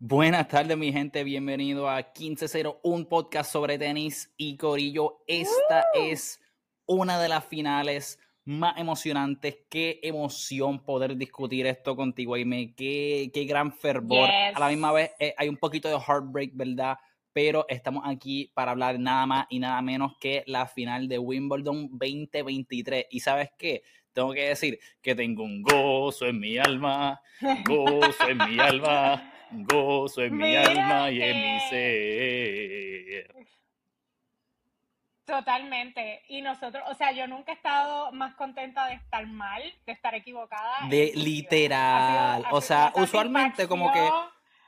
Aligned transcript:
Buenas 0.00 0.46
tardes, 0.46 0.78
mi 0.78 0.92
gente. 0.92 1.24
Bienvenido 1.24 1.90
a 1.90 1.96
1501, 1.96 2.78
un 2.84 3.06
podcast 3.06 3.50
sobre 3.50 3.78
tenis 3.78 4.32
y 4.36 4.56
corillo. 4.56 5.24
Esta 5.26 5.86
es 5.92 6.40
una 6.86 7.20
de 7.20 7.28
las 7.28 7.44
finales 7.44 8.20
más 8.44 8.78
emocionantes. 8.78 9.56
Qué 9.68 9.98
emoción 10.04 10.84
poder 10.84 11.16
discutir 11.16 11.66
esto 11.66 11.96
contigo, 11.96 12.34
Aime. 12.34 12.76
Qué, 12.76 13.32
qué 13.34 13.44
gran 13.44 13.72
fervor. 13.72 14.30
A 14.30 14.60
la 14.60 14.68
misma 14.68 14.92
vez 14.92 15.10
eh, 15.18 15.34
hay 15.36 15.48
un 15.48 15.56
poquito 15.56 15.88
de 15.88 15.96
heartbreak, 15.96 16.52
¿verdad? 16.54 16.96
Pero 17.32 17.66
estamos 17.68 18.04
aquí 18.06 18.52
para 18.54 18.70
hablar 18.70 19.00
nada 19.00 19.26
más 19.26 19.46
y 19.50 19.58
nada 19.58 19.82
menos 19.82 20.12
que 20.20 20.44
la 20.46 20.68
final 20.68 21.08
de 21.08 21.18
Wimbledon 21.18 21.88
2023. 21.90 23.06
¿Y 23.10 23.18
sabes 23.18 23.50
qué? 23.58 23.82
Tengo 24.12 24.32
que 24.32 24.50
decir 24.50 24.78
que 25.02 25.16
tengo 25.16 25.42
un 25.42 25.60
gozo 25.60 26.26
en 26.26 26.38
mi 26.38 26.56
alma, 26.56 27.20
gozo 27.66 28.28
en 28.28 28.38
mi 28.48 28.60
alma 28.60 29.34
gozo 29.50 30.22
en 30.22 30.36
mi 30.36 30.56
alma 30.56 31.10
y 31.10 31.22
en 31.22 31.36
mi 31.36 31.60
ser. 31.70 33.34
Totalmente. 35.24 36.22
Y 36.28 36.40
nosotros, 36.40 36.82
o 36.88 36.94
sea, 36.94 37.12
yo 37.12 37.26
nunca 37.26 37.52
he 37.52 37.54
estado 37.54 38.10
más 38.12 38.34
contenta 38.34 38.86
de 38.86 38.94
estar 38.94 39.26
mal, 39.26 39.62
de 39.84 39.92
estar 39.92 40.14
equivocada. 40.14 40.88
De 40.88 41.12
literal. 41.14 42.46
o 42.50 42.62
sea, 42.62 42.92
usualmente 42.94 43.68
como 43.68 43.92
que 43.92 44.08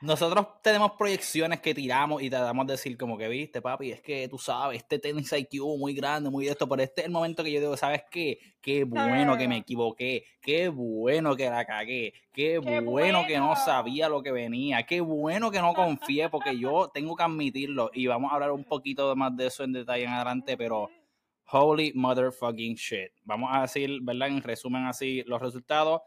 nosotros 0.01 0.47
tenemos 0.63 0.93
proyecciones 0.93 1.59
que 1.59 1.75
tiramos 1.75 2.23
y 2.23 2.29
te 2.29 2.35
damos 2.35 2.65
decir 2.65 2.97
como 2.97 3.17
que 3.17 3.27
viste, 3.27 3.61
papi, 3.61 3.91
es 3.91 4.01
que 4.01 4.27
tú 4.27 4.37
sabes, 4.39 4.77
este 4.77 4.97
tenis 4.97 5.31
IQ 5.31 5.77
muy 5.77 5.93
grande, 5.93 6.29
muy 6.29 6.45
de 6.45 6.51
esto, 6.51 6.67
pero 6.67 6.81
este 6.81 7.01
es 7.01 7.05
el 7.05 7.11
momento 7.11 7.43
que 7.43 7.51
yo 7.51 7.59
digo, 7.59 7.77
¿sabes 7.77 8.03
qué? 8.09 8.39
Qué 8.61 8.83
bueno 8.83 9.37
que 9.37 9.47
me 9.47 9.57
equivoqué, 9.57 10.25
qué 10.41 10.69
bueno 10.69 11.35
que 11.35 11.49
la 11.49 11.65
cagué, 11.65 12.13
qué, 12.33 12.57
bueno, 12.57 13.25
que 13.27 13.37
no 13.37 13.55
sabía 13.55 14.09
lo 14.09 14.23
que 14.23 14.31
venía, 14.31 14.83
qué 14.83 15.01
bueno 15.01 15.51
que 15.51 15.59
no 15.59 15.73
confié, 15.73 16.29
porque 16.29 16.57
yo 16.57 16.89
tengo 16.93 17.15
que 17.15 17.23
admitirlo 17.23 17.91
y 17.93 18.07
vamos 18.07 18.31
a 18.31 18.35
hablar 18.35 18.51
un 18.51 18.63
poquito 18.63 19.15
más 19.15 19.35
de 19.37 19.47
eso 19.47 19.63
en 19.63 19.73
detalle 19.73 20.05
en 20.05 20.09
adelante, 20.09 20.57
pero 20.57 20.89
holy 21.51 21.91
motherfucking 21.93 22.75
shit. 22.75 23.11
Vamos 23.23 23.49
a 23.53 23.61
decir, 23.61 23.99
¿verdad? 24.01 24.29
En 24.29 24.41
resumen 24.41 24.85
así 24.85 25.23
los 25.25 25.41
resultados. 25.41 26.01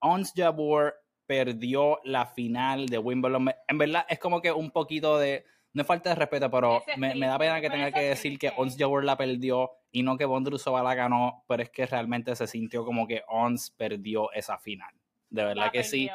Ons 0.00 0.32
Jabur 0.34 0.94
perdió 1.26 2.00
la 2.04 2.26
final 2.26 2.86
de 2.86 2.98
Wimbledon. 2.98 3.50
En 3.68 3.78
verdad 3.78 4.06
es 4.08 4.18
como 4.18 4.40
que 4.40 4.52
un 4.52 4.70
poquito 4.70 5.18
de, 5.18 5.44
no 5.72 5.82
es 5.82 5.88
falta 5.88 6.10
de 6.10 6.16
respeto, 6.16 6.50
pero 6.50 6.82
me, 6.96 7.14
da 7.18 7.38
pena 7.38 7.60
que 7.60 7.70
tenga 7.70 7.90
que 7.90 8.00
decir 8.00 8.38
que 8.38 8.52
Ons 8.56 8.76
Jabeur 8.76 9.04
la 9.04 9.16
perdió 9.16 9.70
y 9.90 10.02
no 10.02 10.16
que 10.16 10.24
Bondrusova 10.24 10.82
la 10.82 10.94
ganó, 10.94 11.44
pero 11.48 11.62
es 11.62 11.70
que 11.70 11.86
realmente 11.86 12.34
se 12.36 12.46
sintió 12.46 12.84
como 12.84 13.06
que 13.06 13.22
Ons 13.28 13.70
perdió 13.70 14.32
esa 14.32 14.58
final. 14.58 14.94
De 15.30 15.44
verdad 15.44 15.70
que 15.70 15.84
sí. 15.84 16.10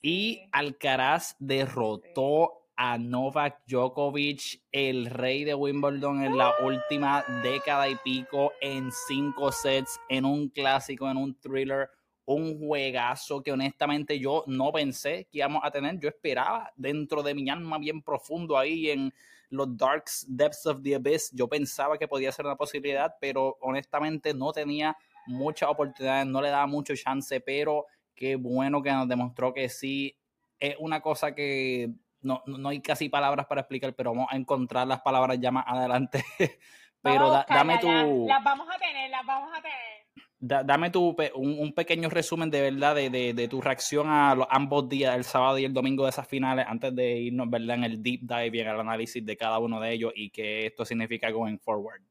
Y 0.00 0.42
Alcaraz 0.52 1.36
derrotó 1.38 2.64
a 2.76 2.98
Novak 2.98 3.62
Djokovic, 3.66 4.60
el 4.72 5.06
rey 5.06 5.44
de 5.44 5.54
Wimbledon 5.54 6.24
en 6.24 6.36
la 6.36 6.52
última 6.62 7.24
década 7.42 7.88
y 7.88 7.96
pico, 7.96 8.52
en 8.60 8.90
cinco 9.06 9.52
sets, 9.52 10.00
en 10.08 10.24
un 10.24 10.48
clásico, 10.48 11.08
en 11.08 11.16
un 11.16 11.38
thriller 11.38 11.88
un 12.26 12.58
juegazo 12.58 13.42
que 13.42 13.52
honestamente 13.52 14.18
yo 14.18 14.44
no 14.46 14.72
pensé 14.72 15.26
que 15.30 15.38
íbamos 15.38 15.62
a 15.64 15.70
tener. 15.70 15.98
Yo 15.98 16.08
esperaba 16.08 16.72
dentro 16.76 17.22
de 17.22 17.34
mi 17.34 17.48
alma 17.50 17.78
bien 17.78 18.02
profundo 18.02 18.56
ahí 18.56 18.90
en 18.90 19.12
los 19.50 19.76
dark 19.76 20.04
depths 20.26 20.66
of 20.66 20.82
the 20.82 20.94
abyss. 20.94 21.30
Yo 21.32 21.48
pensaba 21.48 21.98
que 21.98 22.08
podía 22.08 22.32
ser 22.32 22.46
una 22.46 22.56
posibilidad, 22.56 23.14
pero 23.20 23.58
honestamente 23.60 24.32
no 24.32 24.52
tenía 24.52 24.96
muchas 25.26 25.68
oportunidades, 25.68 26.26
no 26.26 26.40
le 26.40 26.48
daba 26.48 26.66
mucho 26.66 26.94
chance, 26.96 27.40
pero 27.40 27.86
qué 28.14 28.36
bueno 28.36 28.82
que 28.82 28.92
nos 28.92 29.08
demostró 29.08 29.52
que 29.52 29.68
sí. 29.68 30.16
Es 30.58 30.76
una 30.78 31.00
cosa 31.00 31.34
que 31.34 31.90
no, 32.22 32.42
no 32.46 32.70
hay 32.70 32.80
casi 32.80 33.10
palabras 33.10 33.46
para 33.46 33.60
explicar, 33.62 33.94
pero 33.94 34.12
vamos 34.12 34.28
a 34.30 34.36
encontrar 34.36 34.86
las 34.86 35.02
palabras 35.02 35.38
ya 35.38 35.50
más 35.50 35.64
adelante. 35.68 36.24
pero 37.02 37.44
dame 37.48 37.78
tu... 37.78 38.26
Las 38.26 38.42
vamos 38.42 38.66
a 38.74 38.78
tener, 38.78 39.10
las 39.10 39.26
vamos 39.26 39.50
a 39.52 39.60
tener 39.60 40.03
dame 40.46 40.90
tu, 40.90 41.16
un, 41.34 41.72
pequeño 41.72 42.10
resumen 42.10 42.50
de 42.50 42.70
verdad 42.70 42.94
de, 42.94 43.48
tu 43.48 43.60
reacción 43.60 44.08
a 44.10 44.34
los 44.34 44.46
ambos 44.50 44.88
días, 44.88 45.16
el 45.16 45.24
sábado 45.24 45.58
y 45.58 45.64
el 45.64 45.72
domingo 45.72 46.04
de 46.04 46.10
esas 46.10 46.28
finales, 46.28 46.66
antes 46.68 46.94
de 46.94 47.18
irnos 47.18 47.48
¿verdad? 47.48 47.76
en 47.76 47.84
el 47.84 48.02
deep 48.02 48.20
dive 48.22 48.58
y 48.58 48.60
en 48.60 48.68
el 48.68 48.80
análisis 48.80 49.24
de 49.24 49.36
cada 49.36 49.58
uno 49.58 49.80
de 49.80 49.92
ellos 49.92 50.12
y 50.14 50.30
qué 50.30 50.66
esto 50.66 50.84
significa 50.84 51.30
going 51.30 51.56
forward. 51.58 52.02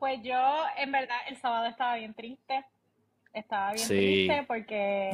Pues 0.00 0.20
yo, 0.24 0.64
en 0.76 0.90
verdad, 0.90 1.18
el 1.28 1.36
sábado 1.36 1.66
estaba 1.66 1.94
bien 1.94 2.12
triste. 2.14 2.64
Estaba 3.32 3.72
bien 3.72 3.86
triste 3.86 4.44
porque 4.48 5.10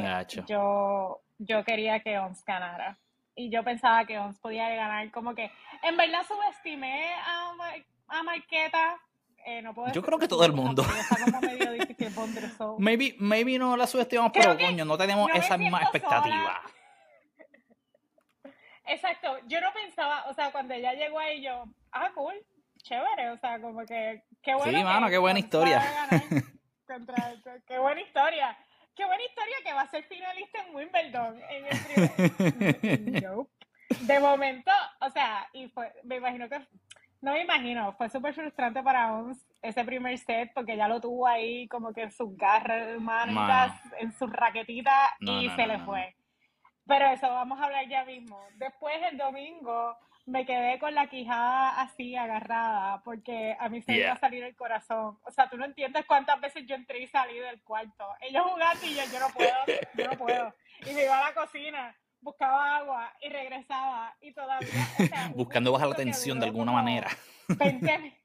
yo, 0.46 1.20
yo 1.38 1.62
quería 1.64 2.00
que 2.00 2.18
Ons 2.18 2.42
ganara. 2.44 2.98
Y 3.34 3.50
yo 3.50 3.62
pensaba 3.62 4.06
que 4.06 4.18
Ons 4.18 4.38
podía 4.38 4.70
ganar. 4.70 5.10
Como 5.10 5.34
que, 5.34 5.50
en 5.82 5.96
verdad, 5.98 6.22
subestimé 6.26 7.12
a, 7.12 7.52
a 8.08 8.22
Marqueta 8.22 8.98
eh, 9.48 9.62
Yo 9.92 10.02
creo 10.02 10.18
que 10.18 10.28
todo 10.28 10.44
el 10.44 10.52
mundo. 10.52 10.84
maybe, 12.78 13.14
maybe 13.18 13.58
no 13.58 13.76
la 13.76 13.86
subestimamos, 13.86 14.32
pero 14.32 14.58
coño, 14.58 14.84
no 14.84 14.98
tenemos 14.98 15.30
esa 15.34 15.56
misma 15.56 15.82
expectativa. 15.82 16.60
Exacto, 18.86 19.38
yo 19.46 19.60
no 19.60 19.72
pensaba, 19.72 20.24
o 20.28 20.34
sea, 20.34 20.50
cuando 20.50 20.74
ella 20.74 20.94
llegó 20.94 21.18
ahí, 21.18 21.42
yo, 21.42 21.64
ah, 21.92 22.10
cool, 22.14 22.34
chévere, 22.82 23.30
o 23.30 23.38
sea, 23.38 23.60
como 23.60 23.84
que, 23.84 24.22
qué 24.42 24.54
bueno. 24.54 24.78
Sí, 24.78 24.84
mano, 24.84 25.08
qué 25.08 25.18
buena 25.18 25.38
historia. 25.38 25.82
qué 27.66 27.78
buena 27.78 28.00
historia. 28.00 28.56
Qué 28.98 29.04
buena 29.04 29.22
historia 29.22 29.56
que 29.64 29.72
va 29.72 29.82
a 29.82 29.90
ser 29.90 30.02
finalista 30.04 30.58
en 30.60 30.74
Wimbledon. 30.74 31.40
En 31.50 33.14
el 33.14 33.46
De 34.06 34.20
momento, 34.20 34.72
o 35.00 35.10
sea, 35.10 35.48
y 35.52 35.68
fue, 35.68 35.92
me 36.02 36.16
imagino 36.16 36.48
que 36.48 36.60
no 37.20 37.32
me 37.32 37.42
imagino, 37.42 37.92
fue 37.94 38.08
súper 38.08 38.34
frustrante 38.34 38.82
para 38.82 39.12
Ons 39.12 39.44
ese 39.60 39.84
primer 39.84 40.16
set 40.18 40.52
porque 40.54 40.76
ya 40.76 40.86
lo 40.86 41.00
tuvo 41.00 41.26
ahí 41.26 41.66
como 41.68 41.92
que 41.92 42.02
en 42.02 42.12
sus 42.12 42.36
garras 42.36 43.00
manitas, 43.00 43.72
en 43.98 44.12
su 44.12 44.26
raquetita 44.26 45.16
y 45.20 45.50
se 45.50 45.66
le 45.66 45.78
fue. 45.80 46.14
Pero 46.86 47.06
eso 47.06 47.28
vamos 47.28 47.60
a 47.60 47.64
hablar 47.64 47.88
ya 47.88 48.04
mismo. 48.04 48.40
Después 48.54 48.94
el 49.10 49.18
domingo 49.18 49.96
me 50.26 50.46
quedé 50.46 50.78
con 50.78 50.94
la 50.94 51.08
quijada 51.08 51.80
así 51.80 52.14
agarrada 52.14 53.02
porque 53.02 53.56
a 53.58 53.68
mí 53.68 53.82
se 53.82 53.92
me 53.92 53.98
iba 53.98 54.12
a 54.12 54.18
salir 54.18 54.44
el 54.44 54.54
corazón. 54.54 55.18
O 55.24 55.30
sea, 55.30 55.48
tú 55.50 55.56
no 55.56 55.64
entiendes 55.64 56.04
cuántas 56.06 56.40
veces 56.40 56.66
yo 56.66 56.76
entré 56.76 57.00
y 57.00 57.08
salí 57.08 57.38
del 57.38 57.60
cuarto. 57.62 58.06
Ellos 58.20 58.44
jugando 58.44 58.86
y 58.86 58.94
yo, 58.94 59.02
yo 59.12 59.20
no 59.20 59.28
puedo, 59.30 59.82
yo 59.94 60.06
no 60.06 60.18
puedo. 60.18 60.54
Y 60.88 60.94
me 60.94 61.04
iba 61.04 61.18
a 61.18 61.28
la 61.28 61.34
cocina 61.34 61.96
buscaba 62.20 62.76
agua 62.76 63.12
y 63.20 63.28
regresaba 63.28 64.14
y 64.20 64.32
todavía... 64.32 64.68
Buscando 65.34 65.72
bajar 65.72 65.88
la 65.88 65.94
tensión 65.96 66.38
de 66.40 66.46
alguna 66.46 66.72
manera. 66.72 67.08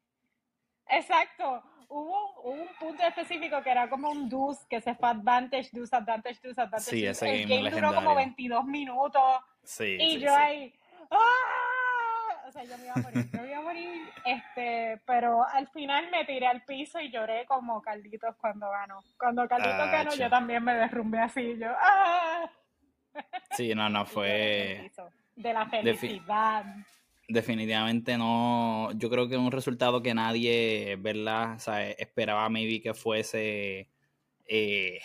Exacto. 0.87 1.63
Hubo, 1.89 2.41
un 2.41 2.67
punto 2.79 3.03
específico 3.03 3.61
que 3.61 3.69
era 3.69 3.89
como 3.89 4.09
un 4.09 4.27
dus 4.27 4.57
que 4.65 4.81
se 4.81 4.95
fue 4.95 5.09
advantage, 5.09 5.69
dus, 5.71 5.93
advantage, 5.93 6.39
dus, 6.41 6.57
advantage. 6.57 6.89
Sí, 6.89 7.05
ese 7.05 7.43
El 7.43 7.47
game, 7.47 7.69
duró 7.69 7.93
como 7.93 8.15
22 8.15 8.65
minutos. 8.65 9.21
Sí, 9.63 9.97
y 9.99 10.19
yo 10.19 10.35
ahí... 10.35 10.73
¡ah! 11.11 12.47
O 12.47 12.51
sea, 12.51 12.63
yo 12.63 12.77
me 12.77 12.85
iba 12.85 12.93
a 12.95 13.01
morir, 13.01 13.29
yo 13.31 13.41
me 13.41 13.47
iba 13.47 13.57
a 13.57 13.61
morir. 13.61 14.01
Este, 14.25 15.01
pero 15.05 15.47
al 15.47 15.67
final 15.69 16.09
me 16.11 16.25
tiré 16.25 16.47
al 16.47 16.63
piso 16.65 16.99
y 16.99 17.11
lloré 17.11 17.45
como 17.45 17.81
Carlitos 17.81 18.35
cuando 18.37 18.69
ganó. 18.69 19.03
Cuando 19.17 19.47
Carlitos 19.47 19.73
ah, 19.79 19.91
ganó, 19.91 20.13
yo 20.15 20.29
también 20.29 20.63
me 20.63 20.73
derrumbé 20.73 21.19
así. 21.19 21.57
Yo, 21.57 21.69
¡ah! 21.79 22.49
Sí, 23.51 23.73
no, 23.75 23.89
no 23.89 24.05
fue. 24.05 24.91
De 25.35 25.53
la 25.53 25.67
felicidad. 25.67 26.65
definitivamente 27.27 28.17
no. 28.17 28.91
Yo 28.95 29.09
creo 29.09 29.27
que 29.27 29.35
es 29.35 29.41
un 29.41 29.51
resultado 29.51 30.01
que 30.01 30.13
nadie, 30.13 30.95
¿verdad? 30.99 31.55
O 31.55 31.59
sea, 31.59 31.89
esperaba, 31.91 32.47
maybe 32.49 32.81
que 32.81 32.93
fuese 32.93 33.89
eh, 34.47 34.99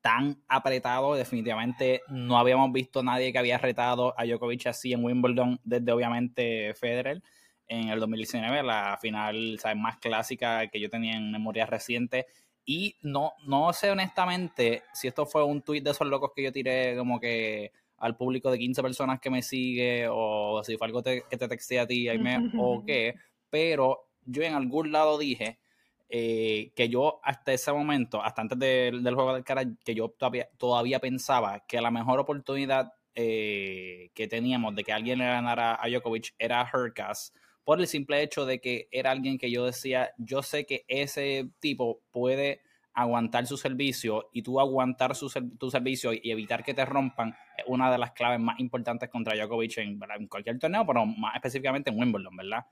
tan 0.00 0.42
apretado. 0.48 1.14
Definitivamente 1.14 2.02
no 2.08 2.38
habíamos 2.38 2.72
visto 2.72 3.02
nadie 3.02 3.32
que 3.32 3.38
había 3.38 3.58
retado 3.58 4.14
a 4.18 4.24
Djokovic 4.24 4.66
así 4.66 4.92
en 4.92 5.04
Wimbledon 5.04 5.60
desde, 5.64 5.92
obviamente, 5.92 6.74
Federer 6.74 7.22
en 7.66 7.88
el 7.88 8.00
2019, 8.00 8.62
la 8.62 8.98
final 9.00 9.58
¿sabes? 9.58 9.78
más 9.78 9.96
clásica 9.98 10.66
que 10.68 10.80
yo 10.80 10.90
tenía 10.90 11.16
en 11.16 11.32
memoria 11.32 11.66
reciente. 11.66 12.26
Y 12.64 12.96
no, 13.02 13.34
no 13.46 13.72
sé 13.72 13.90
honestamente 13.90 14.84
si 14.92 15.08
esto 15.08 15.26
fue 15.26 15.44
un 15.44 15.62
tweet 15.62 15.82
de 15.82 15.90
esos 15.90 16.06
locos 16.06 16.32
que 16.34 16.42
yo 16.42 16.52
tiré 16.52 16.96
como 16.96 17.20
que 17.20 17.72
al 17.98 18.16
público 18.16 18.50
de 18.50 18.58
15 18.58 18.82
personas 18.82 19.20
que 19.20 19.30
me 19.30 19.42
sigue 19.42 20.08
o 20.10 20.62
si 20.64 20.76
fue 20.76 20.86
algo 20.86 21.02
que 21.02 21.22
te 21.28 21.48
texté 21.48 21.80
a 21.80 21.86
ti 21.86 22.08
o 22.58 22.84
qué, 22.84 23.14
pero 23.50 24.08
yo 24.24 24.42
en 24.42 24.54
algún 24.54 24.92
lado 24.92 25.18
dije 25.18 25.58
eh, 26.08 26.70
que 26.76 26.88
yo 26.88 27.20
hasta 27.22 27.52
ese 27.52 27.72
momento, 27.72 28.22
hasta 28.22 28.42
antes 28.42 28.58
del 28.58 29.14
juego 29.14 29.34
del 29.34 29.44
cara, 29.44 29.64
que 29.84 29.94
yo 29.94 30.10
todavía, 30.10 30.48
todavía 30.58 31.00
pensaba 31.00 31.64
que 31.66 31.80
la 31.80 31.90
mejor 31.90 32.20
oportunidad 32.20 32.92
eh, 33.14 34.10
que 34.14 34.28
teníamos 34.28 34.74
de 34.74 34.84
que 34.84 34.92
alguien 34.92 35.18
le 35.18 35.24
ganara 35.24 35.78
a 35.80 35.88
Djokovic 35.88 36.34
era 36.38 36.68
Hercas 36.72 37.32
por 37.64 37.80
el 37.80 37.86
simple 37.86 38.22
hecho 38.22 38.46
de 38.46 38.60
que 38.60 38.88
era 38.90 39.10
alguien 39.10 39.38
que 39.38 39.50
yo 39.50 39.66
decía, 39.66 40.12
yo 40.18 40.42
sé 40.42 40.66
que 40.66 40.84
ese 40.88 41.50
tipo 41.60 42.00
puede 42.10 42.60
aguantar 42.92 43.46
su 43.46 43.56
servicio 43.56 44.28
y 44.32 44.42
tú 44.42 44.60
aguantar 44.60 45.16
su, 45.16 45.28
tu 45.58 45.70
servicio 45.70 46.12
y 46.12 46.30
evitar 46.30 46.62
que 46.62 46.74
te 46.74 46.84
rompan 46.84 47.34
es 47.56 47.64
una 47.66 47.90
de 47.90 47.98
las 47.98 48.12
claves 48.12 48.38
más 48.38 48.60
importantes 48.60 49.08
contra 49.08 49.34
Djokovic 49.34 49.78
en, 49.78 49.98
en 50.16 50.28
cualquier 50.28 50.58
torneo, 50.58 50.86
pero 50.86 51.04
más 51.04 51.34
específicamente 51.34 51.90
en 51.90 51.98
Wimbledon, 51.98 52.36
¿verdad? 52.36 52.64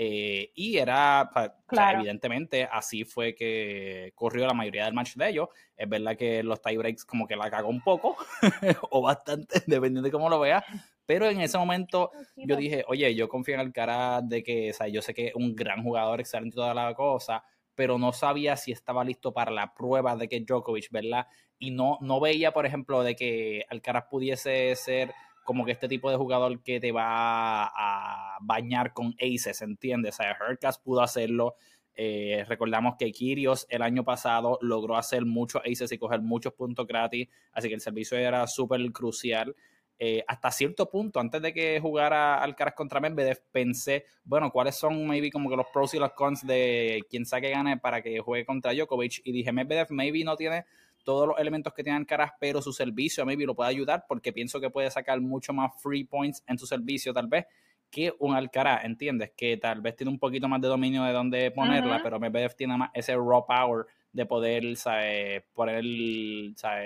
Eh, 0.00 0.52
y 0.54 0.78
era, 0.78 1.28
evidentemente, 1.70 2.68
así 2.70 3.04
fue 3.04 3.34
que 3.34 4.12
corrió 4.14 4.46
la 4.46 4.54
mayoría 4.54 4.84
del 4.84 4.94
match 4.94 5.16
de 5.16 5.28
ellos. 5.28 5.48
Es 5.76 5.88
verdad 5.88 6.16
que 6.16 6.42
los 6.42 6.62
tiebreaks 6.62 7.04
como 7.04 7.26
que 7.26 7.34
la 7.34 7.50
cagó 7.50 7.68
un 7.68 7.80
poco, 7.80 8.16
o 8.90 9.02
bastante, 9.02 9.60
dependiendo 9.66 10.02
de 10.02 10.12
cómo 10.12 10.28
lo 10.28 10.38
veas. 10.38 10.64
Pero 11.08 11.24
en 11.30 11.40
ese 11.40 11.56
momento 11.56 12.10
yo 12.36 12.54
dije, 12.54 12.84
oye, 12.86 13.14
yo 13.14 13.30
confío 13.30 13.54
en 13.54 13.62
el 13.62 13.72
cara 13.72 14.20
de 14.20 14.42
que, 14.42 14.72
o 14.72 14.74
sea, 14.74 14.88
yo 14.88 15.00
sé 15.00 15.14
que 15.14 15.28
es 15.28 15.34
un 15.34 15.56
gran 15.56 15.82
jugador, 15.82 16.20
excelente 16.20 16.54
toda 16.54 16.74
la 16.74 16.92
cosa, 16.92 17.42
pero 17.74 17.98
no 17.98 18.12
sabía 18.12 18.56
si 18.56 18.72
estaba 18.72 19.04
listo 19.04 19.32
para 19.32 19.50
la 19.50 19.72
prueba 19.72 20.16
de 20.16 20.28
que 20.28 20.40
Djokovic, 20.40 20.90
¿verdad? 20.90 21.26
Y 21.58 21.70
no, 21.70 21.96
no 22.02 22.20
veía, 22.20 22.52
por 22.52 22.66
ejemplo, 22.66 23.02
de 23.02 23.16
que 23.16 23.64
Alcaraz 23.70 24.04
pudiese 24.10 24.76
ser 24.76 25.14
como 25.44 25.64
que 25.64 25.72
este 25.72 25.88
tipo 25.88 26.10
de 26.10 26.18
jugador 26.18 26.62
que 26.62 26.78
te 26.78 26.92
va 26.92 27.64
a 27.64 28.36
bañar 28.42 28.92
con 28.92 29.14
aces, 29.18 29.62
¿entiendes? 29.62 30.16
O 30.16 30.16
sea, 30.18 30.36
Hercas 30.46 30.78
pudo 30.78 31.00
hacerlo. 31.00 31.54
Eh, 31.94 32.44
recordamos 32.46 32.96
que 32.98 33.10
Kirios 33.12 33.66
el 33.70 33.80
año 33.80 34.04
pasado 34.04 34.58
logró 34.60 34.98
hacer 34.98 35.24
muchos 35.24 35.62
aces 35.64 35.90
y 35.90 35.96
coger 35.96 36.20
muchos 36.20 36.52
puntos 36.52 36.86
gratis, 36.86 37.28
así 37.54 37.68
que 37.68 37.74
el 37.76 37.80
servicio 37.80 38.18
era 38.18 38.46
súper 38.46 38.92
crucial. 38.92 39.56
Eh, 40.00 40.22
hasta 40.28 40.52
cierto 40.52 40.88
punto, 40.88 41.18
antes 41.18 41.42
de 41.42 41.52
que 41.52 41.80
jugara 41.80 42.40
Alcaraz 42.40 42.74
contra 42.74 43.00
Medvedev, 43.00 43.42
pensé, 43.50 44.04
bueno, 44.24 44.52
¿cuáles 44.52 44.76
son 44.76 45.06
maybe 45.08 45.30
como 45.30 45.50
que 45.50 45.56
los 45.56 45.66
pros 45.72 45.92
y 45.94 45.98
los 45.98 46.12
cons 46.12 46.46
de 46.46 47.02
quien 47.10 47.26
saque 47.26 47.50
gane 47.50 47.78
para 47.78 48.00
que 48.00 48.20
juegue 48.20 48.46
contra 48.46 48.72
Djokovic? 48.72 49.22
Y 49.24 49.32
dije, 49.32 49.50
Medvedev 49.50 49.88
maybe 49.90 50.22
no 50.22 50.36
tiene 50.36 50.64
todos 51.02 51.26
los 51.26 51.38
elementos 51.38 51.72
que 51.74 51.82
tiene 51.82 51.96
Alcaraz, 51.96 52.32
pero 52.38 52.62
su 52.62 52.72
servicio 52.72 53.26
maybe 53.26 53.44
lo 53.44 53.56
puede 53.56 53.70
ayudar 53.70 54.04
porque 54.06 54.32
pienso 54.32 54.60
que 54.60 54.70
puede 54.70 54.90
sacar 54.90 55.20
mucho 55.20 55.52
más 55.52 55.72
free 55.82 56.04
points 56.04 56.44
en 56.46 56.58
su 56.58 56.66
servicio 56.66 57.12
tal 57.12 57.26
vez 57.26 57.46
que 57.90 58.12
un 58.18 58.36
Alcaraz, 58.36 58.84
¿entiendes? 58.84 59.32
Que 59.36 59.56
tal 59.56 59.80
vez 59.80 59.96
tiene 59.96 60.10
un 60.10 60.18
poquito 60.18 60.48
más 60.48 60.60
de 60.60 60.68
dominio 60.68 61.04
de 61.04 61.12
dónde 61.12 61.50
ponerla, 61.50 62.00
pero 62.02 62.20
Medvedev 62.20 62.54
tiene 62.54 62.76
más 62.76 62.90
ese 62.94 63.14
raw 63.16 63.44
power 63.46 63.86
de 64.12 64.26
poder 64.26 64.76
¿sabe? 64.76 65.44
poner, 65.52 65.84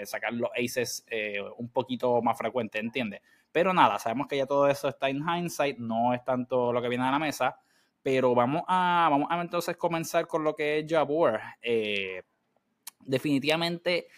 sacar 0.07 0.33
los 0.33 0.51
aces 0.57 1.05
eh, 1.09 1.41
un 1.57 1.69
poquito 1.69 2.21
más 2.23 2.37
frecuente, 2.37 2.79
¿entiendes? 2.79 3.21
Pero 3.51 3.73
nada, 3.75 3.99
sabemos 3.99 4.27
que 4.27 4.37
ya 4.39 4.47
todo 4.47 4.69
eso 4.69 4.89
está 4.89 5.09
en 5.09 5.23
hindsight, 5.23 5.79
no 5.79 6.15
es 6.15 6.25
tanto 6.25 6.73
lo 6.73 6.81
que 6.81 6.89
viene 6.89 7.05
a 7.05 7.11
la 7.11 7.19
mesa, 7.19 7.57
pero 8.03 8.35
vamos 8.35 8.63
a, 8.67 9.09
vamos 9.11 9.29
a 9.31 9.41
entonces 9.41 9.77
comenzar 9.77 10.27
con 10.27 10.43
lo 10.43 10.55
que 10.55 10.79
es 10.79 10.87
Jabur. 10.89 11.39
Eh, 11.61 12.23
definitivamente 13.01 14.09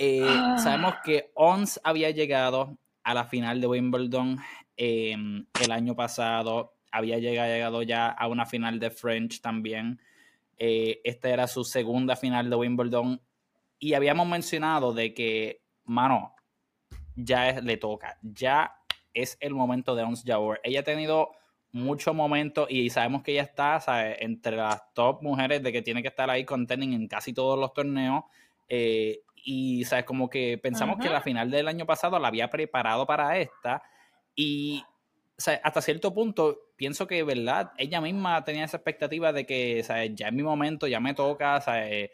eh, 0.00 0.22
ah. 0.24 0.56
sabemos 0.58 0.94
que 1.04 1.32
Ons 1.34 1.80
había 1.82 2.10
llegado 2.10 2.78
a 3.02 3.14
la 3.14 3.24
final 3.24 3.60
de 3.60 3.66
Wimbledon 3.66 4.38
em, 4.76 5.44
el 5.60 5.72
año 5.72 5.96
pasado, 5.96 6.76
había 6.92 7.18
llegado, 7.18 7.48
llegado 7.48 7.82
ya 7.82 8.08
a 8.08 8.28
una 8.28 8.46
final 8.46 8.78
de 8.78 8.90
French 8.90 9.40
también. 9.40 10.00
Eh, 10.58 11.00
esta 11.04 11.28
era 11.28 11.46
su 11.46 11.64
segunda 11.64 12.16
final 12.16 12.50
de 12.50 12.56
Wimbledon. 12.56 13.20
Y 13.78 13.94
habíamos 13.94 14.26
mencionado 14.26 14.92
de 14.92 15.14
que, 15.14 15.62
mano, 15.84 16.34
ya 17.14 17.60
le 17.60 17.76
toca. 17.76 18.18
Ya 18.22 18.74
es 19.14 19.36
el 19.40 19.54
momento 19.54 19.94
de 19.94 20.02
Ons 20.02 20.24
Jabeur. 20.24 20.60
Ella 20.64 20.80
ha 20.80 20.84
tenido 20.84 21.30
muchos 21.72 22.14
momentos 22.14 22.66
y 22.70 22.88
sabemos 22.90 23.22
que 23.22 23.32
ella 23.32 23.42
está 23.42 23.80
entre 24.18 24.56
las 24.56 24.82
top 24.94 25.22
mujeres 25.22 25.62
de 25.62 25.72
que 25.72 25.82
tiene 25.82 26.02
que 26.02 26.08
estar 26.08 26.30
ahí 26.30 26.44
contending 26.44 26.94
en 26.94 27.08
casi 27.08 27.32
todos 27.32 27.58
los 27.58 27.72
torneos. 27.72 28.24
Eh, 28.68 29.20
y 29.34 29.84
sabes, 29.84 30.04
como 30.04 30.28
que 30.28 30.58
pensamos 30.58 30.98
que 30.98 31.08
la 31.08 31.20
final 31.20 31.50
del 31.50 31.68
año 31.68 31.86
pasado 31.86 32.18
la 32.18 32.28
había 32.28 32.50
preparado 32.50 33.06
para 33.06 33.38
esta. 33.38 33.82
Y 34.34 34.84
hasta 35.46 35.80
cierto 35.80 36.12
punto, 36.12 36.58
pienso 36.76 37.06
que, 37.06 37.22
¿verdad? 37.22 37.72
Ella 37.78 38.00
misma 38.00 38.42
tenía 38.44 38.64
esa 38.64 38.78
expectativa 38.78 39.32
de 39.32 39.46
que, 39.46 39.82
¿sabes? 39.84 40.12
Ya 40.14 40.28
es 40.28 40.32
mi 40.32 40.42
momento, 40.42 40.86
ya 40.86 41.00
me 41.00 41.14
toca, 41.14 41.60
¿sabes? 41.60 42.10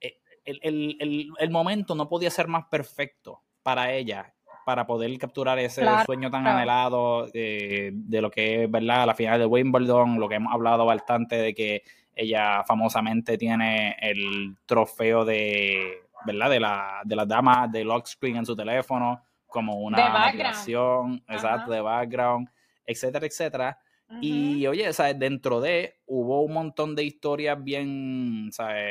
Eh, 0.00 0.20
el, 0.44 1.50
momento 1.50 1.94
no 1.94 2.08
podía 2.08 2.30
ser 2.30 2.46
más 2.48 2.66
perfecto 2.66 3.42
para 3.62 3.92
ella, 3.92 4.32
para 4.64 4.86
poder 4.86 5.16
capturar 5.18 5.58
ese 5.58 5.84
sueño 6.06 6.30
tan 6.30 6.46
anhelado 6.46 7.28
eh, 7.34 7.90
de 7.92 8.22
lo 8.22 8.30
que 8.30 8.64
es, 8.64 8.70
¿verdad? 8.70 9.06
La 9.06 9.14
final 9.14 9.40
de 9.40 9.46
Wimbledon, 9.46 10.20
lo 10.20 10.28
que 10.28 10.36
hemos 10.36 10.52
hablado 10.52 10.86
bastante 10.86 11.36
de 11.36 11.54
que 11.54 11.82
ella 12.14 12.62
famosamente 12.64 13.36
tiene 13.36 13.96
el 14.00 14.56
trofeo 14.66 15.24
de, 15.24 16.04
¿verdad? 16.24 16.50
De 16.50 16.60
la, 16.60 17.00
de 17.04 17.16
las 17.16 17.26
damas 17.26 17.70
de 17.72 17.84
lock 17.84 18.06
screen 18.06 18.36
en 18.36 18.46
su 18.46 18.54
teléfono, 18.54 19.22
como 19.46 19.74
una 19.80 20.26
motivación, 20.26 21.22
exacto, 21.28 21.72
de 21.72 21.80
background 21.80 22.48
etcétera, 22.90 23.26
etcétera. 23.26 23.78
Y 24.20 24.66
oye, 24.66 24.90
dentro 25.14 25.60
de 25.60 26.00
hubo 26.06 26.42
un 26.42 26.52
montón 26.52 26.96
de 26.96 27.04
historias 27.04 27.62
bien 27.62 28.50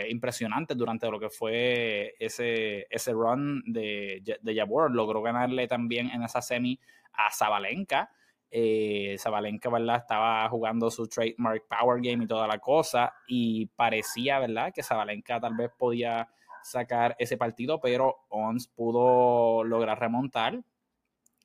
impresionantes 0.09 0.77
durante 0.77 1.11
lo 1.11 1.19
que 1.19 1.29
fue 1.29 2.15
ese, 2.19 2.87
ese 2.89 3.11
run 3.11 3.61
de, 3.65 4.39
de 4.41 4.55
Jabor. 4.55 4.91
Logró 4.95 5.21
ganarle 5.21 5.67
también 5.67 6.09
en 6.09 6.23
esa 6.23 6.41
semi 6.41 6.79
a 7.11 7.29
Zabalenka. 7.31 8.09
Eh, 8.49 9.17
Zabalenka, 9.19 9.69
¿verdad? 9.69 9.97
Estaba 9.97 10.47
jugando 10.47 10.89
su 10.89 11.07
trademark 11.07 11.65
power 11.67 12.01
game 12.01 12.23
y 12.23 12.27
toda 12.27 12.47
la 12.47 12.59
cosa. 12.59 13.13
Y 13.27 13.65
parecía, 13.65 14.39
¿verdad? 14.39 14.71
Que 14.73 14.83
Zabalenka 14.83 15.41
tal 15.41 15.55
vez 15.55 15.69
podía 15.77 16.29
sacar 16.63 17.17
ese 17.19 17.35
partido, 17.35 17.81
pero 17.81 18.25
Ons 18.29 18.69
pudo 18.69 19.65
lograr 19.65 19.99
remontar. 19.99 20.61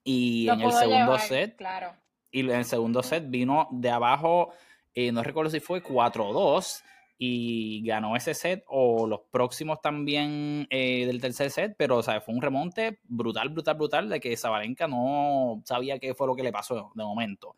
Y 0.04 0.48
en 0.48 0.60
el 0.60 0.72
segundo 0.72 1.18
set, 1.18 1.56
claro 1.56 2.03
y 2.34 2.40
en 2.40 2.50
el 2.50 2.64
segundo 2.64 3.00
set 3.04 3.30
vino 3.30 3.68
de 3.70 3.90
abajo, 3.90 4.52
eh, 4.92 5.12
no 5.12 5.22
recuerdo 5.22 5.52
si 5.52 5.60
fue 5.60 5.84
4-2 5.84 6.82
y 7.16 7.86
ganó 7.86 8.16
ese 8.16 8.34
set 8.34 8.64
o 8.66 9.06
los 9.06 9.20
próximos 9.30 9.80
también 9.80 10.66
eh, 10.68 11.06
del 11.06 11.20
tercer 11.20 11.52
set, 11.52 11.76
pero 11.78 11.98
o 11.98 12.02
sea, 12.02 12.20
fue 12.20 12.34
un 12.34 12.42
remonte 12.42 12.98
brutal, 13.04 13.50
brutal, 13.50 13.76
brutal 13.76 14.08
de 14.08 14.18
que 14.18 14.36
Zabalenka 14.36 14.88
no 14.88 15.62
sabía 15.64 16.00
qué 16.00 16.12
fue 16.12 16.26
lo 16.26 16.34
que 16.34 16.42
le 16.42 16.50
pasó 16.50 16.90
de 16.96 17.04
momento. 17.04 17.54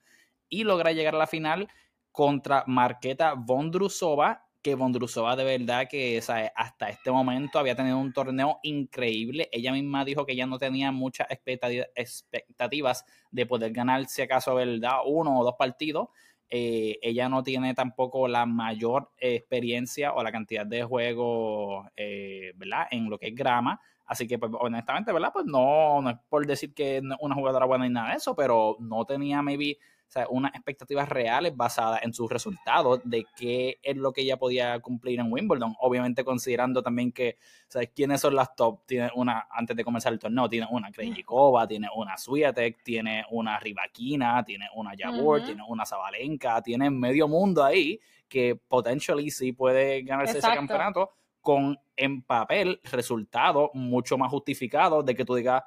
Y 0.50 0.64
logra 0.64 0.92
llegar 0.92 1.14
a 1.14 1.18
la 1.18 1.26
final 1.26 1.68
contra 2.12 2.62
Marqueta 2.66 3.32
Vondrusova, 3.32 4.45
que 4.66 4.74
Vondrusova 4.74 5.36
de 5.36 5.44
verdad 5.44 5.86
que 5.88 6.18
hasta 6.56 6.88
este 6.88 7.12
momento 7.12 7.60
había 7.60 7.76
tenido 7.76 7.98
un 7.98 8.12
torneo 8.12 8.58
increíble. 8.64 9.48
Ella 9.52 9.70
misma 9.70 10.04
dijo 10.04 10.26
que 10.26 10.34
ya 10.34 10.44
no 10.44 10.58
tenía 10.58 10.90
muchas 10.90 11.28
expectativas 11.30 13.04
de 13.30 13.46
poder 13.46 13.72
ganar, 13.72 14.06
si 14.06 14.22
acaso, 14.22 14.56
¿verdad? 14.56 15.02
Uno 15.06 15.38
o 15.38 15.44
dos 15.44 15.54
partidos. 15.56 16.08
Eh, 16.50 16.98
ella 17.00 17.28
no 17.28 17.44
tiene 17.44 17.74
tampoco 17.74 18.26
la 18.26 18.44
mayor 18.44 19.12
experiencia 19.18 20.12
o 20.14 20.24
la 20.24 20.32
cantidad 20.32 20.66
de 20.66 20.82
juegos, 20.82 21.86
eh. 21.94 22.52
En 22.90 23.08
lo 23.08 23.18
que 23.20 23.28
es 23.28 23.34
grama. 23.36 23.80
Así 24.04 24.26
que, 24.26 24.36
pues, 24.36 24.50
honestamente, 24.58 25.12
¿verdad? 25.12 25.30
Pues 25.32 25.46
no, 25.46 26.02
no 26.02 26.10
es 26.10 26.16
por 26.28 26.44
decir 26.44 26.74
que 26.74 27.00
una 27.20 27.36
jugadora 27.36 27.66
buena 27.66 27.84
ni 27.84 27.94
nada 27.94 28.10
de 28.10 28.16
eso, 28.16 28.34
pero 28.34 28.76
no 28.80 29.04
tenía, 29.04 29.42
maybe, 29.42 29.78
o 30.08 30.10
sea, 30.10 30.26
unas 30.30 30.54
expectativas 30.54 31.08
reales 31.08 31.56
basadas 31.56 32.00
en 32.04 32.14
sus 32.14 32.30
resultados 32.30 33.00
de 33.04 33.26
qué 33.36 33.78
es 33.82 33.96
lo 33.96 34.12
que 34.12 34.22
ella 34.22 34.36
podía 34.36 34.78
cumplir 34.80 35.18
en 35.18 35.32
Wimbledon. 35.32 35.74
Obviamente 35.80 36.24
considerando 36.24 36.80
también 36.82 37.10
que, 37.10 37.38
¿sabes 37.66 37.90
quiénes 37.94 38.20
son 38.20 38.36
las 38.36 38.54
top? 38.54 38.86
Tiene 38.86 39.10
una, 39.16 39.48
antes 39.50 39.76
de 39.76 39.84
comenzar 39.84 40.12
el 40.12 40.18
torneo, 40.20 40.48
tiene 40.48 40.68
una 40.70 40.92
Krejcikova, 40.92 41.66
tiene 41.66 41.88
una 41.94 42.16
Swiatek, 42.16 42.82
tiene 42.84 43.24
una 43.30 43.58
Rivaquina, 43.58 44.44
tiene 44.44 44.68
una 44.74 44.92
Jabur, 44.96 45.44
tiene 45.44 45.62
una 45.66 45.84
Zabalenka, 45.84 46.62
tiene 46.62 46.88
medio 46.88 47.26
mundo 47.26 47.64
ahí 47.64 47.98
que 48.28 48.56
potentially 48.56 49.30
sí 49.30 49.52
puede 49.52 50.02
ganarse 50.02 50.38
ese 50.38 50.48
campeonato 50.48 51.10
con 51.40 51.78
en 51.96 52.22
papel 52.22 52.80
resultados 52.84 53.70
mucho 53.74 54.18
más 54.18 54.30
justificados 54.30 55.04
de 55.04 55.14
que 55.14 55.24
tú 55.24 55.34
digas, 55.34 55.62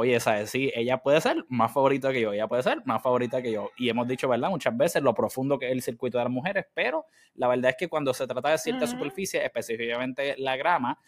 oye, 0.00 0.20
¿sabes? 0.20 0.50
Sí, 0.50 0.70
ella 0.76 0.98
puede 0.98 1.20
ser 1.20 1.44
más 1.48 1.72
favorita 1.72 2.12
que 2.12 2.20
yo, 2.20 2.32
ella 2.32 2.46
puede 2.46 2.62
ser 2.62 2.82
más 2.84 3.02
favorita 3.02 3.42
que 3.42 3.50
yo. 3.50 3.72
Y 3.76 3.88
hemos 3.88 4.06
dicho, 4.06 4.28
¿verdad? 4.28 4.48
Muchas 4.48 4.76
veces 4.76 5.02
lo 5.02 5.12
profundo 5.12 5.58
que 5.58 5.66
es 5.66 5.72
el 5.72 5.82
circuito 5.82 6.18
de 6.18 6.24
las 6.24 6.32
mujeres, 6.32 6.66
pero 6.72 7.06
la 7.34 7.48
verdad 7.48 7.70
es 7.70 7.76
que 7.76 7.88
cuando 7.88 8.14
se 8.14 8.24
trata 8.28 8.50
de 8.50 8.58
cierta 8.58 8.86
superficie, 8.86 9.44
específicamente 9.44 10.36
la 10.38 10.56
grama, 10.56 11.00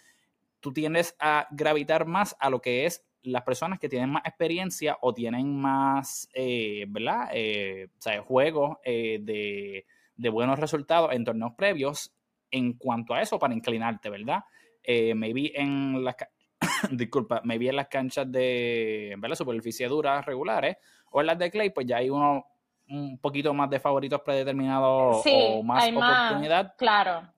tú 0.59 0.73
tienes 0.73 1.15
a 1.21 1.47
gravitar 1.53 2.05
más 2.05 2.35
a 2.41 2.51
lo 2.51 2.61
que 2.61 2.85
es 2.85 3.07
las 3.23 3.43
personas 3.45 3.79
que 3.79 3.89
tienen 3.89 4.11
más 4.11 4.25
experiencia 4.27 4.99
o 5.03 5.15
tienen 5.15 5.57
más, 5.57 6.29
eh, 6.35 6.85
¿verdad? 6.89 7.29
Eh, 7.33 7.91
sea, 7.99 8.21
juegos 8.23 8.79
eh, 8.83 9.21
de, 9.23 9.87
de, 10.17 10.29
buenos 10.31 10.59
resultados 10.59 11.13
en 11.13 11.25
torneos 11.25 11.53
previos 11.57 12.13
en 12.51 12.73
cuanto 12.73 13.15
a 13.15 13.23
eso 13.23 13.39
para 13.39 13.55
inclinarte, 13.55 14.11
¿verdad? 14.11 14.41
maybe 15.15 15.53
en 15.55 16.03
las 16.03 16.17
disculpa, 16.91 17.41
me 17.45 17.59
vi 17.59 17.69
en 17.69 17.77
las 17.77 17.89
canchas 17.89 18.31
de 18.31 19.17
la 19.21 19.37
superficie 19.37 19.89
duras 19.89 20.25
regulares 20.25 20.77
o 21.11 21.21
en 21.21 21.27
las 21.27 21.39
de 21.39 21.51
clay, 21.51 21.71
pues 21.71 21.87
ya 21.87 21.99
hay 21.99 22.11
uno 22.11 22.47
un 22.89 23.19
poquito 23.19 23.55
más 23.55 23.71
de 23.71 23.81
favoritos 23.81 24.21
predeterminados 24.23 25.23
o 25.25 25.63
más 25.63 25.89
oportunidad. 25.89 26.75
claro. 26.77 27.33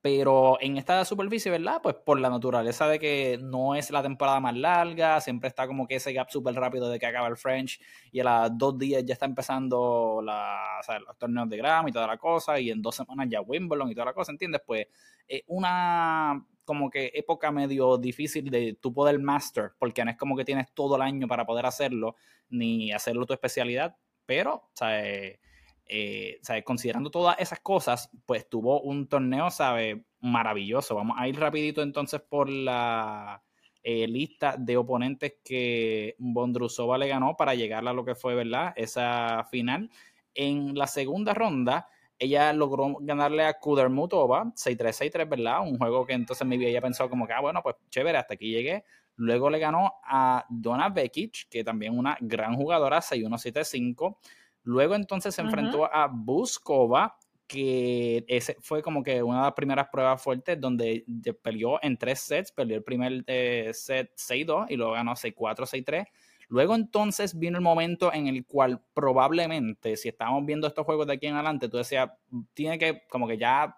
Pero 0.00 0.58
en 0.60 0.76
esta 0.76 1.02
superficie, 1.06 1.50
¿verdad? 1.50 1.80
Pues 1.82 1.94
por 1.94 2.20
la 2.20 2.28
naturaleza 2.28 2.86
de 2.86 2.98
que 2.98 3.38
no 3.40 3.74
es 3.74 3.90
la 3.90 4.02
temporada 4.02 4.38
más 4.38 4.54
larga, 4.54 5.18
siempre 5.22 5.48
está 5.48 5.66
como 5.66 5.86
que 5.86 5.94
ese 5.94 6.12
gap 6.12 6.28
súper 6.28 6.54
rápido 6.56 6.90
de 6.90 6.98
que 6.98 7.06
acaba 7.06 7.26
el 7.26 7.38
French 7.38 7.80
y 8.12 8.20
a 8.20 8.24
las 8.24 8.58
dos 8.58 8.76
días 8.78 9.02
ya 9.06 9.14
está 9.14 9.24
empezando 9.24 10.20
la, 10.22 10.78
los 11.06 11.16
torneos 11.16 11.48
de 11.48 11.56
Gram 11.56 11.88
y 11.88 11.92
toda 11.92 12.06
la 12.06 12.18
cosa, 12.18 12.60
y 12.60 12.70
en 12.70 12.82
dos 12.82 12.96
semanas 12.96 13.28
ya 13.30 13.40
Wimbledon 13.40 13.90
y 13.90 13.94
toda 13.94 14.04
la 14.04 14.12
cosa, 14.12 14.30
¿entiendes? 14.30 14.60
Pues 14.66 14.86
eh, 15.26 15.42
una 15.46 16.38
como 16.64 16.90
que 16.90 17.12
época 17.14 17.50
medio 17.50 17.98
difícil 17.98 18.50
de 18.50 18.74
tu 18.80 18.92
poder 18.92 19.18
master, 19.18 19.72
porque 19.78 20.04
no 20.04 20.10
es 20.10 20.16
como 20.16 20.36
que 20.36 20.44
tienes 20.44 20.72
todo 20.74 20.96
el 20.96 21.02
año 21.02 21.26
para 21.26 21.46
poder 21.46 21.66
hacerlo, 21.66 22.16
ni 22.48 22.92
hacerlo 22.92 23.26
tu 23.26 23.32
especialidad, 23.32 23.96
pero, 24.26 24.70
¿sabes? 24.74 25.38
Eh, 25.86 26.40
considerando 26.64 27.10
todas 27.10 27.36
esas 27.38 27.60
cosas, 27.60 28.10
pues 28.26 28.48
tuvo 28.48 28.80
un 28.80 29.06
torneo, 29.06 29.50
¿sabe? 29.50 30.06
Maravilloso. 30.20 30.94
Vamos 30.94 31.16
a 31.18 31.28
ir 31.28 31.38
rapidito 31.38 31.82
entonces 31.82 32.20
por 32.20 32.48
la 32.48 33.42
eh, 33.82 34.08
lista 34.08 34.56
de 34.58 34.78
oponentes 34.78 35.34
que 35.44 36.16
Bondrusova 36.18 36.96
le 36.96 37.08
ganó 37.08 37.36
para 37.36 37.54
llegar 37.54 37.86
a 37.86 37.92
lo 37.92 38.04
que 38.04 38.14
fue, 38.14 38.34
¿verdad? 38.34 38.72
Esa 38.76 39.44
final. 39.50 39.90
En 40.32 40.74
la 40.74 40.86
segunda 40.86 41.34
ronda, 41.34 41.86
ella 42.24 42.52
logró 42.52 42.96
ganarle 43.00 43.44
a 43.44 43.54
Kudermutova 43.54 44.44
6-3, 44.54 45.12
6-3, 45.12 45.28
¿verdad? 45.28 45.62
Un 45.62 45.78
juego 45.78 46.04
que 46.04 46.12
entonces 46.12 46.46
mi 46.46 46.56
ella 46.64 46.80
pensó 46.80 47.08
como 47.08 47.26
que, 47.26 47.32
ah, 47.32 47.40
bueno, 47.40 47.62
pues 47.62 47.76
chévere, 47.90 48.18
hasta 48.18 48.34
aquí 48.34 48.50
llegué. 48.50 48.84
Luego 49.16 49.48
le 49.48 49.58
ganó 49.58 49.92
a 50.04 50.44
Donna 50.48 50.88
Bekic, 50.88 51.48
que 51.48 51.62
también 51.62 51.96
una 51.96 52.16
gran 52.20 52.56
jugadora, 52.56 53.00
6-1, 53.00 53.38
7-5. 53.38 54.16
Luego 54.64 54.94
entonces 54.94 55.34
se 55.34 55.42
enfrentó 55.42 55.84
a 55.92 56.08
Buskova, 56.08 57.16
que 57.46 58.24
ese 58.26 58.56
fue 58.60 58.82
como 58.82 59.02
que 59.02 59.22
una 59.22 59.38
de 59.38 59.44
las 59.44 59.52
primeras 59.52 59.88
pruebas 59.92 60.20
fuertes 60.22 60.60
donde 60.60 61.04
peleó 61.42 61.78
en 61.82 61.96
tres 61.98 62.20
sets, 62.20 62.50
perdió 62.50 62.76
el 62.78 62.82
primer 62.82 63.22
eh, 63.26 63.70
set 63.74 64.10
6-2 64.16 64.66
y 64.70 64.76
luego 64.76 64.92
ganó 64.92 65.12
6-4, 65.12 65.34
6-3. 65.84 66.06
Luego 66.48 66.74
entonces 66.74 67.38
vino 67.38 67.56
el 67.56 67.62
momento 67.62 68.12
en 68.12 68.26
el 68.26 68.44
cual 68.44 68.82
probablemente, 68.92 69.96
si 69.96 70.08
estábamos 70.08 70.44
viendo 70.44 70.66
estos 70.66 70.84
juegos 70.84 71.06
de 71.06 71.14
aquí 71.14 71.26
en 71.26 71.34
adelante, 71.34 71.68
tú 71.68 71.76
decías, 71.76 72.10
tiene 72.52 72.78
que, 72.78 73.02
como 73.08 73.26
que 73.26 73.38
ya, 73.38 73.76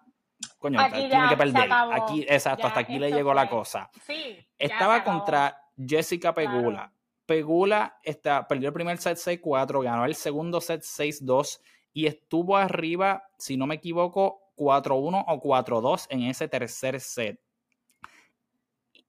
coño, 0.57 0.79
tiene 0.91 1.29
que 1.29 1.37
perder. 1.37 1.69
Aquí, 1.71 2.25
exacto, 2.27 2.67
hasta 2.67 2.81
aquí 2.81 2.99
le 2.99 3.11
llegó 3.11 3.33
la 3.33 3.49
cosa. 3.49 3.89
Sí, 4.05 4.37
Estaba 4.57 5.03
contra 5.03 5.57
Jessica 5.77 6.33
Pegula. 6.33 6.91
Pegula 7.25 7.99
está, 8.03 8.47
perdió 8.47 8.69
el 8.69 8.73
primer 8.73 8.97
set 8.97 9.17
6-4, 9.17 9.83
ganó 9.83 10.05
el 10.05 10.15
segundo 10.15 10.61
set 10.61 10.81
6-2 10.81 11.59
y 11.93 12.05
estuvo 12.05 12.55
arriba, 12.55 13.23
si 13.37 13.57
no 13.57 13.67
me 13.67 13.75
equivoco, 13.75 14.51
4-1 14.55 15.25
o 15.27 15.41
4-2 15.41 16.07
en 16.09 16.23
ese 16.23 16.47
tercer 16.47 16.99
set. 16.99 17.39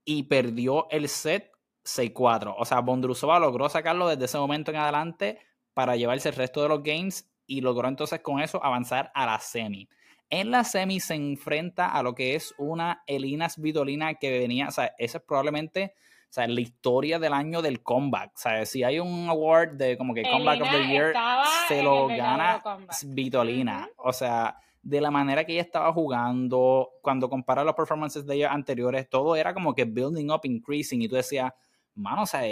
Y 0.04 0.24
perdió 0.24 0.88
el 0.90 1.08
set 1.08 1.52
6-4. 1.96 2.54
O 2.56 2.64
sea, 2.64 2.80
Bondrusova 2.80 3.38
logró 3.38 3.68
sacarlo 3.68 4.08
desde 4.08 4.26
ese 4.26 4.38
momento 4.38 4.70
en 4.70 4.76
adelante 4.76 5.38
para 5.74 5.96
llevarse 5.96 6.28
el 6.28 6.34
resto 6.34 6.62
de 6.62 6.68
los 6.68 6.82
games 6.82 7.30
y 7.46 7.60
logró 7.60 7.88
entonces 7.88 8.20
con 8.20 8.40
eso 8.40 8.62
avanzar 8.62 9.10
a 9.14 9.26
la 9.26 9.38
semi. 9.40 9.88
En 10.30 10.50
la 10.50 10.64
semi 10.64 11.00
se 11.00 11.14
enfrenta 11.14 11.88
a 11.88 12.02
lo 12.02 12.14
que 12.14 12.34
es 12.34 12.54
una 12.58 13.02
Elinas 13.06 13.58
Vitolina 13.58 14.14
que 14.14 14.38
venía, 14.38 14.68
o 14.68 14.70
sea, 14.70 14.92
ese 14.98 15.18
es 15.18 15.24
probablemente 15.24 15.94
o 16.28 16.32
sea, 16.32 16.46
la 16.46 16.60
historia 16.60 17.18
del 17.18 17.32
año 17.32 17.62
del 17.62 17.82
comeback. 17.82 18.32
O 18.34 18.38
sea, 18.38 18.66
si 18.66 18.84
hay 18.84 18.98
un 18.98 19.28
award 19.30 19.76
de 19.76 19.96
como 19.96 20.12
que 20.12 20.22
Comeback 20.22 20.60
of 20.60 20.70
the 20.70 20.86
Year, 20.86 21.14
se 21.68 21.82
lo 21.82 22.06
gana 22.06 22.62
Vitolina. 23.06 23.88
O 23.96 24.12
sea, 24.12 24.58
de 24.82 25.00
la 25.00 25.10
manera 25.10 25.44
que 25.44 25.52
ella 25.52 25.62
estaba 25.62 25.90
jugando, 25.90 26.90
cuando 27.00 27.30
compara 27.30 27.64
los 27.64 27.74
performances 27.74 28.26
de 28.26 28.34
ella 28.34 28.52
anteriores, 28.52 29.08
todo 29.08 29.36
era 29.36 29.54
como 29.54 29.74
que 29.74 29.86
building 29.86 30.28
up, 30.30 30.40
increasing. 30.44 31.00
Y 31.00 31.08
tú 31.08 31.16
decías, 31.16 31.50
mano, 31.98 32.22
o 32.22 32.26
sea, 32.26 32.42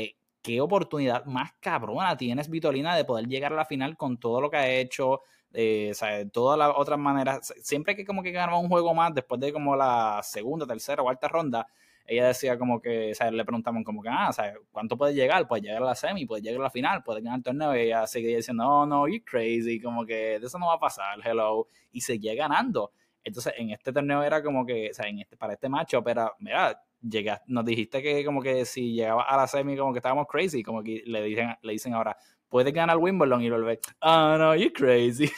qué 0.43 0.61
oportunidad 0.61 1.25
más 1.25 1.53
cabrona 1.61 2.17
tienes, 2.17 2.49
Vitolina, 2.49 2.95
de 2.97 3.05
poder 3.05 3.27
llegar 3.27 3.53
a 3.53 3.57
la 3.57 3.65
final 3.65 3.97
con 3.97 4.19
todo 4.19 4.41
lo 4.41 4.51
que 4.51 4.57
ha 4.57 4.69
hecho. 4.69 5.23
Eh, 5.53 5.89
o 5.91 5.95
sea, 5.95 6.29
todas 6.29 6.59
las 6.59 6.73
otras 6.77 6.99
maneras, 6.99 7.55
siempre 7.63 7.97
que 7.97 8.05
como 8.05 8.23
que 8.23 8.31
ganaba 8.33 8.59
un 8.59 8.69
juego 8.69 8.95
más, 8.95 9.15
después 9.15 9.41
de 9.41 9.53
como 9.53 9.75
la 9.75 10.21
segunda, 10.23 10.67
tercera 10.67 11.03
cuarta 11.03 11.29
ronda, 11.29 11.67
ella 12.07 12.29
decía 12.29 12.59
como 12.59 12.81
que, 12.81 13.11
o 13.13 13.15
sea, 13.15 13.31
le 13.31 13.45
preguntaban 13.45 13.83
como 13.83 14.03
que, 14.03 14.09
ah, 14.09 14.29
o 14.31 14.33
sea, 14.33 14.55
¿cuánto 14.71 14.97
puede 14.97 15.15
llegar? 15.15 15.49
Puede 15.49 15.63
llegar 15.63 15.83
a 15.83 15.87
la 15.87 15.95
semi, 15.95 16.25
puede 16.27 16.43
llegar 16.43 16.61
a 16.61 16.65
la 16.65 16.71
final, 16.71 17.03
puede 17.03 17.21
ganar 17.21 17.39
el 17.39 17.45
torneo. 17.45 17.75
Y 17.77 17.81
ella 17.81 18.07
seguía 18.07 18.37
diciendo, 18.37 18.65
no, 18.65 18.87
no, 18.87 19.09
you're 19.09 19.25
crazy, 19.25 19.81
como 19.81 20.05
que 20.07 20.39
de 20.39 20.47
eso 20.47 20.59
no 20.59 20.69
va 20.69 20.75
a 20.75 20.79
pasar, 20.79 21.19
hello. 21.25 21.67
Y 21.91 22.01
seguía 22.01 22.35
ganando. 22.35 22.93
Entonces, 23.25 23.55
en 23.57 23.71
este 23.71 23.93
torneo 23.93 24.23
era 24.23 24.43
como 24.43 24.65
que, 24.65 24.91
o 24.91 24.95
sea, 24.95 25.09
en 25.09 25.19
este, 25.19 25.37
para 25.37 25.55
este 25.55 25.69
macho, 25.69 26.03
pero, 26.05 26.33
mira, 26.39 26.81
llega, 27.09 27.43
nos 27.47 27.65
dijiste 27.65 28.03
que 28.03 28.25
como 28.25 28.43
que 28.43 28.65
si 28.65 28.95
llegaba 28.95 29.23
a 29.23 29.37
la 29.37 29.47
semi, 29.47 29.77
como 29.77 29.93
que 29.93 29.99
estábamos 29.99 30.27
crazy, 30.27 30.63
como 30.63 30.83
que 30.83 31.03
le 31.07 31.23
dicen, 31.23 31.55
le 31.63 31.73
dicen 31.73 31.95
ahora, 31.95 32.17
puedes 32.49 32.73
ganar 32.73 32.97
Wimbledon 32.97 33.43
y 33.43 33.49
lo 33.49 33.65
ve, 33.65 33.81
ah, 34.01 34.35
oh, 34.35 34.39
no, 34.39 34.55
you're 34.55 34.73
crazy. 34.73 35.31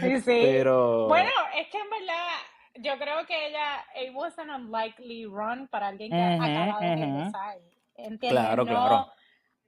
Sí, 0.00 0.20
sí. 0.20 0.40
Pero... 0.42 1.06
Bueno, 1.08 1.30
es 1.56 1.68
que 1.68 1.78
en 1.78 1.90
verdad 1.90 2.26
yo 2.76 2.98
creo 2.98 3.26
que 3.26 3.48
ella, 3.48 3.84
it 4.02 4.14
was 4.14 4.38
an 4.38 4.50
unlikely 4.50 5.26
run 5.26 5.68
para 5.68 5.88
alguien 5.88 6.10
que 6.10 6.16
uh 6.16 6.42
acaba 6.42 6.80
de 6.80 7.02
empezar. 7.02 7.58
¿Entiendes? 7.94 8.30
Claro, 8.30 8.64
no, 8.64 8.70
claro. 8.70 9.12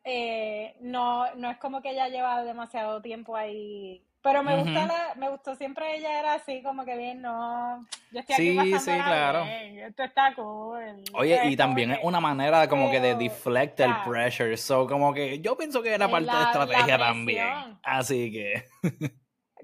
Eh, 0.03 0.77
no, 0.81 1.35
no 1.37 1.51
es 1.51 1.59
como 1.59 1.81
que 1.81 1.91
ella 1.91 2.09
lleva 2.09 2.43
demasiado 2.43 3.01
tiempo 3.01 3.37
ahí. 3.37 4.03
Pero 4.25 4.43
me 4.43 4.57
gusta 4.57 4.87
la, 4.87 5.15
me 5.17 5.29
gustó 5.29 5.55
siempre 5.55 5.97
ella 5.97 6.19
era 6.19 6.33
así 6.33 6.63
como 6.63 6.87
que 6.87 6.97
bien, 6.97 7.21
no, 7.21 7.87
yo 8.11 8.21
estoy 8.21 8.59
aquí 8.59 8.73
sí, 8.73 8.79
sí, 8.79 8.91
claro. 8.93 9.45
esto 9.45 10.03
está 10.03 10.35
cool. 10.35 11.05
Oye, 11.13 11.39
y 11.45 11.57
también 11.59 11.91
es 11.91 11.99
una 12.03 12.21
manera 12.21 12.67
como 12.67 12.91
que 12.91 13.01
de 13.01 13.17
deflect 13.17 13.81
el 13.81 13.95
pressure, 14.03 14.57
so 14.57 14.87
como 14.87 15.13
que 15.13 15.41
yo 15.41 15.59
pienso 15.59 15.83
que 15.83 15.93
era 15.93 16.09
parte 16.09 16.35
de 16.35 16.43
estrategia 16.43 16.97
también, 16.97 17.79
así 17.83 18.33
que... 18.33 18.65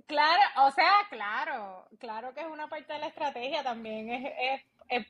Claro, 0.06 0.42
o 0.66 0.72
sea, 0.72 0.90
claro, 1.08 1.86
claro 2.00 2.34
que 2.34 2.40
es 2.40 2.46
una 2.46 2.66
parte 2.66 2.92
de 2.92 2.98
la 2.98 3.06
estrategia 3.06 3.62
también. 3.62 4.10
Es, 4.10 4.32
es, 4.40 4.62
es, 4.88 5.06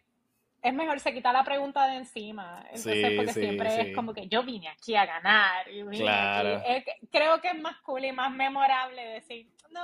es 0.62 0.75
mejor 0.75 1.00
se 1.00 1.12
quita 1.12 1.33
la 1.33 1.45
pregunta 1.45 1.87
de 1.87 1.97
encima. 1.97 2.64
Entonces, 2.67 3.12
porque 3.17 3.33
siempre 3.33 3.81
es 3.81 3.95
como 3.97 4.12
que 4.12 4.29
yo 4.29 4.43
vine 4.43 4.69
aquí 4.69 4.95
a 4.95 5.07
ganar. 5.07 5.69
Y 5.71 5.83
claro. 5.99 6.62
creo 7.11 7.40
que 7.40 7.49
es 7.49 7.61
más 7.61 7.76
cool 7.83 8.05
y 8.05 8.12
más 8.12 8.31
memorable 8.31 9.02
decir, 9.05 9.49
no, 9.71 9.81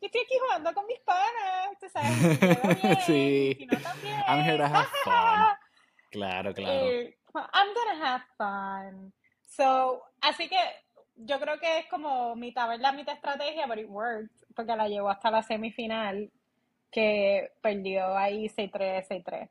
yo 0.00 0.06
estoy 0.06 0.22
aquí 0.22 0.34
jugando 0.40 0.72
con 0.72 0.86
mis 0.86 1.00
panas, 1.00 1.78
tú 1.80 1.88
sabes, 1.88 2.40
bien, 2.82 2.96
sí. 3.06 3.56
Si 3.58 3.66
no, 3.66 3.78
también. 3.78 4.20
I'm 4.26 4.40
here 4.44 4.58
to 4.58 4.64
have 4.64 4.88
fun. 5.04 5.56
claro, 6.10 6.54
claro. 6.54 6.90
Eh, 6.90 7.16
I'm 7.34 7.74
gonna 7.74 8.14
have 8.14 8.24
fun. 8.36 9.12
So, 9.44 10.02
así 10.20 10.48
que 10.48 10.56
yo 11.16 11.40
creo 11.40 11.58
que 11.58 11.78
es 11.78 11.86
como 11.86 12.36
mitad 12.36 12.68
verdad, 12.68 12.94
mitad 12.94 13.14
estrategia, 13.14 13.66
pero 13.66 13.80
it 13.80 13.88
worked, 13.88 14.30
porque 14.54 14.76
la 14.76 14.88
llevó 14.88 15.08
hasta 15.08 15.30
la 15.30 15.42
semifinal, 15.42 16.30
que 16.90 17.52
perdió 17.62 18.16
ahí 18.16 18.48
6-3, 18.48 19.06
6-3. 19.08 19.48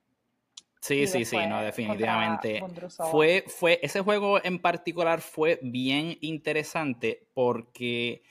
Sí, 0.85 1.07
sí, 1.07 1.25
sí, 1.25 1.37
no, 1.47 1.63
definitivamente. 1.63 2.63
Fue, 3.09 3.43
fue, 3.47 3.79
ese 3.81 4.01
juego 4.01 4.39
en 4.43 4.59
particular 4.59 5.19
fue 5.19 5.57
bien 5.63 6.15
interesante 6.21 7.27
porque 7.33 8.21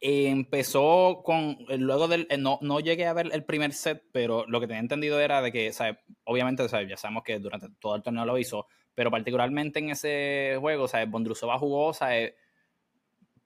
empezó 0.00 1.22
con, 1.24 1.56
luego 1.68 2.08
del, 2.08 2.26
eh, 2.30 2.36
no, 2.36 2.58
no 2.62 2.80
llegué 2.80 3.06
a 3.06 3.12
ver 3.12 3.30
el 3.32 3.44
primer 3.44 3.72
set, 3.72 4.02
pero 4.10 4.44
lo 4.48 4.58
que 4.58 4.66
tenía 4.66 4.80
entendido 4.80 5.20
era 5.20 5.40
de 5.40 5.52
que, 5.52 5.72
¿sabes? 5.72 5.98
obviamente, 6.24 6.68
¿sabes? 6.68 6.88
ya 6.88 6.96
sabemos 6.96 7.22
que 7.22 7.38
durante 7.38 7.68
todo 7.78 7.94
el 7.94 8.02
torneo 8.02 8.24
lo 8.24 8.38
hizo, 8.38 8.66
pero 8.92 9.12
particularmente 9.12 9.78
en 9.78 9.90
ese 9.90 10.56
juego, 10.58 10.88
¿sabes? 10.88 11.08
Bondrusova 11.08 11.60
jugó, 11.60 11.94
¿sabes? 11.94 12.34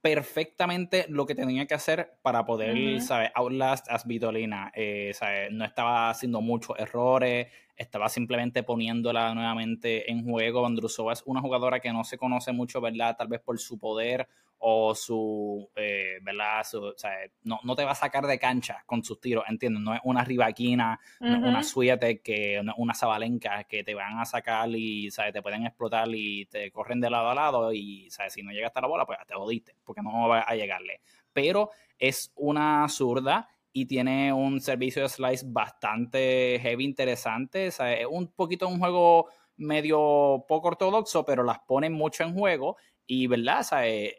perfectamente 0.00 1.04
lo 1.08 1.26
que 1.26 1.34
tenía 1.34 1.66
que 1.66 1.74
hacer 1.74 2.18
para 2.22 2.46
poder, 2.46 3.00
¿sabes? 3.02 3.30
Outlast 3.34 3.90
as 3.90 4.06
Vitolina. 4.06 4.70
Eh, 4.74 5.12
No 5.50 5.64
estaba 5.64 6.08
haciendo 6.08 6.40
muchos 6.40 6.78
errores, 6.78 7.48
estaba 7.78 8.08
simplemente 8.08 8.64
poniéndola 8.64 9.32
nuevamente 9.34 10.10
en 10.10 10.24
juego. 10.24 10.66
Andrusova 10.66 11.12
es 11.12 11.22
una 11.26 11.40
jugadora 11.40 11.78
que 11.78 11.92
no 11.92 12.02
se 12.02 12.18
conoce 12.18 12.52
mucho, 12.52 12.80
¿verdad? 12.80 13.16
Tal 13.16 13.28
vez 13.28 13.40
por 13.40 13.58
su 13.58 13.78
poder 13.78 14.28
o 14.60 14.92
su, 14.96 15.70
eh, 15.76 16.18
¿verdad? 16.20 16.66
o 16.74 16.92
sea, 16.96 17.12
no, 17.44 17.60
no, 17.62 17.76
te 17.76 17.84
va 17.84 17.92
a 17.92 17.94
sacar 17.94 18.26
de 18.26 18.40
cancha 18.40 18.82
con 18.84 19.04
sus 19.04 19.20
tiros, 19.20 19.44
¿entiendes? 19.46 19.80
No 19.80 19.94
es 19.94 20.00
una 20.02 20.24
no 20.24 20.26
es 20.26 20.98
una 21.20 21.62
suete, 21.62 22.20
que, 22.20 22.60
no 22.64 22.72
es 22.72 22.78
una 22.78 22.94
zabalenca 22.94 23.62
que 23.64 23.84
te 23.84 23.94
van 23.94 24.18
a 24.18 24.24
sacar 24.24 24.68
y, 24.70 25.12
¿sabes? 25.12 25.32
Te 25.32 25.42
pueden 25.42 25.64
explotar 25.64 26.08
y 26.12 26.46
te 26.46 26.72
corren 26.72 27.00
de 27.00 27.08
lado 27.08 27.30
a 27.30 27.34
lado 27.36 27.72
y, 27.72 28.10
¿sabes? 28.10 28.32
Si 28.32 28.42
no 28.42 28.50
llega 28.50 28.66
hasta 28.66 28.80
la 28.80 28.88
bola, 28.88 29.06
pues 29.06 29.18
te 29.28 29.34
jodiste, 29.34 29.76
porque 29.84 30.02
no 30.02 30.28
va 30.28 30.40
a 30.40 30.56
llegarle. 30.56 31.00
Pero 31.32 31.70
es 31.96 32.32
una 32.34 32.88
zurda 32.88 33.48
tiene 33.86 34.32
un 34.32 34.60
servicio 34.60 35.02
de 35.02 35.08
slice 35.08 35.44
bastante 35.48 36.58
heavy, 36.60 36.84
interesante. 36.84 37.66
es 37.66 37.78
un 38.10 38.28
poquito 38.28 38.68
un 38.68 38.78
juego 38.78 39.28
medio 39.56 40.44
poco 40.46 40.68
ortodoxo, 40.68 41.24
pero 41.24 41.42
las 41.42 41.58
ponen 41.60 41.92
mucho 41.92 42.22
en 42.24 42.34
juego 42.34 42.76
y, 43.06 43.26
¿verdad? 43.26 43.66
O 43.72 43.76
es, 43.78 44.16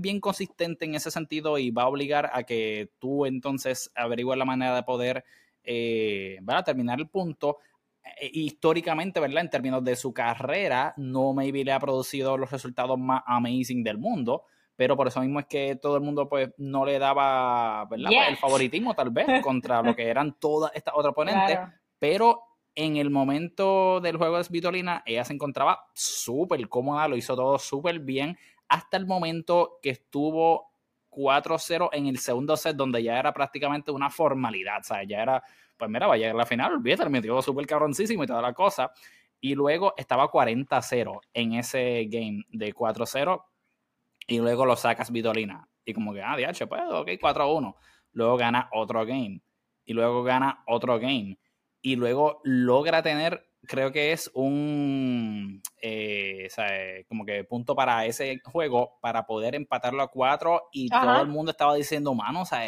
bien 0.00 0.20
consistente 0.20 0.84
en 0.84 0.94
ese 0.94 1.10
sentido 1.10 1.58
y 1.58 1.70
va 1.70 1.82
a 1.82 1.88
obligar 1.88 2.30
a 2.32 2.42
que 2.42 2.90
tú 2.98 3.26
entonces 3.26 3.90
averigües 3.94 4.38
la 4.38 4.44
manera 4.44 4.74
de 4.74 4.82
poder 4.82 5.24
eh, 5.62 6.38
terminar 6.64 6.98
el 6.98 7.08
punto. 7.08 7.58
Eh, 8.20 8.30
históricamente, 8.32 9.20
¿verdad? 9.20 9.42
En 9.42 9.50
términos 9.50 9.84
de 9.84 9.96
su 9.96 10.12
carrera, 10.12 10.94
no 10.96 11.32
maybe 11.32 11.64
le 11.64 11.72
ha 11.72 11.80
producido 11.80 12.36
los 12.36 12.50
resultados 12.50 12.98
más 12.98 13.22
amazing 13.26 13.82
del 13.82 13.98
mundo, 13.98 14.44
pero 14.76 14.96
por 14.96 15.08
eso 15.08 15.20
mismo 15.20 15.40
es 15.40 15.46
que 15.46 15.76
todo 15.76 15.96
el 15.96 16.02
mundo 16.02 16.28
pues 16.28 16.50
no 16.58 16.84
le 16.84 16.98
daba, 16.98 17.84
¿verdad? 17.86 18.10
El 18.28 18.36
favoritismo 18.36 18.94
tal 18.94 19.10
vez 19.10 19.26
contra 19.42 19.82
lo 19.82 19.94
que 19.94 20.08
eran 20.08 20.38
todas 20.38 20.72
estas 20.74 20.94
otras 20.96 21.12
oponentes, 21.12 21.58
pero 21.98 22.42
en 22.74 22.96
el 22.96 23.10
momento 23.10 24.00
del 24.00 24.16
juego 24.16 24.38
de 24.38 24.44
Svitolina, 24.44 25.02
ella 25.06 25.24
se 25.24 25.32
encontraba 25.32 25.86
súper 25.94 26.68
cómoda, 26.68 27.06
lo 27.06 27.16
hizo 27.16 27.36
todo 27.36 27.58
súper 27.58 28.00
bien, 28.00 28.36
hasta 28.68 28.96
el 28.96 29.06
momento 29.06 29.78
que 29.80 29.90
estuvo 29.90 30.72
4-0 31.10 31.90
en 31.92 32.06
el 32.06 32.18
segundo 32.18 32.56
set, 32.56 32.74
donde 32.74 33.02
ya 33.02 33.18
era 33.18 33.32
prácticamente 33.32 33.92
una 33.92 34.10
formalidad, 34.10 34.80
o 34.80 34.82
sea, 34.82 35.04
ya 35.04 35.22
era 35.22 35.44
pues 35.76 35.90
mira, 35.90 36.06
va 36.06 36.14
a 36.14 36.16
llegar 36.16 36.34
a 36.34 36.38
la 36.38 36.46
final, 36.46 36.74
olvídate, 36.74 37.04
me 37.04 37.10
metió 37.10 37.40
súper 37.42 37.66
cabroncísimo 37.66 38.24
y 38.24 38.26
toda 38.26 38.42
la 38.42 38.52
cosa. 38.52 38.92
Y 39.40 39.54
luego 39.54 39.94
estaba 39.96 40.30
40-0 40.30 41.20
en 41.34 41.54
ese 41.54 42.06
game 42.08 42.44
de 42.50 42.74
4-0 42.74 43.44
y 44.26 44.38
luego 44.38 44.66
lo 44.66 44.76
sacas 44.76 45.10
Vitolina. 45.10 45.68
Y 45.84 45.92
como 45.92 46.12
que, 46.14 46.22
ah, 46.22 46.36
DH, 46.36 46.66
pues, 46.66 46.82
ok, 46.90 47.08
4-1. 47.20 47.74
Luego 48.12 48.36
gana 48.36 48.68
otro 48.72 49.04
game. 49.04 49.42
Y 49.84 49.92
luego 49.92 50.22
gana 50.22 50.62
otro 50.66 50.98
game. 50.98 51.38
Y 51.82 51.96
luego 51.96 52.40
logra 52.44 53.02
tener, 53.02 53.46
creo 53.66 53.92
que 53.92 54.12
es 54.12 54.30
un, 54.32 55.62
eh, 55.82 56.48
sea, 56.50 56.68
como 57.08 57.26
que 57.26 57.44
punto 57.44 57.76
para 57.76 58.06
ese 58.06 58.40
juego 58.44 58.98
para 59.02 59.26
poder 59.26 59.54
empatarlo 59.54 60.02
a 60.02 60.10
4 60.10 60.68
y 60.72 60.88
todo 60.88 61.20
el 61.20 61.28
mundo 61.28 61.50
estaba 61.50 61.74
diciendo, 61.74 62.14
mano, 62.14 62.42
o 62.42 62.46
sea, 62.46 62.62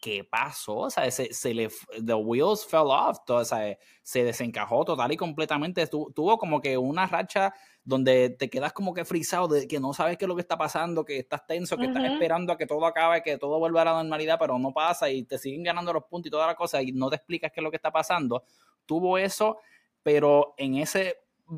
¿qué 0.00 0.24
pasó? 0.24 0.76
O 0.78 0.90
sea, 0.90 1.10
se, 1.10 1.34
se 1.34 1.52
le, 1.52 1.68
the 2.04 2.14
wheels 2.14 2.64
fell 2.66 2.86
off, 2.86 3.18
todo, 3.26 3.38
o 3.38 3.44
sea, 3.44 3.76
se 4.02 4.24
desencajó 4.24 4.84
total 4.84 5.12
y 5.12 5.16
completamente. 5.16 5.86
tuvo 5.86 6.38
como 6.38 6.60
que 6.60 6.78
una 6.78 7.06
racha 7.06 7.52
donde 7.88 8.28
te 8.28 8.50
quedas 8.50 8.74
como 8.74 8.92
que 8.92 9.06
frisado 9.06 9.48
de 9.48 9.66
que 9.66 9.80
no 9.80 9.94
sabes 9.94 10.18
qué 10.18 10.26
es 10.26 10.28
lo 10.28 10.34
que 10.34 10.42
está 10.42 10.58
pasando, 10.58 11.06
que 11.06 11.16
estás 11.16 11.46
tenso, 11.46 11.78
que 11.78 11.86
estás 11.86 12.04
esperando 12.04 12.52
a 12.52 12.58
que 12.58 12.66
todo 12.66 12.84
acabe, 12.84 13.22
que 13.22 13.38
todo 13.38 13.58
vuelva 13.58 13.80
a 13.80 13.86
la 13.86 13.92
normalidad, 13.94 14.38
pero 14.38 14.58
no 14.58 14.74
pasa 14.74 15.08
y 15.08 15.22
te 15.22 15.38
siguen 15.38 15.62
ganando 15.62 15.94
los 15.94 16.04
puntos 16.04 16.28
y 16.28 16.30
toda 16.30 16.46
la 16.46 16.54
cosa 16.54 16.82
y 16.82 16.92
no 16.92 17.08
te 17.08 17.16
explicas 17.16 17.50
qué 17.50 17.60
es 17.60 17.64
lo 17.64 17.70
que 17.70 17.78
está 17.78 17.90
pasando. 17.90 18.44
Tuvo 18.84 19.16
eso, 19.16 19.56
pero 20.02 20.52
en 20.58 20.76
ese, 20.76 21.16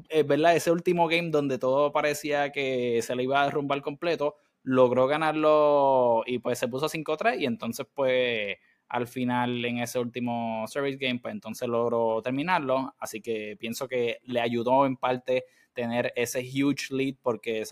eh, 0.08 0.22
¿verdad? 0.22 0.54
Ese 0.54 0.70
último 0.70 1.08
game 1.08 1.30
donde 1.30 1.58
todo 1.58 1.90
parecía 1.90 2.52
que 2.52 3.02
se 3.02 3.16
le 3.16 3.24
iba 3.24 3.42
a 3.42 3.46
derrumbar 3.46 3.82
completo, 3.82 4.36
logró 4.62 5.08
ganarlo 5.08 6.22
y 6.26 6.38
pues 6.38 6.60
se 6.60 6.68
puso 6.68 6.88
5-3 6.88 7.40
y 7.40 7.46
entonces 7.46 7.88
pues 7.92 8.56
al 8.88 9.08
final 9.08 9.64
en 9.64 9.78
ese 9.78 9.98
último 9.98 10.64
service 10.68 10.96
game 10.96 11.18
pues 11.18 11.34
entonces 11.34 11.66
logró 11.66 12.20
terminarlo 12.22 12.94
así 12.98 13.20
que 13.20 13.56
pienso 13.58 13.88
que 13.88 14.18
le 14.24 14.40
ayudó 14.40 14.86
en 14.86 14.96
parte 14.96 15.44
tener 15.80 16.12
ese 16.14 16.40
huge 16.40 16.92
lead 16.94 17.14
porque 17.22 17.64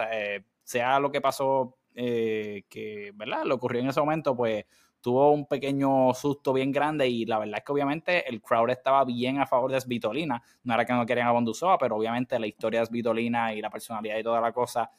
sea 0.65 0.99
lo 0.99 1.13
que 1.13 1.21
pasó 1.21 1.77
eh, 1.95 2.65
que 2.71 3.13
verdad 3.15 3.45
le 3.45 3.53
ocurrió 3.53 3.83
en 3.83 3.89
ese 3.89 4.01
momento 4.01 4.35
pues 4.35 4.65
tuvo 5.01 5.31
un 5.31 5.47
pequeño 5.47 6.15
susto 6.15 6.55
bien 6.55 6.73
grande 6.73 7.07
y 7.07 7.27
la 7.27 7.39
verdad 7.39 7.59
es 7.59 7.65
que 7.65 7.73
obviamente 7.73 8.29
el 8.29 8.41
crowd 8.41 8.71
estaba 8.71 9.05
bien 9.05 9.41
a 9.41 9.47
favor 9.47 9.71
de 9.71 9.81
Svitolina. 9.81 10.43
No 10.65 10.75
era 10.75 10.85
que 10.85 10.93
no 10.93 11.07
querían 11.07 11.29
a 11.29 11.33
Bondusoa, 11.33 11.79
pero 11.79 11.97
obviamente 11.97 12.39
la 12.39 12.47
historia 12.47 12.81
de 12.81 12.87
Svitolina 12.87 13.53
y 13.53 13.61
la 13.61 13.71
personalidad 13.71 14.19
y 14.19 14.23
toda 14.23 14.41
la 14.41 14.53
cosa 14.53 14.91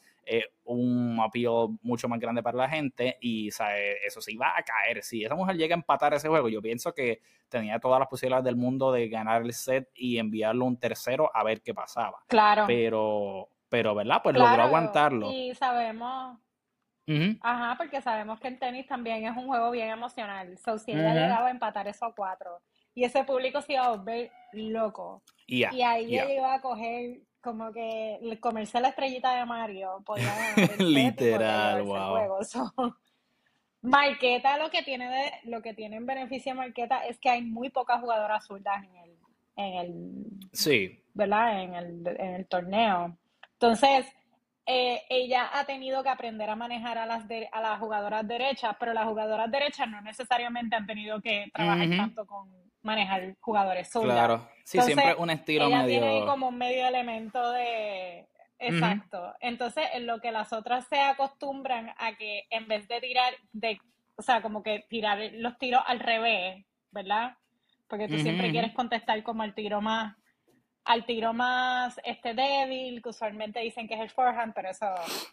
un 0.64 1.18
appeal 1.20 1.68
mucho 1.82 2.08
más 2.08 2.20
grande 2.20 2.42
para 2.42 2.56
la 2.56 2.68
gente 2.68 3.18
y 3.20 3.48
eso 3.48 4.20
se 4.20 4.32
iba 4.32 4.52
a 4.56 4.62
caer. 4.62 5.02
Si 5.02 5.24
esa 5.24 5.34
mujer 5.34 5.56
llega 5.56 5.74
a 5.74 5.78
empatar 5.78 6.14
ese 6.14 6.28
juego, 6.28 6.48
yo 6.48 6.62
pienso 6.62 6.92
que 6.94 7.20
tenía 7.48 7.80
todas 7.80 7.98
las 7.98 8.08
posibilidades 8.08 8.44
del 8.44 8.56
mundo 8.56 8.92
de 8.92 9.08
ganar 9.08 9.42
el 9.42 9.52
set 9.52 9.88
y 9.94 10.18
enviarlo 10.18 10.64
un 10.64 10.78
tercero 10.78 11.30
a 11.34 11.42
ver 11.42 11.62
qué 11.62 11.74
pasaba. 11.74 12.18
Claro. 12.28 12.64
Pero, 12.66 13.48
pero 13.68 13.94
¿verdad? 13.94 14.20
Pues 14.22 14.36
logró 14.36 14.62
aguantarlo. 14.62 15.30
Y 15.32 15.54
sabemos, 15.54 16.38
Ajá, 17.40 17.74
porque 17.76 18.00
sabemos 18.00 18.38
que 18.38 18.48
el 18.48 18.58
tenis 18.58 18.86
también 18.86 19.24
es 19.26 19.36
un 19.36 19.48
juego 19.48 19.70
bien 19.72 19.88
emocional. 19.88 20.56
So, 20.58 20.78
si 20.78 20.92
ella 20.92 21.12
llegaba 21.12 21.48
a 21.48 21.50
empatar 21.50 21.88
eso 21.88 22.06
a 22.06 22.14
cuatro 22.14 22.60
y 22.94 23.04
ese 23.04 23.24
público 23.24 23.60
se 23.62 23.72
iba 23.72 23.86
a 23.86 23.96
volver 23.96 24.30
loco. 24.52 25.22
y 25.46 25.64
ahí 25.64 26.14
ella 26.14 26.32
iba 26.32 26.54
a 26.54 26.60
coger 26.60 27.22
como 27.40 27.72
que 27.72 28.18
comerse 28.40 28.80
la 28.80 28.88
estrellita 28.88 29.34
de 29.34 29.46
Mario. 29.46 30.04
Literal, 30.78 31.82
wow. 31.82 32.40
Marqueta 33.82 34.58
lo 34.58 34.70
que 34.70 34.82
tiene 34.82 35.08
de, 35.08 35.50
lo 35.50 35.62
que 35.62 35.72
tiene 35.72 35.96
en 35.96 36.04
beneficio 36.04 36.54
Marqueta 36.54 37.06
es 37.06 37.18
que 37.18 37.30
hay 37.30 37.42
muy 37.42 37.70
pocas 37.70 38.00
jugadoras 38.00 38.46
zurdas 38.46 38.84
en 38.84 38.96
el, 38.96 39.16
en 39.56 39.74
el 39.74 40.24
sí. 40.52 41.02
¿verdad? 41.14 41.62
En 41.62 41.74
el, 41.74 42.06
en 42.06 42.34
el 42.34 42.46
torneo. 42.46 43.16
Entonces, 43.54 44.06
eh, 44.66 45.02
ella 45.08 45.50
ha 45.52 45.64
tenido 45.64 46.02
que 46.02 46.10
aprender 46.10 46.48
a 46.48 46.56
manejar 46.56 46.98
a 46.98 47.06
las, 47.06 47.24
a 47.52 47.60
las 47.60 47.78
jugadoras 47.78 48.26
derechas, 48.28 48.76
pero 48.78 48.92
las 48.92 49.06
jugadoras 49.06 49.50
derechas 49.50 49.88
no 49.88 50.00
necesariamente 50.02 50.76
han 50.76 50.86
tenido 50.86 51.20
que 51.20 51.50
trabajar 51.52 51.88
tanto 51.88 52.26
con 52.26 52.69
manejar 52.82 53.36
jugadores 53.40 53.90
zurdos. 53.90 54.12
Claro, 54.12 54.48
sí, 54.64 54.80
siempre 54.80 55.14
un 55.14 55.30
estilo 55.30 55.66
ella 55.66 55.82
medio... 55.82 56.00
tiene 56.00 56.26
como 56.26 56.48
un 56.48 56.58
medio 56.58 56.86
elemento 56.86 57.52
de... 57.52 58.26
Exacto. 58.58 59.34
Entonces, 59.40 59.86
en 59.94 60.06
lo 60.06 60.20
que 60.20 60.32
las 60.32 60.52
otras 60.52 60.86
se 60.86 61.00
acostumbran 61.00 61.94
a 61.96 62.14
que 62.16 62.46
en 62.50 62.68
vez 62.68 62.86
de 62.88 63.00
tirar, 63.00 63.32
de, 63.52 63.80
o 64.16 64.22
sea, 64.22 64.42
como 64.42 64.62
que 64.62 64.84
tirar 64.88 65.18
los 65.32 65.56
tiros 65.58 65.82
al 65.86 65.98
revés, 65.98 66.62
¿verdad? 66.90 67.36
Porque 67.88 68.06
tú 68.06 68.18
siempre 68.18 68.50
quieres 68.50 68.72
contestar 68.72 69.22
como 69.22 69.44
el 69.44 69.54
tiro 69.54 69.80
más 69.80 70.14
al 70.84 71.04
tiro 71.04 71.32
más 71.32 72.00
este 72.04 72.34
débil, 72.34 73.02
que 73.02 73.10
usualmente 73.10 73.60
dicen 73.60 73.86
que 73.86 73.94
es 73.94 74.00
el 74.00 74.10
forehand, 74.10 74.54
pero 74.54 74.70
eso... 74.70 74.86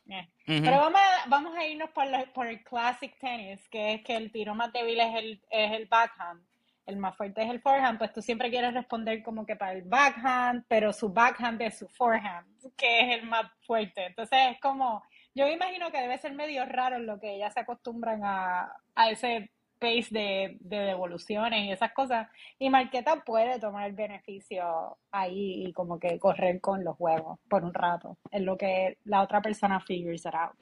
Eh. 0.09 0.27
Pero 0.45 0.77
vamos 0.77 0.99
a, 1.01 1.29
vamos 1.29 1.55
a 1.55 1.65
irnos 1.65 1.89
por, 1.91 2.05
por 2.33 2.47
el 2.47 2.63
classic 2.63 3.17
tennis, 3.17 3.67
que 3.69 3.95
es 3.95 4.03
que 4.03 4.15
el 4.15 4.31
tiro 4.31 4.53
más 4.53 4.71
débil 4.71 4.99
es 4.99 5.15
el, 5.15 5.41
es 5.49 5.71
el 5.71 5.85
backhand, 5.87 6.43
el 6.87 6.97
más 6.97 7.15
fuerte 7.15 7.43
es 7.43 7.49
el 7.49 7.61
forehand, 7.61 7.97
pues 7.97 8.13
tú 8.13 8.21
siempre 8.21 8.49
quieres 8.49 8.73
responder 8.73 9.21
como 9.21 9.45
que 9.45 9.55
para 9.55 9.73
el 9.73 9.83
backhand, 9.83 10.65
pero 10.67 10.93
su 10.93 11.09
backhand 11.09 11.61
es 11.61 11.77
su 11.77 11.87
forehand, 11.89 12.47
que 12.75 13.01
es 13.01 13.19
el 13.19 13.27
más 13.27 13.45
fuerte. 13.65 14.05
Entonces 14.05 14.39
es 14.51 14.59
como, 14.61 15.03
yo 15.35 15.45
me 15.45 15.53
imagino 15.53 15.91
que 15.91 16.01
debe 16.01 16.17
ser 16.17 16.33
medio 16.33 16.65
raro 16.65 16.97
lo 16.97 17.19
que 17.19 17.35
ellas 17.35 17.53
se 17.53 17.59
acostumbran 17.59 18.21
a, 18.23 18.73
a 18.95 19.09
ese 19.11 19.51
pace 19.79 20.07
de, 20.11 20.57
devoluciones 20.59 21.65
y 21.65 21.71
esas 21.71 21.91
cosas. 21.93 22.27
Y 22.57 22.69
Marqueta 22.69 23.23
puede 23.25 23.59
tomar 23.59 23.87
el 23.87 23.93
beneficio 23.93 24.97
ahí 25.11 25.65
y 25.67 25.73
como 25.73 25.99
que 25.99 26.17
correr 26.19 26.61
con 26.61 26.83
los 26.83 26.95
juegos 26.95 27.39
por 27.49 27.63
un 27.63 27.73
rato, 27.73 28.17
en 28.31 28.45
lo 28.45 28.57
que 28.57 28.97
la 29.03 29.21
otra 29.21 29.41
persona 29.41 29.79
figures 29.81 30.25
it 30.25 30.33
out. 30.33 30.57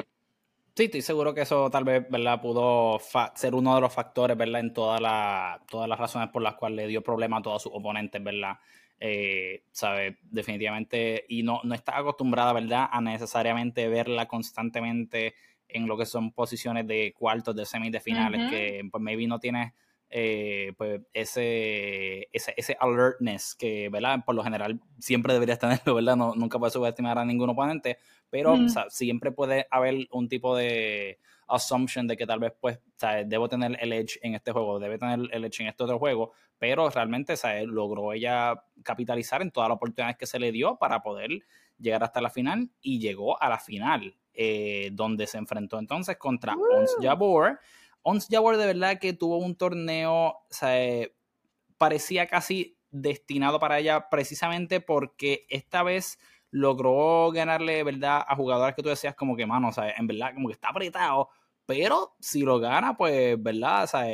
Sí, 0.75 0.85
estoy 0.85 1.01
seguro 1.01 1.33
que 1.33 1.41
eso 1.41 1.69
tal 1.69 1.85
vez, 1.85 2.05
¿verdad? 2.09 2.41
Pudo 2.41 2.99
ser 3.35 3.55
uno 3.55 3.75
de 3.75 3.81
los 3.81 3.93
factores, 3.93 4.35
¿verdad? 4.35 4.59
En 4.59 4.73
toda 4.73 4.99
la, 4.99 5.63
todas 5.69 5.87
las 5.87 5.97
razones 5.97 6.27
por 6.29 6.41
las 6.41 6.55
cuales 6.55 6.75
le 6.75 6.87
dio 6.87 7.01
problema 7.01 7.37
a 7.37 7.41
todos 7.41 7.63
sus 7.63 7.71
oponentes, 7.73 8.21
¿verdad? 8.21 8.57
Eh, 8.99 9.63
¿sabe? 9.71 10.17
Definitivamente, 10.23 11.25
y 11.29 11.43
no, 11.43 11.61
no 11.63 11.75
está 11.75 11.97
acostumbrada, 11.97 12.51
¿verdad? 12.51 12.89
A 12.91 12.99
necesariamente 12.99 13.87
verla 13.87 14.27
constantemente 14.27 15.35
en 15.69 15.87
lo 15.87 15.97
que 15.97 16.05
son 16.05 16.33
posiciones 16.33 16.85
de 16.87 17.13
cuartos, 17.17 17.55
de 17.55 17.65
semis, 17.65 17.93
de 17.93 18.01
finales, 18.01 18.49
que 18.49 18.81
pues 18.91 19.01
maybe 19.01 19.27
no 19.27 19.39
tienes 19.39 19.71
eh, 20.09 20.73
pues 20.77 21.01
ese, 21.13 22.29
ese, 22.31 22.53
ese, 22.55 22.77
alertness 22.79 23.55
que, 23.55 23.89
¿verdad? 23.89 24.19
Por 24.25 24.35
lo 24.35 24.43
general 24.43 24.79
siempre 24.99 25.33
deberías 25.33 25.59
tenerlo, 25.59 25.95
¿verdad? 25.95 26.15
No, 26.15 26.35
nunca 26.35 26.59
puedes 26.59 26.73
subestimar 26.73 27.17
a 27.17 27.25
ningún 27.25 27.49
oponente, 27.49 27.97
pero 28.29 28.55
siempre 28.89 29.31
puede 29.31 29.67
haber 29.71 30.07
un 30.11 30.29
tipo 30.29 30.55
de 30.55 31.19
assumption 31.47 32.07
de 32.07 32.17
que 32.17 32.25
tal 32.25 32.39
vez, 32.39 32.53
pues, 32.59 32.79
debo 33.25 33.49
tener 33.49 33.77
el 33.81 33.93
edge 33.93 34.19
en 34.21 34.35
este 34.35 34.51
juego, 34.51 34.79
debe 34.79 34.97
tener 34.97 35.19
el 35.31 35.45
edge 35.45 35.61
en 35.61 35.67
este 35.67 35.83
otro 35.83 35.99
juego, 35.99 36.31
pero 36.57 36.89
realmente, 36.89 37.37
¿sabes? 37.37 37.65
Logró 37.65 38.13
ella 38.13 38.63
capitalizar 38.83 39.41
en 39.41 39.51
todas 39.51 39.69
las 39.69 39.75
oportunidades 39.75 40.17
que 40.17 40.25
se 40.25 40.39
le 40.39 40.51
dio 40.51 40.77
para 40.77 41.01
poder 41.01 41.29
llegar 41.77 42.03
hasta 42.03 42.21
la 42.21 42.29
final 42.29 42.71
y 42.81 42.99
llegó 42.99 43.41
a 43.41 43.49
la 43.49 43.59
final. 43.59 44.15
Eh, 44.37 44.89
donde 44.91 45.27
se 45.27 45.37
enfrentó 45.37 45.79
entonces 45.79 46.17
contra 46.17 46.55
Ons 46.57 46.97
Jabor. 46.99 47.57
Ons 48.07 48.27
Jabor 48.29 48.57
de 48.57 48.67
verdad 48.67 48.99
que 48.99 49.13
tuvo 49.13 49.39
un 49.39 49.55
torneo, 49.55 50.37
parecía 51.79 52.27
casi 52.27 52.77
destinado 52.91 53.59
para 53.59 53.79
ella 53.79 54.09
precisamente 54.11 54.79
porque 54.79 55.47
esta 55.49 55.81
vez 55.81 56.19
logró 56.51 57.31
ganarle, 57.31 57.83
¿verdad? 57.83 58.23
A 58.27 58.35
jugadoras 58.35 58.75
que 58.75 58.83
tú 58.83 58.89
decías 58.89 59.15
como 59.15 59.35
que, 59.35 59.47
mano, 59.47 59.69
o 59.69 59.71
sea, 59.71 59.89
en 59.89 60.05
verdad 60.05 60.35
como 60.35 60.49
que 60.49 60.53
está 60.53 60.69
apretado, 60.69 61.29
pero 61.65 62.15
si 62.19 62.43
lo 62.43 62.59
gana, 62.59 62.95
pues, 62.95 63.41
¿verdad? 63.41 63.85
O 63.85 63.87
sea, 63.87 64.05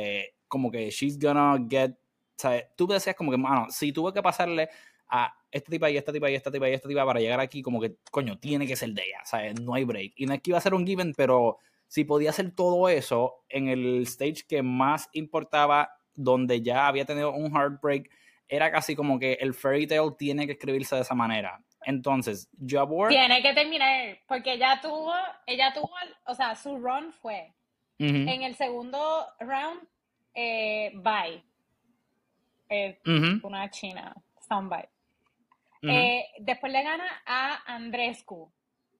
como 0.48 0.70
que 0.70 0.88
she's 0.90 1.18
gonna 1.18 1.62
get, 1.68 1.90
o 1.90 1.94
sea, 2.38 2.66
tú 2.74 2.86
decías 2.86 3.14
como 3.14 3.30
que, 3.30 3.36
mano, 3.36 3.66
si 3.68 3.92
tuve 3.92 4.14
que 4.14 4.22
pasarle 4.22 4.70
a 5.08 5.34
esta 5.50 5.70
tipa 5.70 5.90
y 5.90 5.98
esta 5.98 6.14
tipa 6.14 6.30
y 6.30 6.34
esta 6.34 6.50
tipa 6.50 6.70
y 6.70 6.72
esta 6.72 6.88
tipa 6.88 7.04
para 7.04 7.20
llegar 7.20 7.40
aquí, 7.40 7.60
como 7.60 7.78
que, 7.78 7.98
coño, 8.10 8.38
tiene 8.38 8.66
que 8.66 8.74
ser 8.74 8.88
de 8.92 9.02
ella, 9.02 9.20
¿sabes? 9.26 9.60
No 9.60 9.74
hay 9.74 9.84
break. 9.84 10.14
Y 10.16 10.24
no 10.24 10.32
es 10.32 10.40
que 10.40 10.50
iba 10.50 10.58
a 10.58 10.62
ser 10.62 10.72
un 10.72 10.86
given, 10.86 11.12
pero 11.14 11.58
si 11.92 12.04
podía 12.04 12.30
hacer 12.30 12.54
todo 12.54 12.88
eso 12.88 13.44
en 13.50 13.68
el 13.68 14.04
stage 14.04 14.46
que 14.48 14.62
más 14.62 15.10
importaba 15.12 15.90
donde 16.14 16.62
ya 16.62 16.86
había 16.86 17.04
tenido 17.04 17.34
un 17.34 17.54
heartbreak, 17.54 18.10
era 18.48 18.72
casi 18.72 18.96
como 18.96 19.18
que 19.18 19.34
el 19.34 19.52
fairy 19.52 19.86
tale 19.86 20.10
tiene 20.18 20.46
que 20.46 20.52
escribirse 20.52 20.94
de 20.96 21.02
esa 21.02 21.14
manera. 21.14 21.60
Entonces, 21.84 22.48
Jabor... 22.66 23.10
Tiene 23.10 23.42
que 23.42 23.52
terminar, 23.52 24.16
porque 24.26 24.54
ella 24.54 24.80
tuvo, 24.80 25.12
ella 25.44 25.74
tuvo, 25.74 25.90
o 26.24 26.34
sea, 26.34 26.54
su 26.54 26.78
run 26.78 27.12
fue 27.12 27.52
en 27.98 28.42
el 28.42 28.54
segundo 28.54 29.26
round, 29.40 29.86
eh, 30.32 30.92
bye. 30.94 31.44
Eh, 32.70 32.98
una 33.42 33.70
china, 33.70 34.16
soundbite. 34.48 34.88
Eh, 35.82 36.24
después 36.38 36.72
le 36.72 36.82
gana 36.82 37.22
a 37.26 37.74
Andrescu 37.74 38.50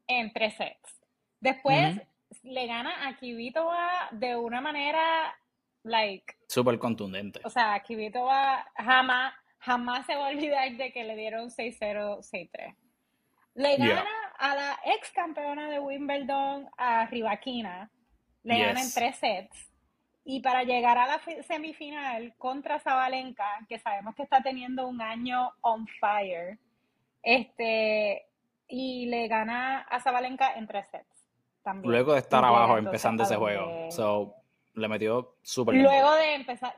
en 0.07 0.31
tres 0.35 0.57
sets. 0.57 1.01
Después 1.41 1.97
le 2.43 2.67
gana 2.67 3.07
a 3.07 3.17
Kivitova 3.17 4.09
de 4.11 4.37
una 4.37 4.61
manera, 4.61 5.37
like... 5.83 6.35
Súper 6.49 6.79
contundente. 6.79 7.41
O 7.45 7.51
sea, 7.51 7.79
Kivitova 7.81 8.67
jamás, 8.77 9.35
jamás 9.59 10.07
se 10.07 10.17
va 10.17 10.27
a 10.27 10.31
olvidar 10.31 10.71
de 10.73 10.93
que 10.93 11.05
le 11.05 11.17
dieron 11.17 11.51
6-0, 11.51 12.19
6-3. 12.19 12.77
Le 13.55 13.77
gana 13.77 14.05
a 14.39 14.55
la 14.55 14.81
ex 14.85 15.11
campeona 15.13 15.69
de 15.69 15.79
Wimbledon, 15.79 16.69
a 16.77 17.07
Rivaquina. 17.07 17.91
Le 18.45 18.59
gana 18.59 18.83
en 18.83 18.93
tres 18.93 19.17
sets. 19.17 19.71
Y 20.25 20.41
para 20.41 20.63
llegar 20.63 20.99
a 20.99 21.07
la 21.07 21.21
semifinal 21.43 22.35
contra 22.39 22.79
Zabalenka, 22.79 23.67
que 23.69 23.79
sabemos 23.79 24.15
que 24.15 24.23
está 24.23 24.43
teniendo 24.43 24.87
un 24.87 25.03
año 25.03 25.53
on 25.61 25.87
fire, 25.87 26.59
este, 27.23 28.27
y 28.69 29.07
le 29.07 29.29
gana 29.29 29.81
a 29.81 30.01
Zabalenka 30.01 30.55
en 30.55 30.67
tres 30.67 30.87
sets. 30.91 31.12
También. 31.63 31.91
Luego 31.91 32.13
de 32.13 32.19
estar 32.19 32.45
abajo 32.45 32.79
empezando 32.79 33.23
ese 33.23 33.37
juego. 33.37 33.91
So, 33.91 34.35
le 34.75 34.89
metió 34.89 35.37
súper 35.43 35.77
Luego 35.77 36.15
de 36.15 36.35
empezar, 36.35 36.75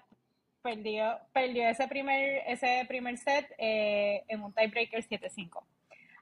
perdió, 0.63 1.19
perdió 1.33 1.69
ese 1.69 1.89
primer, 1.89 2.43
ese 2.47 2.85
primer 2.89 3.17
set 3.19 3.55
eh, 3.59 4.25
en 4.29 4.43
un 4.43 4.53
tiebreaker 4.53 5.03
7-5. 5.03 5.63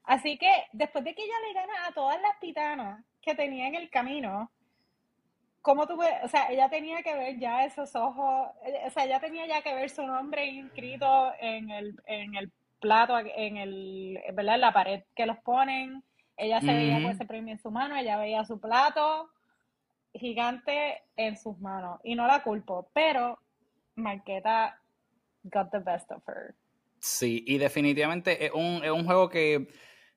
Así 0.05 0.37
que 0.37 0.51
después 0.73 1.05
de 1.05 1.15
que 1.15 1.23
ella 1.23 1.35
le 1.47 1.55
gana 1.55 1.87
a 1.87 1.93
todas 1.93 2.21
las 2.21 2.39
titanas 2.41 3.05
que 3.21 3.35
tenía 3.35 3.69
en 3.69 3.77
el 3.77 3.89
camino, 3.89 4.51
¿cómo 5.61 5.87
tuve, 5.87 6.09
o 6.25 6.29
sea, 6.29 6.51
ella 6.51 6.69
tenía 6.69 7.03
que 7.03 7.15
ver 7.15 7.39
ya 7.39 7.65
esos 7.65 7.95
ojos, 7.95 8.49
o 8.85 8.91
sea, 8.91 9.05
ella 9.05 9.21
tenía 9.21 9.47
ya 9.47 9.63
que 9.63 9.75
ver 9.75 9.91
su 9.91 10.05
nombre 10.05 10.45
inscrito 10.47 11.33
en 11.39 11.71
el, 11.71 11.95
en 12.07 12.35
el 12.35 12.53
plato, 12.81 13.17
en 13.19 13.57
el, 13.57 14.19
¿verdad? 14.35 14.57
En 14.57 14.61
la 14.61 14.73
pared 14.73 15.05
que 15.15 15.25
los 15.25 15.39
ponen. 15.39 16.03
Ella 16.37 16.61
se 16.61 16.73
veía 16.73 17.03
con 17.03 17.11
ese 17.11 17.25
premio 17.25 17.53
en 17.53 17.61
su 17.61 17.71
mano, 17.71 17.97
ella 17.97 18.17
veía 18.17 18.45
su 18.45 18.59
plato 18.59 19.31
gigante 20.15 21.03
en 21.17 21.37
sus 21.37 21.59
manos. 21.59 22.01
Y 22.05 22.15
no 22.15 22.27
la 22.27 22.43
culpo, 22.43 22.91
pero 22.93 23.39
Marqueta 23.97 24.79
got 25.45 25.71
the 25.71 25.79
best 25.79 26.11
of 26.11 26.23
her. 26.29 26.55
Sí, 26.99 27.45
y 27.47 27.59
definitivamente 27.59 28.47
es 28.47 28.53
un, 28.53 28.81
es 28.85 28.91
un 28.91 29.05
juego 29.05 29.29
que 29.29 29.69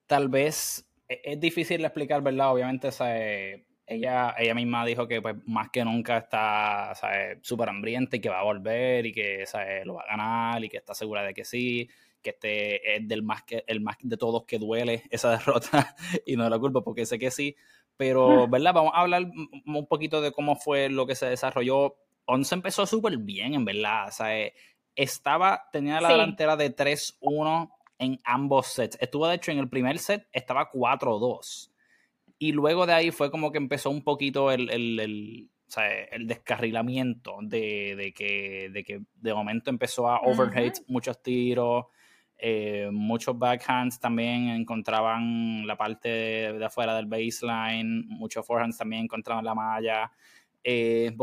tal 0.06 0.30
vez 0.30 0.88
e, 1.10 1.21
es, 1.23 1.39
difícil 1.39 1.80
de 1.80 1.88
explicar, 1.88 2.21
¿verdad? 2.21 2.51
Obviamente, 2.51 2.89
ella, 3.88 4.36
ella 4.38 4.54
misma 4.54 4.86
dijo 4.86 5.08
que 5.08 5.21
pues, 5.21 5.36
más 5.45 5.69
que 5.69 5.84
nunca 5.84 6.17
está 6.17 6.93
súper 7.41 7.69
hambrienta 7.69 8.17
y 8.17 8.21
que 8.21 8.30
va 8.30 8.39
a 8.39 8.43
volver 8.43 9.06
y 9.06 9.13
que 9.13 9.45
lo 9.84 9.95
va 9.95 10.04
a 10.04 10.08
ganar 10.08 10.63
y 10.63 10.69
que 10.69 10.78
está 10.78 10.93
segura 10.93 11.23
de 11.23 11.34
que 11.34 11.43
sí, 11.45 11.89
que 12.26 12.32
este 12.32 12.96
es 12.96 13.08
del 13.08 13.22
más 13.22 13.44
que, 13.44 13.64
el 13.68 13.82
más 13.82 13.98
de 14.02 14.18
todos 14.18 14.46
que 14.46 14.58
duele 14.58 15.04
esa 15.12 15.32
derrota 15.38 15.96
y 16.26 16.36
no 16.36 16.50
la 16.50 16.58
culpa 16.58 16.82
porque 16.82 17.06
sé 17.06 17.20
que 17.20 17.30
sí. 17.30 17.56
Pero, 17.98 18.48
¿verdad? 18.50 18.74
Vamos 18.74 18.92
a 18.94 19.02
hablar 19.02 19.24
un 19.66 19.88
poquito 19.88 20.20
de 20.20 20.34
cómo 20.34 20.58
fue 20.58 20.90
lo 20.90 21.06
que 21.06 21.16
se 21.16 21.28
desarrolló. 21.28 21.96
Once 22.26 22.54
empezó 22.54 22.86
súper 22.86 23.18
bien, 23.18 23.54
en 23.54 23.64
verdad. 23.64 24.10
O 24.10 24.12
sea, 24.12 24.52
estaba, 24.96 25.70
tenía 25.72 26.02
la 26.02 26.10
delantera 26.10 26.58
de 26.58 26.76
3-1 26.76 27.70
en 28.00 28.20
ambos 28.26 28.68
sets. 28.68 28.98
Estuvo, 29.00 29.28
de 29.28 29.36
hecho, 29.36 29.52
en 29.52 29.60
el 29.60 29.70
primer 29.70 30.00
set 30.00 30.28
estaba 30.34 30.72
4-2. 30.72 31.72
Y 32.38 32.52
luego 32.52 32.86
de 32.86 32.94
ahí 32.94 33.12
fue 33.12 33.32
como 33.32 33.52
que 33.54 33.60
empezó 33.60 33.90
un 33.90 34.04
poquito 34.04 34.52
el, 34.52 34.70
el, 34.70 35.50
descarrilamiento 36.28 37.38
de, 37.44 38.14
que, 38.14 38.70
de 38.74 38.84
que 38.84 39.02
de 39.14 39.34
momento 39.34 39.70
empezó 39.70 40.10
a 40.10 40.20
overhate 40.20 40.82
muchos 40.88 41.22
tiros. 41.24 41.86
Eh, 42.38 42.89
muchos 42.91 43.38
backhands 43.38 44.00
también 44.00 44.50
encontraban 44.50 45.65
la 45.65 45.78
parte 45.78 46.10
de, 46.10 46.65
afuera 46.65 46.95
del 46.95 47.06
baseline, 47.06 48.06
muchos 48.08 48.45
forehands 48.45 48.78
también 48.78 49.04
encontraban 49.04 49.45
la 49.45 49.56
malla. 49.56 50.12
Eh, 50.63 51.15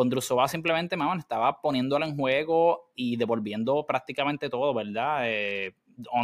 simplemente, 0.47 0.97
estaba 1.19 1.61
poniéndola 1.61 2.07
en 2.07 2.17
juego 2.17 2.93
y 2.95 3.17
devolviendo 3.17 3.85
prácticamente 3.85 4.49
todo, 4.49 4.73
¿verdad? 4.73 5.23
Eh, 5.25 5.75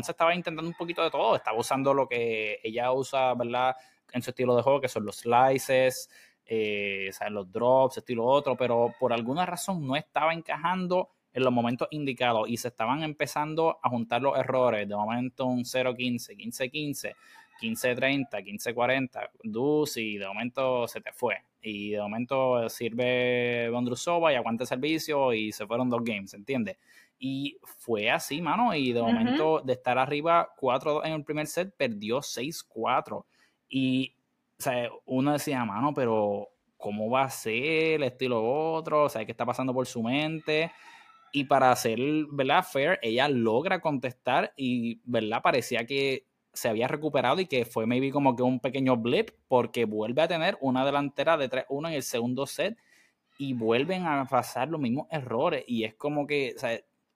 estaba 0.09 0.35
intentando 0.35 0.68
un 0.68 0.77
poquito 0.77 1.03
de 1.03 1.11
todo, 1.11 1.37
estaba 1.37 1.59
usando 1.59 1.92
lo 1.92 2.09
que 2.09 2.61
ella 2.62 2.92
usa, 2.92 3.35
¿verdad? 3.35 3.74
En 4.12 4.22
su 4.22 4.31
estilo 4.31 4.57
de 4.57 4.62
juego, 4.62 4.81
que 4.81 4.88
son 4.88 5.05
los 5.05 5.16
slices, 5.16 6.09
eh, 6.46 7.11
los 7.31 7.51
drops, 7.53 7.98
estilo 7.98 8.24
otro, 8.24 8.57
pero 8.57 8.94
por 8.98 9.12
alguna 9.12 9.44
razón 9.44 9.87
no 9.87 9.96
estaba 9.96 10.33
encajando 10.33 11.11
en 11.38 11.44
los 11.44 11.53
momentos 11.53 11.88
indicados 11.90 12.48
y 12.48 12.57
se 12.57 12.68
estaban 12.68 13.03
empezando 13.03 13.79
a 13.83 13.88
juntar 13.88 14.22
los 14.22 14.38
errores. 14.38 14.88
De 14.88 14.94
momento 14.94 15.46
un 15.46 15.64
0-15, 15.64 16.37
15-15, 16.37 17.14
15-30, 17.61 18.29
15-40, 18.31 19.96
y 19.96 20.18
de 20.18 20.27
momento 20.27 20.87
se 20.87 21.01
te 21.01 21.12
fue. 21.12 21.37
Y 21.61 21.90
de 21.90 22.01
momento 22.01 22.68
sirve 22.68 23.68
Bondrusova 23.70 24.33
y 24.33 24.37
aguanta 24.37 24.64
el 24.64 24.68
servicio 24.68 25.33
y 25.33 25.51
se 25.51 25.66
fueron 25.66 25.88
dos 25.90 26.05
games, 26.05 26.35
¿entiendes? 26.35 26.77
Y 27.18 27.59
fue 27.64 28.11
así, 28.11 28.40
mano. 28.40 28.74
Y 28.74 28.92
de 28.92 29.03
momento, 29.03 29.61
de 29.61 29.72
estar 29.72 29.98
arriba 29.98 30.51
4 30.57 31.05
en 31.05 31.12
el 31.14 31.24
primer 31.24 31.46
set, 31.48 31.74
perdió 31.77 32.18
6-4. 32.18 33.24
Y, 33.68 34.14
o 34.59 34.62
sea, 34.62 34.88
uno 35.07 35.33
decía, 35.33 35.64
mano, 35.64 35.92
pero 35.92 36.48
¿cómo 36.77 37.11
va 37.11 37.24
a 37.24 37.31
ser 37.31 37.94
el 37.94 38.05
estilo 38.05 38.40
otro? 38.72 39.05
O 39.05 39.09
sea, 39.09 39.24
¿qué 39.24 39.33
está 39.33 39.44
pasando 39.44 39.74
por 39.74 39.87
su 39.87 40.01
mente? 40.01 40.70
Y 41.33 41.45
para 41.45 41.71
hacer, 41.71 41.99
¿verdad? 42.31 42.64
Fair, 42.64 42.99
ella 43.03 43.29
logra 43.29 43.81
contestar 43.81 44.53
y, 44.57 45.01
¿verdad? 45.05 45.43
Parecía 45.43 45.87
que 45.87 46.27
se 46.53 46.69
había 46.69 46.88
recuperado 46.88 47.41
y 47.41 47.47
que 47.47 47.64
fue 47.64 47.87
maybe 47.87 48.11
como 48.11 48.35
que 48.35 48.43
un 48.43 48.61
pequeño 48.61 48.97
blip 48.97 49.31
porque 49.47 49.85
vuelve 49.85 50.23
a 50.23 50.29
tener 50.29 50.59
una 50.61 50.85
delantera 50.85 51.37
de 51.37 51.49
3-1 51.49 51.88
en 51.88 51.95
el 51.95 52.03
segundo 52.03 52.47
set 52.47 52.77
y 53.38 53.55
vuelven 53.55 54.05
a 54.07 54.27
pasar 54.27 54.69
los 54.69 54.81
mismos 54.81 55.07
errores 55.11 55.64
y 55.67 55.85
es 55.85 55.95
como 55.95 56.27
que, 56.27 56.57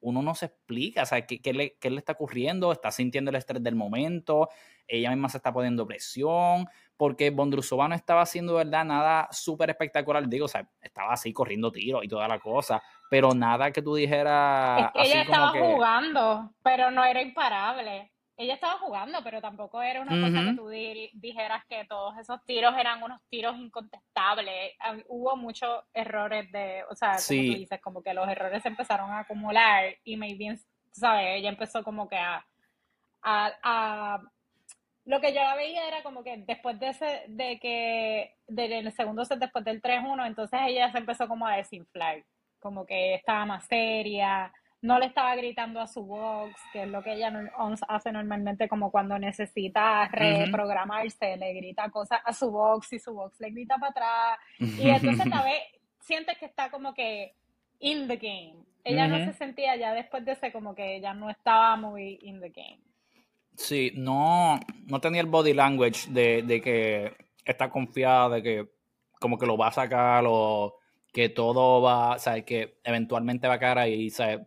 uno 0.00 0.20
no 0.20 0.34
se 0.34 0.46
explica, 0.46 1.02
o 1.02 1.06
sea, 1.06 1.24
¿qué, 1.26 1.40
qué, 1.40 1.52
le, 1.52 1.76
le, 1.80 1.98
está 1.98 2.12
ocurriendo? 2.12 2.72
¿Está 2.72 2.90
sintiendo 2.90 3.30
el 3.30 3.36
estrés 3.36 3.62
del 3.62 3.76
momento? 3.76 4.48
Ella 4.88 5.10
misma 5.10 5.28
se 5.28 5.36
está 5.36 5.52
poniendo 5.52 5.86
presión, 5.86 6.66
porque 6.96 7.30
Bondrusova 7.30 7.86
no 7.86 7.94
estaba 7.94 8.22
haciendo, 8.22 8.54
¿verdad? 8.54 8.84
Nada 8.84 9.28
súper 9.30 9.70
espectacular, 9.70 10.28
digo, 10.28 10.46
o 10.46 10.48
sea, 10.48 10.68
estaba 10.80 11.12
así 11.12 11.32
corriendo 11.32 11.70
tiros 11.70 12.04
y 12.04 12.08
toda 12.08 12.26
la 12.26 12.40
cosa, 12.40 12.82
pero 13.12 13.34
nada 13.34 13.70
que 13.70 13.82
tú 13.82 13.94
dijeras... 13.94 14.90
Es 14.94 15.02
que 15.02 15.08
ella 15.10 15.22
estaba 15.22 15.50
jugando, 15.50 16.50
pero 16.62 16.90
no 16.90 17.04
era 17.04 17.20
imparable 17.20 18.10
ella 18.36 18.54
estaba 18.54 18.78
jugando, 18.78 19.22
pero 19.22 19.40
tampoco 19.40 19.82
era 19.82 20.00
una 20.00 20.20
cosa 20.20 20.44
que 20.44 20.56
tú 20.56 20.68
dijeras 20.68 21.64
que 21.68 21.84
todos 21.84 22.16
esos 22.18 22.42
tiros 22.44 22.74
eran 22.76 23.02
unos 23.02 23.20
tiros 23.28 23.56
incontestables. 23.56 24.72
Hubo 25.06 25.36
muchos 25.36 25.84
errores 25.92 26.50
de, 26.50 26.82
o 26.90 26.96
sea, 26.96 27.16
como 27.16 27.42
tú 27.42 27.58
dices, 27.58 27.80
como 27.80 28.02
que 28.02 28.14
los 28.14 28.28
errores 28.28 28.62
se 28.62 28.68
empezaron 28.68 29.10
a 29.10 29.20
acumular 29.20 29.94
y 30.02 30.16
maybe, 30.16 30.58
¿sabes? 30.90 31.38
Ella 31.38 31.50
empezó 31.50 31.84
como 31.84 32.08
que 32.08 32.16
a, 32.16 32.44
a, 33.22 34.20
lo 35.04 35.20
que 35.20 35.34
yo 35.34 35.42
la 35.42 35.54
veía 35.54 35.86
era 35.86 36.02
como 36.02 36.24
que 36.24 36.38
después 36.38 36.80
de 36.80 36.88
ese, 36.88 37.24
de 37.28 37.60
que, 37.60 38.34
del 38.48 38.90
segundo 38.92 39.24
set, 39.24 39.38
después 39.38 39.64
del 39.64 39.82
3-1, 39.82 40.26
entonces 40.26 40.58
ella 40.66 40.90
se 40.90 40.98
empezó 40.98 41.28
como 41.28 41.46
a 41.46 41.56
desinflar, 41.56 42.24
como 42.62 42.86
que 42.86 43.14
estaba 43.14 43.44
más 43.44 43.66
seria, 43.66 44.52
no 44.82 44.98
le 44.98 45.06
estaba 45.06 45.34
gritando 45.36 45.80
a 45.80 45.86
su 45.86 46.04
box, 46.04 46.54
que 46.72 46.82
es 46.82 46.88
lo 46.88 47.02
que 47.02 47.14
ella 47.14 47.32
hace 47.88 48.10
normalmente 48.10 48.68
como 48.68 48.90
cuando 48.90 49.16
necesita 49.18 50.08
reprogramarse, 50.08 51.36
le 51.36 51.54
grita 51.54 51.88
cosas 51.90 52.20
a 52.24 52.32
su 52.32 52.50
box 52.50 52.92
y 52.92 52.98
su 52.98 53.14
box 53.14 53.40
le 53.40 53.50
grita 53.50 53.76
para 53.78 53.90
atrás. 53.90 54.38
Y 54.58 54.90
entonces 54.90 55.30
tal 55.30 55.44
vez 55.44 55.62
sientes 56.00 56.36
que 56.38 56.46
está 56.46 56.70
como 56.70 56.92
que 56.94 57.34
in 57.78 58.08
the 58.08 58.16
game. 58.16 58.64
Ella 58.84 59.06
no 59.06 59.24
se 59.24 59.32
sentía 59.34 59.76
ya 59.76 59.94
después 59.94 60.24
de 60.24 60.32
ese 60.32 60.50
como 60.50 60.74
que 60.74 60.96
ella 60.96 61.14
no 61.14 61.30
estaba 61.30 61.76
muy 61.76 62.18
in 62.22 62.40
the 62.40 62.48
game. 62.48 62.80
Sí, 63.56 63.92
no, 63.94 64.58
no 64.86 65.00
tenía 65.00 65.20
el 65.20 65.28
body 65.28 65.54
language 65.54 66.10
de, 66.10 66.42
de 66.42 66.60
que 66.60 67.16
está 67.44 67.70
confiada 67.70 68.36
de 68.36 68.42
que 68.42 68.68
como 69.20 69.38
que 69.38 69.46
lo 69.46 69.56
va 69.56 69.68
a 69.68 69.72
sacar 69.72 70.24
o 70.26 70.74
que 71.12 71.28
todo 71.28 71.82
va, 71.82 72.16
o 72.16 72.18
sea, 72.18 72.42
que 72.44 72.78
eventualmente 72.84 73.48
va 73.48 73.54
a 73.54 73.58
caer 73.58 73.78
ahí, 73.78 74.08
o 74.08 74.46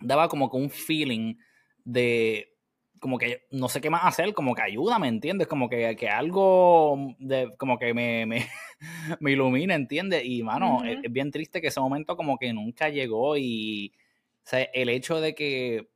daba 0.00 0.28
como 0.28 0.50
que 0.50 0.56
un 0.56 0.70
feeling 0.70 1.36
de 1.84 2.52
como 2.98 3.18
que 3.18 3.46
no 3.50 3.68
sé 3.68 3.80
qué 3.80 3.90
más 3.90 4.04
hacer, 4.04 4.32
como 4.32 4.54
que 4.54 4.62
ayuda, 4.62 4.98
¿me 4.98 5.08
entiendes? 5.08 5.46
Como 5.46 5.68
que, 5.68 5.96
que 5.96 6.08
algo 6.08 7.14
de, 7.18 7.52
como 7.58 7.78
que 7.78 7.92
me, 7.92 8.26
me, 8.26 8.46
me 9.20 9.32
ilumina, 9.32 9.74
¿entiendes? 9.74 10.22
Y 10.24 10.42
mano, 10.42 10.82
es, 10.84 11.00
bien 11.12 11.30
triste 11.30 11.60
que 11.60 11.68
ese 11.68 11.80
momento 11.80 12.16
como 12.16 12.38
que 12.38 12.52
nunca 12.52 12.88
llegó 12.88 13.36
y 13.36 13.92
sea, 14.42 14.62
el 14.72 14.88
hecho 14.88 15.20
de 15.20 15.34
que, 15.34 15.88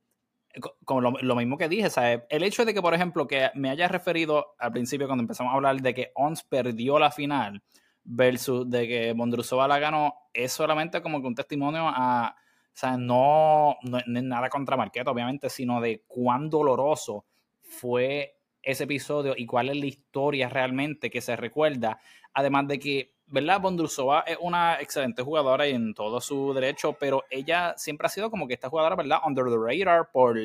como 0.85 1.01
lo, 1.01 1.35
mismo 1.35 1.57
que 1.57 1.69
dije, 1.69 1.89
¿sabes? 1.89 2.21
el 2.29 2.43
hecho 2.43 2.65
de 2.65 2.73
que, 2.73 2.81
por 2.81 2.93
ejemplo, 2.93 3.27
que 3.27 3.49
me 3.55 3.69
haya 3.69 3.87
referido 3.87 4.53
al 4.59 4.71
principio 4.71 5.07
cuando 5.07 5.23
empezamos 5.23 5.51
a 5.51 5.55
hablar 5.55 5.81
de 5.81 5.93
que 5.93 6.11
Ons 6.15 6.43
perdió 6.43 6.99
la 6.99 7.11
final 7.11 7.63
versus 8.03 8.69
de 8.69 8.87
que 8.87 9.13
Mondrusova 9.13 9.67
la 9.67 9.79
ganó, 9.79 10.15
es 10.33 10.51
solamente 10.51 11.01
como 11.01 11.21
que 11.21 11.27
un 11.27 11.35
testimonio 11.35 11.87
a, 11.87 12.35
o 12.83 12.97
no, 12.97 13.77
no, 13.83 13.97
es 13.97 14.05
nada 14.23 14.49
contra 14.49 14.77
Marqueta, 14.77 15.11
obviamente, 15.11 15.49
sino 15.49 15.81
de 15.81 16.03
cuán 16.07 16.49
doloroso 16.49 17.25
fue 17.61 18.37
ese 18.63 18.83
episodio 18.83 19.33
y 19.35 19.45
cuál 19.45 19.69
es 19.69 19.77
la 19.77 19.85
historia 19.85 20.49
realmente 20.49 21.09
que 21.09 21.21
se 21.21 21.35
recuerda. 21.35 21.99
Además 22.33 22.67
de 22.67 22.79
que, 22.79 23.13
¿verdad? 23.27 23.61
Bondrusova 23.61 24.21
es 24.21 24.37
una 24.39 24.79
excelente 24.79 25.23
jugadora 25.23 25.65
en 25.65 25.93
todo 25.93 26.21
su 26.21 26.53
derecho, 26.53 26.93
pero 26.93 27.23
ella 27.29 27.73
siempre 27.77 28.05
ha 28.05 28.09
sido 28.09 28.29
como 28.29 28.47
que 28.47 28.53
esta 28.53 28.69
jugadora, 28.69 28.95
¿verdad? 28.95 29.19
Under 29.25 29.45
the 29.45 29.57
radar 29.57 30.11
por 30.11 30.37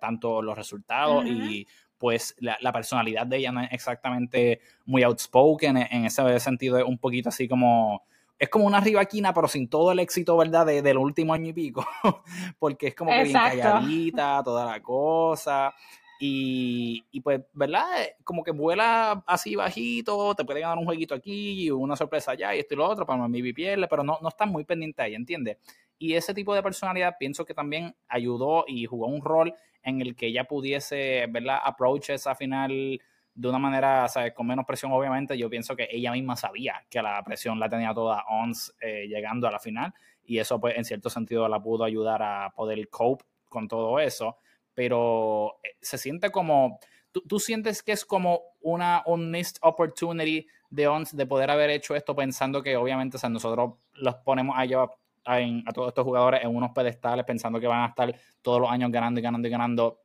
tanto 0.00 0.42
los 0.42 0.56
resultados 0.56 1.26
y 1.26 1.66
pues 1.98 2.34
la, 2.38 2.72
personalidad 2.72 3.26
de 3.26 3.38
ella 3.38 3.52
no 3.52 3.60
es 3.60 3.72
exactamente 3.72 4.60
muy 4.84 5.02
outspoken 5.02 5.76
en 5.76 6.04
ese 6.04 6.40
sentido, 6.40 6.78
es 6.78 6.84
un 6.84 6.98
poquito 6.98 7.28
así 7.28 7.48
como 7.48 8.02
es 8.38 8.48
como 8.48 8.66
una 8.66 8.80
rivaquina, 8.80 9.32
pero 9.32 9.48
sin 9.48 9.68
todo 9.68 9.92
el 9.92 9.98
éxito, 9.98 10.36
¿verdad? 10.36 10.66
De, 10.66 10.82
del 10.82 10.98
último 10.98 11.34
año 11.34 11.48
y 11.48 11.52
pico. 11.52 11.86
Porque 12.58 12.88
es 12.88 12.94
como 12.94 13.10
que 13.10 13.22
bien 13.24 13.32
calladita, 13.32 14.42
toda 14.44 14.66
la 14.66 14.82
cosa. 14.82 15.74
Y, 16.20 17.04
y, 17.10 17.20
pues, 17.20 17.40
¿verdad? 17.52 17.84
Como 18.22 18.42
que 18.42 18.50
vuela 18.50 19.22
así 19.26 19.56
bajito, 19.56 20.34
te 20.34 20.44
puede 20.44 20.60
ganar 20.60 20.78
un 20.78 20.84
jueguito 20.84 21.14
aquí 21.14 21.70
una 21.70 21.96
sorpresa 21.96 22.32
allá 22.32 22.54
y 22.54 22.60
esto 22.60 22.74
y 22.74 22.76
lo 22.76 22.88
otro 22.88 23.04
para 23.04 23.26
mi 23.28 23.52
piel, 23.52 23.86
pero 23.90 24.04
no, 24.04 24.18
no 24.22 24.28
está 24.28 24.46
muy 24.46 24.64
pendiente 24.64 25.02
ahí, 25.02 25.14
¿entiendes? 25.14 25.58
Y 25.98 26.14
ese 26.14 26.32
tipo 26.32 26.54
de 26.54 26.62
personalidad 26.62 27.16
pienso 27.18 27.44
que 27.44 27.52
también 27.52 27.94
ayudó 28.08 28.64
y 28.66 28.86
jugó 28.86 29.06
un 29.06 29.22
rol 29.22 29.54
en 29.84 30.00
el 30.00 30.16
que 30.16 30.26
ella 30.26 30.44
pudiese, 30.44 31.26
¿verdad? 31.28 31.58
Approach 31.62 32.10
esa 32.10 32.34
final 32.34 33.00
de 33.34 33.48
una 33.48 33.58
manera, 33.58 34.08
¿sabes? 34.08 34.32
Con 34.32 34.46
menos 34.46 34.64
presión, 34.64 34.92
obviamente. 34.92 35.36
Yo 35.36 35.50
pienso 35.50 35.76
que 35.76 35.88
ella 35.90 36.12
misma 36.12 36.36
sabía 36.36 36.84
que 36.88 37.02
la 37.02 37.22
presión 37.24 37.58
la 37.58 37.68
tenía 37.68 37.92
toda 37.92 38.24
ONS 38.28 38.74
eh, 38.80 39.06
llegando 39.08 39.46
a 39.48 39.50
la 39.50 39.58
final 39.58 39.92
y 40.24 40.38
eso, 40.38 40.60
pues, 40.60 40.76
en 40.76 40.84
cierto 40.84 41.10
sentido 41.10 41.48
la 41.48 41.62
pudo 41.62 41.84
ayudar 41.84 42.22
a 42.22 42.52
poder 42.54 42.88
cope 42.88 43.24
con 43.48 43.68
todo 43.68 43.98
eso. 43.98 44.38
Pero 44.72 45.58
eh, 45.62 45.76
se 45.80 45.98
siente 45.98 46.30
como, 46.30 46.78
¿tú, 47.12 47.38
sientes 47.38 47.82
que 47.82 47.92
es 47.92 48.04
como 48.04 48.42
una 48.60 49.02
un 49.06 49.30
missed 49.30 49.58
opportunity 49.62 50.46
de 50.70 50.88
ONS 50.88 51.16
de 51.16 51.26
poder 51.26 51.50
haber 51.50 51.70
hecho 51.70 51.94
esto 51.94 52.16
pensando 52.16 52.62
que, 52.62 52.76
obviamente, 52.76 53.16
o 53.16 53.20
sea, 53.20 53.30
nosotros 53.30 53.74
los 53.94 54.14
ponemos 54.16 54.56
a, 54.58 54.64
a, 55.24 55.72
todos 55.72 55.88
estos 55.88 56.04
jugadores 56.04 56.42
en 56.42 56.54
unos 56.54 56.70
pedestales 56.72 57.24
pensando 57.24 57.60
que 57.60 57.66
van 57.66 57.82
a 57.82 57.88
estar 57.88 58.14
todos 58.42 58.60
los 58.60 58.70
años 58.70 58.90
ganando 58.90 59.20
y 59.20 59.22
ganando 59.22 59.48
y 59.48 59.50
ganando 59.50 60.00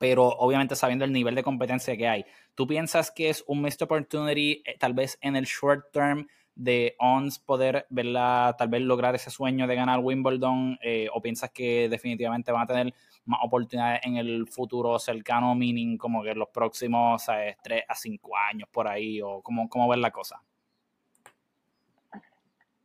pero 0.00 0.28
obviamente 0.28 0.76
sabiendo 0.76 1.04
el 1.04 1.12
nivel 1.12 1.34
de 1.34 1.42
competencia 1.42 1.94
que 1.94 2.08
hay. 2.08 2.24
¿Tú 2.54 2.66
piensas 2.66 3.10
que 3.10 3.28
es 3.28 3.44
un 3.46 3.60
missed 3.60 3.82
opportunity, 3.82 4.62
eh, 4.64 4.76
tal 4.78 4.94
vez 4.94 5.18
en 5.20 5.36
el 5.36 5.44
short 5.44 5.92
term, 5.92 6.26
de 6.54 6.94
ONS 6.98 7.38
poder 7.40 7.86
verla, 7.90 8.54
tal 8.58 8.68
vez 8.68 8.80
lograr 8.80 9.14
ese 9.14 9.30
sueño 9.30 9.66
de 9.66 9.74
ganar 9.74 10.00
Wimbledon? 10.00 10.78
Eh, 10.82 11.08
¿O 11.12 11.20
piensas 11.20 11.50
que 11.50 11.90
definitivamente 11.90 12.50
van 12.50 12.62
a 12.62 12.66
tener 12.66 12.94
más 13.26 13.40
oportunidades 13.42 14.00
en 14.04 14.16
el 14.16 14.48
futuro 14.48 14.98
cercano, 14.98 15.54
meaning 15.54 15.98
como 15.98 16.22
que 16.22 16.30
en 16.30 16.38
los 16.38 16.48
próximos 16.48 17.26
3 17.62 17.84
a 17.86 17.94
5 17.94 18.36
años 18.38 18.70
por 18.72 18.88
ahí? 18.88 19.20
¿O 19.20 19.42
cómo, 19.42 19.68
cómo 19.68 19.86
ver 19.86 19.98
la 19.98 20.10
cosa? 20.10 20.42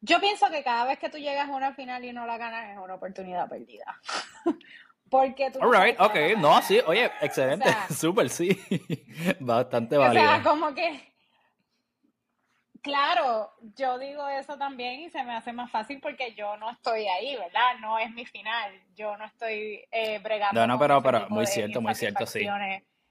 Yo 0.05 0.19
pienso 0.19 0.47
que 0.51 0.63
cada 0.63 0.85
vez 0.85 0.99
que 0.99 1.09
tú 1.09 1.17
llegas 1.17 1.49
a 1.49 1.51
una 1.51 1.73
final 1.73 2.05
y 2.05 2.13
no 2.13 2.27
la 2.27 2.37
ganas 2.37 2.69
es 2.69 2.77
una 2.77 2.93
oportunidad 2.93 3.49
perdida. 3.49 3.99
Porque 5.09 5.49
tú. 5.49 5.59
Alright, 5.61 5.99
ok, 5.99 6.37
no, 6.37 6.61
sí, 6.61 6.79
oye, 6.85 7.11
excelente, 7.21 7.67
súper, 7.93 8.29
sí. 8.29 8.49
Bastante 9.39 9.97
válido. 9.97 10.23
O 10.23 10.27
sea, 10.27 10.43
como 10.43 10.73
que. 10.75 11.13
Claro, 12.83 13.51
yo 13.75 13.97
digo 13.97 14.27
eso 14.27 14.59
también 14.59 14.99
y 14.99 15.09
se 15.09 15.23
me 15.23 15.35
hace 15.35 15.51
más 15.51 15.71
fácil 15.71 15.99
porque 15.99 16.35
yo 16.35 16.55
no 16.57 16.69
estoy 16.69 17.07
ahí, 17.07 17.35
¿verdad? 17.35 17.79
No 17.81 17.97
es 17.97 18.11
mi 18.11 18.27
final. 18.27 18.79
Yo 18.95 19.17
no 19.17 19.25
estoy 19.25 19.83
eh, 19.91 20.19
bregando. 20.19 20.61
No, 20.61 20.67
no, 20.67 20.77
pero, 20.77 21.01
pero 21.01 21.27
muy 21.29 21.47
cierto, 21.47 21.81
muy 21.81 21.95
cierto, 21.95 22.27
sí. 22.27 22.47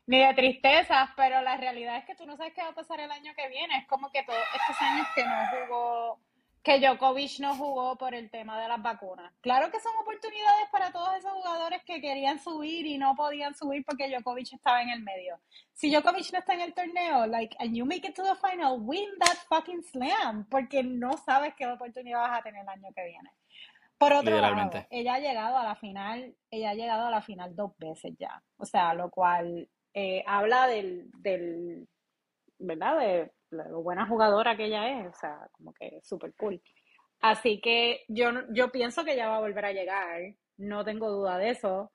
Ni 0.06 0.24
de 0.24 0.34
tristezas, 0.34 1.10
pero 1.16 1.40
la 1.42 1.56
realidad 1.56 1.96
es 1.96 2.04
que 2.04 2.14
tú 2.14 2.24
no 2.24 2.36
sabes 2.36 2.54
qué 2.54 2.62
va 2.62 2.68
a 2.68 2.74
pasar 2.74 3.00
el 3.00 3.10
año 3.10 3.32
que 3.34 3.48
viene. 3.48 3.78
Es 3.78 3.86
como 3.88 4.12
que 4.12 4.22
todos 4.22 4.38
estos 4.54 4.80
años 4.80 5.08
que 5.12 5.24
no 5.24 5.34
jugó 5.50 6.20
que 6.64 6.80
Djokovic 6.80 7.40
no 7.40 7.54
jugó 7.56 7.94
por 7.96 8.14
el 8.14 8.30
tema 8.30 8.58
de 8.58 8.66
las 8.66 8.80
vacunas. 8.82 9.30
Claro 9.42 9.70
que 9.70 9.78
son 9.80 9.92
oportunidades 10.00 10.66
para 10.72 10.90
todos 10.90 11.14
esos 11.18 11.30
jugadores 11.30 11.82
que 11.84 12.00
querían 12.00 12.38
subir 12.38 12.86
y 12.86 12.96
no 12.96 13.14
podían 13.14 13.54
subir 13.54 13.84
porque 13.84 14.08
Djokovic 14.08 14.54
estaba 14.54 14.80
en 14.80 14.88
el 14.88 15.02
medio. 15.02 15.38
Si 15.74 15.90
Djokovic 15.90 16.32
no 16.32 16.38
está 16.38 16.54
en 16.54 16.62
el 16.62 16.72
torneo, 16.72 17.26
like, 17.26 17.54
and 17.60 17.76
you 17.76 17.84
make 17.84 18.08
it 18.08 18.14
to 18.14 18.22
the 18.22 18.34
final, 18.36 18.80
win 18.80 19.10
that 19.20 19.36
fucking 19.46 19.82
slam, 19.82 20.46
porque 20.48 20.82
no 20.82 21.18
sabes 21.18 21.54
qué 21.54 21.66
oportunidad 21.66 22.22
vas 22.22 22.40
a 22.40 22.42
tener 22.42 22.62
el 22.62 22.68
año 22.68 22.88
que 22.96 23.04
viene. 23.04 23.30
Por 23.98 24.14
otro 24.14 24.40
lado, 24.40 24.86
ella 24.90 25.14
ha 25.14 25.20
llegado 25.20 25.58
a 25.58 25.64
la 25.64 25.74
final, 25.76 26.34
ella 26.50 26.70
ha 26.70 26.74
llegado 26.74 27.06
a 27.06 27.10
la 27.10 27.20
final 27.20 27.54
dos 27.54 27.76
veces 27.76 28.14
ya. 28.18 28.42
O 28.56 28.64
sea, 28.64 28.94
lo 28.94 29.10
cual 29.10 29.68
eh, 29.92 30.24
habla 30.26 30.66
del, 30.66 31.10
del, 31.18 31.86
¿verdad? 32.58 32.98
De 32.98 33.32
lo 33.54 33.82
buena 33.82 34.06
jugadora 34.06 34.56
que 34.56 34.66
ella 34.66 35.00
es, 35.00 35.08
o 35.08 35.18
sea, 35.18 35.48
como 35.52 35.72
que 35.72 36.00
súper 36.02 36.34
cool. 36.34 36.60
Así 37.20 37.60
que 37.60 38.04
yo, 38.08 38.30
yo 38.52 38.70
pienso 38.70 39.04
que 39.04 39.14
ella 39.14 39.28
va 39.28 39.36
a 39.36 39.40
volver 39.40 39.64
a 39.64 39.72
llegar, 39.72 40.20
no 40.56 40.84
tengo 40.84 41.10
duda 41.10 41.38
de 41.38 41.50
eso, 41.50 41.92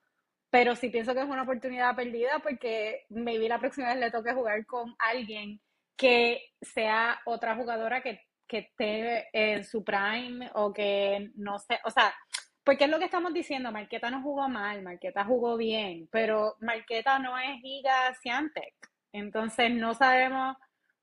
pero 0.49 0.75
sí 0.75 0.89
pienso 0.89 1.13
que 1.13 1.21
es 1.21 1.29
una 1.29 1.43
oportunidad 1.43 1.95
perdida 1.95 2.39
porque 2.39 3.05
maybe 3.09 3.47
la 3.47 3.59
próxima 3.59 3.89
vez 3.89 3.97
le 3.97 4.11
toque 4.11 4.33
jugar 4.33 4.65
con 4.65 4.95
alguien 4.97 5.61
que 5.95 6.41
sea 6.61 7.19
otra 7.25 7.55
jugadora 7.55 8.01
que, 8.01 8.21
que 8.47 8.59
esté 8.59 9.27
en 9.33 9.63
su 9.63 9.83
prime 9.83 10.49
o 10.55 10.73
que 10.73 11.29
no 11.35 11.59
sé, 11.59 11.79
o 11.83 11.91
sea, 11.91 12.13
porque 12.63 12.85
es 12.85 12.89
lo 12.89 12.99
que 12.99 13.05
estamos 13.05 13.33
diciendo, 13.33 13.71
Marqueta 13.71 14.09
no 14.09 14.21
jugó 14.21 14.47
mal, 14.47 14.81
Marqueta 14.81 15.25
jugó 15.25 15.57
bien, 15.57 16.07
pero 16.11 16.55
Marqueta 16.59 17.19
no 17.19 17.37
es 17.37 17.59
Giga 17.61 18.13
Ciantec, 18.21 18.73
entonces 19.11 19.71
no 19.71 19.93
sabemos 19.93 20.55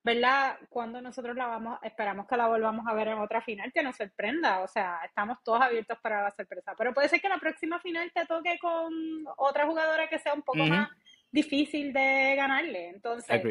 ¿verdad? 0.06 0.56
Cuando 0.68 1.02
nosotros 1.02 1.34
la 1.34 1.48
vamos, 1.48 1.80
esperamos 1.82 2.28
que 2.28 2.36
la 2.36 2.46
volvamos 2.46 2.86
a 2.86 2.94
ver 2.94 3.08
en 3.08 3.18
otra 3.18 3.42
final, 3.42 3.72
que 3.72 3.82
nos 3.82 3.96
sorprenda, 3.96 4.60
o 4.60 4.68
sea, 4.68 5.00
estamos 5.04 5.38
todos 5.42 5.60
abiertos 5.60 5.98
para 6.00 6.22
la 6.22 6.30
sorpresa, 6.30 6.76
pero 6.78 6.94
puede 6.94 7.08
ser 7.08 7.20
que 7.20 7.28
la 7.28 7.38
próxima 7.40 7.80
final 7.80 8.12
te 8.14 8.24
toque 8.24 8.56
con 8.60 8.94
otra 9.36 9.66
jugadora 9.66 10.08
que 10.08 10.20
sea 10.20 10.32
un 10.32 10.42
poco 10.42 10.64
más 10.64 10.88
difícil 11.32 11.92
de 11.92 12.36
ganarle, 12.36 12.90
entonces, 12.90 13.42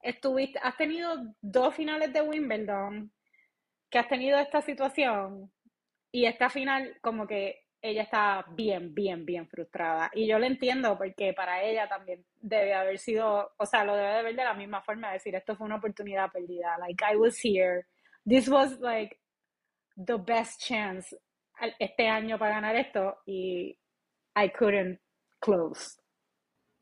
estuviste, 0.00 0.60
has 0.62 0.76
tenido 0.76 1.34
dos 1.40 1.74
finales 1.74 2.12
de 2.12 2.22
Wimbledon, 2.22 3.10
que 3.90 3.98
has 3.98 4.06
tenido 4.06 4.38
esta 4.38 4.62
situación, 4.62 5.50
y 6.12 6.26
esta 6.26 6.48
final 6.50 6.98
como 7.00 7.26
que 7.26 7.65
ella 7.82 8.02
está 8.02 8.44
bien, 8.50 8.94
bien, 8.94 9.24
bien 9.24 9.48
frustrada. 9.48 10.10
Y 10.14 10.26
yo 10.26 10.38
lo 10.38 10.46
entiendo 10.46 10.96
porque 10.98 11.32
para 11.32 11.62
ella 11.62 11.88
también 11.88 12.24
debe 12.40 12.74
haber 12.74 12.98
sido, 12.98 13.52
o 13.56 13.66
sea, 13.66 13.84
lo 13.84 13.94
debe 13.94 14.14
de 14.14 14.22
ver 14.22 14.36
de 14.36 14.44
la 14.44 14.54
misma 14.54 14.82
forma, 14.82 15.12
decir, 15.12 15.34
esto 15.34 15.56
fue 15.56 15.66
una 15.66 15.76
oportunidad 15.76 16.30
perdida. 16.32 16.76
Like, 16.78 17.04
I 17.04 17.16
was 17.16 17.38
here. 17.42 17.86
This 18.24 18.48
was 18.48 18.78
like 18.80 19.18
the 19.96 20.16
best 20.16 20.60
chance 20.60 21.16
este 21.78 22.08
año 22.08 22.38
para 22.38 22.56
ganar 22.56 22.76
esto 22.76 23.18
y 23.24 23.78
I 24.36 24.50
couldn't 24.50 25.00
close. 25.40 25.98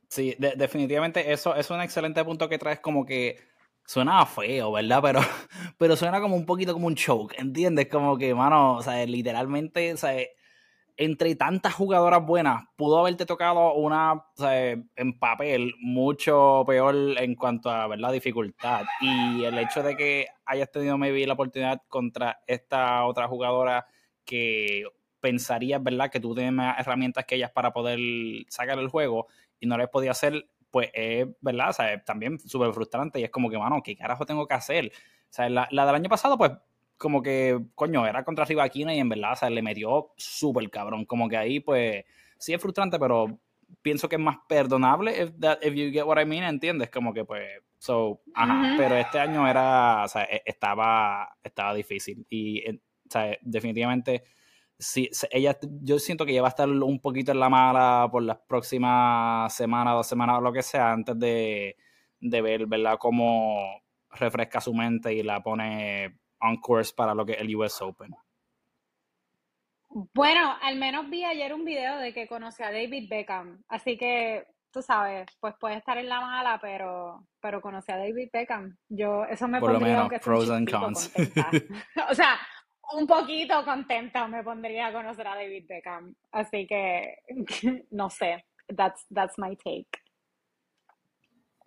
Sí, 0.09 0.35
definitivamente 0.39 1.33
eso 1.33 1.55
es 1.55 1.71
un 1.71 1.81
excelente 1.81 2.25
punto 2.25 2.49
que 2.49 2.59
traes 2.59 2.81
como 2.81 3.05
que 3.05 3.39
suena 3.85 4.25
feo, 4.27 4.73
¿verdad? 4.73 5.01
Pero, 5.03 5.21
pero 5.79 5.97
suena 5.97 6.21
como 6.21 6.37
un 6.37 6.47
poquito 6.47 6.73
como 6.73 6.87
un 6.87 6.95
choke, 6.95 7.39
¿entiendes? 7.39 7.89
Como 7.89 8.17
que, 8.17 8.35
mano, 8.35 8.77
o 8.77 8.83
sea, 8.83 9.05
literalmente, 9.07 9.93
o 9.93 9.97
sea, 9.97 10.17
entre 10.97 11.35
tantas 11.35 11.75
jugadoras 11.75 12.25
buenas, 12.25 12.65
pudo 12.77 12.99
haberte 12.99 13.27
tocado 13.27 13.75
una 13.75 14.25
en 14.39 15.19
papel 15.19 15.75
mucho 15.81 16.63
peor 16.67 16.95
en 17.19 17.35
cuanto 17.35 17.69
a 17.71 17.89
ver 17.89 17.99
la 17.99 18.13
dificultad. 18.13 18.85
Y 19.01 19.45
el 19.45 19.59
hecho 19.59 19.83
de 19.83 19.97
que 19.97 20.27
hayas 20.45 20.71
tenido 20.71 20.97
maybe 20.97 21.27
la 21.27 21.33
oportunidad 21.33 21.83
contra 21.89 22.41
esta 22.47 23.05
otra 23.05 23.27
jugadora 23.27 23.87
que 24.25 24.85
pensarías, 25.21 25.83
¿verdad?, 25.83 26.11
que 26.11 26.21
tú 26.21 26.35
tienes 26.35 26.53
más 26.53 26.79
herramientas 26.79 27.25
que 27.25 27.35
ellas 27.37 27.51
para 27.51 27.73
poder 27.73 27.99
sacar 28.49 28.79
el 28.79 28.89
juego 28.89 29.27
y 29.59 29.67
no 29.67 29.77
les 29.77 29.89
podía 29.89 30.13
hacer, 30.13 30.49
pues 30.71 30.91
es, 30.93 31.27
¿verdad? 31.41 31.71
O 31.71 31.73
sea, 31.73 32.05
también 32.05 32.39
súper 32.39 32.73
frustrante 32.73 33.19
y 33.19 33.25
es 33.25 33.31
como 33.31 33.51
que, 33.51 33.59
mano, 33.59 33.83
¿qué 33.83 33.97
carajo 33.97 34.27
tengo 34.27 34.47
que 34.47 34.55
hacer? 34.55 34.93
La, 35.37 35.67
la 35.71 35.87
del 35.87 35.95
año 35.97 36.09
pasado, 36.09 36.39
pues 36.39 36.53
como 36.97 37.23
que, 37.23 37.59
coño, 37.75 38.07
era 38.07 38.25
contra 38.25 38.45
Rivaquina 38.45 38.95
y 38.95 38.99
en 39.01 39.09
verdad, 39.09 39.33
o 39.33 39.37
sea, 39.37 39.51
le 39.51 39.63
metió 39.63 40.13
súper 40.17 40.71
cabrón. 40.71 41.05
Como 41.05 41.29
que 41.29 41.37
ahí, 41.37 41.61
pues, 41.61 42.05
sí 42.39 42.53
es 42.55 42.61
frustrante, 42.61 42.99
pero 42.99 43.39
pienso 43.83 44.09
que 44.09 44.17
es 44.17 44.23
más 44.23 44.39
perdonable, 44.49 45.13
if, 45.13 45.31
if 45.63 45.75
you 45.75 45.91
get 45.91 46.05
what 46.05 46.21
I 46.21 46.25
mean, 46.25 46.45
¿entiendes? 46.45 46.91
Como 46.91 47.13
que, 47.13 47.25
pues, 47.25 47.49
so, 47.79 48.23
ajá, 48.35 48.75
pero 48.79 48.97
este 48.97 49.19
año 49.19 49.47
era, 49.49 50.05
o 50.05 50.09
sea, 50.09 50.25
e, 50.25 50.43
estaba, 50.45 51.37
estaba 51.43 51.75
difícil 51.75 52.27
y, 52.31 52.63
o 52.71 52.79
sea, 53.11 53.37
definitivamente 53.43 54.25
sí, 54.79 55.11
ella, 55.31 55.59
yo 55.83 55.99
siento 55.99 56.25
que 56.25 56.33
ella 56.33 56.43
va 56.43 56.49
a 56.49 56.51
estar 56.51 56.69
un 56.69 57.01
poquito 57.01 57.33
en 57.33 57.41
la 57.41 57.49
mala 57.49 58.09
por 58.11 58.23
las 58.23 58.39
próximas 58.39 59.55
semanas, 59.55 59.95
dos 59.95 60.07
semanas 60.07 60.39
o 60.39 60.41
lo 60.41 60.53
que 60.53 60.63
sea, 60.63 60.93
antes 60.93 61.19
de, 61.19 61.77
de 62.21 62.43
ver, 62.43 62.67
¿verdad?, 62.67 62.97
cómo 62.99 63.83
refresca 64.11 64.61
su 64.61 64.73
mente 64.75 65.13
y 65.13 65.23
la 65.23 65.43
pone 65.43 66.19
on 66.45 66.57
course 66.61 66.93
para 66.95 67.15
lo 67.15 67.25
que 67.25 67.33
es 67.33 67.41
el 67.41 67.57
US 67.57 67.81
Open. 67.83 68.15
Bueno, 70.13 70.57
al 70.61 70.77
menos 70.77 71.09
vi 71.09 71.25
ayer 71.25 71.55
un 71.55 71.65
video 71.65 71.99
de 71.99 72.13
que 72.13 72.27
conocí 72.27 72.63
a 72.63 72.73
David 72.73 73.09
Beckham, 73.09 73.63
así 73.69 73.97
que 73.97 74.45
tú 74.73 74.83
sabes, 74.83 75.27
pues 75.39 75.55
puede 75.61 75.77
estar 75.77 75.97
en 75.99 76.09
la 76.09 76.21
mala, 76.21 76.59
pero, 76.61 77.29
pero 77.41 77.61
conocí 77.61 77.93
a 77.93 77.97
David 77.97 78.29
Beckham. 78.33 78.77
Yo, 78.89 79.25
eso 79.25 79.47
me 79.47 79.61
Por 79.61 79.71
pondría 79.71 79.99
lo 79.99 80.09
menos, 80.09 80.21
pros 80.21 80.51
and 80.51 80.69
cons. 80.69 81.13
o 82.11 82.15
sea, 82.15 82.37
un 82.93 83.07
poquito 83.07 83.65
contenta 83.65 84.27
me 84.27 84.43
pondría 84.43 84.89
a 84.89 84.93
conocer 84.93 85.27
a 85.29 85.37
David 85.37 85.67
Beckham. 85.69 86.15
Así 86.33 86.67
que, 86.67 87.19
no 87.93 88.11
sé, 88.11 88.45
that's, 88.77 89.07
that's 89.15 89.39
my 89.39 89.57
take. 89.57 89.89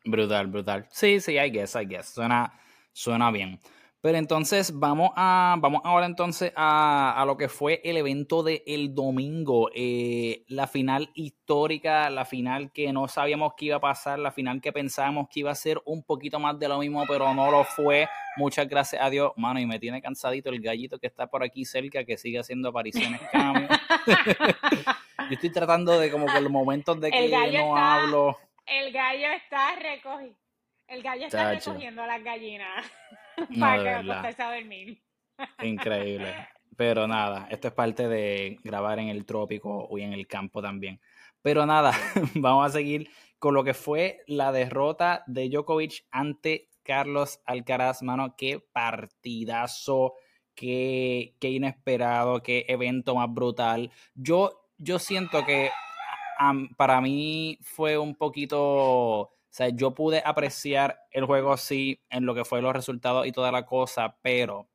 Brutal, 0.04 0.48
brutal. 0.48 0.86
Sí, 0.90 1.22
sí, 1.22 1.38
I 1.38 1.50
guess, 1.50 1.76
I 1.76 1.86
guess. 1.86 2.14
Suena, 2.14 2.52
suena 2.92 3.32
bien. 3.32 3.60
Pero 4.00 4.20
entonces 4.20 4.78
vamos 4.78 5.10
a 5.16 5.56
vamos 5.60 5.82
ahora 5.84 6.06
entonces 6.06 6.54
a, 6.56 7.24
lo 7.26 7.36
que 7.36 7.50
fue 7.50 7.82
el 7.84 7.98
evento 7.98 8.44
del 8.44 8.62
el 8.68 8.94
domingo, 8.94 9.70
eh, 9.74 10.44
la 10.48 10.68
final 10.68 11.10
histórica, 11.16 12.10
la 12.12 12.24
final 12.24 12.72
que 12.72 12.94
no 12.94 13.08
sabíamos 13.08 13.54
que 13.58 13.66
iba 13.66 13.78
a 13.78 13.82
pasar, 13.82 14.20
la 14.20 14.32
final 14.32 14.62
que 14.62 14.72
pensábamos 14.72 15.28
que 15.30 15.40
iba 15.40 15.52
a 15.52 15.56
ser 15.56 15.82
un 15.86 16.04
poquito 16.04 16.40
más 16.40 16.60
de 16.60 16.68
lo 16.68 16.78
mismo, 16.78 17.04
pero 17.08 17.34
no 17.34 17.50
lo 17.50 17.64
fue. 17.64 18.08
Muchas 18.38 18.70
gracias 18.70 19.02
a 19.02 19.10
Dios, 19.10 19.32
mano, 19.36 19.60
y 19.60 19.66
me 19.66 19.80
tiene 19.80 20.00
cansadito 20.00 20.52
el 20.52 20.62
gallito 20.62 21.00
que 21.00 21.08
está 21.08 21.28
por 21.28 21.44
aquí 21.44 21.66
cerca, 21.66 22.06
que 22.06 22.18
sigue 22.18 22.40
haciendo 22.40 22.70
apariciones. 22.70 23.20
Yo 24.06 25.34
estoy 25.34 25.52
tratando 25.52 26.00
de 26.00 26.12
como 26.12 26.28
que 26.28 26.40
los 26.40 26.52
momentos 26.52 27.02
de 27.02 27.10
que 27.10 27.58
no 27.58 27.76
hablo. 27.76 28.38
El 28.68 28.94
gallo 28.94 29.32
está 29.32 29.76
recogido 29.76 30.36
el 30.88 31.04
gallo 31.04 31.26
está 31.26 31.52
recogiendo 31.52 32.06
las 32.06 32.24
gallinas 32.24 32.86
para 33.60 33.84
que 33.84 33.90
acostarse 33.90 34.44
a 34.44 34.56
dormir. 34.56 35.02
Increíble. 35.62 36.34
Pero 36.76 37.08
nada, 37.08 37.48
esto 37.50 37.70
es 37.70 37.74
parte 37.74 38.08
de 38.08 38.60
grabar 38.64 39.00
en 39.00 39.10
el 39.10 39.26
trópico 39.26 39.88
y 39.98 40.02
en 40.02 40.14
el 40.14 40.28
campo 40.28 40.62
también. 40.62 41.00
Pero 41.42 41.66
nada, 41.66 41.92
vamos 42.36 42.68
a 42.68 42.70
seguir 42.70 43.10
con 43.40 43.54
lo 43.54 43.64
que 43.64 43.74
fue 43.74 44.20
la 44.28 44.52
derrota 44.52 45.24
de 45.28 45.50
Djokovic 45.50 46.06
ante 46.12 46.70
Carlos 46.84 47.42
Alcaraz, 47.46 48.04
mano. 48.04 48.36
Qué 48.38 48.60
partidazo, 48.60 50.14
qué, 50.54 51.36
qué 51.40 51.50
inesperado, 51.50 52.42
qué 52.44 52.66
evento 52.68 53.16
más 53.16 53.34
brutal. 53.34 53.92
Yo, 54.14 54.70
yo 54.78 55.00
siento 55.00 55.46
que 55.46 55.72
para 56.78 57.02
mí 57.02 57.58
fue 57.62 57.98
un 57.98 58.16
poquito 58.16 59.37
sea, 59.58 59.70
yo 59.70 59.94
pude 59.94 60.22
apreciar 60.24 61.00
el 61.12 61.26
juego 61.26 61.52
así 61.52 62.02
en 62.10 62.26
lo 62.26 62.36
que 62.36 62.46
fue 62.46 62.62
los 62.62 62.74
resultados 62.74 63.26
y 63.26 63.32
toda 63.32 63.52
la 63.52 63.66
cosa, 63.66 64.18
pero 64.22 64.70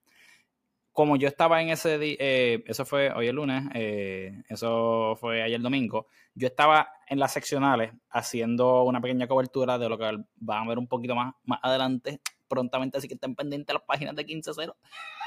como 0.92 1.16
yo 1.16 1.26
estaba 1.28 1.62
en 1.62 1.70
ese 1.70 1.98
día, 1.98 2.16
eh, 2.18 2.64
eso 2.66 2.84
fue 2.84 3.10
hoy 3.12 3.26
el 3.26 3.36
lunes, 3.36 3.64
eh, 3.74 4.42
eso 4.48 5.16
fue 5.18 5.42
ayer 5.42 5.60
domingo, 5.60 6.06
yo 6.34 6.48
estaba 6.48 6.90
en 7.08 7.18
las 7.18 7.32
seccionales 7.32 7.92
haciendo 8.10 8.82
una 8.82 9.00
pequeña 9.00 9.26
cobertura 9.26 9.78
de 9.78 9.88
lo 9.88 9.96
que 9.96 10.04
van 10.36 10.64
a 10.64 10.68
ver 10.68 10.78
un 10.78 10.88
poquito 10.88 11.14
más, 11.14 11.34
más 11.44 11.60
adelante, 11.62 12.20
prontamente, 12.48 12.98
así 12.98 13.08
que 13.08 13.14
estén 13.14 13.34
pendientes 13.34 13.72
las 13.72 13.84
páginas 13.84 14.14
de 14.14 14.26
15-0. 14.26 14.74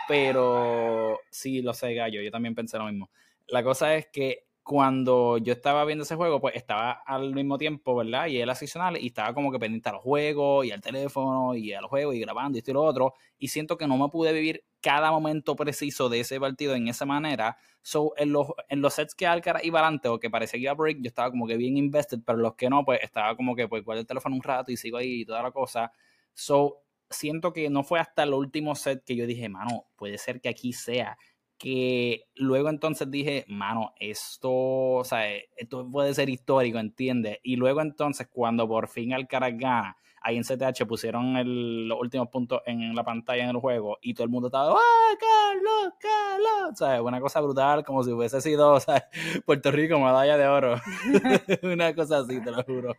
Pero 0.07 1.19
sí, 1.31 1.61
lo 1.61 1.73
sé, 1.73 1.95
Gallo, 1.95 2.21
yo 2.21 2.29
también 2.29 2.53
pensé 2.53 2.77
lo 2.77 2.85
mismo. 2.85 3.09
La 3.47 3.63
cosa 3.63 3.95
es 3.95 4.07
que 4.11 4.44
cuando 4.65 5.37
yo 5.37 5.53
estaba 5.53 5.85
viendo 5.85 6.05
ese 6.05 6.15
juego, 6.15 6.41
pues 6.41 6.55
estaba 6.55 7.03
al 7.05 7.35
mismo 7.35 7.59
tiempo, 7.59 7.95
¿verdad? 7.95 8.25
Y 8.25 8.41
el 8.41 8.49
asicional 8.49 8.97
y 8.97 9.07
estaba 9.07 9.31
como 9.35 9.51
que 9.51 9.59
pendiente 9.59 9.89
a 9.89 9.91
los 9.91 10.01
juegos 10.01 10.65
y 10.65 10.71
al 10.71 10.81
teléfono 10.81 11.53
y 11.53 11.71
a 11.71 11.81
los 11.81 11.89
juegos 11.91 12.15
y 12.15 12.19
grabando 12.19 12.57
y 12.57 12.59
esto 12.59 12.71
y 12.71 12.73
lo 12.73 12.81
otro. 12.81 13.13
Y 13.37 13.49
siento 13.49 13.77
que 13.77 13.85
no 13.85 13.95
me 13.95 14.09
pude 14.09 14.33
vivir 14.33 14.65
cada 14.81 15.11
momento 15.11 15.55
preciso 15.55 16.09
de 16.09 16.21
ese 16.21 16.39
partido 16.39 16.73
en 16.73 16.87
esa 16.87 17.05
manera. 17.05 17.57
So, 17.83 18.13
en 18.17 18.31
los, 18.31 18.47
en 18.67 18.81
los 18.81 18.95
sets 18.95 19.13
que 19.13 19.27
Alcaraz 19.27 19.63
iba 19.63 19.81
adelante 19.81 20.07
o 20.07 20.19
que 20.19 20.31
parecía 20.31 20.57
que 20.57 20.63
iba 20.63 20.71
a 20.71 20.75
break, 20.75 20.97
yo 20.99 21.09
estaba 21.09 21.29
como 21.29 21.45
que 21.45 21.57
bien 21.57 21.77
invested, 21.77 22.21
pero 22.25 22.39
los 22.39 22.55
que 22.55 22.67
no, 22.67 22.83
pues 22.83 23.01
estaba 23.03 23.35
como 23.35 23.55
que 23.55 23.67
pues 23.67 23.85
guardo 23.85 24.01
el 24.01 24.07
teléfono 24.07 24.35
un 24.35 24.41
rato 24.41 24.71
y 24.71 24.77
sigo 24.77 24.97
ahí 24.97 25.21
y 25.21 25.25
toda 25.25 25.43
la 25.43 25.51
cosa. 25.51 25.91
So, 26.33 26.81
siento 27.07 27.53
que 27.53 27.69
no 27.69 27.83
fue 27.83 27.99
hasta 27.99 28.23
el 28.23 28.33
último 28.33 28.73
set 28.73 29.03
que 29.05 29.15
yo 29.15 29.27
dije, 29.27 29.47
mano, 29.47 29.85
puede 29.95 30.17
ser 30.17 30.41
que 30.41 30.49
aquí 30.49 30.73
sea 30.73 31.19
que 31.57 32.27
luego 32.35 32.69
entonces 32.69 33.09
dije, 33.09 33.45
mano, 33.47 33.93
esto, 33.99 34.51
o 34.51 35.03
sea, 35.03 35.25
esto 35.55 35.89
puede 35.89 36.13
ser 36.13 36.29
histórico, 36.29 36.79
¿entiendes? 36.79 37.39
Y 37.43 37.55
luego 37.55 37.81
entonces 37.81 38.27
cuando 38.31 38.67
por 38.67 38.87
fin 38.87 39.13
Alcaraz 39.13 39.53
gana, 39.57 39.97
ahí 40.21 40.37
en 40.37 40.43
CTH 40.43 40.85
pusieron 40.87 41.87
los 41.87 41.99
últimos 41.99 42.29
puntos 42.29 42.61
en 42.65 42.95
la 42.95 43.03
pantalla 43.03 43.43
en 43.43 43.51
el 43.51 43.57
juego 43.57 43.99
y 44.01 44.13
todo 44.13 44.25
el 44.25 44.31
mundo 44.31 44.47
estaba, 44.47 44.73
¡ah, 44.73 45.17
Carlos, 45.19 45.93
Carlos! 45.99 46.71
O 46.73 46.75
sea, 46.75 47.01
una 47.01 47.21
cosa 47.21 47.41
brutal, 47.41 47.85
como 47.85 48.03
si 48.03 48.11
hubiese 48.11 48.41
sido, 48.41 48.73
o 48.73 48.79
sea, 48.79 49.07
Puerto 49.45 49.71
Rico, 49.71 49.99
medalla 49.99 50.37
de 50.37 50.47
oro. 50.47 50.81
una 51.63 51.93
cosa 51.93 52.19
así, 52.19 52.43
te 52.43 52.51
lo 52.51 52.63
juro. 52.63 52.95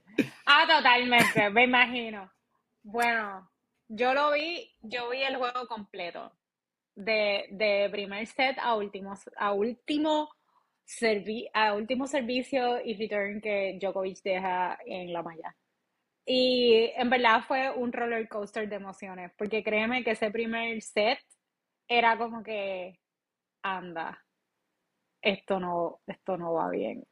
Ah, 0.46 0.64
totalmente, 0.68 1.50
me 1.50 1.64
imagino. 1.64 2.30
Bueno, 2.84 3.50
yo 3.88 4.14
lo 4.14 4.32
vi, 4.32 4.74
yo 4.80 5.10
vi 5.10 5.22
el 5.22 5.36
juego 5.36 5.66
completo 5.66 6.32
de, 6.96 7.46
de 7.50 7.88
primer 7.92 8.26
set 8.26 8.56
a 8.58 8.74
último, 8.74 9.14
a 9.36 9.52
último, 9.52 10.28
a 11.52 11.74
último 11.74 12.06
servicio 12.06 12.80
y 12.84 12.96
return 12.96 13.40
que 13.40 13.78
Djokovic 13.80 14.22
deja 14.22 14.78
en 14.84 15.12
la 15.12 15.22
malla. 15.22 15.54
Y 16.24 16.90
en 16.96 17.08
verdad 17.08 17.44
fue 17.46 17.70
un 17.70 17.92
roller 17.92 18.28
coaster 18.28 18.68
de 18.68 18.76
emociones, 18.76 19.30
porque 19.38 19.62
créeme 19.62 20.02
que 20.02 20.12
ese 20.12 20.30
primer 20.30 20.82
set 20.82 21.20
era 21.86 22.18
como 22.18 22.42
que, 22.42 22.98
anda, 23.62 24.24
esto 25.22 25.60
no, 25.60 26.00
esto 26.06 26.36
no 26.36 26.54
va 26.54 26.70
bien. 26.70 27.04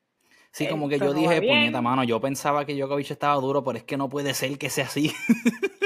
Sí, 0.51 0.69
como 0.69 0.89
que 0.89 0.99
yo 0.99 1.13
dije, 1.13 1.43
puñeta 1.43 1.81
mano, 1.81 2.05
yo 2.05 2.21
pensaba 2.21 2.65
que 2.65 2.75
Djokovic 2.75 3.11
estaba 3.11 3.35
duro, 3.41 3.63
pero 3.63 3.79
es 3.79 3.85
que 3.85 3.97
no 3.97 4.09
puede 4.09 4.35
ser 4.35 4.57
que 4.57 4.71
sea 4.71 4.87
así. 4.87 5.13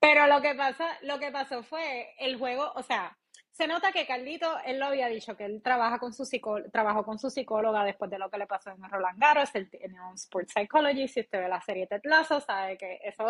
Pero 0.00 0.26
lo 0.26 0.40
que 0.42 0.54
pasa, 0.54 0.86
lo 1.02 1.18
que 1.18 1.30
pasó 1.30 1.62
fue 1.62 2.14
el 2.18 2.36
juego, 2.36 2.72
o 2.74 2.82
sea, 2.82 3.16
se 3.56 3.66
nota 3.66 3.90
que 3.90 4.06
Carlito, 4.06 4.58
él 4.66 4.78
lo 4.78 4.86
había 4.86 5.08
dicho, 5.08 5.34
que 5.34 5.46
él 5.46 5.62
trabaja 5.62 5.98
con 5.98 6.12
su 6.12 6.24
trabajó 6.70 7.04
con 7.04 7.18
su 7.18 7.30
psicóloga 7.30 7.84
después 7.84 8.10
de 8.10 8.18
lo 8.18 8.28
que 8.28 8.36
le 8.36 8.46
pasó 8.46 8.70
en 8.70 8.82
Roland 8.82 9.18
Garros, 9.18 9.54
él 9.54 9.70
tiene 9.70 9.98
un 9.98 10.14
sports 10.14 10.52
psychology, 10.52 11.08
si 11.08 11.20
usted 11.20 11.40
ve 11.40 11.48
la 11.48 11.62
serie 11.62 11.86
Ted 11.86 12.02
sabe 12.46 12.76
que 12.76 13.00
eso, 13.02 13.26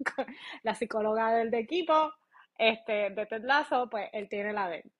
la 0.64 0.74
psicóloga 0.74 1.32
del 1.34 1.52
de 1.52 1.60
equipo, 1.60 2.12
este, 2.58 3.10
de 3.10 3.26
Ted 3.26 3.44
pues 3.88 4.08
él 4.12 4.28
tiene 4.28 4.52
la 4.52 4.68
de 4.68 4.76
él. 4.78 4.92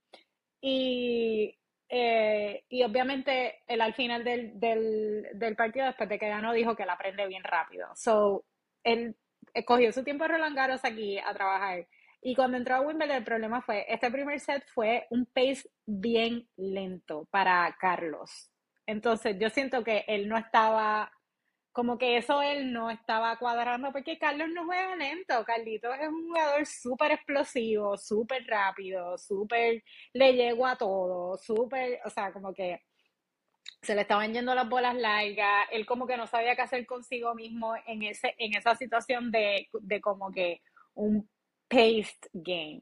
Y, 0.60 1.58
eh, 1.88 2.64
y 2.68 2.82
obviamente 2.84 3.62
él 3.66 3.80
al 3.80 3.94
final 3.94 4.22
del, 4.22 4.60
del, 4.60 5.26
del 5.34 5.56
partido, 5.56 5.86
después 5.86 6.08
de 6.08 6.18
que 6.18 6.28
ganó, 6.28 6.52
dijo 6.52 6.76
que 6.76 6.86
la 6.86 6.92
aprende 6.92 7.26
bien 7.26 7.42
rápido. 7.42 7.88
So, 7.96 8.44
él 8.84 9.16
cogió 9.66 9.92
su 9.92 10.04
tiempo 10.04 10.26
Roland 10.26 10.56
Garros 10.56 10.84
aquí 10.84 11.18
a 11.18 11.32
trabajar. 11.34 11.86
Y 12.22 12.34
cuando 12.34 12.58
entró 12.58 12.76
a 12.76 12.80
Wimbledon, 12.82 13.16
el 13.16 13.24
problema 13.24 13.62
fue, 13.62 13.86
este 13.88 14.10
primer 14.10 14.40
set 14.40 14.64
fue 14.74 15.06
un 15.10 15.24
pace 15.26 15.68
bien 15.86 16.48
lento 16.56 17.26
para 17.30 17.74
Carlos. 17.80 18.50
Entonces, 18.86 19.36
yo 19.38 19.48
siento 19.50 19.82
que 19.84 20.04
él 20.06 20.28
no 20.28 20.36
estaba, 20.36 21.10
como 21.72 21.96
que 21.96 22.18
eso 22.18 22.42
él 22.42 22.72
no 22.72 22.90
estaba 22.90 23.38
cuadrando, 23.38 23.92
porque 23.92 24.18
Carlos 24.18 24.48
no 24.52 24.66
juega 24.66 24.96
lento. 24.96 25.44
Carlito 25.44 25.92
es 25.94 26.08
un 26.08 26.26
jugador 26.28 26.66
súper 26.66 27.12
explosivo, 27.12 27.96
súper 27.96 28.44
rápido, 28.46 29.16
súper, 29.16 29.82
le 30.12 30.34
llegó 30.34 30.66
a 30.66 30.76
todo, 30.76 31.38
súper, 31.38 32.00
o 32.04 32.10
sea, 32.10 32.32
como 32.32 32.52
que 32.52 32.82
se 33.82 33.94
le 33.94 34.02
estaban 34.02 34.32
yendo 34.32 34.54
las 34.54 34.68
bolas 34.68 34.94
largas, 34.94 35.66
él 35.72 35.86
como 35.86 36.07
que 36.07 36.16
no 36.16 36.26
sabía 36.26 36.55
qué 36.55 36.62
hacer 36.62 36.86
consigo 36.86 37.34
mismo 37.34 37.74
en, 37.86 38.02
ese, 38.02 38.34
en 38.38 38.55
esa 38.55 38.74
situación 38.74 39.30
de, 39.30 39.68
de 39.72 40.00
como 40.00 40.30
que 40.30 40.61
un 40.94 41.28
paced 41.68 42.28
game. 42.32 42.80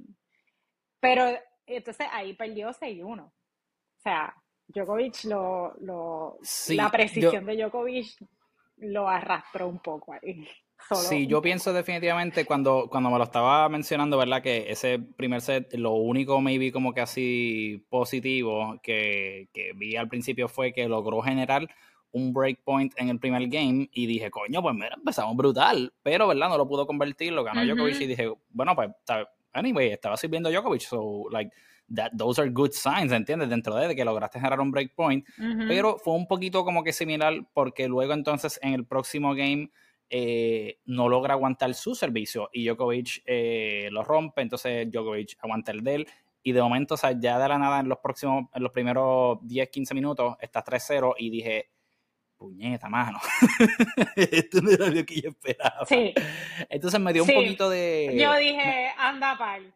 Pero 1.01 1.39
entonces 1.66 2.07
ahí 2.11 2.35
perdió 2.35 2.70
6-1. 2.70 3.23
O 3.23 3.33
sea, 3.97 4.35
Djokovic 4.66 5.25
lo, 5.25 5.75
lo 5.81 6.39
la 6.68 6.91
precisión 6.91 7.47
de 7.47 7.57
Djokovic 7.57 8.16
lo 8.79 9.09
arrastró 9.09 9.68
un 9.68 9.81
poco 9.81 10.12
ahí 10.12 10.49
sí, 10.95 11.26
yo 11.26 11.43
pienso 11.43 11.72
definitivamente 11.72 12.45
cuando, 12.45 12.89
cuando 12.91 13.11
me 13.11 13.18
lo 13.18 13.24
estaba 13.24 13.68
mencionando, 13.68 14.16
¿verdad? 14.18 14.43
Que 14.43 14.70
ese 14.70 14.99
primer 14.99 15.41
set, 15.41 15.74
lo 15.74 15.93
único 15.93 16.41
maybe 16.41 16.72
como 16.72 16.93
que 16.93 17.01
así 17.01 17.87
positivo 17.89 18.81
que, 18.83 19.49
que 19.53 19.72
vi 19.74 19.97
al 19.97 20.09
principio 20.09 20.49
fue 20.49 20.72
que 20.72 20.89
logró 20.89 21.20
generar 21.20 21.68
un 22.12 22.33
breakpoint 22.33 22.95
en 22.97 23.11
el 23.11 23.18
primer 23.18 23.47
game 23.49 23.89
y 23.93 24.07
dije, 24.07 24.31
coño, 24.31 24.62
pues 24.62 24.74
mira, 24.74 24.95
empezamos 24.97 25.37
brutal, 25.37 25.93
pero 26.03 26.26
¿verdad? 26.29 26.49
No 26.49 26.59
lo 26.59 26.68
pudo 26.68 26.87
convertir, 26.87 27.33
lo 27.33 27.45
ganó 27.45 27.64
Djokovic 27.64 28.01
y 28.01 28.07
dije, 28.07 28.33
bueno, 28.51 28.74
pues 28.74 28.91
anyway, 29.53 29.91
estaba 29.91 30.16
sirviendo 30.16 30.51
Djokovic, 30.51 30.83
so, 30.83 31.29
like, 31.31 31.51
that, 31.95 32.12
those 32.16 32.41
are 32.41 32.51
good 32.51 32.72
signs, 32.72 33.12
¿entiendes? 33.12 33.49
Dentro 33.49 33.74
de, 33.74 33.95
que 33.95 34.05
lograste 34.05 34.39
generar 34.39 34.61
un 34.61 34.70
breakpoint, 34.70 35.26
pero 35.68 35.99
fue 35.99 36.14
un 36.14 36.26
poquito 36.26 36.64
como 36.64 36.83
que 36.83 36.93
similar 36.93 37.47
porque 37.53 37.89
luego 37.89 38.12
entonces 38.12 38.59
en 38.62 38.74
el 38.74 38.85
próximo 38.85 39.35
game 39.35 39.70
eh, 40.11 40.79
no 40.87 41.09
logra 41.09 41.35
aguantar 41.35 41.73
su 41.75 41.95
servicio 41.95 42.49
y 42.53 42.67
Djokovic 42.67 43.23
eh, 43.27 43.89
lo 43.91 44.03
rompe, 44.03 44.43
entonces 44.43 44.91
Djokovic 44.91 45.37
aguanta 45.41 45.73
el 45.73 45.83
de 45.83 45.95
él 45.95 46.09
y 46.43 46.53
de 46.53 46.63
momento, 46.63 46.95
o 46.95 46.97
sea, 46.97 47.13
ya 47.13 47.39
de 47.39 47.49
la 47.49 47.59
nada 47.59 47.81
en 47.81 47.89
los 47.89 47.99
próximos, 47.99 48.47
en 48.55 48.63
los 48.63 48.73
primeros 48.73 49.39
10, 49.43 49.69
15 49.69 49.95
minutos, 49.95 50.37
está 50.41 50.65
3-0 50.65 51.15
y 51.19 51.31
dije, 51.31 51.71
puñeta, 52.39 52.89
mano. 52.89 53.19
Esto 54.17 54.63
no 54.63 54.71
era 54.71 54.87
lo 54.87 55.05
que 55.05 55.21
yo 55.21 55.31
esperaba. 55.31 55.85
Sí. 55.87 56.15
Entonces 56.69 57.01
me 57.01 57.13
dio 57.13 57.25
un 57.25 57.29
poquito 57.29 57.69
de... 57.69 58.17
Yo 58.19 58.35
dije, 58.37 58.93
anda 58.97 59.37
pal. 59.37 59.75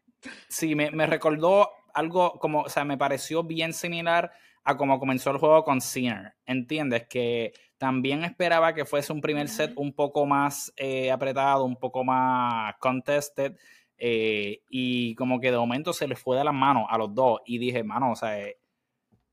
Sí, 0.49 0.75
me, 0.75 0.91
me, 0.93 1.07
recordó 1.07 1.71
algo 1.93 2.39
como, 2.39 2.63
o 2.63 2.69
sea, 2.69 2.85
me 2.85 2.97
pareció 2.97 3.43
bien 3.43 3.75
similar 3.75 4.33
a 4.65 4.77
como 4.77 5.01
comenzó 5.01 5.31
el 5.31 5.39
juego 5.39 5.65
con 5.65 5.81
Sinner. 5.81 6.35
¿Entiendes? 6.47 7.07
Que 7.09 7.53
también 7.83 8.23
esperaba 8.23 8.75
que 8.75 8.85
fuese 8.85 9.13
un 9.13 9.21
primer 9.21 9.49
set 9.49 9.73
un 9.75 9.93
poco 9.93 10.25
más 10.25 10.73
eh, 10.77 11.11
apretado, 11.11 11.65
un 11.65 11.75
poco 11.75 12.05
más 12.05 12.77
contested. 12.79 13.57
Eh, 13.99 14.63
y 14.69 15.17
como 15.17 15.41
que 15.41 15.51
de 15.51 15.57
momento 15.57 15.93
se 15.93 16.07
les 16.07 16.17
fue 16.17 16.37
de 16.37 16.45
las 16.45 16.55
manos 16.55 16.87
a 16.89 16.97
los 16.97 17.13
dos. 17.13 17.41
Y 17.45 17.59
dije, 17.59 17.83
mano, 17.83 18.13
o 18.13 18.15
sea, 18.15 18.39
eh, 18.39 18.57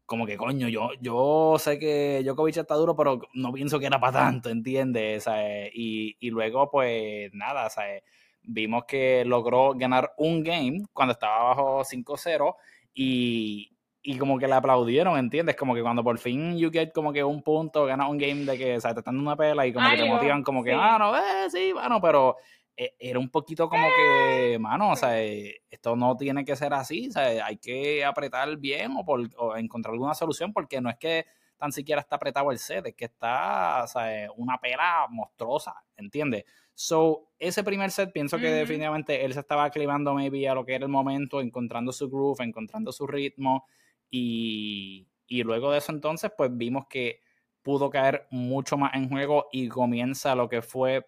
como 0.04 0.26
que 0.26 0.36
coño, 0.36 0.68
yo, 0.68 0.90
yo 1.00 1.58
sé 1.60 1.78
que 1.78 2.24
Djokovic 2.24 2.58
está 2.58 2.74
duro, 2.74 2.96
pero 2.96 3.22
no 3.36 3.54
pienso 3.54 3.78
que 3.78 3.86
era 3.86 4.00
para 4.00 4.18
tanto, 4.18 4.50
¿entiendes? 4.50 5.28
Y, 5.72 6.18
y, 6.20 6.30
luego, 6.32 6.72
pues 6.72 7.32
nada, 7.32 7.70
¿sabes? 7.70 8.02
vimos 8.42 8.86
que 8.88 9.24
logró 9.26 9.76
ganar 9.76 10.14
un 10.18 10.42
game 10.42 10.86
cuando 10.92 11.12
estaba 11.12 11.50
bajo 11.50 11.84
5-0 11.84 12.56
y, 12.96 13.78
y 14.02 14.18
como 14.18 14.40
que 14.40 14.48
le 14.48 14.54
aplaudieron, 14.54 15.18
¿entiendes? 15.18 15.56
Como 15.56 15.76
que 15.76 15.82
cuando 15.82 16.04
por 16.04 16.18
fin 16.18 16.58
you 16.58 16.72
get 16.72 16.92
como 16.94 17.12
que 17.12 17.24
un 17.24 17.42
punto, 17.42 17.86
ganas 17.86 18.10
un 18.10 18.18
game 18.18 18.46
de 18.46 18.58
que, 18.58 18.78
o 18.78 18.82
sea, 18.82 18.94
te 18.94 19.02
están 19.02 19.16
dando 19.16 19.30
una 19.30 19.38
pela 19.38 19.68
y 19.68 19.74
como 19.74 19.90
que 19.90 19.98
te 19.98 20.06
motivan 20.06 20.44
como 20.44 20.64
que, 20.64 20.74
ah, 20.74 20.98
no, 20.98 21.16
eh, 21.18 21.50
sí, 21.50 21.74
bueno, 21.74 22.00
pero 22.00 22.38
eh, 22.78 22.96
era 22.98 23.20
un 23.20 23.30
poquito 23.30 23.68
como 23.68 23.88
que, 23.90 24.58
mano, 24.60 24.92
o 24.92 24.96
sea, 24.96 25.22
eh, 25.22 25.64
esto 25.70 25.96
no 25.98 26.16
tiene 26.16 26.46
que 26.46 26.56
ser 26.56 26.74
así, 26.74 27.10
o 27.10 27.12
sea, 27.12 27.46
hay 27.46 27.58
que 27.58 28.06
apretar 28.06 28.56
bien 28.58 28.94
o, 28.98 29.04
por, 29.04 29.30
o 29.38 29.58
encontrar 29.58 29.94
alguna 29.94 30.14
solución 30.14 30.54
porque 30.54 30.80
no 30.80 30.90
es 30.90 30.98
que 30.98 31.26
tan 31.58 31.74
siquiera 31.74 32.00
está 32.00 32.16
apretado 32.16 32.52
el 32.52 32.58
set, 32.58 32.86
es 32.88 32.96
que 32.96 33.06
está, 33.06 33.84
o 33.84 33.88
sea, 33.88 34.30
una 34.38 34.58
pela 34.60 35.08
monstruosa, 35.10 35.76
¿entiendes? 35.98 36.46
So, 36.74 37.32
ese 37.38 37.66
primer 37.66 37.92
set 37.92 38.14
pienso 38.14 38.38
que 38.38 38.50
definitivamente 38.50 39.26
él 39.26 39.34
se 39.34 39.42
estaba 39.42 39.66
aclimando 39.66 40.14
maybe 40.14 40.48
a 40.48 40.56
lo 40.56 40.64
que 40.64 40.76
era 40.76 40.86
el 40.86 40.92
momento, 40.92 41.42
encontrando 41.42 41.92
su 41.92 42.10
groove, 42.10 42.46
encontrando 42.46 42.94
su 42.94 43.06
ritmo 43.06 43.66
y, 44.10 45.08
luego 45.30 45.72
de 45.72 45.78
eso 45.78 45.92
entonces 45.92 46.32
pues 46.36 46.50
vimos 46.54 46.88
que 46.90 47.22
pudo 47.62 47.90
caer 47.90 48.28
mucho 48.32 48.78
más 48.78 48.94
en 48.96 49.10
juego 49.10 49.48
y 49.52 49.68
comienza 49.68 50.36
lo 50.36 50.50
que 50.50 50.62
fue 50.62 51.06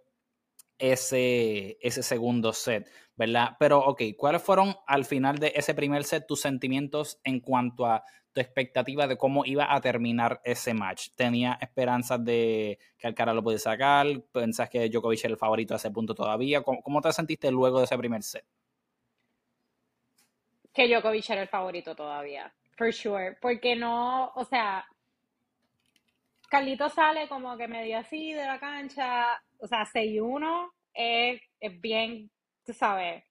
ese, 0.78 1.78
ese 1.82 2.04
segundo 2.04 2.54
set, 2.54 2.90
¿verdad? 3.16 3.56
Pero, 3.60 3.80
ok, 3.80 4.02
¿cuáles 4.18 4.42
fueron 4.42 4.76
al 4.88 5.06
final 5.06 5.38
de 5.38 5.54
ese 5.56 5.76
primer 5.76 6.04
set 6.04 6.26
tus 6.28 6.42
sentimientos 6.42 7.20
en 7.24 7.40
cuanto 7.40 7.86
a 7.86 8.04
tu 8.34 8.42
expectativa 8.42 9.08
de 9.08 9.18
cómo 9.18 9.46
iba 9.46 9.74
a 9.74 9.80
terminar 9.80 10.42
ese 10.44 10.74
match? 10.74 11.10
¿Tenía 11.16 11.58
esperanzas 11.62 12.24
de 12.24 12.80
que 12.98 13.08
Alcaraz 13.08 13.36
lo 13.36 13.44
pudiese 13.44 13.66
sacar? 13.66 14.08
¿Pensás 14.32 14.70
que 14.70 14.90
Djokovic 14.90 15.24
era 15.24 15.34
el 15.34 15.38
favorito 15.38 15.74
a 15.76 15.78
ese 15.78 15.92
punto 15.92 16.16
todavía? 16.16 16.64
¿Cómo, 16.64 17.02
te 17.02 17.14
sentiste 17.14 17.52
luego 17.52 17.80
de 17.80 17.86
ese 17.86 17.98
primer 17.98 18.24
set? 18.24 18.46
Que 20.74 20.88
Djokovic 20.88 21.30
era 21.30 21.42
el 21.42 21.48
favorito 21.48 21.96
todavía, 21.96 22.54
for 22.82 22.92
sure. 22.92 23.38
Porque 23.40 23.76
no, 23.76 24.32
o 24.34 24.44
sea, 24.46 24.86
Carlito 26.50 26.90
sale 26.90 27.28
como 27.28 27.56
que 27.58 27.68
medio 27.68 28.00
así 28.00 28.34
de 28.34 28.46
la 28.46 28.60
cancha, 28.60 29.42
o 29.60 29.68
sea, 29.68 29.86
6-1 29.86 30.72
es, 30.94 31.42
es 31.60 31.82
bien, 31.82 32.32
tú 32.66 32.74
sabes. 32.74 33.24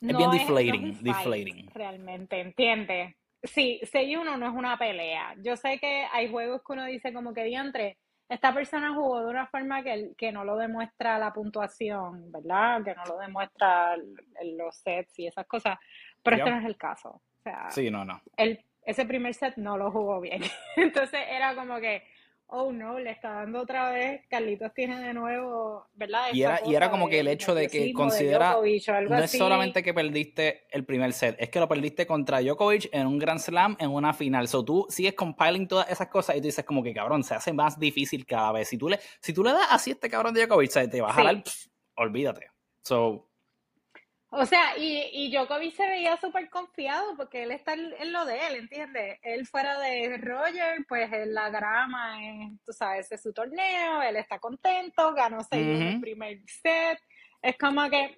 Es 0.00 0.16
bien 0.16 0.30
deflating, 0.30 1.02
deflating. 1.02 1.70
Realmente, 1.74 2.40
¿entiendes? 2.40 3.14
sí, 3.42 3.80
6-1 3.82 4.38
no 4.38 4.46
es 4.46 4.54
una 4.54 4.78
pelea. 4.78 5.34
Yo 5.38 5.56
sé 5.56 5.78
que 5.78 6.06
hay 6.12 6.30
juegos 6.30 6.62
que 6.66 6.72
uno 6.72 6.84
dice 6.86 7.12
como 7.12 7.34
que 7.34 7.44
diantre, 7.44 7.98
esta 8.28 8.54
persona 8.54 8.94
jugó 8.94 9.20
de 9.20 9.26
una 9.26 9.46
forma 9.48 9.82
que, 9.82 10.12
que 10.16 10.32
no 10.32 10.44
lo 10.44 10.56
demuestra 10.56 11.18
la 11.18 11.32
puntuación, 11.32 12.32
¿verdad? 12.32 12.82
Que 12.82 12.94
no 12.94 13.04
lo 13.04 13.18
demuestra 13.18 13.96
los 13.96 14.76
sets 14.76 15.18
y 15.18 15.26
esas 15.26 15.46
cosas. 15.46 15.78
Pero 16.22 16.36
este 16.36 16.50
no 16.50 16.58
es 16.58 16.64
el 16.64 16.76
caso. 16.76 17.08
O 17.10 17.42
sea, 17.42 17.70
sí, 17.70 17.90
no, 17.90 18.04
no. 18.04 18.22
El, 18.38 18.64
ese 18.84 19.06
primer 19.06 19.34
set 19.34 19.56
no 19.56 19.76
lo 19.76 19.90
jugó 19.90 20.20
bien. 20.20 20.42
Entonces 20.76 21.20
era 21.30 21.54
como 21.54 21.78
que 21.80 22.02
oh 22.48 22.72
no, 22.72 22.98
le 22.98 23.10
está 23.10 23.30
dando 23.30 23.60
otra 23.60 23.90
vez, 23.90 24.22
Carlitos 24.28 24.72
tiene 24.74 25.00
de 25.00 25.14
nuevo, 25.14 25.86
¿verdad? 25.94 26.28
Y 26.32 26.42
era, 26.42 26.60
y 26.64 26.74
era 26.74 26.90
como 26.90 27.08
que 27.08 27.20
el 27.20 27.28
hecho 27.28 27.54
de 27.54 27.68
que 27.68 27.92
considera, 27.92 28.56
no 29.08 29.18
es 29.18 29.32
solamente 29.32 29.82
que 29.82 29.94
perdiste 29.94 30.66
el 30.70 30.84
primer 30.84 31.12
set, 31.12 31.36
es 31.38 31.48
que 31.48 31.58
lo 31.58 31.68
perdiste 31.68 32.06
contra 32.06 32.40
Djokovic 32.40 32.88
en 32.92 33.06
un 33.06 33.18
Grand 33.18 33.40
Slam, 33.40 33.76
en 33.80 33.90
una 33.90 34.12
final. 34.12 34.48
So 34.48 34.64
tú 34.64 34.86
sigues 34.88 35.14
compiling 35.14 35.66
todas 35.66 35.90
esas 35.90 36.08
cosas 36.08 36.36
y 36.36 36.40
tú 36.40 36.46
dices 36.46 36.64
como 36.64 36.82
que 36.82 36.92
cabrón, 36.92 37.24
se 37.24 37.34
hace 37.34 37.52
más 37.52 37.78
difícil 37.78 38.26
cada 38.26 38.52
vez. 38.52 38.68
Si 38.68 38.78
tú 38.78 38.88
le, 38.88 39.00
si 39.20 39.32
tú 39.32 39.42
le 39.42 39.52
das 39.52 39.66
así 39.70 39.90
a 39.90 39.94
este 39.94 40.08
cabrón 40.08 40.34
de 40.34 40.46
Djokovic, 40.46 40.90
te 40.90 41.00
va 41.00 41.10
a 41.10 41.12
jalar, 41.12 41.42
olvídate. 41.96 42.50
So, 42.82 43.30
o 44.36 44.46
sea, 44.46 44.76
y, 44.76 45.08
y 45.12 45.30
Djokovic 45.30 45.74
se 45.74 45.86
veía 45.86 46.16
súper 46.16 46.50
confiado 46.50 47.16
porque 47.16 47.44
él 47.44 47.52
está 47.52 47.74
en, 47.74 48.12
lo 48.12 48.24
de 48.24 48.46
él, 48.46 48.56
¿entiendes? 48.56 49.18
Él 49.22 49.46
fuera 49.46 49.78
de 49.78 50.18
Roger, 50.18 50.84
pues 50.88 51.12
en 51.12 51.32
la 51.34 51.50
grama, 51.50 52.18
tú 52.64 52.72
sabes, 52.72 53.10
es 53.12 53.22
su 53.22 53.32
torneo, 53.32 54.02
él 54.02 54.16
está 54.16 54.38
contento, 54.38 55.14
ganó 55.14 55.42
seis 55.44 55.66
en 55.66 55.82
el 55.82 56.00
primer 56.00 56.38
set. 56.46 56.98
Es 57.42 57.56
como 57.58 57.88
que, 57.88 58.16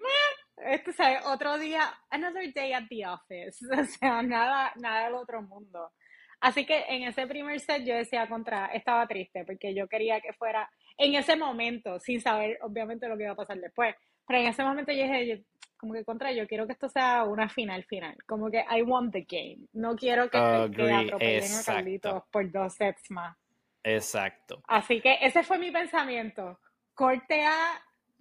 eh, 0.59 0.85
¿sabes? 0.97 1.27
Otro 1.27 1.59
día, 1.59 1.93
another 2.11 2.53
day 2.55 2.73
at 2.73 2.85
the 2.89 3.07
office. 3.07 3.59
O 3.79 3.85
sea, 3.85 4.23
nada, 4.23 4.73
nada 4.77 5.05
del 5.05 5.15
otro 5.15 5.43
mundo. 5.43 5.93
Así 6.41 6.65
que 6.65 6.85
en 6.89 7.03
ese 7.05 7.27
primer 7.27 7.61
set 7.61 7.85
yo 7.85 7.95
decía 7.95 8.29
contra, 8.29 8.67
estaba 8.67 9.07
triste 9.07 9.45
porque 9.45 9.75
yo 9.75 9.89
quería 9.89 10.21
que 10.21 10.33
fuera 10.33 10.71
en 10.97 11.15
ese 11.15 11.37
momento, 11.37 11.99
sin 12.01 12.21
saber 12.21 12.59
obviamente 12.63 13.09
lo 13.09 13.17
que 13.17 13.25
iba 13.25 13.33
a 13.33 13.37
pasar 13.37 13.59
después. 13.59 13.95
Pero 14.27 14.41
en 14.41 14.47
ese 14.47 14.65
momento 14.65 14.93
yo 14.93 15.03
dije, 15.03 15.45
como 15.77 15.93
que 15.93 16.05
contra 16.05 16.33
yo 16.33 16.47
quiero 16.47 16.67
que 16.67 16.73
esto 16.73 16.89
sea 16.89 17.25
una 17.25 17.49
final 17.49 17.85
final, 17.85 18.17
como 18.27 18.51
que 18.51 18.65
I 18.71 18.83
want 18.83 19.13
the 19.13 19.27
game, 19.29 19.67
no 19.73 19.95
quiero 19.97 20.25
que, 20.25 20.39
que 20.39 20.93
atropellen 20.93 21.53
a 21.53 21.65
Carlitos 21.65 22.23
por 22.31 22.51
dos 22.51 22.75
sets 22.75 23.11
más. 23.11 23.37
Exacto. 23.83 24.63
Así 24.67 25.01
que 25.01 25.19
ese 25.21 25.45
fue 25.45 25.59
mi 25.59 25.71
pensamiento. 25.71 26.59
Corte 26.93 27.45
a 27.45 27.81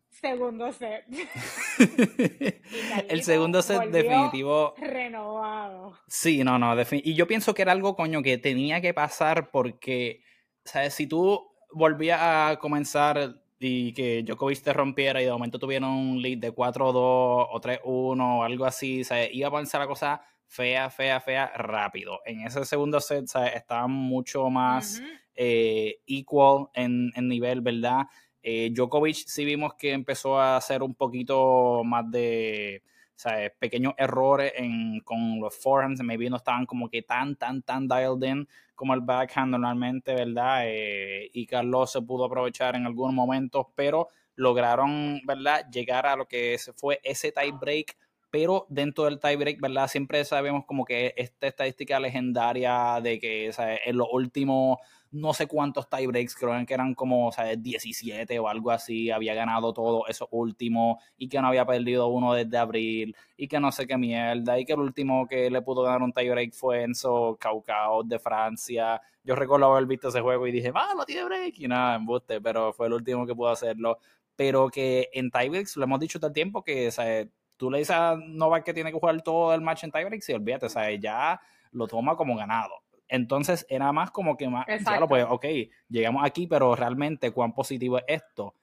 segundo 0.09 0.71
set. 0.71 1.05
el 3.09 3.23
segundo 3.23 3.61
set 3.61 3.89
definitivo. 3.89 4.75
Renovado. 4.77 5.97
Sí, 6.07 6.43
no, 6.43 6.59
no. 6.59 6.75
Y 6.91 7.15
yo 7.15 7.27
pienso 7.27 7.53
que 7.53 7.63
era 7.63 7.71
algo, 7.71 7.95
coño, 7.95 8.21
que 8.21 8.37
tenía 8.37 8.79
que 8.79 8.93
pasar 8.93 9.49
porque, 9.49 10.21
¿sabes? 10.63 10.93
Si 10.93 11.07
tú 11.07 11.51
volvías 11.71 12.19
a 12.21 12.57
comenzar 12.59 13.41
y 13.59 13.93
que 13.93 14.23
Djokovic 14.23 14.61
te 14.61 14.73
rompiera 14.73 15.21
y 15.21 15.25
de 15.25 15.31
momento 15.31 15.59
tuvieron 15.59 15.89
un 15.89 16.21
lead 16.21 16.37
de 16.39 16.53
4-2 16.53 16.93
o 16.95 17.61
3-1 17.61 18.39
o 18.39 18.43
algo 18.43 18.65
así, 18.65 19.03
¿sabes? 19.03 19.29
iba 19.33 19.47
a 19.47 19.51
ponerse 19.51 19.77
la 19.77 19.87
cosa 19.87 20.21
fea, 20.47 20.89
fea, 20.89 21.19
fea, 21.19 21.47
rápido. 21.55 22.19
En 22.25 22.41
ese 22.41 22.65
segundo 22.65 22.99
set 22.99 23.27
¿sabes? 23.27 23.55
estaban 23.55 23.91
mucho 23.91 24.49
más 24.49 25.01
eh, 25.35 25.99
equal 26.05 26.67
en, 26.73 27.11
en, 27.15 27.27
nivel, 27.27 27.61
¿verdad? 27.61 28.05
Eh, 28.41 28.69
Djokovic 28.71 29.25
sí 29.27 29.45
vimos 29.45 29.73
que 29.75 29.91
empezó 29.91 30.39
a 30.39 30.57
hacer 30.57 30.83
un 30.83 30.93
poquito 30.93 31.83
más 31.83 32.09
de 32.11 32.83
¿sabes? 33.15 33.51
pequeños 33.57 33.93
errores 33.97 34.53
en, 34.55 34.99
con 35.01 35.39
los 35.39 35.55
forehands, 35.57 36.01
maybe 36.03 36.29
no 36.29 36.37
estaban 36.37 36.65
como 36.65 36.89
que 36.89 37.01
tan, 37.01 37.35
tan, 37.35 37.61
tan 37.61 37.87
dialed 37.87 38.27
in 38.27 38.47
como 38.75 38.93
el 38.93 39.01
backhand 39.01 39.51
normalmente, 39.51 40.13
¿verdad? 40.13 40.63
Eh, 40.65 41.29
y 41.33 41.45
Carlos 41.45 41.91
se 41.91 42.01
pudo 42.01 42.25
aprovechar 42.25 42.75
en 42.75 42.85
algunos 42.85 43.13
momentos, 43.13 43.67
pero 43.73 44.09
lograron, 44.35 45.21
¿verdad? 45.25 45.65
Llegar 45.71 46.05
a 46.05 46.15
lo 46.15 46.27
que 46.27 46.57
fue 46.75 46.99
ese 47.03 47.31
tie 47.31 47.51
break, 47.51 47.95
pero 48.35 48.65
dentro 48.67 49.05
del 49.05 49.17
tie 49.17 49.37
break, 49.37 49.61
¿verdad? 49.61 49.87
Siempre 49.87 50.25
sabemos 50.25 50.65
como 50.65 50.83
que 50.83 51.13
esta 51.15 51.47
estadística 51.47 52.01
legendaria 52.01 52.99
de 53.01 53.17
que 53.17 53.49
en 53.85 53.97
los 53.97 54.09
últimos 54.11 54.79
no 55.09 55.33
sé 55.33 55.47
cuántos 55.47 55.89
tiebreaks, 55.89 56.35
creo 56.35 56.51
que 56.65 56.73
eran 56.73 56.95
como, 56.95 57.31
sea, 57.31 57.55
17 57.55 58.37
o 58.37 58.49
algo 58.49 58.71
así, 58.71 59.09
había 59.09 59.33
ganado 59.35 59.71
todo 59.71 60.05
eso 60.07 60.27
último 60.31 60.99
y 61.17 61.29
que 61.29 61.39
no 61.39 61.47
había 61.47 61.65
perdido 61.65 62.07
uno 62.07 62.33
desde 62.33 62.57
abril 62.57 63.15
y 63.37 63.47
que 63.47 63.61
no 63.61 63.71
sé 63.71 63.87
qué 63.87 63.97
mierda 63.97 64.59
y 64.59 64.65
que 64.65 64.73
el 64.73 64.81
último 64.81 65.25
que 65.27 65.49
le 65.49 65.61
pudo 65.61 65.83
ganar 65.83 66.01
un 66.01 66.11
tiebreak 66.11 66.51
fue 66.53 66.83
Enzo 66.83 67.37
Caucao 67.39 68.03
de 68.03 68.19
Francia. 68.19 69.01
Yo 69.23 69.35
recuerdo 69.35 69.71
haber 69.71 69.85
visto 69.85 70.09
ese 70.09 70.19
juego 70.19 70.45
y 70.45 70.51
dije, 70.51 70.73
ah, 70.75 70.93
no 70.97 71.05
tiene 71.05 71.23
break 71.23 71.57
y 71.57 71.69
nada, 71.69 71.95
embuste, 71.95 72.41
pero 72.41 72.73
fue 72.73 72.87
el 72.87 72.93
último 72.93 73.25
que 73.25 73.33
pudo 73.33 73.47
hacerlo. 73.47 73.99
Pero 74.35 74.67
que 74.67 75.07
en 75.13 75.31
tiebreaks 75.31 75.77
lo 75.77 75.85
hemos 75.85 76.01
dicho 76.01 76.19
todo 76.19 76.27
el 76.27 76.33
tiempo 76.33 76.61
que, 76.61 76.91
sea, 76.91 77.25
tú 77.57 77.71
le 77.71 77.79
dices 77.79 77.95
a 77.95 78.17
Novak 78.17 78.63
que 78.63 78.73
tiene 78.73 78.91
que 78.91 78.99
jugar 78.99 79.21
todo 79.21 79.53
el 79.53 79.61
match 79.61 79.83
en 79.83 79.91
tiebreak, 79.91 80.21
si 80.21 80.33
olvídate, 80.33 80.69
¿sabes? 80.69 80.99
Ya 80.99 81.39
lo 81.71 81.87
toma 81.87 82.15
como 82.15 82.35
ganado. 82.35 82.73
Entonces 83.07 83.65
era 83.69 83.91
más 83.91 84.11
como 84.11 84.35
que 84.35 84.49
más, 84.49 84.65
lo 84.99 85.07
pues, 85.07 85.25
ok, 85.29 85.45
llegamos 85.89 86.25
aquí, 86.25 86.47
pero 86.47 86.75
realmente 86.75 87.31
cuán 87.31 87.53
positivo 87.53 87.97
es 87.99 88.05
esto. 88.07 88.55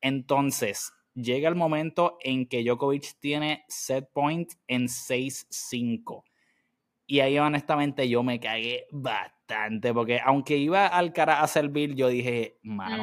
Entonces, 0.00 0.92
llega 1.14 1.48
el 1.48 1.54
momento 1.54 2.16
en 2.20 2.46
que 2.46 2.64
Djokovic 2.64 3.18
tiene 3.20 3.64
set 3.68 4.10
point 4.12 4.52
en 4.66 4.84
6-5. 4.84 6.24
Y 7.10 7.18
ahí 7.18 7.36
honestamente 7.40 8.08
yo 8.08 8.22
me 8.22 8.38
cagué 8.38 8.86
bastante, 8.92 9.92
porque 9.92 10.20
aunque 10.24 10.58
iba 10.58 10.86
al 10.86 11.12
cara 11.12 11.40
a 11.42 11.48
servir, 11.48 11.96
yo 11.96 12.06
dije, 12.06 12.60
mano, 12.62 13.02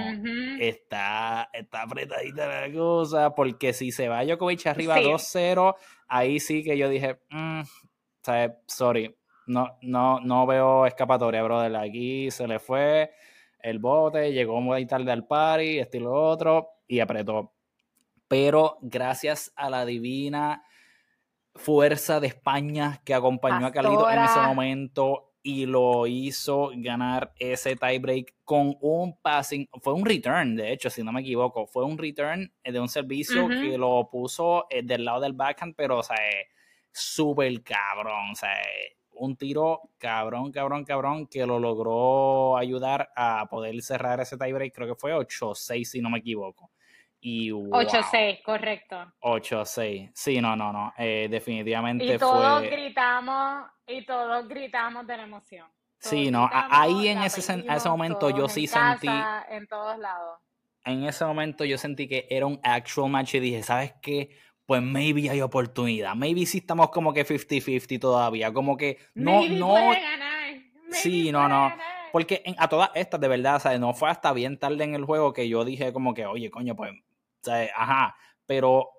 está, 0.61 1.49
está 1.51 1.81
apretadita 1.81 2.47
la 2.47 2.73
cosa, 2.73 3.35
porque 3.35 3.73
si 3.73 3.91
se 3.91 4.07
va 4.07 4.23
Djokovic 4.23 4.65
arriba 4.67 5.01
2-0, 5.01 5.75
ahí 6.07 6.39
sí 6.39 6.63
que 6.63 6.77
yo 6.77 6.87
dije, 6.87 7.19
mm, 7.31 7.63
sorry, 8.65 9.13
no, 9.45 9.77
no, 9.81 10.21
no 10.21 10.47
veo 10.47 10.85
escapatoria, 10.85 11.43
brother. 11.43 11.75
Aquí 11.75 12.31
se 12.31 12.47
le 12.47 12.59
fue 12.59 13.11
el 13.59 13.79
bote, 13.79 14.31
llegó 14.31 14.61
muy 14.61 14.85
tarde 14.85 15.11
al 15.11 15.27
party, 15.27 15.79
estilo 15.79 16.13
otro, 16.13 16.69
y 16.87 17.01
apretó. 17.01 17.51
Pero 18.29 18.77
gracias 18.81 19.51
a 19.57 19.69
la 19.69 19.85
divina 19.85 20.63
fuerza 21.57 22.19
de 22.19 22.27
España 22.27 23.01
que 23.03 23.13
acompañó 23.13 23.65
a 23.65 23.71
Carlito 23.71 24.09
en 24.09 24.19
ese 24.19 24.39
momento 24.39 25.27
y 25.43 25.65
lo 25.65 26.07
hizo 26.07 26.71
ganar 26.75 27.31
ese 27.37 27.77
tiebreak 27.77 28.35
con 28.43 28.75
un 28.81 29.17
passing, 29.21 29.69
fue 29.81 29.93
un 29.93 30.05
return, 30.05 30.57
de 30.57 30.73
hecho, 30.73 30.89
si 30.89 31.03
no 31.03 31.13
me 31.13 31.21
equivoco, 31.21 31.65
fue 31.65 31.85
un 31.85 31.97
return 31.97 32.51
de 32.63 32.79
un 32.79 32.89
servicio 32.89 33.47
que 33.47 33.77
lo 33.77 34.09
puso 34.11 34.67
eh, 34.69 34.83
del 34.83 35.05
lado 35.05 35.21
del 35.21 35.31
backhand, 35.31 35.73
pero, 35.75 35.99
o 35.99 36.03
sea, 36.03 36.17
súper 36.91 37.63
cabrón, 37.63 38.31
o 38.33 38.35
sea, 38.35 38.57
un 39.11 39.37
tiro 39.37 39.89
cabrón, 39.97 40.51
cabrón, 40.51 40.83
cabrón, 40.83 41.27
que 41.27 41.45
lo 41.45 41.59
logró 41.59 42.57
ayudar 42.57 43.09
a 43.15 43.47
poder 43.49 43.81
cerrar 43.81 44.19
ese 44.19 44.37
tiebreak, 44.37 44.73
creo 44.73 44.87
que 44.87 44.99
fue 44.99 45.13
8-6 45.13 45.85
si 45.85 46.01
no 46.01 46.09
me 46.09 46.19
equivoco. 46.19 46.71
Y 47.19 47.51
8-6, 47.51 48.43
correcto. 48.43 49.13
8-6. 49.21 50.11
Sí, 50.13 50.39
no, 50.39 50.55
no, 50.55 50.71
no. 50.71 50.93
Eh, 50.97 51.27
definitivamente 51.29 52.05
y 52.05 52.17
todos 52.17 52.61
gritamos, 52.63 53.65
y 53.87 54.05
todos 54.05 54.47
gritamos 54.47 55.07
de 55.07 55.17
la 55.17 55.23
emoción. 55.23 55.67
sí, 55.99 56.29
no, 56.29 56.49
ahí 56.51 57.07
en 57.07 57.23
ese, 57.23 57.39
ese 57.39 57.89
momento 57.89 58.29
yo 58.29 58.47
sí 58.47 58.67
sentí... 58.67 59.09
En 59.49 59.67
todos 59.67 59.97
lados. 59.97 60.39
En 60.85 61.03
ese 61.03 61.25
momento 61.25 61.65
yo 61.65 61.77
sentí 61.77 62.07
que 62.07 62.27
era 62.29 62.45
un 62.45 62.59
actual 62.63 63.09
match 63.09 63.35
y 63.35 63.39
dije, 63.39 63.63
¿sabes 63.63 63.93
qué? 64.01 64.29
pues 64.67 64.81
maybe 64.81 65.29
hay 65.29 65.41
oportunidad. 65.41 66.13
Maybe 66.13 66.45
sí 66.45 66.57
estamos 66.57 66.89
como 66.89 67.13
que 67.13 67.25
50-50 67.25 67.99
todavía. 67.99 68.53
Como 68.53 68.75
que 68.75 68.97
no, 69.15 69.39
maybe 69.39 69.55
no. 69.55 69.69
Puede 69.69 70.01
ganar. 70.01 70.53
sí, 70.91 71.31
no, 71.31 71.47
no. 71.47 71.73
Porque 72.11 72.43
a 72.57 72.67
todas 72.67 72.91
estas, 72.93 73.19
de 73.19 73.27
verdad, 73.29 73.59
¿sabes? 73.59 73.79
no 73.79 73.93
fue 73.93 74.09
hasta 74.09 74.33
bien 74.33 74.59
tarde 74.59 74.83
en 74.83 74.93
el 74.93 75.05
juego 75.05 75.31
que 75.31 75.47
yo 75.47 75.63
dije 75.63 75.93
como 75.93 76.13
que, 76.13 76.25
oye, 76.25 76.51
coño, 76.51 76.75
pues, 76.75 76.91
¿sabes? 77.47 77.71
ajá. 77.75 78.15
Pero 78.45 78.89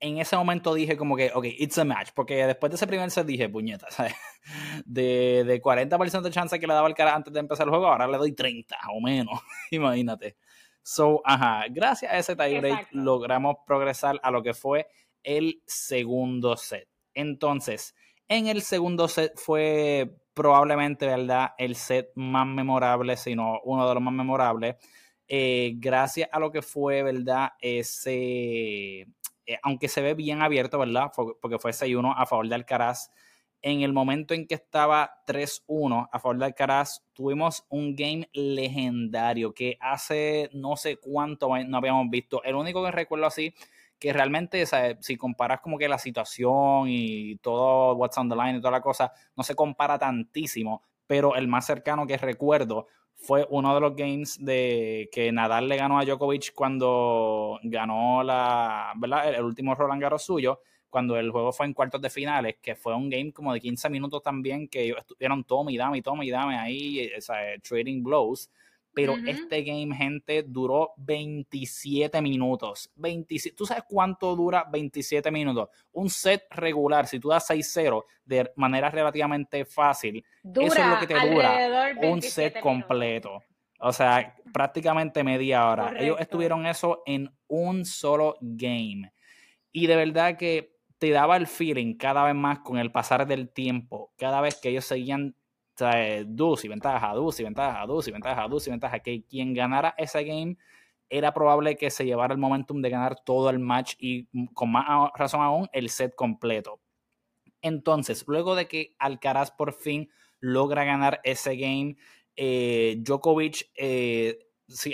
en 0.00 0.18
ese 0.18 0.36
momento 0.36 0.74
dije 0.74 0.96
como 0.96 1.16
que, 1.16 1.30
ok, 1.34 1.46
it's 1.58 1.78
a 1.78 1.84
match. 1.84 2.10
Porque 2.14 2.46
después 2.46 2.70
de 2.70 2.76
ese 2.76 2.86
primer 2.86 3.10
set 3.10 3.26
dije, 3.26 3.48
puñeta, 3.48 3.90
¿sabes? 3.90 4.14
De, 4.84 5.42
de 5.44 5.62
40% 5.62 6.20
de 6.20 6.30
chance 6.30 6.60
que 6.60 6.66
le 6.66 6.74
daba 6.74 6.86
el 6.86 6.94
cara 6.94 7.14
antes 7.14 7.32
de 7.32 7.40
empezar 7.40 7.66
el 7.66 7.70
juego, 7.70 7.86
ahora 7.86 8.06
le 8.06 8.18
doy 8.18 8.32
30 8.32 8.76
o 8.92 9.00
menos. 9.00 9.40
Imagínate. 9.70 10.36
So, 10.82 11.22
ajá, 11.24 11.64
gracias 11.70 12.12
a 12.12 12.18
ese 12.18 12.36
tiebreak 12.36 12.88
logramos 12.92 13.56
progresar 13.66 14.20
a 14.22 14.30
lo 14.30 14.42
que 14.42 14.52
fue 14.52 14.86
el 15.22 15.62
segundo 15.66 16.58
set. 16.58 16.86
Entonces, 17.14 17.94
en 18.28 18.48
el 18.48 18.60
segundo 18.60 19.08
set 19.08 19.32
fue 19.36 20.14
probablemente, 20.34 21.06
¿verdad? 21.06 21.52
El 21.56 21.74
set 21.76 22.10
más 22.16 22.46
memorable, 22.46 23.16
sino 23.16 23.60
uno 23.64 23.88
de 23.88 23.94
los 23.94 24.02
más 24.02 24.12
memorables. 24.12 24.76
Eh, 25.28 25.74
gracias 25.76 26.28
a 26.32 26.38
lo 26.38 26.50
que 26.52 26.62
fue, 26.62 27.02
¿verdad? 27.02 27.52
Ese, 27.60 29.00
eh, 29.46 29.58
aunque 29.62 29.88
se 29.88 30.02
ve 30.02 30.14
bien 30.14 30.42
abierto, 30.42 30.78
¿verdad? 30.78 31.10
Porque 31.40 31.58
fue 31.58 31.72
6-1 31.72 32.12
a 32.16 32.26
favor 32.26 32.48
de 32.48 32.54
Alcaraz. 32.54 33.10
En 33.62 33.80
el 33.80 33.94
momento 33.94 34.34
en 34.34 34.46
que 34.46 34.54
estaba 34.56 35.22
3-1 35.26 36.08
a 36.12 36.18
favor 36.18 36.36
de 36.38 36.44
Alcaraz, 36.44 37.02
tuvimos 37.14 37.64
un 37.70 37.96
game 37.96 38.28
legendario 38.34 39.54
que 39.54 39.78
hace 39.80 40.50
no 40.52 40.76
sé 40.76 40.98
cuánto 40.98 41.48
no 41.66 41.78
habíamos 41.78 42.10
visto. 42.10 42.42
El 42.44 42.56
único 42.56 42.84
que 42.84 42.90
recuerdo 42.90 43.26
así 43.26 43.54
que 43.98 44.12
realmente, 44.12 44.64
si 45.00 45.16
comparas 45.16 45.60
como 45.62 45.78
que 45.78 45.88
la 45.88 45.98
situación 45.98 46.88
y 46.88 47.36
todo 47.36 47.94
what's 47.94 48.18
on 48.18 48.28
the 48.28 48.36
line 48.36 48.58
y 48.58 48.60
toda 48.60 48.72
la 48.72 48.82
cosa, 48.82 49.10
no 49.34 49.42
se 49.42 49.54
compara 49.54 49.98
tantísimo, 49.98 50.82
pero 51.06 51.34
el 51.36 51.48
más 51.48 51.64
cercano 51.66 52.06
que 52.06 52.18
recuerdo 52.18 52.86
fue 53.16 53.46
uno 53.50 53.74
de 53.74 53.80
los 53.80 53.96
games 53.96 54.38
de 54.44 55.08
que 55.12 55.32
Nadal 55.32 55.68
le 55.68 55.76
ganó 55.76 55.98
a 55.98 56.04
Djokovic 56.04 56.52
cuando 56.54 57.58
ganó 57.62 58.22
la, 58.22 58.92
¿verdad? 58.96 59.34
El, 59.34 59.44
último 59.44 59.74
Roland 59.74 60.02
Garros 60.02 60.24
suyo, 60.24 60.60
cuando 60.90 61.16
el 61.16 61.30
juego 61.30 61.52
fue 61.52 61.66
en 61.66 61.72
cuartos 61.72 62.00
de 62.02 62.10
finales, 62.10 62.56
que 62.60 62.74
fue 62.74 62.94
un 62.94 63.08
game 63.08 63.32
como 63.32 63.52
de 63.52 63.60
15 63.60 63.88
minutos 63.90 64.22
también, 64.22 64.68
que 64.68 64.90
estuvieron 64.90 65.44
toma 65.44 65.72
y 65.72 65.76
dame 65.76 65.98
y 65.98 66.02
toma 66.02 66.24
y 66.24 66.30
dame 66.30 66.56
ahí, 66.58 67.10
o 67.16 67.20
sea, 67.20 67.36
trading 67.62 68.02
blows 68.02 68.50
pero 68.94 69.14
este 69.26 69.62
game, 69.62 69.94
gente, 69.94 70.44
duró 70.44 70.92
27 70.98 72.22
minutos. 72.22 72.90
27, 72.96 73.56
¿Tú 73.56 73.66
sabes 73.66 73.84
cuánto 73.88 74.34
dura 74.36 74.66
27 74.70 75.30
minutos? 75.30 75.68
Un 75.92 76.08
set 76.08 76.44
regular, 76.50 77.06
si 77.06 77.18
tú 77.18 77.28
das 77.28 77.48
6-0 77.50 78.04
de 78.24 78.52
manera 78.56 78.90
relativamente 78.90 79.64
fácil, 79.64 80.24
eso 80.44 80.74
es 80.78 80.86
lo 80.86 80.98
que 81.00 81.06
te 81.06 81.28
dura 81.28 81.92
un 82.02 82.22
set 82.22 82.60
completo. 82.60 83.42
O 83.80 83.92
sea, 83.92 84.34
prácticamente 84.52 85.24
media 85.24 85.68
hora. 85.68 85.94
Ellos 85.98 86.16
estuvieron 86.20 86.66
eso 86.66 87.02
en 87.04 87.34
un 87.48 87.84
solo 87.84 88.36
game. 88.40 89.12
Y 89.72 89.88
de 89.88 89.96
verdad 89.96 90.38
que 90.38 90.74
te 90.98 91.10
daba 91.10 91.36
el 91.36 91.46
feeling 91.46 91.96
cada 91.96 92.24
vez 92.24 92.34
más 92.34 92.60
con 92.60 92.78
el 92.78 92.92
pasar 92.92 93.26
del 93.26 93.50
tiempo, 93.50 94.12
cada 94.16 94.40
vez 94.40 94.58
que 94.60 94.70
ellos 94.70 94.84
seguían 94.84 95.36
o 95.74 95.78
sea, 95.78 96.20
y 96.20 96.24
ventaja, 96.68 97.14
y 97.14 97.42
ventaja, 97.42 97.84
y 97.84 98.12
ventaja, 98.12 98.46
y 98.46 98.70
ventaja. 98.70 98.98
Que 99.00 99.24
quien 99.24 99.54
ganara 99.54 99.94
ese 99.98 100.24
game 100.24 100.56
era 101.08 101.34
probable 101.34 101.76
que 101.76 101.90
se 101.90 102.04
llevara 102.04 102.34
el 102.34 102.40
momentum 102.40 102.80
de 102.80 102.90
ganar 102.90 103.16
todo 103.24 103.50
el 103.50 103.58
match 103.58 103.94
y 103.98 104.28
mm, 104.32 104.46
con 104.54 104.72
más 104.72 105.10
razón 105.16 105.42
aún 105.42 105.68
el 105.72 105.90
set 105.90 106.14
completo. 106.14 106.80
Entonces, 107.62 108.24
luego 108.26 108.54
de 108.54 108.68
que 108.68 108.94
Alcaraz 108.98 109.50
por 109.50 109.72
fin 109.72 110.10
logra 110.40 110.84
ganar 110.84 111.20
ese 111.24 111.56
game, 111.56 111.96
eh, 112.36 112.96
Djokovic, 112.98 113.70
eh, 113.76 114.38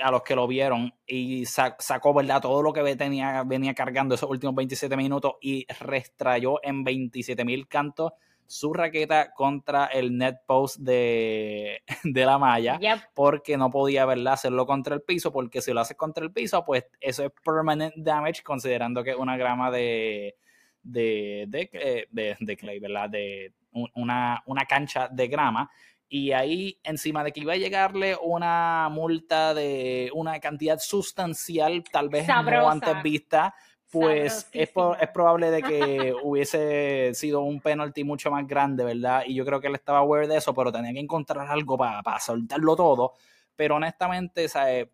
a 0.02 0.10
los 0.10 0.22
que 0.22 0.34
lo 0.34 0.46
vieron, 0.46 0.92
y 1.06 1.46
sacó 1.46 2.14
¿verdad? 2.14 2.40
todo 2.40 2.62
lo 2.62 2.72
que 2.72 2.82
venía 2.82 3.74
cargando 3.74 4.14
esos 4.14 4.30
últimos 4.30 4.54
27 4.54 4.96
minutos 4.96 5.34
y 5.40 5.66
restrayó 5.80 6.60
en 6.62 6.84
27 6.84 7.44
mil 7.44 7.68
cantos 7.68 8.12
su 8.50 8.72
raqueta 8.72 9.32
contra 9.32 9.86
el 9.86 10.18
net 10.18 10.38
post 10.44 10.80
de, 10.80 11.84
la 12.04 12.36
malla 12.36 12.80
porque 13.14 13.56
no 13.56 13.70
podía 13.70 14.04
¿verdad? 14.06 14.32
hacerlo 14.32 14.66
contra 14.66 14.96
el 14.96 15.02
piso 15.02 15.30
porque 15.30 15.62
si 15.62 15.72
lo 15.72 15.78
haces 15.78 15.96
contra 15.96 16.24
el 16.24 16.32
piso 16.32 16.64
pues 16.64 16.84
eso 16.98 17.24
es 17.24 17.30
permanent 17.44 17.94
damage 17.94 18.42
considerando 18.42 19.04
que 19.04 19.10
es 19.10 19.16
una 19.16 19.36
grama 19.36 19.70
de 19.70 20.34
de, 20.82 21.46
de, 21.48 22.36
de, 22.40 22.56
clay, 22.56 22.80
¿verdad? 22.80 23.10
De 23.10 23.52
una, 23.94 24.42
una 24.46 24.64
cancha 24.64 25.08
de 25.08 25.28
grama 25.28 25.70
y 26.08 26.32
ahí 26.32 26.80
encima 26.82 27.22
de 27.22 27.30
que 27.30 27.40
iba 27.40 27.52
a 27.52 27.56
llegarle 27.56 28.16
una 28.20 28.88
multa 28.90 29.54
de 29.54 30.10
una 30.12 30.40
cantidad 30.40 30.80
sustancial, 30.80 31.84
tal 31.84 32.08
vez 32.08 32.26
no 32.26 32.68
antes 32.68 33.00
vista, 33.04 33.54
pues 33.90 34.48
es, 34.52 34.70
es, 34.70 35.08
probable 35.12 35.50
de 35.50 35.62
que 35.62 36.14
hubiese 36.22 37.12
sido 37.14 37.40
un 37.40 37.60
penalty 37.60 38.04
mucho 38.04 38.30
más 38.30 38.46
grande, 38.46 38.84
¿verdad? 38.84 39.24
Y 39.26 39.34
yo 39.34 39.44
creo 39.44 39.60
que 39.60 39.66
él 39.66 39.74
estaba 39.74 39.98
aware 39.98 40.28
de 40.28 40.36
eso, 40.36 40.54
pero 40.54 40.70
tenía 40.70 40.92
que 40.92 41.00
encontrar 41.00 41.48
algo 41.48 41.76
para, 41.76 42.02
soltarlo 42.20 42.76
todo. 42.76 43.14
Pero 43.56 43.76
honestamente, 43.76 44.46
eh, 44.66 44.90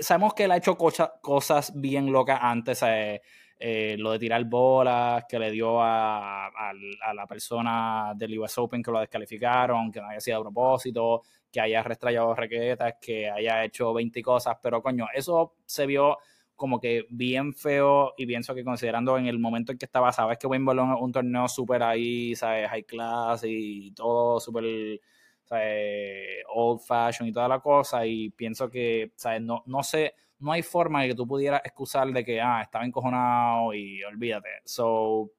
sabemos 0.00 0.34
que 0.34 0.44
él 0.44 0.50
ha 0.50 0.56
hecho 0.56 0.76
cosas 0.76 1.72
bien 1.74 2.10
locas 2.10 2.40
antes, 2.42 2.82
eh, 2.82 3.96
lo 3.98 4.12
de 4.12 4.18
tirar 4.18 4.44
bolas 4.44 5.24
que 5.28 5.38
le 5.38 5.50
dio 5.52 5.80
a, 5.80 6.46
a, 6.46 7.14
la 7.14 7.26
persona 7.28 8.12
del 8.16 8.38
US 8.40 8.58
Open 8.58 8.82
que 8.82 8.90
lo 8.90 8.98
descalificaron, 8.98 9.92
que 9.92 10.00
no 10.00 10.08
haya 10.08 10.20
sido 10.20 10.38
a 10.38 10.42
propósito, 10.42 11.22
que 11.52 11.60
haya 11.60 11.82
restrayado 11.82 12.34
raquetas, 12.34 12.94
que 13.00 13.30
haya 13.30 13.62
hecho 13.64 13.92
20 13.92 14.20
cosas, 14.22 14.56
pero 14.60 14.82
coño, 14.82 15.06
eso 15.14 15.54
se 15.64 15.86
vio 15.86 16.18
como 16.60 16.78
que 16.78 17.06
bien 17.08 17.54
feo 17.54 18.12
y 18.18 18.26
pienso 18.26 18.54
que 18.54 18.62
considerando 18.62 19.16
en 19.16 19.24
el 19.26 19.38
momento 19.38 19.72
en 19.72 19.78
que 19.78 19.86
estaba, 19.86 20.12
sabes 20.12 20.36
que 20.36 20.46
Wimbledon 20.46 20.92
es 20.92 21.00
un 21.00 21.10
torneo 21.10 21.48
súper 21.48 21.82
ahí, 21.82 22.36
sabes, 22.36 22.68
high 22.68 22.84
class 22.84 23.44
y 23.46 23.92
todo 23.92 24.38
súper, 24.38 25.00
sabes, 25.42 26.44
old 26.54 26.82
fashion 26.82 27.26
y 27.26 27.32
toda 27.32 27.48
la 27.48 27.60
cosa 27.60 28.04
y 28.04 28.28
pienso 28.28 28.68
que, 28.68 29.12
sabes, 29.16 29.40
no, 29.40 29.62
no 29.64 29.82
sé, 29.82 30.12
no 30.40 30.52
hay 30.52 30.62
forma 30.62 31.00
de 31.00 31.08
que 31.08 31.14
tú 31.14 31.26
pudieras 31.26 31.62
excusar 31.64 32.08
de 32.12 32.22
que, 32.22 32.42
ah, 32.42 32.60
estaba 32.62 32.84
encojonado 32.84 33.72
y 33.72 34.04
olvídate. 34.04 34.50
So, 34.66 35.30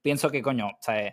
pienso 0.00 0.30
que, 0.30 0.42
coño, 0.42 0.70
sea, 0.80 1.12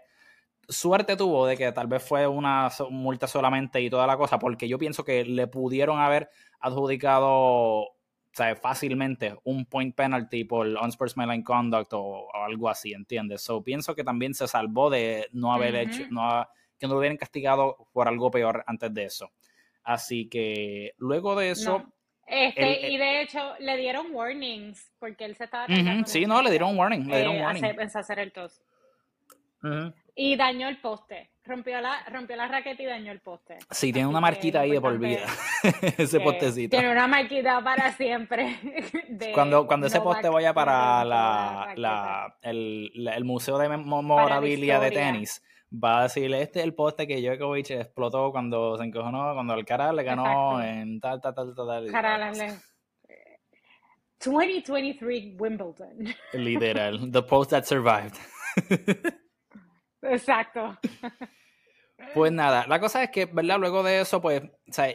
suerte 0.69 1.17
tuvo 1.17 1.47
de 1.47 1.57
que 1.57 1.71
tal 1.71 1.87
vez 1.87 2.03
fue 2.03 2.27
una 2.27 2.69
multa 2.91 3.25
solamente 3.25 3.81
y 3.81 3.89
toda 3.89 4.05
la 4.05 4.15
cosa, 4.15 4.37
porque 4.37 4.67
yo 4.67 4.77
pienso 4.77 5.03
que 5.03 5.25
le 5.25 5.47
pudieron 5.47 5.99
haber 5.99 6.29
adjudicado 6.59 7.92
sea, 8.35 8.55
fácilmente 8.55 9.35
un 9.43 9.65
point 9.65 9.95
penalty 9.95 10.43
por 10.43 10.67
unsportsmanlike 10.67 11.43
conduct 11.43 11.93
o, 11.93 12.27
algo 12.33 12.69
así, 12.69 12.93
¿entiendes? 12.93 13.41
So, 13.41 13.63
pienso 13.63 13.95
que 13.95 14.03
también 14.03 14.33
se 14.33 14.47
salvó 14.47 14.89
de 14.89 15.27
no 15.31 15.53
haber 15.53 15.75
hecho, 15.75 16.03
no, 16.09 16.47
que 16.79 16.87
no 16.87 16.93
lo 16.93 16.99
hubieran 16.99 17.17
castigado 17.17 17.87
por 17.93 18.07
algo 18.07 18.31
peor 18.31 18.63
antes 18.67 18.93
de 18.93 19.05
eso. 19.05 19.31
Así 19.83 20.27
que 20.29 20.93
luego 20.97 21.35
de 21.35 21.51
eso... 21.51 21.85
Este, 22.25 22.89
y 22.89 22.97
de 22.97 23.21
hecho 23.21 23.53
le 23.59 23.75
dieron 23.75 24.07
warnings 24.11 24.89
porque 24.97 25.25
él 25.25 25.35
se 25.35 25.43
estaba... 25.43 25.67
sí, 26.05 26.25
no, 26.25 26.41
le 26.41 26.49
dieron 26.49 26.77
warning, 26.77 27.07
le 27.07 27.17
dieron 27.17 27.35
eh, 27.35 27.43
warning. 27.43 27.65
hacer 27.93 28.19
el 28.19 28.31
tos. 28.31 28.61
Y 30.15 30.35
dañó 30.35 30.67
el 30.67 30.79
poste. 30.79 31.31
Rompió 31.43 31.81
la, 31.81 32.05
rompió 32.09 32.35
la 32.35 32.47
raqueta 32.47 32.83
y 32.83 32.85
dañó 32.85 33.11
el 33.11 33.19
poste. 33.19 33.57
Sí, 33.71 33.91
tiene 33.91 34.07
una 34.07 34.21
marquita 34.21 34.61
ahí 34.61 34.71
de 34.71 34.79
por 34.79 34.97
vida. 34.97 35.25
ese 35.97 36.19
postecito. 36.19 36.77
Tiene 36.77 36.91
una 36.91 37.07
marquita 37.07 37.61
para 37.63 37.91
siempre. 37.93 38.59
cuando 39.33 39.67
cuando 39.67 39.87
ese 39.87 39.99
poste 39.99 40.29
vaya 40.29 40.53
para 40.53 41.03
la, 41.03 41.73
la, 41.75 42.37
el, 42.41 42.91
el, 43.13 43.25
Museo 43.25 43.57
de 43.57 43.69
Memorabilia 43.69 44.79
de 44.79 44.91
Tenis, 44.91 45.43
va 45.71 45.99
a 45.99 46.03
decirle, 46.03 46.41
este 46.41 46.59
es 46.59 46.65
el 46.65 46.75
poste 46.75 47.07
que 47.07 47.19
Djokovic 47.19 47.71
explotó 47.71 48.31
cuando 48.31 48.77
se 48.77 48.83
encojonó, 48.83 49.33
cuando 49.33 49.53
Alcaraz 49.53 49.93
le 49.93 50.03
ganó 50.03 50.61
en 50.61 50.99
tal, 51.01 51.19
tal, 51.19 51.33
tal, 51.33 51.55
tal. 51.55 51.91
tal 51.91 52.61
2023 54.23 55.35
Wimbledon. 55.37 56.15
Literal. 56.33 57.11
The 57.11 57.23
post 57.23 57.49
that 57.49 57.65
survived. 57.65 58.17
Exacto. 60.03 60.77
Pues 62.13 62.31
nada, 62.31 62.65
la 62.67 62.79
cosa 62.79 63.03
es 63.03 63.09
que, 63.11 63.25
¿verdad? 63.25 63.59
Luego 63.59 63.81
de 63.81 64.01
eso, 64.01 64.21
pues, 64.21 64.43
o 64.43 64.73
sea, 64.73 64.93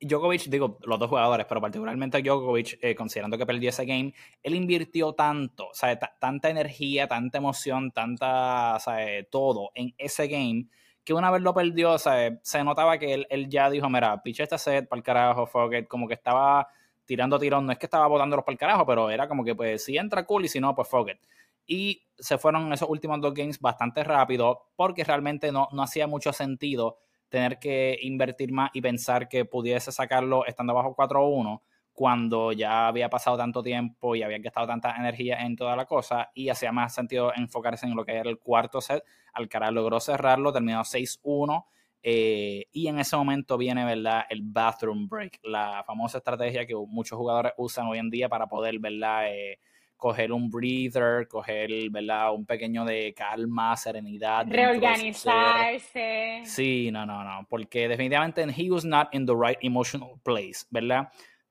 Djokovic, 0.00 0.44
digo, 0.44 0.78
los 0.82 0.98
dos 0.98 1.08
jugadores, 1.08 1.46
pero 1.46 1.60
particularmente 1.60 2.22
Djokovic, 2.22 2.78
eh, 2.82 2.94
considerando 2.94 3.38
que 3.38 3.46
perdió 3.46 3.70
ese 3.70 3.84
game, 3.84 4.14
él 4.42 4.54
invirtió 4.54 5.12
tanto, 5.12 5.68
o 5.68 5.74
sea, 5.74 5.98
tanta 5.98 6.50
energía, 6.50 7.08
tanta 7.08 7.38
emoción, 7.38 7.92
tanta, 7.92 8.76
o 8.76 9.24
todo 9.30 9.70
en 9.74 9.94
ese 9.98 10.28
game, 10.28 10.66
que 11.04 11.14
una 11.14 11.30
vez 11.30 11.42
lo 11.42 11.54
perdió, 11.54 11.92
o 11.92 11.98
sea, 11.98 12.38
se 12.42 12.64
notaba 12.64 12.98
que 12.98 13.26
él, 13.28 13.48
ya 13.48 13.70
dijo, 13.70 13.88
mira, 13.88 14.22
piché 14.22 14.42
este 14.42 14.58
set 14.58 14.88
para 14.88 14.98
el 14.98 15.04
carajo, 15.04 15.46
fue 15.46 15.86
como 15.86 16.08
que 16.08 16.14
estaba 16.14 16.68
tirando 17.04 17.38
tirón, 17.38 17.66
no 17.66 17.72
es 17.72 17.78
que 17.78 17.86
estaba 17.86 18.06
botándolos 18.06 18.44
para 18.44 18.54
el 18.54 18.58
carajo, 18.58 18.84
pero 18.86 19.10
era 19.10 19.28
como 19.28 19.44
que, 19.44 19.54
pues, 19.54 19.84
si 19.84 19.96
entra 19.96 20.24
cool 20.26 20.44
y 20.44 20.48
si 20.48 20.60
no, 20.60 20.74
pues 20.74 20.88
fuck 20.88 21.10
y 21.66 22.02
se 22.18 22.38
fueron 22.38 22.72
esos 22.72 22.88
últimos 22.88 23.20
dos 23.20 23.34
games 23.34 23.60
bastante 23.60 24.04
rápido 24.04 24.70
porque 24.76 25.04
realmente 25.04 25.52
no, 25.52 25.68
no 25.72 25.82
hacía 25.82 26.06
mucho 26.06 26.32
sentido 26.32 26.98
tener 27.28 27.58
que 27.58 27.98
invertir 28.02 28.52
más 28.52 28.70
y 28.72 28.80
pensar 28.80 29.28
que 29.28 29.44
pudiese 29.44 29.92
sacarlo 29.92 30.46
estando 30.46 30.74
bajo 30.74 30.94
4-1 30.94 31.60
cuando 31.92 32.52
ya 32.52 32.88
había 32.88 33.08
pasado 33.08 33.38
tanto 33.38 33.62
tiempo 33.62 34.14
y 34.14 34.22
había 34.22 34.38
gastado 34.38 34.66
tanta 34.66 34.94
energía 34.96 35.42
en 35.42 35.56
toda 35.56 35.74
la 35.74 35.86
cosa 35.86 36.30
y 36.34 36.50
hacía 36.50 36.70
más 36.70 36.94
sentido 36.94 37.32
enfocarse 37.34 37.86
en 37.86 37.96
lo 37.96 38.04
que 38.04 38.12
era 38.12 38.28
el 38.28 38.38
cuarto 38.38 38.82
set. 38.82 39.02
Alcaraz 39.32 39.72
logró 39.72 39.98
cerrarlo, 39.98 40.52
terminó 40.52 40.84
6-1 40.84 41.64
eh, 42.02 42.66
y 42.70 42.88
en 42.88 42.98
ese 42.98 43.16
momento 43.16 43.56
viene, 43.56 43.86
¿verdad? 43.86 44.24
El 44.28 44.42
bathroom 44.42 45.08
break, 45.08 45.40
la 45.42 45.82
famosa 45.86 46.18
estrategia 46.18 46.66
que 46.66 46.74
muchos 46.74 47.16
jugadores 47.16 47.52
usan 47.56 47.86
hoy 47.86 47.98
en 47.98 48.10
día 48.10 48.28
para 48.28 48.46
poder, 48.46 48.78
¿verdad? 48.78 49.32
Eh, 49.32 49.58
coger 49.96 50.32
un 50.32 50.50
breather, 50.50 51.26
coger, 51.26 51.70
¿verdad? 51.90 52.34
Un 52.34 52.44
pequeño 52.44 52.84
de 52.84 53.14
calma, 53.14 53.76
serenidad. 53.76 54.46
Reorganizarse. 54.48 56.42
Sí, 56.44 56.90
no, 56.92 57.06
no, 57.06 57.24
no, 57.24 57.46
porque 57.48 57.88
definitivamente 57.88 58.46
he 58.56 58.70
was 58.70 58.84
not 58.84 59.08
in 59.12 59.26
the 59.26 59.34
right 59.34 59.58
emotional 59.62 60.20
place, 60.22 60.66
¿verdad? 60.70 61.08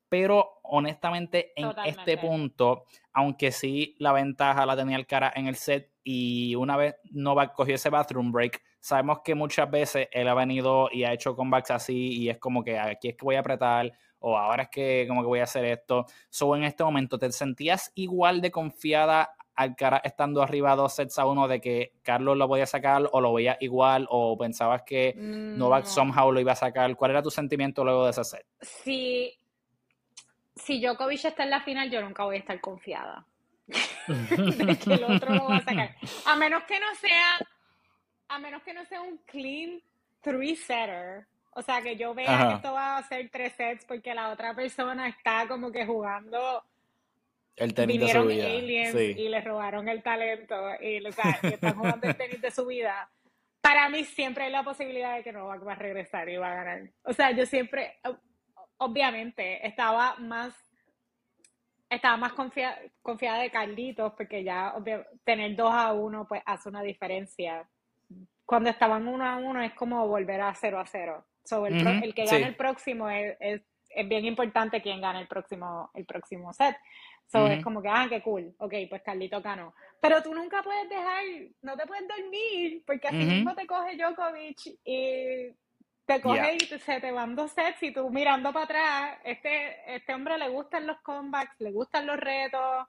Pero 0.08 0.60
honestamente 0.64 1.52
en 1.56 1.72
este 1.86 2.18
punto, 2.18 2.86
aunque 3.14 3.52
sí 3.52 3.96
la 4.00 4.14
ventaja 4.14 4.66
la 4.66 4.76
tenía 4.76 4.98
el 4.98 5.08
cara 5.08 5.34
en 5.36 5.48
el 5.48 5.56
set 5.56 5.92
y 6.04 6.54
una 6.56 6.78
vez 6.78 6.96
Novak 7.12 7.54
cogió 7.54 7.76
ese 7.76 7.90
bathroom 7.90 8.32
break, 8.32 8.62
sabemos 8.80 9.22
que 9.24 9.34
muchas 9.34 9.70
veces 9.70 10.08
él 10.12 10.28
ha 10.28 10.36
venido 10.36 10.90
y 10.92 11.04
ha 11.04 11.14
hecho 11.14 11.36
comebacks 11.36 11.72
así 11.72 12.22
y 12.22 12.30
es 12.30 12.38
como 12.38 12.64
que 12.64 12.78
aquí 12.78 13.10
es 13.10 13.16
que 13.16 13.26
voy 13.26 13.36
a 13.36 13.40
apretar 13.40 13.92
o 14.28 14.36
ahora 14.38 14.64
es 14.64 14.70
que 14.70 15.06
como 15.08 15.22
que 15.22 15.28
voy 15.28 15.40
a 15.40 15.44
hacer 15.44 15.64
esto. 15.66 16.08
So, 16.30 16.56
en 16.56 16.64
este 16.64 16.84
momento, 16.84 17.20
¿te 17.20 17.32
sentías 17.32 17.92
igual 17.94 18.42
de 18.42 18.50
confiada 18.50 19.36
al 19.54 19.76
cara 19.76 20.02
estando 20.04 20.42
arriba 20.42 20.76
dos 20.76 20.96
sets 20.96 21.20
a 21.20 21.28
uno 21.28 21.48
de 21.48 21.62
que 21.62 21.94
Carlos 22.02 22.36
lo 22.36 22.48
podía 22.48 22.66
sacar 22.66 23.08
o 23.12 23.22
lo 23.22 23.34
veía 23.34 23.56
igual 23.62 24.08
o 24.10 24.36
pensabas 24.36 24.82
que 24.82 25.14
Novak 25.16 25.86
somehow 25.86 26.32
lo 26.32 26.40
iba 26.40 26.54
a 26.54 26.56
sacar? 26.56 26.96
¿Cuál 26.96 27.12
era 27.12 27.22
tu 27.22 27.30
sentimiento 27.30 27.84
luego 27.84 28.06
de 28.06 28.12
ese 28.12 28.24
set? 28.24 28.46
Si, 28.62 29.32
si 30.56 30.82
Djokovic 30.82 31.26
está 31.26 31.44
en 31.44 31.52
la 31.52 31.62
final, 31.62 31.92
yo 31.92 32.02
nunca 32.02 32.24
voy 32.24 32.38
a 32.38 32.40
estar 32.40 32.60
confiada 32.60 33.28
de 33.68 34.76
que 34.76 34.94
el 34.96 35.04
otro 35.04 35.36
lo 35.36 35.46
va 35.46 35.58
a 35.58 35.64
sacar. 35.64 35.96
A 36.26 36.36
menos 36.36 36.64
que 36.64 36.80
no 36.80 36.96
sea, 36.96 37.48
a 38.30 38.40
menos 38.40 38.64
que 38.64 38.74
no 38.74 38.84
sea 38.86 39.02
un 39.02 39.20
clean 39.28 39.80
three 40.22 40.56
setter 40.56 41.28
o 41.58 41.62
sea, 41.62 41.82
que 41.82 41.96
yo 41.96 42.14
vea 42.14 42.50
que 42.50 42.54
esto 42.56 42.74
va 42.74 42.98
a 42.98 43.04
ser 43.04 43.30
tres 43.30 43.54
sets 43.54 43.86
porque 43.86 44.14
la 44.14 44.30
otra 44.30 44.54
persona 44.54 45.08
está 45.08 45.48
como 45.48 45.72
que 45.72 45.86
jugando. 45.86 46.62
El 47.56 47.74
tenis 47.74 48.02
de 48.02 48.10
su 48.10 48.26
vida. 48.26 48.50
y 48.50 49.30
le 49.30 49.40
robaron 49.40 49.88
el 49.88 50.04
talento 50.04 50.54
y, 50.82 51.06
o 51.06 51.12
sea, 51.14 51.40
están 51.44 51.76
jugando 51.76 52.10
el 52.10 52.18
tenis 52.18 52.42
de 52.42 52.52
su 52.52 52.66
vida. 52.66 53.10
Para 53.62 53.88
mí 53.88 54.04
siempre 54.04 54.44
hay 54.44 54.52
la 54.52 54.64
posibilidad 54.64 55.16
de 55.16 55.24
que 55.24 55.32
no 55.32 55.46
va 55.46 55.72
a 55.72 55.76
regresar 55.76 56.28
y 56.28 56.36
va 56.36 56.52
a 56.52 56.56
ganar. 56.56 56.90
O 57.04 57.14
sea, 57.14 57.32
yo 57.32 57.46
siempre, 57.46 58.00
obviamente, 58.78 59.66
estaba 59.66 60.18
más 60.18 60.54
estaba 61.90 62.18
más 62.18 62.34
confiada, 62.34 62.78
confiada 63.02 63.40
de 63.40 63.50
Carlitos 63.50 64.12
porque 64.18 64.44
ya 64.44 64.76
tener 65.24 65.56
2 65.56 65.72
a 65.74 65.94
1 65.94 66.28
pues 66.28 66.42
hace 66.46 66.68
una 66.68 66.82
diferencia. 66.82 67.66
Cuando 68.46 68.70
estaban 68.70 69.08
1 69.08 69.26
a 69.26 69.38
1 69.38 69.62
es 69.62 69.74
como 69.74 70.06
volver 70.06 70.42
a 70.42 70.54
0 70.54 70.80
a 70.80 70.86
0 70.86 71.26
el, 71.68 72.14
que 72.14 72.26
gane 72.26 72.48
el 72.48 72.56
próximo 72.56 73.10
es, 73.10 73.36
es, 73.40 73.62
bien 74.08 74.26
importante 74.26 74.82
quién 74.82 75.02
gane 75.02 75.22
el 75.22 75.28
próximo, 75.28 75.90
el 75.94 76.06
próximo 76.06 76.52
set. 76.54 76.76
So, 77.28 77.48
Es 77.48 77.64
como 77.64 77.82
que, 77.82 77.90
ah, 77.90 78.06
qué 78.08 78.22
cool. 78.22 78.54
Ok, 78.60 78.74
pues 78.88 79.02
Carlito 79.02 79.42
ganó. 79.42 79.74
Pero 80.00 80.22
tú 80.22 80.34
nunca 80.34 80.62
puedes 80.62 80.88
dejar, 80.88 81.24
no 81.62 81.76
te 81.76 81.88
puedes 81.88 82.08
dormir, 82.08 82.84
porque 82.86 83.08
así 83.08 83.18
mismo 83.18 83.56
te 83.56 83.66
coge 83.66 83.98
Djokovic 83.98 84.60
y 84.84 85.50
te 86.06 86.22
coge 86.22 86.56
y 86.56 86.60
se 86.60 87.00
te 87.02 87.12
van 87.12 87.36
dos 87.36 87.52
sets 87.52 87.82
y 87.82 87.92
tú 87.92 88.10
mirando 88.12 88.54
para 88.54 88.66
atrás. 88.66 89.20
Este, 89.24 89.96
este 89.96 90.14
hombre 90.14 90.38
le 90.38 90.50
gustan 90.50 90.86
los 90.86 91.02
comebacks, 91.02 91.60
le 91.60 91.72
gustan 91.72 92.06
los 92.06 92.18
retos 92.18 92.88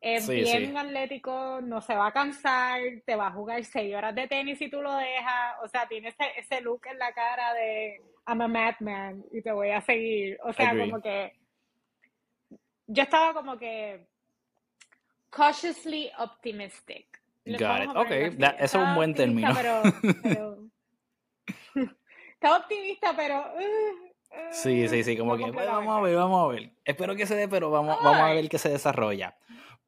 es 0.00 0.28
bien 0.28 0.76
atlético, 0.76 1.60
no 1.62 1.82
se 1.82 1.94
va 1.94 2.06
a 2.06 2.12
cansar, 2.12 2.80
te 3.04 3.16
va 3.16 3.26
a 3.26 3.32
jugar 3.32 3.62
seis 3.64 3.94
horas 3.94 4.14
de 4.14 4.28
tenis 4.28 4.58
si 4.58 4.70
tú 4.70 4.80
lo 4.80 4.94
dejas, 4.94 5.56
o 5.62 5.68
sea, 5.68 5.86
tiene 5.86 6.08
ese, 6.08 6.24
ese 6.36 6.60
look 6.62 6.82
en 6.90 6.98
la 6.98 7.12
cara 7.12 7.52
de 7.54 8.00
I'm 8.26 8.40
a 8.40 8.48
madman 8.48 9.22
y 9.30 9.42
te 9.42 9.52
voy 9.52 9.70
a 9.70 9.80
seguir, 9.82 10.38
o 10.42 10.52
sea, 10.52 10.76
como 10.76 11.02
que 11.02 11.32
yo 12.86 13.02
estaba 13.02 13.34
como 13.34 13.58
que 13.58 14.06
cautiously 15.30 16.10
optimistic. 16.18 17.20
Got 17.46 17.82
it. 17.82 17.90
Ok, 17.94 18.10
eso 18.10 18.54
es 18.58 18.74
un 18.74 18.94
buen 18.94 19.14
término. 19.14 19.54
Pero, 19.54 19.82
estaba 22.34 22.58
optimista, 22.58 23.14
pero... 23.16 23.54
Uh, 23.54 24.52
sí, 24.52 24.88
sí, 24.88 25.02
sí, 25.02 25.16
como 25.16 25.36
que 25.36 25.50
vamos 25.50 25.98
a 25.98 26.00
ver, 26.00 26.16
vamos 26.16 26.44
a 26.44 26.48
ver. 26.52 26.70
Espero 26.84 27.16
que 27.16 27.26
se 27.26 27.34
dé, 27.34 27.48
pero 27.48 27.70
vamos, 27.70 27.96
vamos 28.02 28.20
a 28.20 28.34
ver 28.34 28.48
qué 28.48 28.58
se 28.58 28.68
desarrolla. 28.68 29.36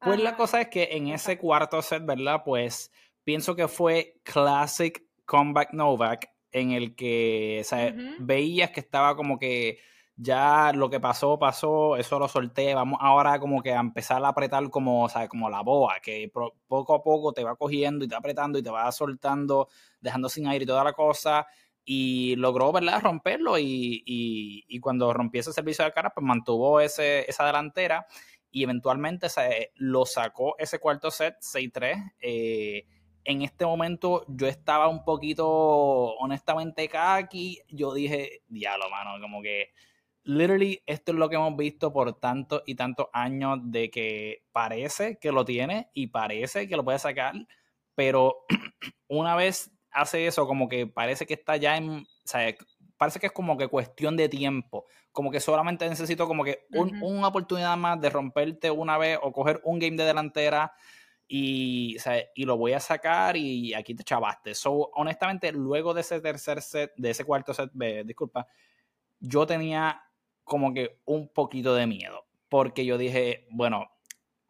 Pues 0.03 0.19
la 0.19 0.35
cosa 0.35 0.61
es 0.61 0.67
que 0.67 0.89
en 0.91 1.07
ese 1.07 1.37
cuarto 1.37 1.81
set, 1.81 2.05
¿verdad? 2.05 2.41
Pues 2.43 2.91
pienso 3.23 3.55
que 3.55 3.67
fue 3.67 4.19
Classic 4.23 5.01
Comeback 5.25 5.73
Novak, 5.73 6.29
en 6.51 6.71
el 6.71 6.95
que 6.95 7.59
o 7.61 7.63
sea, 7.63 7.93
veías 8.19 8.71
que 8.71 8.81
estaba 8.81 9.15
como 9.15 9.39
que 9.39 9.79
ya 10.15 10.71
lo 10.73 10.89
que 10.89 10.99
pasó, 10.99 11.39
pasó, 11.39 11.97
eso 11.97 12.19
lo 12.19 12.27
solté, 12.27 12.75
vamos 12.75 12.99
ahora 13.01 13.39
como 13.39 13.63
que 13.63 13.73
a 13.73 13.79
empezar 13.79 14.23
a 14.23 14.27
apretar 14.27 14.69
como, 14.69 15.05
o 15.05 15.09
sea, 15.09 15.27
como 15.27 15.49
la 15.49 15.61
boa, 15.61 15.95
que 16.03 16.31
poco 16.67 16.95
a 16.95 17.01
poco 17.01 17.33
te 17.33 17.43
va 17.43 17.55
cogiendo 17.55 18.05
y 18.05 18.07
te 18.07 18.13
va 18.13 18.19
apretando 18.19 18.59
y 18.59 18.63
te 18.63 18.69
va 18.69 18.91
soltando, 18.91 19.69
dejando 19.99 20.29
sin 20.29 20.47
aire 20.47 20.63
y 20.63 20.67
toda 20.67 20.83
la 20.83 20.93
cosa, 20.93 21.47
y 21.85 22.35
logró, 22.35 22.71
¿verdad?, 22.71 23.01
romperlo 23.01 23.57
y, 23.57 24.03
y, 24.05 24.63
y 24.67 24.79
cuando 24.79 25.11
rompió 25.13 25.41
ese 25.41 25.51
servicio 25.51 25.83
de 25.83 25.91
cara, 25.91 26.11
pues 26.13 26.25
mantuvo 26.25 26.79
ese, 26.79 27.29
esa 27.29 27.45
delantera 27.45 28.05
y 28.53 28.63
eventualmente 28.63 29.27
se, 29.29 29.71
lo 29.75 30.05
sacó 30.05 30.55
ese 30.59 30.79
cuarto 30.79 31.11
set 31.11 31.35
6-3. 31.41 32.13
Eh, 32.21 32.85
en 33.25 33.41
este 33.41 33.65
momento 33.65 34.25
yo 34.27 34.47
estaba 34.47 34.87
un 34.87 35.03
poquito, 35.03 35.47
honestamente, 35.47 36.89
aquí. 36.93 37.59
Yo 37.67 37.93
dije, 37.93 38.43
diablo, 38.47 38.89
mano, 38.91 39.19
como 39.19 39.41
que 39.41 39.71
literally, 40.23 40.83
esto 40.85 41.11
es 41.11 41.17
lo 41.17 41.29
que 41.29 41.35
hemos 41.35 41.57
visto 41.57 41.91
por 41.91 42.19
tantos 42.19 42.61
y 42.67 42.75
tantos 42.75 43.07
años 43.11 43.59
de 43.63 43.89
que 43.89 44.43
parece 44.51 45.17
que 45.17 45.31
lo 45.31 45.43
tiene 45.45 45.89
y 45.93 46.07
parece 46.07 46.67
que 46.67 46.77
lo 46.77 46.85
puede 46.85 46.99
sacar, 46.99 47.33
pero 47.95 48.45
una 49.07 49.35
vez 49.35 49.71
hace 49.89 50.27
eso, 50.27 50.45
como 50.47 50.69
que 50.69 50.85
parece 50.85 51.25
que 51.25 51.33
está 51.33 51.57
ya 51.57 51.75
en, 51.75 52.05
parece 52.97 53.19
que 53.19 53.27
es 53.27 53.31
como 53.31 53.57
que 53.57 53.67
cuestión 53.67 54.15
de 54.15 54.29
tiempo, 54.29 54.85
como 55.11 55.31
que 55.31 55.39
solamente 55.39 55.87
necesito 55.87 56.27
como 56.27 56.43
que 56.43 56.65
una 56.71 57.27
oportunidad 57.27 57.77
más 57.77 57.99
de 57.99 58.09
romperte 58.09 58.71
una 58.71 58.97
vez 58.97 59.19
o 59.21 59.31
coger 59.31 59.61
un 59.63 59.79
game 59.79 59.97
de 59.97 60.05
delantera 60.05 60.73
y, 61.27 61.97
y 62.35 62.45
lo 62.45 62.57
voy 62.57 62.73
a 62.73 62.79
sacar 62.79 63.37
y 63.37 63.73
aquí 63.73 63.95
te 63.95 64.03
chavaste. 64.03 64.55
So, 64.55 64.91
honestamente, 64.93 65.51
luego 65.51 65.93
de 65.93 66.01
ese 66.01 66.21
tercer 66.21 66.61
set, 66.61 66.93
de 66.95 67.09
ese 67.09 67.25
cuarto 67.25 67.53
set, 67.53 67.71
disculpa, 68.05 68.47
yo 69.19 69.45
tenía 69.45 70.01
como 70.43 70.73
que 70.73 70.99
un 71.05 71.29
poquito 71.29 71.73
de 71.75 71.87
miedo, 71.87 72.25
porque 72.49 72.85
yo 72.85 72.97
dije, 72.97 73.47
bueno, 73.51 73.89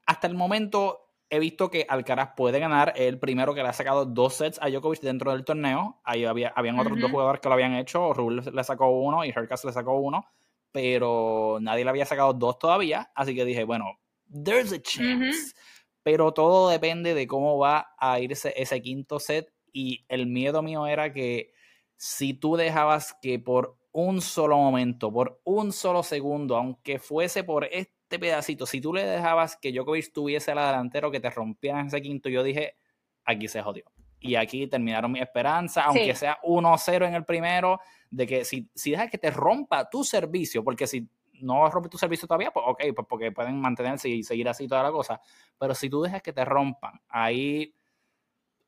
hasta 0.06 0.28
el 0.28 0.36
momento 0.36 1.03
he 1.34 1.40
visto 1.40 1.72
que 1.72 1.88
Alcaraz 1.90 2.34
puede 2.38 2.60
ganar 2.60 2.94
el 2.96 3.18
primero 3.18 3.56
que 3.56 3.64
le 3.64 3.70
ha 3.70 3.74
sacado 3.74 4.06
dos 4.06 4.36
sets 4.36 4.60
a 4.62 4.70
Djokovic 4.70 5.02
dentro 5.02 5.32
del 5.32 5.44
torneo. 5.44 6.00
Ahí 6.04 6.26
había, 6.26 6.50
habían 6.56 6.78
otros 6.78 7.00
dos 7.00 7.10
jugadores 7.10 7.42
que 7.42 7.50
lo 7.50 7.56
habían 7.56 7.74
hecho. 7.74 8.14
Rubel 8.14 8.44
le 8.54 8.64
sacó 8.64 8.92
uno 8.92 9.26
y 9.26 9.30
Hercas 9.30 9.66
le 9.66 9.72
sacó 9.72 9.98
uno. 9.98 10.28
Pero 10.72 11.58
nadie 11.60 11.86
le 11.86 11.90
había 11.90 12.06
sacado 12.06 12.34
dos 12.34 12.60
todavía. 12.60 13.12
Así 13.16 13.34
que 13.34 13.46
dije, 13.46 13.64
bueno, 13.64 13.98
there's 14.44 14.72
a 14.72 14.80
chance. 14.80 15.56
Pero 16.04 16.34
todo 16.34 16.70
depende 16.70 17.16
de 17.16 17.26
cómo 17.26 17.58
va 17.58 17.96
a 17.98 18.20
irse 18.20 18.54
ese 18.56 18.80
quinto 18.84 19.20
set. 19.20 19.52
Y 19.72 20.06
el 20.10 20.28
miedo 20.28 20.62
mío 20.62 20.86
era 20.86 21.14
que 21.14 21.52
si 21.98 22.36
tú 22.36 22.58
dejabas 22.58 23.18
que 23.24 23.40
por 23.40 23.80
un 23.94 24.22
solo 24.22 24.58
momento, 24.58 25.12
por 25.12 25.40
un 25.46 25.72
solo 25.72 26.04
segundo, 26.04 26.58
aunque 26.58 27.00
fuese 27.00 27.44
por 27.44 27.66
este 27.66 28.20
pedacito, 28.20 28.66
si 28.66 28.82
tú 28.82 28.94
le 28.94 29.06
dejabas 29.06 29.56
que 29.56 29.72
Djokovic 29.72 30.12
tuviese 30.12 30.54
la 30.54 30.68
delantera 30.68 31.08
o 31.08 31.12
que 31.12 31.20
te 31.20 31.30
rompieran 31.30 31.88
ese 31.88 32.02
quinto, 32.02 32.28
yo 32.30 32.44
dije, 32.44 32.76
aquí 33.24 33.48
se 33.48 33.62
jodió. 33.62 33.86
Y 34.20 34.36
aquí 34.36 34.68
terminaron 34.68 35.12
mi 35.12 35.20
esperanza, 35.20 35.84
aunque 35.84 36.16
sea 36.16 36.40
1-0 36.44 37.08
en 37.08 37.14
el 37.14 37.26
primero, 37.26 37.80
de 38.10 38.26
que 38.26 38.46
si, 38.46 38.70
si 38.74 38.92
dejas 38.92 39.10
que 39.10 39.18
te 39.18 39.30
rompa 39.30 39.90
tu 39.90 40.04
servicio, 40.04 40.64
porque 40.64 40.88
si 40.88 41.08
no 41.42 41.70
rompe 41.70 41.90
tu 41.90 41.98
servicio 41.98 42.28
todavía, 42.28 42.52
pues 42.52 42.66
ok, 42.68 42.84
pues 42.96 43.08
porque 43.08 43.32
pueden 43.32 43.60
mantenerse 43.60 44.10
y 44.10 44.24
seguir 44.24 44.48
así 44.48 44.68
toda 44.68 44.84
la 44.84 44.92
cosa. 44.92 45.22
Pero 45.60 45.76
si 45.76 45.90
tú 45.90 46.02
dejas 46.02 46.22
que 46.22 46.34
te 46.34 46.46
rompan, 46.46 47.00
ahí 47.10 47.76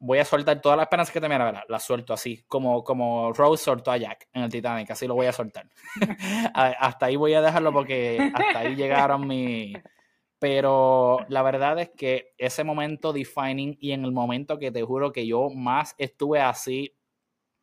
voy 0.05 0.19
a 0.19 0.25
soltar 0.25 0.61
toda 0.61 0.75
la 0.75 0.83
esperanza 0.83 1.11
que 1.11 1.19
te 1.19 1.27
mira, 1.27 1.65
la 1.67 1.79
suelto 1.79 2.13
así, 2.13 2.43
como, 2.47 2.83
como 2.83 3.33
Rose 3.33 3.63
soltó 3.63 3.91
a 3.91 3.97
Jack 3.97 4.29
en 4.33 4.43
el 4.43 4.51
Titanic, 4.51 4.91
así 4.91 5.07
lo 5.07 5.15
voy 5.15 5.25
a 5.25 5.31
soltar. 5.31 5.67
hasta 6.53 7.07
ahí 7.07 7.15
voy 7.15 7.33
a 7.33 7.41
dejarlo 7.41 7.73
porque 7.73 8.31
hasta 8.33 8.59
ahí 8.59 8.75
llegaron 8.75 9.27
mi... 9.27 9.73
Pero 10.37 11.19
la 11.29 11.41
verdad 11.41 11.79
es 11.79 11.89
que 11.97 12.33
ese 12.37 12.63
momento 12.63 13.13
defining 13.13 13.77
y 13.79 13.93
en 13.93 14.05
el 14.05 14.11
momento 14.11 14.59
que 14.59 14.69
te 14.69 14.83
juro 14.83 15.11
que 15.11 15.25
yo 15.25 15.49
más 15.49 15.95
estuve 15.97 16.41
así 16.41 16.95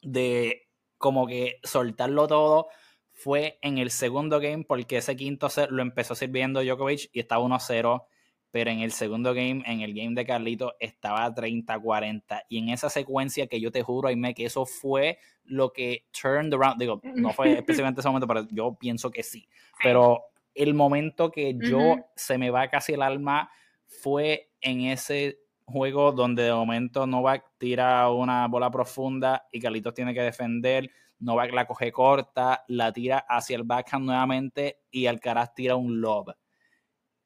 de 0.00 0.68
como 0.98 1.26
que 1.26 1.60
soltarlo 1.62 2.26
todo 2.26 2.68
fue 3.12 3.58
en 3.62 3.78
el 3.78 3.90
segundo 3.90 4.40
game 4.40 4.64
porque 4.64 4.96
ese 4.96 5.14
quinto 5.14 5.48
set 5.48 5.70
lo 5.70 5.82
empezó 5.82 6.14
sirviendo 6.14 6.62
Djokovic 6.62 7.10
y 7.12 7.20
estaba 7.20 7.44
1-0 7.44 8.04
pero 8.52 8.70
en 8.70 8.80
el 8.80 8.92
segundo 8.92 9.32
game, 9.32 9.62
en 9.66 9.80
el 9.80 9.94
game 9.94 10.14
de 10.14 10.26
Carlito, 10.26 10.74
estaba 10.78 11.34
30-40. 11.34 12.42
Y 12.50 12.58
en 12.58 12.68
esa 12.68 12.90
secuencia 12.90 13.46
que 13.46 13.58
yo 13.58 13.72
te 13.72 13.82
juro, 13.82 14.08
Aime, 14.08 14.34
que 14.34 14.44
eso 14.44 14.66
fue 14.66 15.18
lo 15.44 15.72
que 15.72 16.04
turned 16.12 16.52
around. 16.52 16.78
Digo, 16.78 17.00
no 17.02 17.32
fue 17.32 17.52
específicamente 17.58 18.02
ese 18.02 18.10
momento, 18.10 18.28
pero 18.28 18.46
yo 18.50 18.76
pienso 18.78 19.10
que 19.10 19.22
sí. 19.22 19.48
Pero 19.82 20.24
el 20.54 20.74
momento 20.74 21.30
que 21.30 21.56
yo 21.58 21.96
se 22.14 22.36
me 22.36 22.50
va 22.50 22.68
casi 22.68 22.92
el 22.92 23.00
alma 23.00 23.50
fue 23.86 24.50
en 24.60 24.82
ese 24.82 25.38
juego 25.64 26.12
donde 26.12 26.42
de 26.42 26.52
momento 26.52 27.06
Novak 27.06 27.52
tira 27.56 28.10
una 28.10 28.46
bola 28.48 28.70
profunda 28.70 29.46
y 29.50 29.60
Carlitos 29.60 29.94
tiene 29.94 30.12
que 30.12 30.20
defender. 30.20 30.90
Novak 31.20 31.54
la 31.54 31.66
coge 31.66 31.90
corta, 31.90 32.64
la 32.68 32.92
tira 32.92 33.24
hacia 33.26 33.56
el 33.56 33.62
backhand 33.62 34.04
nuevamente 34.04 34.80
y 34.90 35.06
Alcaraz 35.06 35.54
tira 35.54 35.76
un 35.76 36.02
lob 36.02 36.34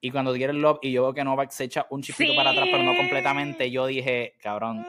y 0.00 0.10
cuando 0.10 0.32
tira 0.32 0.52
el 0.52 0.60
lob 0.60 0.78
y 0.82 0.92
yo 0.92 1.02
veo 1.02 1.14
que 1.14 1.24
Novak 1.24 1.50
se 1.50 1.64
echa 1.64 1.86
un 1.90 2.02
chiquito 2.02 2.34
para 2.34 2.50
atrás, 2.50 2.68
pero 2.70 2.82
no 2.82 2.96
completamente, 2.96 3.70
yo 3.70 3.86
dije, 3.86 4.34
cabrón, 4.40 4.86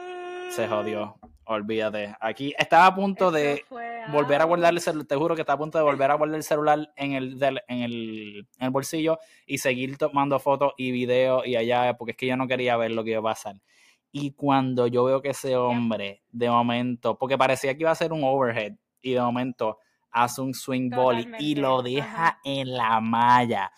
se 0.50 0.68
jodió. 0.68 1.16
Olvídate. 1.44 2.14
Aquí 2.20 2.54
estaba 2.58 2.86
a 2.86 2.94
punto 2.94 3.30
de 3.30 3.64
volver 4.12 4.42
a 4.42 4.44
guardar 4.44 4.74
el 4.74 4.82
celular. 4.82 5.06
Te 5.06 5.16
juro 5.16 5.34
que 5.34 5.40
estaba 5.40 5.54
a 5.54 5.58
punto 5.58 5.78
de 5.78 5.84
volver 5.84 6.10
a 6.10 6.14
guardar 6.14 6.36
el 6.36 6.42
celular 6.42 6.92
en 6.94 7.12
el, 7.12 7.42
en 7.68 7.78
el, 7.80 8.46
en 8.58 8.64
el 8.66 8.70
bolsillo 8.70 9.18
y 9.46 9.56
seguir 9.56 9.96
tomando 9.96 10.38
fotos 10.38 10.74
y 10.76 10.90
videos 10.90 11.46
y 11.46 11.56
allá, 11.56 11.96
porque 11.96 12.10
es 12.10 12.16
que 12.18 12.26
yo 12.26 12.36
no 12.36 12.46
quería 12.46 12.76
ver 12.76 12.90
lo 12.90 13.02
que 13.02 13.12
iba 13.12 13.20
a 13.20 13.22
pasar. 13.22 13.56
Y 14.12 14.32
cuando 14.32 14.88
yo 14.88 15.04
veo 15.04 15.22
que 15.22 15.30
ese 15.30 15.56
hombre, 15.56 16.22
de 16.30 16.50
momento, 16.50 17.16
porque 17.16 17.38
parecía 17.38 17.74
que 17.74 17.80
iba 17.80 17.90
a 17.90 17.94
ser 17.94 18.12
un 18.12 18.24
overhead, 18.24 18.74
y 19.00 19.12
de 19.12 19.20
momento 19.20 19.78
hace 20.10 20.40
un 20.40 20.54
swing 20.54 20.90
volley 20.90 21.28
y 21.38 21.54
lo 21.54 21.82
deja 21.82 22.40
en 22.44 22.72
la 22.72 23.00
malla. 23.00 23.72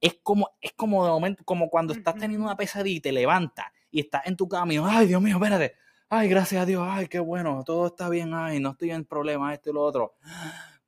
Es 0.00 0.18
como, 0.22 0.50
es 0.60 0.72
como 0.72 1.04
de 1.04 1.10
momento, 1.10 1.44
como 1.44 1.68
cuando 1.68 1.92
estás 1.92 2.14
teniendo 2.16 2.46
una 2.46 2.56
pesadilla 2.56 2.96
y 2.96 3.00
te 3.00 3.12
levantas 3.12 3.66
y 3.90 4.00
estás 4.00 4.26
en 4.26 4.36
tu 4.36 4.48
camino, 4.48 4.86
ay 4.86 5.06
Dios 5.06 5.22
mío, 5.22 5.36
espérate, 5.36 5.74
ay 6.08 6.28
gracias 6.28 6.62
a 6.62 6.66
Dios, 6.66 6.86
ay 6.90 7.06
qué 7.08 7.18
bueno, 7.18 7.62
todo 7.64 7.86
está 7.86 8.08
bien, 8.08 8.34
ay 8.34 8.60
no 8.60 8.70
estoy 8.70 8.90
en 8.90 9.04
problemas, 9.04 9.54
esto 9.54 9.70
y 9.70 9.72
lo 9.72 9.82
otro. 9.82 10.14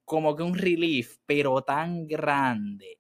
Como 0.05 0.35
que 0.35 0.43
un 0.43 0.57
relief, 0.57 1.19
pero 1.27 1.63
tan 1.63 2.07
grande. 2.07 2.99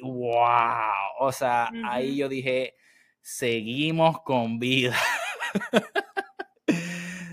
¡Wow! 0.00 1.20
O 1.20 1.30
sea, 1.30 1.70
ahí 1.84 2.16
yo 2.16 2.28
dije, 2.28 2.74
seguimos 3.20 4.22
con 4.22 4.58
vida. 4.58 4.96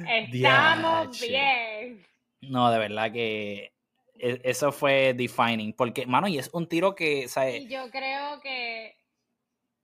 Estamos 0.08 1.20
bien. 1.20 2.06
No, 2.42 2.72
de 2.72 2.80
verdad 2.80 3.12
que 3.12 3.74
eso 4.20 4.72
fue 4.72 5.14
defining. 5.14 5.74
Porque, 5.74 6.06
mano, 6.06 6.28
y 6.28 6.38
es 6.38 6.50
un 6.54 6.68
tiro 6.68 6.96
que. 6.96 7.28
Y 7.60 7.68
yo 7.68 7.90
creo 7.92 8.40
que. 8.42 8.96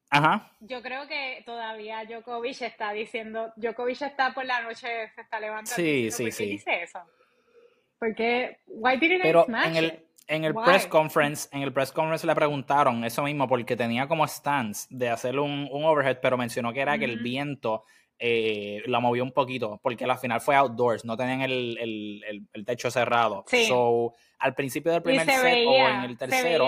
Ajá. 0.10 0.52
Yo 0.60 0.82
creo 0.82 1.08
que 1.08 1.42
todavía 1.46 2.06
Djokovic 2.06 2.62
está 2.62 2.92
diciendo. 2.94 3.52
Djokovic 3.56 4.02
está 4.02 4.34
por 4.34 4.46
la 4.46 4.62
noche, 4.62 5.10
se 5.16 5.22
está 5.22 5.40
levantando. 5.40 5.76
Sí, 5.76 6.12
sí, 6.12 6.24
¿por 6.24 6.32
sí. 6.32 6.44
Qué 6.44 6.50
dice 6.52 6.84
eso? 6.84 7.00
Porque. 7.98 8.60
Why 8.68 8.98
didn't 8.98 9.22
Pero 9.22 9.46
smash 9.46 9.68
en 9.68 9.76
el, 9.76 10.06
en 10.28 10.44
el 10.46 10.54
press 10.54 10.86
conference, 10.88 11.50
en 11.52 11.64
el 11.64 11.74
press 11.74 11.92
conference 11.92 12.26
le 12.26 12.36
preguntaron 12.36 13.04
eso 13.04 13.24
mismo, 13.24 13.48
porque 13.48 13.76
tenía 13.76 14.08
como 14.08 14.28
stance 14.28 14.88
de 14.90 15.10
hacer 15.10 15.40
un, 15.40 15.68
un 15.72 15.84
overhead, 15.84 16.20
pero 16.22 16.38
mencionó 16.38 16.74
que 16.74 16.82
era 16.82 16.98
que 16.98 17.06
el 17.06 17.20
viento 17.20 17.84
eh, 18.20 18.82
la 18.86 19.00
movió 19.00 19.24
un 19.24 19.32
poquito, 19.32 19.80
porque 19.82 20.08
la 20.08 20.18
final 20.18 20.40
fue 20.40 20.56
outdoors, 20.56 21.04
no 21.04 21.18
tenían 21.18 21.42
el, 21.42 21.78
el, 21.80 22.48
el, 22.54 22.66
techo 22.66 22.90
cerrado. 22.90 23.44
So, 23.68 24.14
al 24.40 24.54
principio 24.54 24.92
del 24.92 25.02
primer 25.02 25.26
set 25.26 25.66
o 25.68 25.74
en 25.76 26.04
el 26.04 26.18
tercero, 26.18 26.68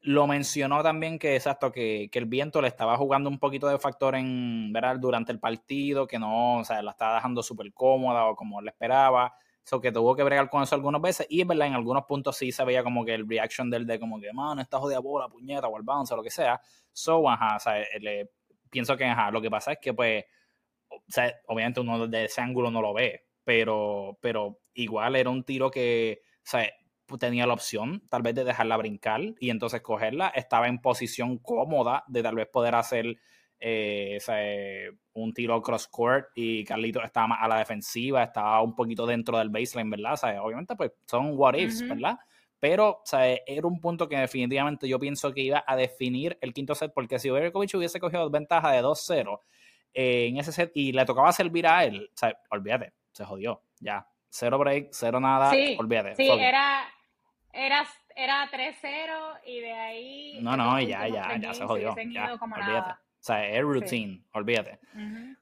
lo 0.00 0.26
mencionó 0.26 0.82
también 0.82 1.18
que, 1.18 1.36
exacto, 1.36 1.72
que, 1.72 2.08
que, 2.12 2.18
el 2.18 2.26
viento 2.26 2.60
le 2.60 2.68
estaba 2.68 2.96
jugando 2.96 3.30
un 3.30 3.38
poquito 3.38 3.68
de 3.68 3.78
factor 3.78 4.14
en, 4.14 4.72
¿verdad? 4.72 4.96
Durante 4.98 5.32
el 5.32 5.38
partido, 5.38 6.06
que 6.06 6.18
no, 6.18 6.58
o 6.58 6.64
sea, 6.64 6.82
la 6.82 6.90
estaba 6.90 7.16
dejando 7.16 7.42
súper 7.42 7.72
cómoda 7.72 8.26
o 8.26 8.36
como 8.36 8.60
le 8.60 8.70
esperaba. 8.70 9.34
So 9.68 9.82
que 9.82 9.92
tuvo 9.92 10.16
que 10.16 10.22
bregar 10.22 10.48
con 10.48 10.62
eso 10.62 10.74
algunas 10.74 11.02
veces. 11.02 11.26
Y 11.28 11.42
es 11.42 11.46
verdad, 11.46 11.66
en 11.66 11.74
algunos 11.74 12.04
puntos 12.06 12.38
sí 12.38 12.52
se 12.52 12.64
veía 12.64 12.82
como 12.82 13.04
que 13.04 13.12
el 13.12 13.28
reaction 13.28 13.68
del 13.68 13.86
de 13.86 14.00
como 14.00 14.18
que, 14.18 14.32
mano, 14.32 14.62
esta 14.62 14.78
jodida 14.78 14.98
bola, 14.98 15.28
puñeta, 15.28 15.68
o 15.68 15.76
el 15.76 15.82
bounce 15.82 16.14
o 16.14 16.16
lo 16.16 16.22
que 16.22 16.30
sea. 16.30 16.58
So, 16.90 17.28
ajá, 17.28 17.56
o 17.56 17.60
sea, 17.60 17.74
le, 18.00 18.30
pienso 18.70 18.96
que, 18.96 19.04
ajá, 19.04 19.30
lo 19.30 19.42
que 19.42 19.50
pasa 19.50 19.72
es 19.72 19.78
que, 19.78 19.92
pues, 19.92 20.24
o 21.06 21.12
sea, 21.12 21.34
obviamente 21.46 21.80
uno 21.80 22.06
de 22.06 22.24
ese 22.24 22.40
ángulo 22.40 22.70
no 22.70 22.82
lo 22.82 22.94
ve, 22.94 23.24
pero, 23.44 24.18
pero 24.20 24.60
igual 24.74 25.16
era 25.16 25.30
un 25.30 25.44
tiro 25.44 25.70
que, 25.70 26.20
o 26.22 26.50
sea, 26.50 26.68
tenía 27.18 27.46
la 27.46 27.54
opción 27.54 28.02
tal 28.10 28.22
vez 28.22 28.34
de 28.34 28.44
dejarla 28.44 28.76
brincar 28.76 29.20
y 29.40 29.50
entonces 29.50 29.80
cogerla, 29.80 30.28
estaba 30.28 30.68
en 30.68 30.80
posición 30.80 31.38
cómoda 31.38 32.04
de 32.08 32.22
tal 32.22 32.34
vez 32.34 32.48
poder 32.48 32.74
hacer 32.74 33.16
eh, 33.60 34.90
un 35.14 35.32
tiro 35.32 35.60
cross 35.62 35.88
court 35.88 36.26
y 36.34 36.64
Carlito 36.64 37.02
estaba 37.02 37.28
más 37.28 37.38
a 37.40 37.48
la 37.48 37.58
defensiva, 37.58 38.22
estaba 38.22 38.62
un 38.62 38.74
poquito 38.74 39.06
dentro 39.06 39.38
del 39.38 39.48
baseline, 39.48 39.90
¿verdad? 39.90 40.12
O 40.12 40.16
sea, 40.16 40.42
obviamente 40.42 40.76
pues 40.76 40.92
son 41.06 41.32
what 41.34 41.54
ifs, 41.54 41.86
¿verdad? 41.88 42.18
Pero, 42.60 42.90
o 42.90 43.02
sea, 43.04 43.34
era 43.46 43.66
un 43.66 43.80
punto 43.80 44.08
que 44.08 44.16
definitivamente 44.16 44.88
yo 44.88 44.98
pienso 44.98 45.32
que 45.32 45.42
iba 45.42 45.64
a 45.66 45.76
definir 45.76 46.36
el 46.40 46.52
quinto 46.52 46.74
set, 46.74 46.92
porque 46.92 47.18
si 47.18 47.30
Overkovich 47.30 47.74
hubiese 47.76 48.00
cogido 48.00 48.28
ventaja 48.30 48.72
de 48.72 48.82
2-0, 48.82 49.40
en 49.94 50.36
ese 50.38 50.52
set 50.52 50.72
y 50.74 50.92
le 50.92 51.04
tocaba 51.04 51.32
servir 51.32 51.66
a 51.66 51.84
él, 51.84 52.10
o 52.12 52.16
sea, 52.16 52.38
olvídate, 52.50 52.92
se 53.12 53.24
jodió, 53.24 53.62
ya. 53.80 54.06
Cero 54.30 54.58
break, 54.58 54.88
cero 54.92 55.20
nada, 55.20 55.50
olvídate. 55.78 56.14
Sí, 56.14 56.28
era, 56.28 56.86
era, 57.52 57.86
era 58.14 58.50
3-0 58.50 59.40
y 59.46 59.60
de 59.60 59.72
ahí. 59.72 60.38
No, 60.42 60.56
no, 60.56 60.78
ya, 60.80 61.08
ya, 61.08 61.36
ya 61.38 61.54
se 61.54 61.64
jodió. 61.64 61.96
Ya, 62.12 62.34
olvídate. 62.34 62.90
O 62.90 63.22
sea, 63.28 63.48
es 63.48 63.62
routine, 63.62 64.22
olvídate. 64.32 64.78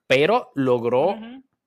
Pero 0.06 0.52
logró 0.54 1.18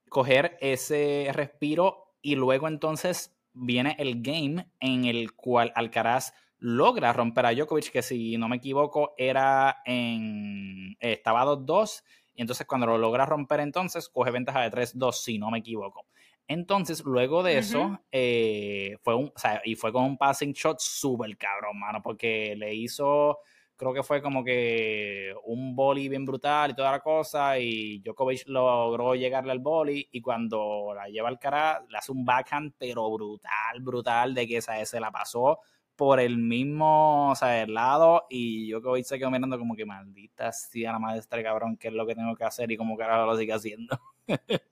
coger 0.08 0.56
ese 0.60 1.28
respiro 1.32 2.14
y 2.22 2.36
luego 2.36 2.68
entonces 2.68 3.36
viene 3.52 3.96
el 3.98 4.22
game 4.22 4.66
en 4.80 5.04
el 5.04 5.34
cual 5.34 5.72
Alcaraz 5.74 6.32
logra 6.58 7.12
romper 7.12 7.46
a 7.46 7.52
Djokovic, 7.52 7.90
que 7.90 8.02
si 8.02 8.36
no 8.36 8.48
me 8.48 8.56
equivoco 8.56 9.14
era 9.16 9.82
en... 9.84 10.96
estaba 11.00 11.44
2-2, 11.44 12.02
y 12.34 12.42
entonces 12.42 12.66
cuando 12.66 12.86
lo 12.86 12.98
logra 12.98 13.26
romper 13.26 13.60
entonces 13.60 14.08
coge 14.08 14.30
ventaja 14.30 14.60
de 14.62 14.70
3-2, 14.70 15.12
si 15.12 15.38
no 15.38 15.50
me 15.50 15.58
equivoco. 15.58 16.06
Entonces, 16.50 17.04
luego 17.04 17.44
de 17.44 17.58
eso, 17.58 18.00
eh, 18.10 18.96
fue 19.02 19.14
un, 19.14 19.26
o 19.26 19.38
sea, 19.38 19.62
y 19.64 19.76
fue 19.76 19.92
con 19.92 20.02
un 20.02 20.18
passing 20.18 20.52
shot 20.52 20.80
súper 20.80 21.36
cabrón, 21.36 21.78
mano, 21.78 22.02
porque 22.02 22.56
le 22.56 22.74
hizo, 22.74 23.38
creo 23.76 23.94
que 23.94 24.02
fue 24.02 24.20
como 24.20 24.42
que 24.42 25.32
un 25.44 25.76
boli 25.76 26.08
bien 26.08 26.24
brutal 26.24 26.72
y 26.72 26.74
toda 26.74 26.90
la 26.90 26.98
cosa, 26.98 27.56
y 27.56 28.00
Djokovic 28.00 28.48
logró 28.48 29.14
llegarle 29.14 29.52
al 29.52 29.60
boli, 29.60 30.08
y 30.10 30.20
cuando 30.20 30.92
la 30.92 31.06
lleva 31.08 31.28
al 31.28 31.38
cara, 31.38 31.84
le 31.88 31.98
hace 31.98 32.10
un 32.10 32.24
backhand, 32.24 32.74
pero 32.76 33.08
brutal, 33.08 33.80
brutal, 33.80 34.34
de 34.34 34.48
que 34.48 34.56
esa 34.56 34.84
se 34.84 34.98
la 34.98 35.12
pasó 35.12 35.60
por 36.00 36.18
el 36.18 36.38
mismo, 36.38 37.30
o 37.30 37.34
sea, 37.34 37.60
el 37.60 37.74
lado, 37.74 38.24
y 38.30 38.70
Djokovic 38.70 39.04
se 39.04 39.18
quedó 39.18 39.30
mirando 39.30 39.58
como 39.58 39.76
que 39.76 39.84
maldita 39.84 40.50
sea 40.50 40.92
la 40.92 40.98
maestra 40.98 41.42
cabrón, 41.42 41.76
¿qué 41.76 41.88
es 41.88 41.92
lo 41.92 42.06
que 42.06 42.14
tengo 42.14 42.34
que 42.34 42.44
hacer? 42.44 42.72
Y 42.72 42.78
que 42.78 42.82
ahora 42.82 43.26
lo 43.26 43.36
sigue 43.36 43.52
haciendo. 43.52 44.00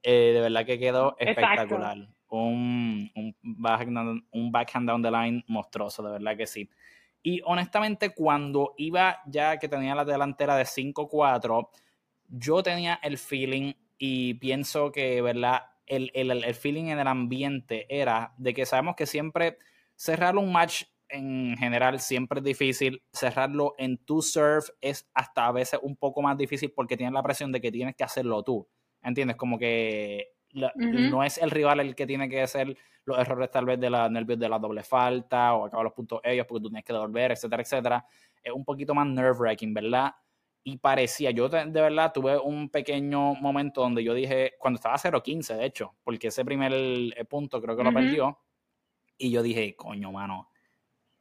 Eh, 0.00 0.30
de 0.32 0.40
verdad 0.40 0.64
que 0.64 0.78
quedó 0.78 1.16
espectacular. 1.18 2.08
Un, 2.28 3.10
un, 3.14 3.36
backhand, 3.42 4.22
un 4.30 4.52
backhand 4.52 4.88
down 4.88 5.02
the 5.02 5.10
line 5.10 5.44
monstruoso, 5.48 6.04
de 6.04 6.12
verdad 6.12 6.36
que 6.36 6.46
sí. 6.46 6.70
Y 7.22 7.42
honestamente, 7.44 8.14
cuando 8.14 8.74
iba 8.78 9.18
ya 9.26 9.58
que 9.58 9.68
tenía 9.68 9.96
la 9.96 10.04
delantera 10.04 10.56
de 10.56 10.64
5-4, 10.64 11.68
yo 12.28 12.62
tenía 12.62 12.98
el 13.02 13.18
feeling 13.18 13.74
y 13.98 14.34
pienso 14.34 14.92
que, 14.92 15.20
¿verdad? 15.20 15.62
El, 15.84 16.10
el, 16.14 16.30
el, 16.30 16.54
feeling 16.54 16.86
en 16.86 17.00
el 17.00 17.08
ambiente 17.08 17.86
era 17.90 18.32
de 18.38 18.54
que 18.54 18.66
sabemos 18.66 18.94
que 18.94 19.04
siempre 19.04 19.58
cerrar 19.98 20.36
un 20.36 20.52
match 20.52 20.84
en 21.08 21.56
general 21.56 22.00
siempre 22.00 22.38
es 22.38 22.44
difícil. 22.44 23.02
Cerrarlo 23.12 23.74
en 23.78 23.98
tu 23.98 24.22
serve 24.22 24.66
es 24.80 25.08
hasta 25.12 25.46
a 25.46 25.52
veces 25.52 25.80
un 25.82 25.96
poco 25.96 26.22
más 26.22 26.38
difícil 26.38 26.72
porque 26.74 26.96
tienes 26.96 27.12
la 27.12 27.22
presión 27.22 27.50
de 27.52 27.60
que 27.60 27.72
tienes 27.72 27.96
que 27.96 28.04
hacerlo 28.04 28.42
tú. 28.42 28.66
¿Entiendes? 29.02 29.36
Como 29.36 29.58
que 29.58 30.32
no 30.52 31.22
es 31.22 31.38
el 31.38 31.50
rival 31.50 31.80
el 31.80 31.94
que 31.94 32.06
tiene 32.06 32.28
que 32.28 32.40
hacer 32.42 32.74
los 33.04 33.18
errores 33.18 33.50
tal 33.50 33.66
vez 33.66 33.78
de 33.78 33.90
la 33.90 34.08
nervios 34.08 34.38
de 34.38 34.48
la 34.48 34.58
doble 34.58 34.82
falta 34.82 35.54
o 35.54 35.66
acabar 35.66 35.84
los 35.84 35.92
puntos 35.92 36.20
ellos 36.24 36.46
porque 36.46 36.62
tú 36.62 36.68
tienes 36.68 36.84
que 36.84 36.92
devolver, 36.92 37.32
etcétera, 37.32 37.62
etcétera. 37.62 38.06
Es 38.42 38.52
un 38.52 38.64
poquito 38.64 38.94
más 38.94 39.06
nerve-wracking, 39.06 39.74
¿verdad? 39.74 40.14
Y 40.64 40.78
parecía, 40.78 41.30
yo 41.30 41.48
de, 41.48 41.64
verdad 41.66 42.12
tuve 42.12 42.38
un 42.38 42.68
pequeño 42.68 43.34
momento 43.34 43.80
donde 43.80 44.04
yo 44.04 44.14
dije, 44.14 44.54
cuando 44.58 44.76
estaba 44.76 44.96
0-15, 44.96 45.56
de 45.56 45.64
hecho, 45.64 45.94
porque 46.04 46.28
ese 46.28 46.44
primer 46.44 46.72
eh, 46.74 47.24
punto 47.24 47.60
creo 47.60 47.76
que 47.76 47.84
lo 47.84 47.92
perdió, 47.92 48.38
y 49.18 49.30
yo 49.30 49.42
dije, 49.42 49.76
coño, 49.76 50.12
mano, 50.12 50.50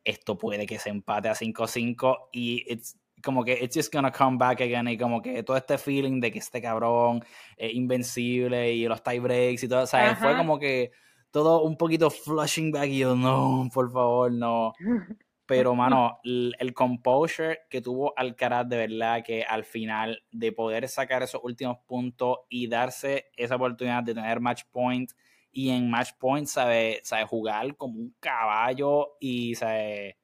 esto 0.04 0.38
puede 0.38 0.66
que 0.66 0.80
se 0.80 0.89
empate 0.89 1.28
a 1.30 1.36
5-5 1.36 2.30
y 2.32 2.64
it's, 2.72 2.98
como 3.22 3.43
que 3.43 3.54
it's 3.62 3.76
just 3.76 3.93
gonna 3.93 4.12
come 4.12 4.38
back 4.38 4.62
again 4.62 4.88
y 4.88 4.98
como 4.98 5.22
que 5.22 5.43
todo 5.43 5.58
este 5.58 5.78
feeling 5.78 6.22
de 6.22 6.32
que 6.32 6.39
este 6.39 6.62
cabrón 6.62 7.24
es 7.58 7.74
invencible 7.74 8.74
y 8.74 8.88
los 8.88 9.04
tie 9.04 9.20
breaks 9.20 9.64
y 9.64 9.68
todo, 9.68 9.84
o 9.84 9.88
sea, 9.88 10.16
fue 10.16 10.38
como 10.38 10.58
que 10.60 10.91
todo 11.32 11.64
un 11.64 11.78
poquito 11.78 12.10
flushing 12.10 12.72
back 12.72 12.88
y 12.88 13.00
yo, 13.00 13.16
no, 13.16 13.70
por 13.74 13.91
favor, 13.91 14.32
no. 14.32 14.74
Pero, 15.48 15.76
mano, 15.76 16.20
el, 16.26 16.74
composure 16.74 17.62
que 17.70 17.82
tuvo 17.82 18.14
Alcaraz 18.18 18.68
de 18.68 18.76
verdad 18.86 19.24
que 19.24 19.43
al 19.43 19.64
final 19.64 20.22
de 20.30 20.52
poder 20.52 20.89
sacar 20.89 21.24
esos 21.24 21.41
últimos 21.41 21.78
puntos 21.88 22.39
y 22.50 22.68
darse 22.68 23.28
esa 23.38 23.56
oportunidad 23.56 24.04
de 24.04 24.14
tener 24.14 24.41
match 24.41 24.64
point 24.70 25.10
y 25.58 25.72
en 25.72 25.89
match 25.89 26.12
point 26.20 26.45
sabe, 26.45 27.01
sabe 27.03 27.26
jugar 27.26 27.76
como 27.76 27.99
un 27.99 28.16
caballo 28.20 29.18
y 29.20 29.55
sabe 29.55 30.20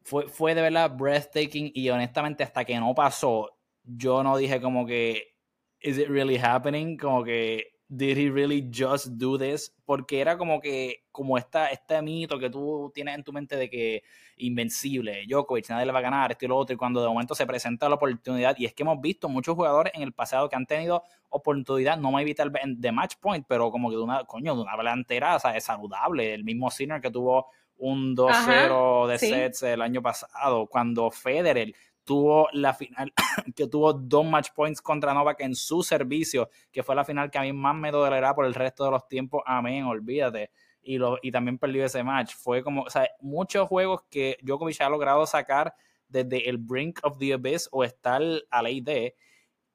fue, 0.00 0.26
fue 0.26 0.54
de 0.54 0.62
verdad 0.62 0.90
breathtaking 0.96 1.70
y 1.74 1.90
honestamente 1.90 2.42
hasta 2.42 2.64
que 2.64 2.80
no 2.80 2.94
pasó, 2.94 3.50
yo 3.84 4.22
no 4.22 4.38
dije 4.38 4.58
como 4.62 4.86
que, 4.86 5.34
¿is 5.80 5.98
it 5.98 6.08
really 6.08 6.38
happening? 6.38 6.96
Como 6.96 7.22
que, 7.24 7.71
¿did 7.94 8.16
he 8.16 8.30
really 8.30 8.70
just 8.72 9.08
do 9.18 9.36
this? 9.36 9.70
Porque 9.84 10.20
era 10.20 10.38
como 10.38 10.62
que, 10.62 11.04
como 11.12 11.36
esta, 11.36 11.66
este 11.66 12.00
mito 12.00 12.38
que 12.38 12.48
tú 12.48 12.90
tienes 12.94 13.14
en 13.14 13.22
tu 13.22 13.34
mente 13.34 13.54
de 13.56 13.68
que 13.68 14.02
invencible, 14.38 15.26
Djokovic, 15.28 15.68
nadie 15.68 15.84
le 15.84 15.92
va 15.92 15.98
a 15.98 16.02
ganar, 16.02 16.32
esto 16.32 16.46
y 16.46 16.48
lo 16.48 16.56
otro, 16.56 16.72
y 16.72 16.78
cuando 16.78 17.02
de 17.02 17.08
momento 17.08 17.34
se 17.34 17.46
presenta 17.46 17.90
la 17.90 17.96
oportunidad, 17.96 18.56
y 18.56 18.64
es 18.64 18.72
que 18.72 18.82
hemos 18.82 18.98
visto 18.98 19.28
muchos 19.28 19.54
jugadores 19.54 19.92
en 19.94 20.00
el 20.02 20.12
pasado 20.12 20.48
que 20.48 20.56
han 20.56 20.64
tenido 20.64 21.02
oportunidad, 21.28 21.98
no 21.98 22.10
me 22.12 22.22
evita 22.22 22.42
el 22.42 22.80
de 22.80 22.92
match 22.92 23.16
point, 23.20 23.44
pero 23.46 23.70
como 23.70 23.90
que 23.90 23.96
de 23.96 24.02
una, 24.02 24.24
coño, 24.24 24.56
de 24.56 24.62
una 24.62 24.74
delantera, 24.74 25.36
o 25.36 25.38
sea, 25.38 25.54
es 25.54 25.64
saludable, 25.64 26.32
el 26.32 26.44
mismo 26.44 26.70
Sinner 26.70 27.00
que 27.02 27.10
tuvo 27.10 27.48
un 27.76 28.16
2-0 28.16 29.06
de 29.06 29.18
sets 29.18 29.64
el 29.64 29.82
año 29.82 30.00
pasado, 30.00 30.66
cuando 30.66 31.10
Federer 31.10 31.74
tuvo 32.04 32.48
la 32.52 32.74
final, 32.74 33.12
que 33.56 33.66
tuvo 33.66 33.92
dos 33.92 34.24
match 34.24 34.48
points 34.54 34.80
contra 34.80 35.14
Novak 35.14 35.40
en 35.40 35.54
su 35.54 35.82
servicio, 35.82 36.48
que 36.70 36.82
fue 36.82 36.94
la 36.94 37.04
final 37.04 37.30
que 37.30 37.38
a 37.38 37.42
mí 37.42 37.52
más 37.52 37.74
me 37.74 37.90
dolerá 37.90 38.34
por 38.34 38.44
el 38.44 38.54
resto 38.54 38.84
de 38.84 38.90
los 38.90 39.08
tiempos, 39.08 39.42
amén, 39.46 39.84
olvídate. 39.84 40.50
Y, 40.82 40.98
lo, 40.98 41.18
y 41.22 41.30
también 41.30 41.58
perdió 41.58 41.84
ese 41.84 42.02
match. 42.02 42.34
Fue 42.34 42.64
como, 42.64 42.82
o 42.82 42.90
sea, 42.90 43.08
muchos 43.20 43.68
juegos 43.68 44.02
que 44.10 44.36
Djokovic 44.42 44.80
ha 44.80 44.88
logrado 44.88 45.24
sacar 45.26 45.74
desde 46.08 46.48
el 46.48 46.58
brink 46.58 46.98
of 47.04 47.18
the 47.18 47.32
abyss 47.32 47.68
o 47.70 47.84
estar 47.84 48.20
a 48.50 48.62
la 48.62 48.70
idea 48.70 49.12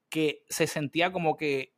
que 0.10 0.44
se 0.50 0.68
sentía 0.68 1.12
como 1.12 1.38
que, 1.38 1.74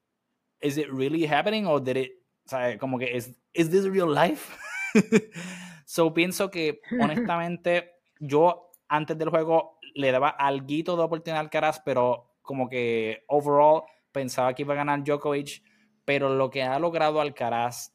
¿is 0.61 0.77
it 0.77 0.87
really 0.91 1.27
happening? 1.27 1.65
O 1.65 1.79
did 1.79 1.95
it, 1.95 2.11
o 2.45 2.49
sea, 2.49 2.77
como 2.79 2.97
que, 2.97 3.15
¿is, 3.15 3.39
is 3.53 3.69
this 3.69 3.85
real 3.85 4.13
life? 4.13 4.51
So 5.89 6.13
pienso 6.13 6.51
que, 6.51 6.81
honestamente, 7.01 7.95
yo 8.19 8.69
antes 8.87 9.17
del 9.17 9.29
juego 9.29 9.78
le 9.95 10.11
daba 10.11 10.29
algo 10.29 10.67
de 10.67 11.03
oportunidad 11.03 11.39
al 11.41 11.49
Caraz, 11.49 11.81
pero 11.83 12.35
como 12.41 12.67
que 12.67 13.23
overall 13.27 13.83
pensaba 14.11 14.53
que 14.53 14.63
iba 14.63 14.73
a 14.73 14.77
ganar 14.77 15.03
Djokovic, 15.03 15.63
pero 16.05 16.33
lo 16.33 16.49
que 16.49 16.63
ha 16.63 16.79
logrado 16.79 17.21
Alcaraz 17.21 17.93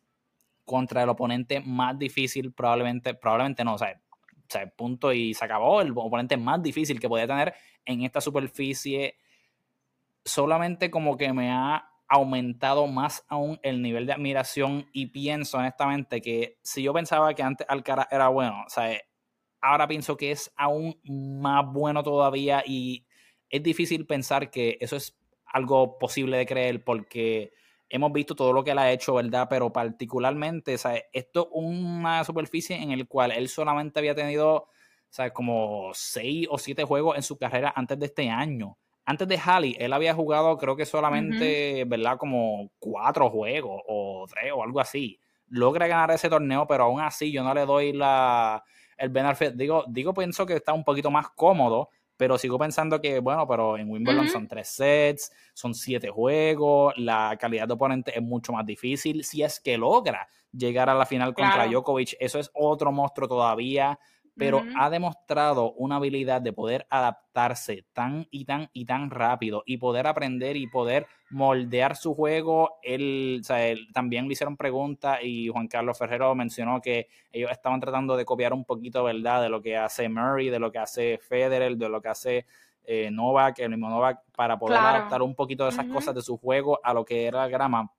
contra 0.65 1.03
el 1.03 1.09
oponente 1.09 1.61
más 1.61 1.99
difícil, 1.99 2.53
probablemente, 2.53 3.15
probablemente 3.15 3.65
no, 3.65 3.75
o 3.75 3.79
sea, 3.79 4.01
o 4.55 4.77
punto 4.77 5.13
y 5.13 5.35
se 5.35 5.45
acabó, 5.45 5.81
el 5.81 5.91
oponente 5.91 6.37
más 6.37 6.63
difícil 6.63 7.01
que 7.01 7.09
podía 7.09 7.27
tener 7.27 7.55
en 7.85 8.03
esta 8.03 8.21
superficie, 8.21 9.17
solamente 10.25 10.91
como 10.91 11.17
que 11.17 11.33
me 11.33 11.51
ha 11.51 11.91
aumentado 12.07 12.87
más 12.87 13.25
aún 13.29 13.59
el 13.63 13.83
nivel 13.83 14.07
de 14.07 14.13
admiración 14.13 14.89
y 14.93 15.07
pienso 15.07 15.59
honestamente 15.59 16.21
que 16.21 16.59
si 16.63 16.83
yo 16.83 16.93
pensaba 16.93 17.35
que 17.35 17.43
antes 17.43 17.67
Alcaraz 17.69 18.07
era 18.11 18.29
bueno, 18.29 18.63
o 18.67 18.71
sea, 18.71 18.97
ahora 19.65 19.89
pienso 19.89 20.17
que 20.17 20.31
es 20.31 20.53
aún 20.57 21.01
más 21.05 21.65
bueno 21.73 22.03
todavía 22.03 22.63
y 22.67 23.07
es 23.49 23.63
difícil 23.63 24.07
pensar 24.07 24.51
que 24.51 24.77
eso 24.81 24.97
es 24.97 25.17
algo 25.47 25.99
posible 25.99 26.37
de 26.37 26.47
creer 26.47 26.85
porque 26.85 27.53
hemos 27.89 28.13
visto 28.13 28.35
todo 28.35 28.53
lo 28.53 28.63
que 28.63 28.73
él 28.73 28.79
ha 28.79 28.93
hecho, 28.93 29.15
¿verdad? 29.15 29.47
Pero 29.49 29.73
particularmente, 29.73 30.77
sea, 30.77 31.03
esto 31.13 31.45
es 31.45 31.49
una 31.53 32.25
superficie 32.25 32.77
en 32.77 32.91
el 32.91 33.09
cual 33.09 33.33
él 33.33 33.49
solamente 33.49 34.01
había 34.01 34.15
tenido, 34.15 34.69
sea, 35.09 35.33
como 35.33 35.91
seis 35.95 36.47
o 36.51 36.59
siete 36.59 36.85
juegos 36.85 37.17
en 37.17 37.23
su 37.23 37.39
carrera 37.39 37.73
antes 37.75 37.99
de 37.99 38.07
este 38.07 38.29
año 38.29 38.77
antes 39.07 39.29
de 39.29 39.39
Halley, 39.39 39.77
él 39.79 39.93
había 39.93 40.15
jugado, 40.15 40.57
creo 40.57 40.77
que 40.77 40.87
solamente, 40.87 41.85
¿verdad? 41.85 42.17
Como 42.17 42.71
cuatro 42.79 43.29
juegos 43.29 43.83
o 43.87 44.25
tres 44.27 44.51
o 44.55 44.63
algo 44.63 44.81
así. 44.81 45.21
Logra 45.49 45.87
ganar 45.87 46.11
ese 46.13 46.31
torneo, 46.31 46.67
pero 46.67 46.85
aún 46.85 47.03
así 47.03 47.31
yo 47.31 47.45
no 47.45 47.53
le 47.53 47.67
doy 47.67 47.93
la, 47.93 48.65
el 48.97 49.09
benefit. 49.11 49.53
Digo, 49.55 49.85
digo, 49.89 50.15
pienso 50.15 50.47
que 50.47 50.55
está 50.55 50.73
un 50.73 50.85
poquito 50.85 51.11
más 51.11 51.31
cómodo, 51.31 51.91
pero 52.17 52.39
sigo 52.39 52.59
pensando 52.59 53.01
que, 53.01 53.19
bueno, 53.19 53.47
pero 53.47 53.77
en 53.77 53.91
Wimbledon 53.91 54.29
son 54.29 54.47
tres 54.47 54.69
sets, 54.69 55.33
son 55.53 55.75
siete 55.75 56.11
juegos, 56.11 56.95
la 56.97 57.37
calidad 57.41 57.67
de 57.67 57.75
oponente 57.75 58.17
es 58.17 58.23
mucho 58.23 58.53
más 58.53 58.65
difícil. 58.65 59.25
Si 59.25 59.43
es 59.43 59.61
que 59.61 59.77
logra 59.77 60.29
llegar 60.53 60.89
a 60.89 60.95
la 60.95 61.07
final 61.07 61.35
contra 61.35 61.67
Djokovic, 61.67 62.17
eso 62.21 62.39
es 62.39 62.51
otro 62.55 62.93
monstruo 62.93 63.27
todavía 63.27 63.99
pero 64.37 64.63
ha 64.77 64.91
demostrado 64.91 65.73
una 65.75 65.97
habilidad 65.97 66.41
de 66.41 66.53
poder 66.53 66.87
adaptarse 66.91 67.85
tan 67.93 68.27
y 68.31 68.45
tan 68.45 68.69
y 68.73 68.85
tan 68.85 69.11
rápido 69.11 69.63
y 69.65 69.77
poder 69.77 70.07
aprender 70.09 70.57
y 70.57 70.67
poder 70.67 71.07
moldear 71.31 71.97
su 71.97 72.15
juego. 72.15 72.79
Él, 72.83 73.39
o 73.41 73.45
sea, 73.45 73.67
él, 73.69 73.89
también 73.93 74.27
le 74.27 74.33
hicieron 74.33 74.57
preguntas 74.57 75.21
y 75.23 75.49
Juan 75.49 75.69
Carlos 75.69 75.99
Ferrero 75.99 76.35
mencionó 76.35 76.81
que 76.81 77.09
ellos 77.33 77.51
estaban 77.51 77.81
tratando 77.81 78.17
de 78.17 78.25
copiar 78.25 78.53
un 78.53 78.65
poquito, 78.65 79.05
¿verdad?, 79.05 79.43
de 79.43 79.49
lo 79.49 79.63
que 79.63 79.77
hace 79.77 80.09
Murray, 80.09 80.51
de 80.51 80.59
lo 80.59 80.73
que 80.73 80.79
hace 80.79 81.19
Federer, 81.19 81.77
de 81.77 81.89
lo 81.89 82.01
que 82.01 82.09
hace 82.09 82.47
eh, 82.85 83.11
Novak, 83.11 83.61
el 83.61 83.71
mismo 83.71 83.89
Novak, 83.89 84.21
para 84.35 84.59
poder 84.59 84.79
adaptar 84.79 85.23
un 85.23 85.35
poquito 85.35 85.65
de 85.65 85.71
esas 85.71 85.87
cosas 85.87 86.15
de 86.15 86.23
su 86.23 86.39
juego 86.39 86.81
a 86.83 86.93
lo 86.93 87.05
que 87.05 87.27
era 87.27 87.39
la 87.39 87.49
grama. 87.49 87.93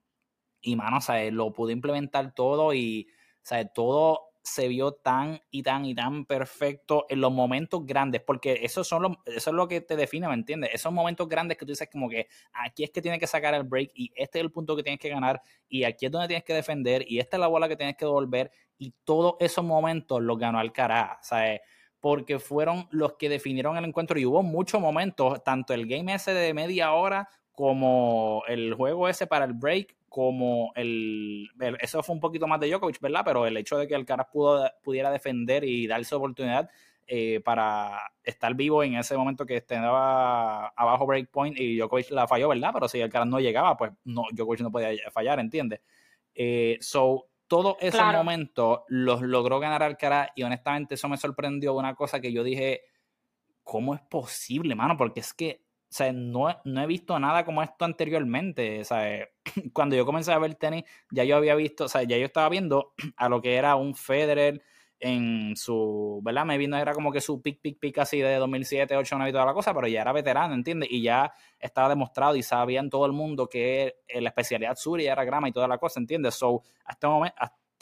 Y, 0.61 0.75
mano, 0.75 0.97
o 0.97 1.01
sea, 1.01 1.31
lo 1.31 1.53
pudo 1.53 1.71
implementar 1.71 2.33
todo 2.33 2.73
y, 2.73 3.07
o 3.09 3.39
sea, 3.41 3.65
todo 3.65 4.31
se 4.45 4.67
vio 4.67 4.91
tan 4.91 5.41
y 5.49 5.63
tan 5.63 5.85
y 5.85 5.95
tan 5.95 6.23
perfecto 6.23 7.07
en 7.09 7.19
los 7.19 7.31
momentos 7.31 7.83
grandes, 7.83 8.21
porque 8.21 8.59
eso, 8.61 8.83
son 8.83 9.01
los, 9.01 9.11
eso 9.25 9.49
es 9.49 9.55
lo 9.55 9.67
que 9.67 9.81
te 9.81 9.95
define, 9.95 10.27
¿me 10.27 10.35
entiendes? 10.35 10.69
Esos 10.71 10.93
momentos 10.93 11.27
grandes 11.27 11.57
que 11.57 11.65
tú 11.65 11.71
dices 11.71 11.89
como 11.91 12.07
que 12.07 12.27
aquí 12.53 12.83
es 12.83 12.91
que 12.91 13.01
tienes 13.01 13.19
que 13.19 13.25
sacar 13.25 13.55
el 13.55 13.63
break 13.63 13.89
y 13.95 14.11
este 14.15 14.37
es 14.37 14.45
el 14.45 14.51
punto 14.51 14.75
que 14.75 14.83
tienes 14.83 14.99
que 14.99 15.09
ganar 15.09 15.41
y 15.67 15.83
aquí 15.83 16.05
es 16.05 16.11
donde 16.11 16.27
tienes 16.27 16.43
que 16.43 16.53
defender 16.53 17.03
y 17.07 17.17
esta 17.17 17.37
es 17.37 17.41
la 17.41 17.47
bola 17.47 17.67
que 17.67 17.75
tienes 17.75 17.97
que 17.97 18.05
devolver 18.05 18.51
y 18.77 18.93
todos 19.03 19.33
esos 19.39 19.65
momentos 19.65 20.21
los 20.21 20.37
ganó 20.37 20.59
Alcaraz, 20.59 21.27
¿sabes? 21.27 21.61
Porque 21.99 22.37
fueron 22.37 22.87
los 22.91 23.13
que 23.13 23.29
definieron 23.29 23.77
el 23.77 23.85
encuentro 23.85 24.19
y 24.19 24.27
hubo 24.27 24.43
muchos 24.43 24.79
momentos, 24.79 25.43
tanto 25.43 25.73
el 25.73 25.87
game 25.87 26.13
ese 26.13 26.35
de 26.35 26.53
media 26.53 26.93
hora 26.93 27.29
como 27.51 28.43
el 28.47 28.75
juego 28.75 29.09
ese 29.09 29.25
para 29.25 29.45
el 29.45 29.53
break, 29.53 29.95
como 30.15 30.71
el, 30.75 31.49
Eso 31.81 32.01
fue 32.01 32.15
un 32.15 32.21
poquito 32.21 32.47
más 32.47 32.57
de 32.61 32.69
Djokovic, 32.69 33.01
¿verdad? 33.01 33.23
Pero 33.25 33.45
el 33.45 33.57
hecho 33.57 33.77
de 33.77 33.85
que 33.85 33.95
el 33.95 34.05
Caras 34.05 34.27
pudo, 34.31 34.65
pudiera 34.81 35.11
defender 35.11 35.65
y 35.65 35.87
darse 35.87 36.15
oportunidad 36.15 36.69
eh, 37.05 37.41
para 37.43 37.99
estar 38.23 38.55
vivo 38.55 38.81
en 38.81 38.95
ese 38.95 39.17
momento 39.17 39.45
que 39.45 39.57
estaba 39.57 40.67
abajo 40.69 41.05
breakpoint 41.05 41.59
y 41.59 41.77
Djokovic 41.77 42.11
la 42.11 42.29
falló, 42.29 42.47
¿verdad? 42.47 42.69
Pero 42.73 42.87
si 42.87 43.01
el 43.01 43.09
Caras 43.09 43.27
no 43.27 43.41
llegaba, 43.41 43.75
pues 43.75 43.91
no, 44.05 44.23
Djokovic 44.31 44.61
no 44.61 44.71
podía 44.71 45.11
fallar, 45.11 45.37
¿entiendes? 45.41 45.81
Eh, 46.33 46.77
so, 46.79 47.27
todos 47.47 47.75
esos 47.81 48.13
momentos 48.13 48.83
los 48.87 49.21
logró 49.21 49.59
ganar 49.59 49.83
Alcaraz 49.83 50.29
y 50.33 50.43
honestamente 50.43 50.95
eso 50.95 51.09
me 51.09 51.17
sorprendió 51.17 51.73
una 51.73 51.93
cosa 51.93 52.21
que 52.21 52.31
yo 52.31 52.41
dije, 52.41 52.83
¿cómo 53.63 53.95
es 53.95 54.01
posible, 54.03 54.75
mano? 54.75 54.95
Porque 54.95 55.19
es 55.19 55.33
que 55.33 55.64
o 55.95 55.97
sea, 55.97 56.11
no, 56.11 56.53
no, 56.65 56.81
he 56.81 56.87
visto 56.87 57.17
nada 57.17 57.45
como 57.45 57.63
esto 57.63 57.85
anteriormente. 57.85 58.81
O 58.81 58.83
sea, 58.83 59.29
cuando 59.71 59.95
yo 59.95 60.05
comencé 60.05 60.33
a 60.33 60.39
ver 60.39 60.55
tenis, 60.55 60.83
ya 61.09 61.23
yo 61.23 61.37
había 61.37 61.55
visto, 61.55 61.85
o 61.85 61.87
sea, 61.87 62.03
ya 62.03 62.17
yo 62.17 62.25
estaba 62.25 62.49
viendo 62.49 62.93
a 63.15 63.29
lo 63.29 63.41
que 63.41 63.55
era 63.55 63.77
un 63.77 63.95
Federer 63.95 64.61
en 64.99 65.55
su, 65.55 66.19
¿verdad? 66.21 66.43
Me 66.45 66.57
vino, 66.57 66.75
era 66.75 66.91
como 66.93 67.13
que 67.13 67.21
su 67.21 67.41
pick, 67.41 67.61
pick, 67.61 67.79
pick 67.79 67.97
así 67.99 68.19
de 68.19 68.35
2007, 68.35 68.93
2008, 68.93 69.15
9 69.15 69.29
y 69.29 69.31
toda 69.31 69.45
la 69.45 69.53
cosa, 69.53 69.73
pero 69.73 69.87
ya 69.87 70.01
era 70.01 70.11
veterano, 70.11 70.53
¿entiendes? 70.53 70.89
Y 70.91 71.01
ya 71.01 71.31
estaba 71.57 71.87
demostrado 71.87 72.35
y 72.35 72.43
sabía 72.43 72.81
en 72.81 72.89
todo 72.89 73.05
el 73.05 73.13
mundo 73.13 73.47
que 73.47 73.95
la 74.19 74.27
especialidad 74.27 74.75
suya 74.75 75.13
era 75.13 75.23
grama 75.23 75.47
y 75.47 75.53
toda 75.53 75.69
la 75.69 75.77
cosa, 75.77 76.01
¿entiendes? 76.01 76.35
So, 76.35 76.61
hasta, 76.83 77.07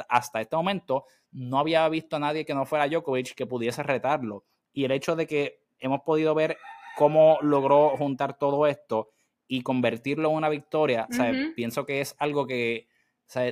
hasta 0.08 0.40
este 0.40 0.56
momento 0.56 1.06
no 1.32 1.58
había 1.58 1.90
visto 1.90 2.18
a 2.18 2.20
nadie 2.20 2.46
que 2.46 2.54
no 2.54 2.68
fuera 2.68 2.88
Djokovic 2.88 3.34
que 3.34 3.48
pudiese 3.48 3.82
retarlo. 3.82 4.46
Y 4.72 4.86
el 4.86 4.92
hecho 4.92 5.16
de 5.16 5.26
que 5.26 5.64
hemos 5.80 6.02
podido 6.02 6.36
ver 6.36 6.58
cómo 6.96 7.38
logró 7.42 7.90
juntar 7.98 8.38
todo 8.38 8.68
esto 8.68 9.10
y 9.48 9.62
convertirlo 9.62 10.30
en 10.30 10.36
una 10.36 10.50
victoria, 10.50 11.08
pienso 11.56 11.86
que 11.86 12.02
es 12.02 12.16
algo 12.20 12.48
que 12.48 12.88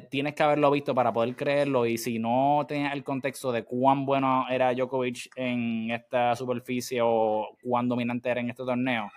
tienes 0.10 0.36
que 0.36 0.44
haberlo 0.44 0.70
visto 0.72 0.94
para 0.94 1.12
poder 1.12 1.36
creerlo 1.36 1.86
y 1.86 1.98
si 1.98 2.20
no 2.20 2.66
tienes 2.68 2.94
el 2.94 3.04
contexto 3.04 3.52
de 3.52 3.64
cuán 3.64 4.06
bueno 4.06 4.46
era 4.50 4.74
Djokovic 4.74 5.32
en 5.36 5.92
esta 5.92 6.36
superficie 6.36 7.02
o 7.04 7.58
cuán 7.64 7.89
dominante 7.89 8.30
era 8.30 8.42
en 8.42 8.50
este 8.50 8.64
torneo, 8.64 9.12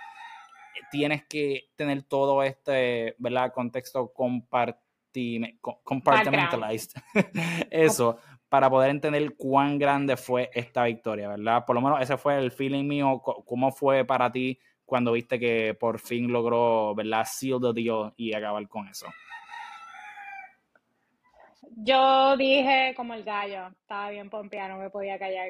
tienes 0.91 1.25
que 1.25 1.66
tener 1.77 2.03
todo 2.05 2.43
este, 2.43 3.14
¿verdad? 3.18 3.53
Contexto 3.53 4.12
compartimentalized. 4.12 6.93
Eso, 7.70 8.18
para 8.55 8.70
poder 8.70 8.90
entender 8.90 9.34
cuán 9.36 9.80
grande 9.80 10.16
fue 10.16 10.48
esta 10.55 10.84
victoria, 10.84 11.26
¿verdad? 11.26 11.64
Por 11.66 11.74
lo 11.74 11.80
menos 11.82 12.00
ese 12.00 12.16
fue 12.16 12.38
el 12.38 12.52
feeling 12.52 12.84
mío. 12.84 13.20
¿Cómo 13.20 13.72
fue 13.72 14.05
para 14.05 14.30
ti 14.30 14.57
cuando 14.84 15.11
viste 15.11 15.40
que 15.40 15.74
por 15.74 15.98
fin 15.98 16.30
logró, 16.30 16.94
¿verdad? 16.94 17.24
Seal 17.26 17.59
the 17.61 17.72
deal 17.72 18.12
y 18.16 18.32
acabar 18.32 18.68
con 18.68 18.86
eso. 18.86 19.09
Yo 21.78 22.36
dije 22.36 22.94
como 22.96 23.14
el 23.14 23.24
gallo, 23.24 23.70
estaba 23.80 24.11
bien 24.11 24.30
pompeado, 24.30 24.76
no 24.76 24.78
me 24.78 24.90
podía 24.90 25.18
callar. 25.18 25.48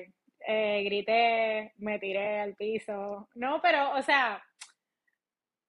Eh, 0.48 0.82
grité, 0.86 1.74
me 1.76 1.98
tiré 1.98 2.40
al 2.40 2.54
piso. 2.54 3.28
No, 3.34 3.60
pero, 3.60 3.98
o 3.98 4.00
sea, 4.00 4.42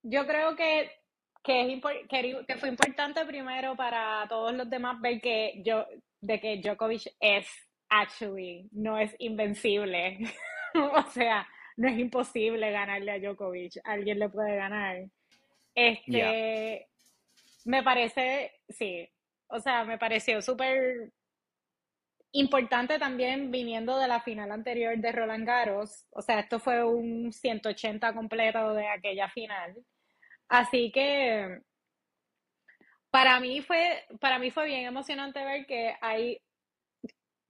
yo 0.03 0.25
creo 0.25 0.55
que, 0.55 0.89
que, 1.43 1.81
que, 2.07 2.45
que 2.47 2.55
fue 2.55 2.69
importante 2.69 3.25
primero 3.25 3.75
para 3.75 4.25
todos 4.29 4.53
los 4.53 4.69
demás 4.69 5.01
ver 5.01 5.19
que 5.19 5.61
yo, 5.65 5.85
de 6.25 6.39
que 6.39 6.57
Djokovic 6.57 7.07
es 7.19 7.47
actually, 7.89 8.67
no 8.71 8.97
es 8.97 9.15
invencible. 9.19 10.19
o 10.73 11.03
sea, 11.11 11.47
no 11.77 11.87
es 11.87 11.97
imposible 11.99 12.71
ganarle 12.71 13.11
a 13.11 13.19
Djokovic. 13.19 13.79
Alguien 13.83 14.19
le 14.19 14.29
puede 14.29 14.55
ganar. 14.55 15.05
Este, 15.73 16.87
me 17.65 17.83
parece, 17.83 18.53
sí, 18.69 19.07
o 19.47 19.59
sea, 19.59 19.83
me 19.83 19.97
pareció 19.97 20.41
súper 20.41 21.11
importante 22.31 22.99
también 22.99 23.51
viniendo 23.51 23.97
de 23.97 24.07
la 24.07 24.21
final 24.21 24.51
anterior 24.51 24.97
de 24.97 25.11
Roland 25.11 25.45
Garros. 25.45 26.05
O 26.11 26.21
sea, 26.21 26.39
esto 26.39 26.59
fue 26.59 26.83
un 26.83 27.31
180 27.31 28.13
completo 28.13 28.73
de 28.73 28.87
aquella 28.87 29.29
final. 29.29 29.75
Así 30.47 30.91
que 30.91 31.61
para 33.15 33.39
mí 33.39 33.61
fue, 33.61 34.03
para 34.19 34.39
mí 34.39 34.51
fue 34.51 34.65
bien 34.65 34.85
emocionante 34.85 35.41
ver 35.41 35.65
que 35.65 35.95
hay, 36.01 36.41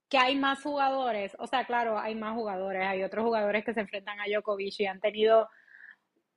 que 0.07 0.17
hay 0.19 0.35
más 0.35 0.61
jugadores, 0.61 1.35
o 1.39 1.47
sea, 1.47 1.65
claro, 1.65 1.97
hay 1.97 2.13
más 2.13 2.35
jugadores, 2.35 2.83
hay 2.85 3.01
otros 3.01 3.25
jugadores 3.25 3.65
que 3.65 3.73
se 3.73 3.79
enfrentan 3.79 4.19
a 4.19 4.25
Djokovic 4.27 4.79
y 4.79 4.85
han 4.85 4.99
tenido 4.99 5.49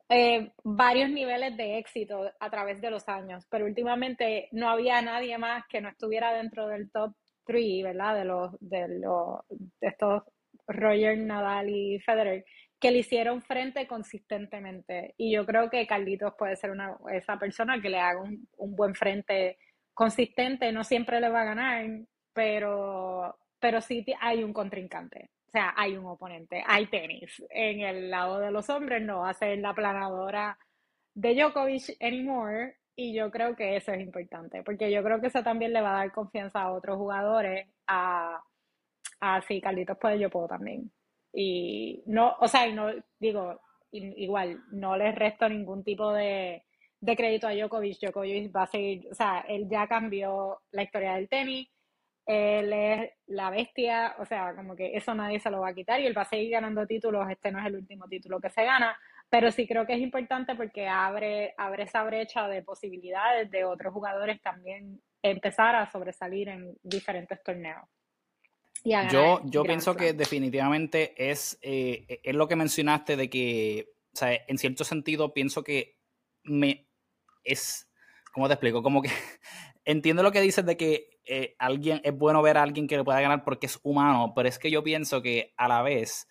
eh, 0.09 0.51
varios 0.64 1.11
niveles 1.11 1.55
de 1.59 1.76
éxito 1.76 2.33
a 2.41 2.49
través 2.49 2.81
de 2.81 2.91
los 2.91 3.07
años, 3.07 3.47
pero 3.51 3.66
últimamente 3.66 4.49
no 4.53 4.70
había 4.70 5.03
nadie 5.03 5.37
más 5.37 5.64
que 5.68 5.83
no 5.83 5.91
estuviera 5.91 6.33
dentro 6.33 6.66
del 6.66 6.91
top 6.91 7.14
3, 7.45 7.85
¿verdad? 7.85 8.14
De 8.14 8.24
los, 8.24 8.57
de 8.61 8.89
los, 8.89 9.41
de 9.51 9.89
estos 9.89 10.22
Roger, 10.66 11.18
Nadal 11.18 11.68
y 11.68 12.01
Federer 12.01 12.47
que 12.81 12.91
le 12.91 12.99
hicieron 12.99 13.43
frente 13.43 13.87
consistentemente. 13.87 15.14
Y 15.16 15.33
yo 15.33 15.45
creo 15.45 15.68
que 15.70 15.87
Carlitos 15.87 16.35
puede 16.39 16.57
ser 16.57 16.70
una, 16.70 16.97
esa 17.12 17.39
persona 17.39 17.81
que 17.81 17.91
le 17.91 17.99
haga 17.99 18.22
un, 18.22 18.76
buen 18.76 18.95
frente 18.95 19.59
consistente. 19.95 20.72
No 20.72 20.85
siempre 20.85 21.20
le 21.20 21.29
va 21.29 21.43
a 21.43 21.47
ganar, 21.47 21.87
pero, 22.33 23.37
pero 23.59 23.81
sí 23.81 24.05
hay 24.20 24.45
un 24.45 24.53
contrincante. 24.53 25.31
O 25.49 25.51
sea, 25.51 25.74
hay 25.76 25.97
un 25.97 26.07
oponente, 26.07 26.62
hay 26.66 26.87
tenis. 26.87 27.43
En 27.51 27.81
el 27.81 28.11
lado 28.11 28.39
de 28.39 28.51
los 28.51 28.68
hombres 28.70 29.03
no 29.03 29.20
va 29.20 29.31
a 29.31 29.35
ser 29.35 29.59
la 29.59 29.74
planadora 29.74 30.59
de 31.14 31.35
Djokovic 31.35 31.97
anymore. 32.01 32.76
Y 32.95 33.14
yo 33.14 33.31
creo 33.31 33.57
que 33.57 33.76
eso 33.76 33.93
es 33.93 34.01
importante, 34.01 34.62
porque 34.64 34.91
yo 34.91 35.05
creo 35.05 35.20
que 35.20 35.29
eso 35.29 35.43
también 35.43 35.72
le 35.72 35.81
va 35.81 35.91
a 35.95 35.99
dar 35.99 36.12
confianza 36.12 36.62
a 36.62 36.72
otros 36.72 36.97
jugadores 36.97 37.68
a, 37.87 38.43
a 39.20 39.41
si 39.43 39.61
Carlitos 39.61 39.99
puede, 39.99 40.18
yo 40.18 40.31
puedo 40.31 40.49
también. 40.49 40.91
Y 41.33 42.03
no, 42.07 42.37
o 42.41 42.49
sea, 42.49 42.66
no 42.72 42.91
digo, 43.18 43.61
igual, 43.93 44.62
no 44.72 44.97
le 44.97 45.12
resto 45.12 45.49
ningún 45.49 45.85
tipo 45.85 46.12
de, 46.12 46.64
crédito 47.01 47.47
a 47.47 47.55
Djokovic. 47.55 47.99
Djokovic 48.01 48.55
va 48.55 48.62
a 48.64 48.66
seguir, 48.66 49.09
o 49.11 49.14
sea, 49.14 49.45
él 49.49 49.68
ya 49.70 49.87
cambió 49.87 50.61
la 50.72 50.83
historia 50.83 51.14
del 51.14 51.29
tenis, 51.29 51.68
él 52.26 52.72
es 52.72 53.11
la 53.26 53.51
bestia, 53.51 54.14
o 54.18 54.24
sea, 54.26 54.55
como 54.55 54.76
que 54.76 54.95
eso 54.97 55.14
nadie 55.14 55.41
se 55.41 55.51
lo 55.51 55.61
va 55.61 55.68
a 55.68 55.74
quitar 55.74 56.01
y 56.01 56.07
él 56.07 56.16
va 56.16 56.22
a 56.22 56.26
seguir 56.26 56.51
ganando 56.51 56.87
títulos, 56.87 57.29
este 57.31 57.51
no 57.51 57.59
es 57.59 57.66
el 57.66 57.76
último 57.76 58.07
título 58.07 58.41
que 58.41 58.51
se 58.51 58.64
gana, 58.64 58.99
pero 59.31 59.51
sí 59.51 59.66
creo 59.66 59.87
que 59.87 59.95
es 59.95 60.01
importante 60.01 60.55
porque 60.55 60.87
abre, 60.87 61.55
abre 61.57 61.85
esa 61.85 62.03
brecha 62.05 62.47
de 62.49 62.62
posibilidades 62.62 63.51
de 63.51 63.64
otros 63.64 63.95
jugadores 63.95 64.43
también 64.43 65.01
empezar 65.22 65.74
a 65.74 65.91
sobresalir 65.91 66.49
en 66.49 66.76
diferentes 66.83 67.43
torneos. 67.43 67.89
Yo, 69.11 69.41
yo 69.45 69.64
pienso 69.64 69.97
que 69.97 70.12
definitivamente 70.12 71.31
es, 71.31 71.59
eh, 71.62 72.20
es 72.22 72.35
lo 72.35 72.49
que 72.49 72.57
mencionaste 72.57 73.16
de 73.16 73.29
que, 73.31 73.93
o 74.14 74.16
sea, 74.16 74.33
en 74.47 74.59
cierto 74.59 74.85
sentido 74.85 75.33
pienso 75.33 75.62
que 75.62 75.99
me 76.45 76.89
es, 77.45 77.89
¿cómo 78.33 78.47
te 78.47 78.55
explico? 78.55 78.83
Como 78.83 79.03
que 79.03 79.11
entiendo 79.85 80.22
lo 80.22 80.33
que 80.33 80.41
dices 80.41 80.64
de 80.64 80.76
que 80.76 81.20
eh, 81.24 81.57
alguien 81.59 82.01
es 82.05 82.16
bueno 82.16 82.43
ver 82.43 82.57
a 82.57 82.62
alguien 82.62 82.87
que 82.87 82.97
le 82.97 83.05
pueda 83.05 83.20
ganar 83.20 83.45
porque 83.45 83.66
es 83.66 83.79
humano, 83.83 84.33
pero 84.35 84.49
es 84.49 84.59
que 84.59 84.70
yo 84.70 84.83
pienso 84.83 85.22
que 85.22 85.53
a 85.57 85.68
la 85.68 85.83
vez, 85.83 86.29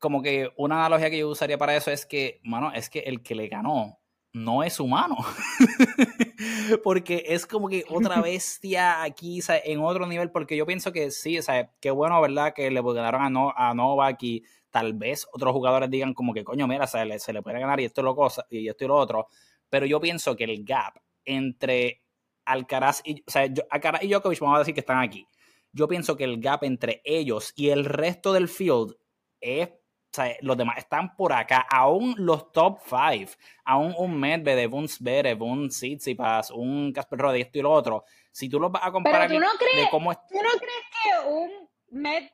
como 0.00 0.22
que 0.22 0.50
una 0.56 0.76
analogía 0.76 1.10
que 1.10 1.18
yo 1.18 1.28
usaría 1.28 1.58
para 1.58 1.76
eso 1.76 1.90
es 1.90 2.06
que, 2.06 2.40
mano, 2.44 2.72
es 2.72 2.88
que 2.88 3.00
el 3.00 3.22
que 3.22 3.34
le 3.34 3.48
ganó 3.48 4.03
no 4.34 4.64
es 4.64 4.80
humano. 4.80 5.16
porque 6.84 7.24
es 7.28 7.46
como 7.46 7.68
que 7.68 7.84
otra 7.88 8.20
bestia 8.22 9.02
aquí, 9.02 9.40
en 9.48 9.80
otro 9.80 10.06
nivel, 10.06 10.30
porque 10.30 10.56
yo 10.56 10.66
pienso 10.66 10.92
que 10.92 11.10
sí, 11.10 11.40
sea, 11.40 11.70
qué 11.80 11.90
bueno, 11.90 12.20
¿verdad? 12.20 12.52
Que 12.52 12.70
le 12.70 12.82
ganaron 12.82 13.22
a, 13.22 13.30
no, 13.30 13.54
a 13.56 13.72
Novak 13.72 14.22
y 14.22 14.42
tal 14.70 14.92
vez 14.94 15.26
otros 15.32 15.52
jugadores 15.52 15.88
digan 15.88 16.14
como 16.14 16.34
que, 16.34 16.42
coño, 16.44 16.66
mira, 16.66 16.86
se 16.86 17.04
le, 17.04 17.18
se 17.20 17.32
le 17.32 17.42
puede 17.42 17.60
ganar 17.60 17.80
y 17.80 17.84
esto, 17.84 18.02
lo 18.02 18.14
cosa, 18.16 18.44
y 18.50 18.68
esto 18.68 18.84
y 18.84 18.88
lo 18.88 18.96
otro. 18.96 19.28
Pero 19.70 19.86
yo 19.86 20.00
pienso 20.00 20.34
que 20.36 20.44
el 20.44 20.64
gap 20.64 20.94
entre 21.24 22.02
Alcaraz 22.44 23.02
y, 23.04 23.22
o 23.26 23.30
sea, 23.30 23.48
Alcaraz 23.70 24.02
y 24.02 24.08
Djokovic, 24.08 24.40
vamos 24.40 24.56
a 24.56 24.58
decir 24.58 24.74
que 24.74 24.80
están 24.80 24.98
aquí. 24.98 25.26
Yo 25.72 25.86
pienso 25.86 26.16
que 26.16 26.24
el 26.24 26.40
gap 26.40 26.64
entre 26.64 27.00
ellos 27.04 27.52
y 27.54 27.70
el 27.70 27.84
resto 27.84 28.32
del 28.32 28.48
field 28.48 28.96
es 29.40 29.70
sea, 30.14 30.36
los 30.40 30.56
demás 30.56 30.78
están 30.78 31.16
por 31.16 31.32
acá. 31.32 31.66
Aún 31.68 32.14
los 32.18 32.52
top 32.52 32.78
five, 32.84 33.28
aún 33.64 33.94
un 33.98 34.18
Medvedev, 34.18 34.74
un 34.74 34.88
Zverev, 34.88 35.42
un 35.42 35.68
Tsitsipas, 35.68 36.50
un 36.50 36.92
Casper 36.92 37.18
Rode, 37.18 37.40
esto 37.40 37.58
y 37.58 37.62
lo 37.62 37.72
otro. 37.72 38.04
Si 38.30 38.48
tú 38.48 38.60
los 38.60 38.70
vas 38.70 38.84
a 38.84 38.92
comparar 38.92 39.28
Pero 39.28 39.40
tú 39.40 39.46
no 39.46 39.50
crees, 39.58 39.90
¿tú 39.90 39.98
no 40.00 40.50
crees 40.58 40.84
que 40.92 41.28
un 41.28 41.68
Med, 41.90 42.30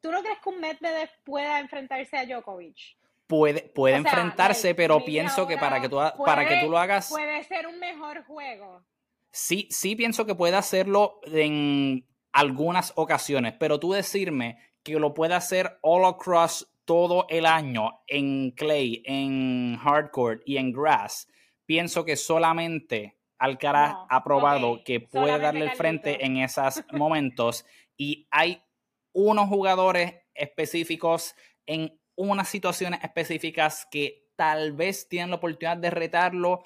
tú 0.00 0.10
no 0.10 0.22
crees 0.22 0.38
que 0.38 0.48
un 0.48 0.60
Medvedev 0.60 1.10
pueda 1.24 1.60
enfrentarse 1.60 2.16
a 2.16 2.26
Djokovic? 2.26 2.96
Puede, 3.26 3.62
puede 3.62 3.96
enfrentarse, 3.96 4.74
pero 4.74 5.04
pienso 5.04 5.46
que 5.46 5.56
para 5.56 5.80
que, 5.80 5.88
tú, 5.88 5.98
para 6.24 6.46
que 6.46 6.60
tú 6.62 6.70
lo 6.70 6.78
hagas... 6.78 7.08
Puede 7.08 7.42
ser 7.44 7.66
un 7.66 7.78
mejor 7.78 8.24
juego. 8.24 8.84
Sí, 9.30 9.68
sí 9.70 9.96
pienso 9.96 10.26
que 10.26 10.34
puede 10.34 10.56
hacerlo 10.56 11.20
en 11.24 12.06
algunas 12.32 12.92
ocasiones, 12.96 13.54
pero 13.58 13.80
tú 13.80 13.92
decirme 13.92 14.58
que 14.82 14.98
lo 14.98 15.14
puede 15.14 15.34
hacer 15.34 15.78
all 15.80 16.04
across 16.04 16.71
todo 16.92 17.24
el 17.30 17.46
año 17.46 18.02
en 18.06 18.50
clay, 18.50 19.02
en 19.06 19.78
hardcore 19.78 20.42
y 20.44 20.58
en 20.58 20.72
grass, 20.72 21.26
pienso 21.64 22.04
que 22.04 22.16
solamente 22.16 23.16
Alcaraz 23.38 23.94
ha 24.10 24.22
probado 24.22 24.84
que 24.84 25.00
puede 25.00 25.38
darle 25.38 25.64
el 25.64 25.70
frente 25.70 26.22
en 26.22 26.36
esos 26.36 26.84
momentos 26.92 27.64
y 27.96 28.28
hay 28.30 28.62
unos 29.14 29.48
jugadores 29.48 30.16
específicos 30.34 31.34
en 31.64 31.98
unas 32.14 32.50
situaciones 32.50 33.02
específicas 33.02 33.88
que 33.90 34.28
tal 34.36 34.72
vez 34.74 35.08
tienen 35.08 35.30
la 35.30 35.36
oportunidad 35.36 35.78
de 35.78 35.88
retarlo 35.88 36.64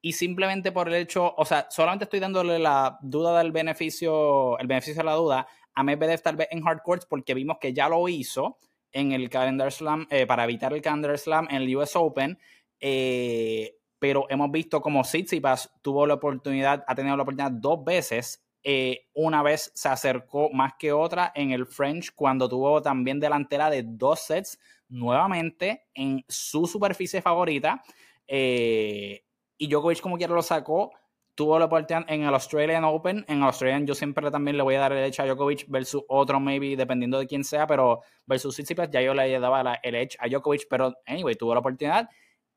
y 0.00 0.14
simplemente 0.14 0.72
por 0.72 0.88
el 0.88 0.94
hecho, 0.94 1.34
o 1.36 1.44
sea, 1.44 1.66
solamente 1.70 2.04
estoy 2.04 2.20
dándole 2.20 2.58
la 2.58 2.98
duda 3.02 3.36
del 3.36 3.52
beneficio, 3.52 4.58
el 4.58 4.68
beneficio 4.68 5.02
de 5.02 5.04
la 5.04 5.16
duda 5.16 5.46
a 5.74 5.82
Medvedev 5.82 6.22
tal 6.22 6.36
vez 6.36 6.48
en 6.50 6.62
hardcourts 6.62 7.04
porque 7.04 7.34
vimos 7.34 7.58
que 7.60 7.74
ya 7.74 7.90
lo 7.90 8.08
hizo 8.08 8.56
en 8.96 9.12
el 9.12 9.28
Calendar 9.28 9.70
Slam, 9.70 10.06
eh, 10.08 10.26
para 10.26 10.44
evitar 10.44 10.72
el 10.72 10.80
Calendar 10.80 11.18
Slam 11.18 11.46
en 11.50 11.56
el 11.56 11.76
US 11.76 11.94
Open, 11.96 12.38
eh, 12.80 13.76
pero 13.98 14.24
hemos 14.30 14.50
visto 14.50 14.80
como 14.80 15.02
Tsitsipas 15.02 15.70
tuvo 15.82 16.06
la 16.06 16.14
oportunidad, 16.14 16.82
ha 16.86 16.94
tenido 16.94 17.14
la 17.14 17.22
oportunidad 17.22 17.52
dos 17.52 17.84
veces, 17.84 18.42
eh, 18.62 19.08
una 19.12 19.42
vez 19.42 19.70
se 19.74 19.90
acercó 19.90 20.48
más 20.50 20.72
que 20.78 20.92
otra 20.92 21.30
en 21.34 21.50
el 21.50 21.66
French 21.66 22.14
cuando 22.14 22.48
tuvo 22.48 22.80
también 22.80 23.20
delantera 23.20 23.68
de 23.68 23.82
dos 23.86 24.20
sets 24.20 24.58
nuevamente 24.88 25.88
en 25.94 26.24
su 26.26 26.66
superficie 26.66 27.20
favorita 27.20 27.82
y 28.26 29.68
Djokovic 29.68 30.00
como 30.00 30.16
quiera 30.16 30.34
lo 30.34 30.42
sacó 30.42 30.90
tuvo 31.36 31.58
la 31.58 31.66
oportunidad 31.66 32.10
en 32.10 32.22
el 32.22 32.34
Australian 32.34 32.82
Open. 32.84 33.24
En 33.28 33.38
el 33.38 33.44
Australian 33.44 33.86
yo 33.86 33.94
siempre 33.94 34.28
también 34.30 34.56
le 34.56 34.62
voy 34.62 34.74
a 34.74 34.80
dar 34.80 34.92
el 34.92 35.04
edge 35.04 35.20
a 35.20 35.26
Djokovic 35.26 35.66
versus 35.68 36.02
otro, 36.08 36.40
maybe, 36.40 36.74
dependiendo 36.76 37.18
de 37.18 37.26
quién 37.26 37.44
sea, 37.44 37.66
pero 37.66 38.00
versus 38.24 38.54
Tsitsipas 38.54 38.90
ya 38.90 39.02
yo 39.02 39.14
le 39.14 39.38
daba 39.38 39.74
el 39.82 39.94
edge 39.94 40.16
a 40.18 40.28
Djokovic, 40.28 40.66
pero 40.68 40.94
anyway, 41.06 41.36
tuvo 41.36 41.54
la 41.54 41.60
oportunidad. 41.60 42.08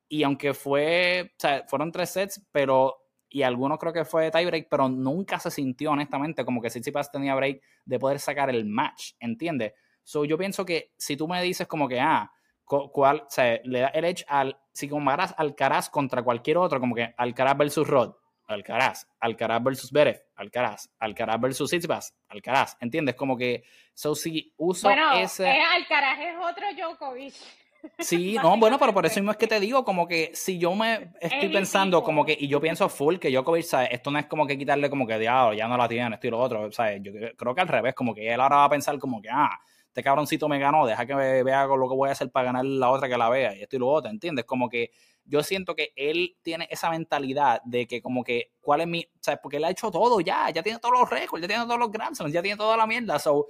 Y 0.07 0.23
aunque 0.23 0.53
fue, 0.53 1.33
o 1.33 1.39
sea, 1.39 1.65
fueron 1.67 1.91
tres 1.91 2.09
sets, 2.09 2.41
pero, 2.51 2.95
y 3.29 3.43
algunos 3.43 3.77
creo 3.77 3.93
que 3.93 4.05
fue 4.05 4.31
tiebreak, 4.31 4.67
pero 4.69 4.87
nunca 4.87 5.39
se 5.39 5.51
sintió 5.51 5.91
honestamente 5.91 6.45
como 6.45 6.61
que 6.61 6.69
Tsitsipas 6.69 7.11
tenía 7.11 7.35
break 7.35 7.61
de 7.85 7.99
poder 7.99 8.19
sacar 8.19 8.49
el 8.49 8.65
match, 8.65 9.11
¿entiendes? 9.19 9.73
So 10.03 10.23
yo 10.23 10.37
pienso 10.37 10.65
que 10.65 10.93
si 10.97 11.17
tú 11.17 11.27
me 11.27 11.43
dices 11.43 11.67
como 11.67 11.87
que, 11.87 11.99
ah, 11.99 12.31
cuál, 12.63 13.21
o 13.21 13.29
sea, 13.29 13.59
le 13.65 13.81
da 13.81 13.87
el 13.89 14.05
edge 14.05 14.23
al, 14.29 14.57
si 14.71 14.87
comparas 14.87 15.35
Alcaraz 15.37 15.89
contra 15.89 16.23
cualquier 16.23 16.57
otro, 16.57 16.79
como 16.79 16.95
que 16.95 17.13
Alcaraz 17.17 17.57
versus 17.57 17.87
Rod, 17.87 18.13
Alcaraz, 18.49 19.07
Alcaraz 19.19 19.63
versus 19.63 19.91
Berev, 19.91 20.21
Alcaraz, 20.35 20.89
Alcaraz 20.99 21.39
versus 21.39 21.69
Tsitsipas, 21.69 22.15
Alcaraz, 22.27 22.77
¿entiendes? 22.79 23.15
Como 23.15 23.37
que, 23.37 23.63
so 23.93 24.15
si 24.15 24.53
uso 24.57 24.87
bueno, 24.87 25.13
ese... 25.13 25.47
Alcaraz 25.47 26.19
es 26.19 26.35
otro 26.37 26.65
Djokovic. 26.75 27.33
Sí, 27.99 28.35
no, 28.35 28.57
bueno, 28.57 28.77
pero 28.77 28.93
por 28.93 29.05
eso 29.05 29.21
mismo 29.21 29.31
es 29.31 29.37
que 29.37 29.47
te 29.47 29.57
digo, 29.57 29.85
como 29.85 30.05
que 30.05 30.31
si 30.33 30.57
yo 30.57 30.75
me 30.75 31.13
estoy 31.21 31.47
pensando, 31.47 32.03
como 32.03 32.25
que, 32.25 32.35
y 32.37 32.49
yo 32.49 32.59
pienso 32.59 32.89
full 32.89 33.19
que 33.19 33.31
Djokovic, 33.31 33.63
¿sabes? 33.63 33.89
Esto 33.93 34.11
no 34.11 34.19
es 34.19 34.25
como 34.25 34.45
que 34.45 34.57
quitarle 34.57 34.89
como 34.89 35.07
que, 35.07 35.17
diablo, 35.17 35.53
ya 35.53 35.65
no 35.65 35.77
la 35.77 35.87
tiene, 35.87 36.13
esto 36.15 36.27
y 36.27 36.29
lo 36.29 36.39
otro, 36.39 36.69
¿sabes? 36.73 36.99
Yo 37.01 37.13
creo 37.37 37.55
que 37.55 37.61
al 37.61 37.69
revés, 37.69 37.95
como 37.95 38.13
que 38.13 38.33
él 38.33 38.41
ahora 38.41 38.57
va 38.57 38.65
a 38.65 38.69
pensar 38.69 38.99
como 38.99 39.21
que, 39.21 39.29
ah, 39.31 39.57
este 39.89 40.03
cabroncito 40.03 40.47
me 40.47 40.59
ganó, 40.59 40.85
deja 40.85 41.05
que 41.05 41.15
me 41.15 41.43
vea 41.43 41.65
lo 41.65 41.89
que 41.89 41.95
voy 41.95 42.09
a 42.09 42.13
hacer 42.13 42.31
para 42.31 42.45
ganar 42.45 42.65
la 42.65 42.89
otra 42.89 43.09
que 43.09 43.17
la 43.17 43.29
vea, 43.29 43.55
y 43.55 43.63
esto 43.63 43.75
y 43.75 43.79
lo 43.79 43.89
otro, 43.89 44.09
¿entiendes? 44.09 44.45
Como 44.45 44.69
que 44.69 44.91
yo 45.25 45.43
siento 45.43 45.75
que 45.75 45.93
él 45.95 46.37
tiene 46.41 46.67
esa 46.71 46.89
mentalidad 46.89 47.61
de 47.63 47.87
que 47.87 48.01
como 48.01 48.23
que, 48.23 48.51
¿cuál 48.59 48.81
es 48.81 48.87
mi...? 48.87 49.07
¿Sabes? 49.19 49.39
Porque 49.41 49.57
él 49.57 49.65
ha 49.65 49.69
hecho 49.69 49.91
todo 49.91 50.19
ya, 50.21 50.49
ya 50.49 50.63
tiene 50.63 50.79
todos 50.79 50.99
los 50.99 51.09
récords, 51.09 51.41
ya 51.41 51.47
tiene 51.47 51.63
todos 51.65 51.79
los 51.79 51.91
Grand 51.91 52.15
ya 52.31 52.41
tiene 52.41 52.57
toda 52.57 52.75
la 52.75 52.87
mierda. 52.87 53.19
So, 53.19 53.47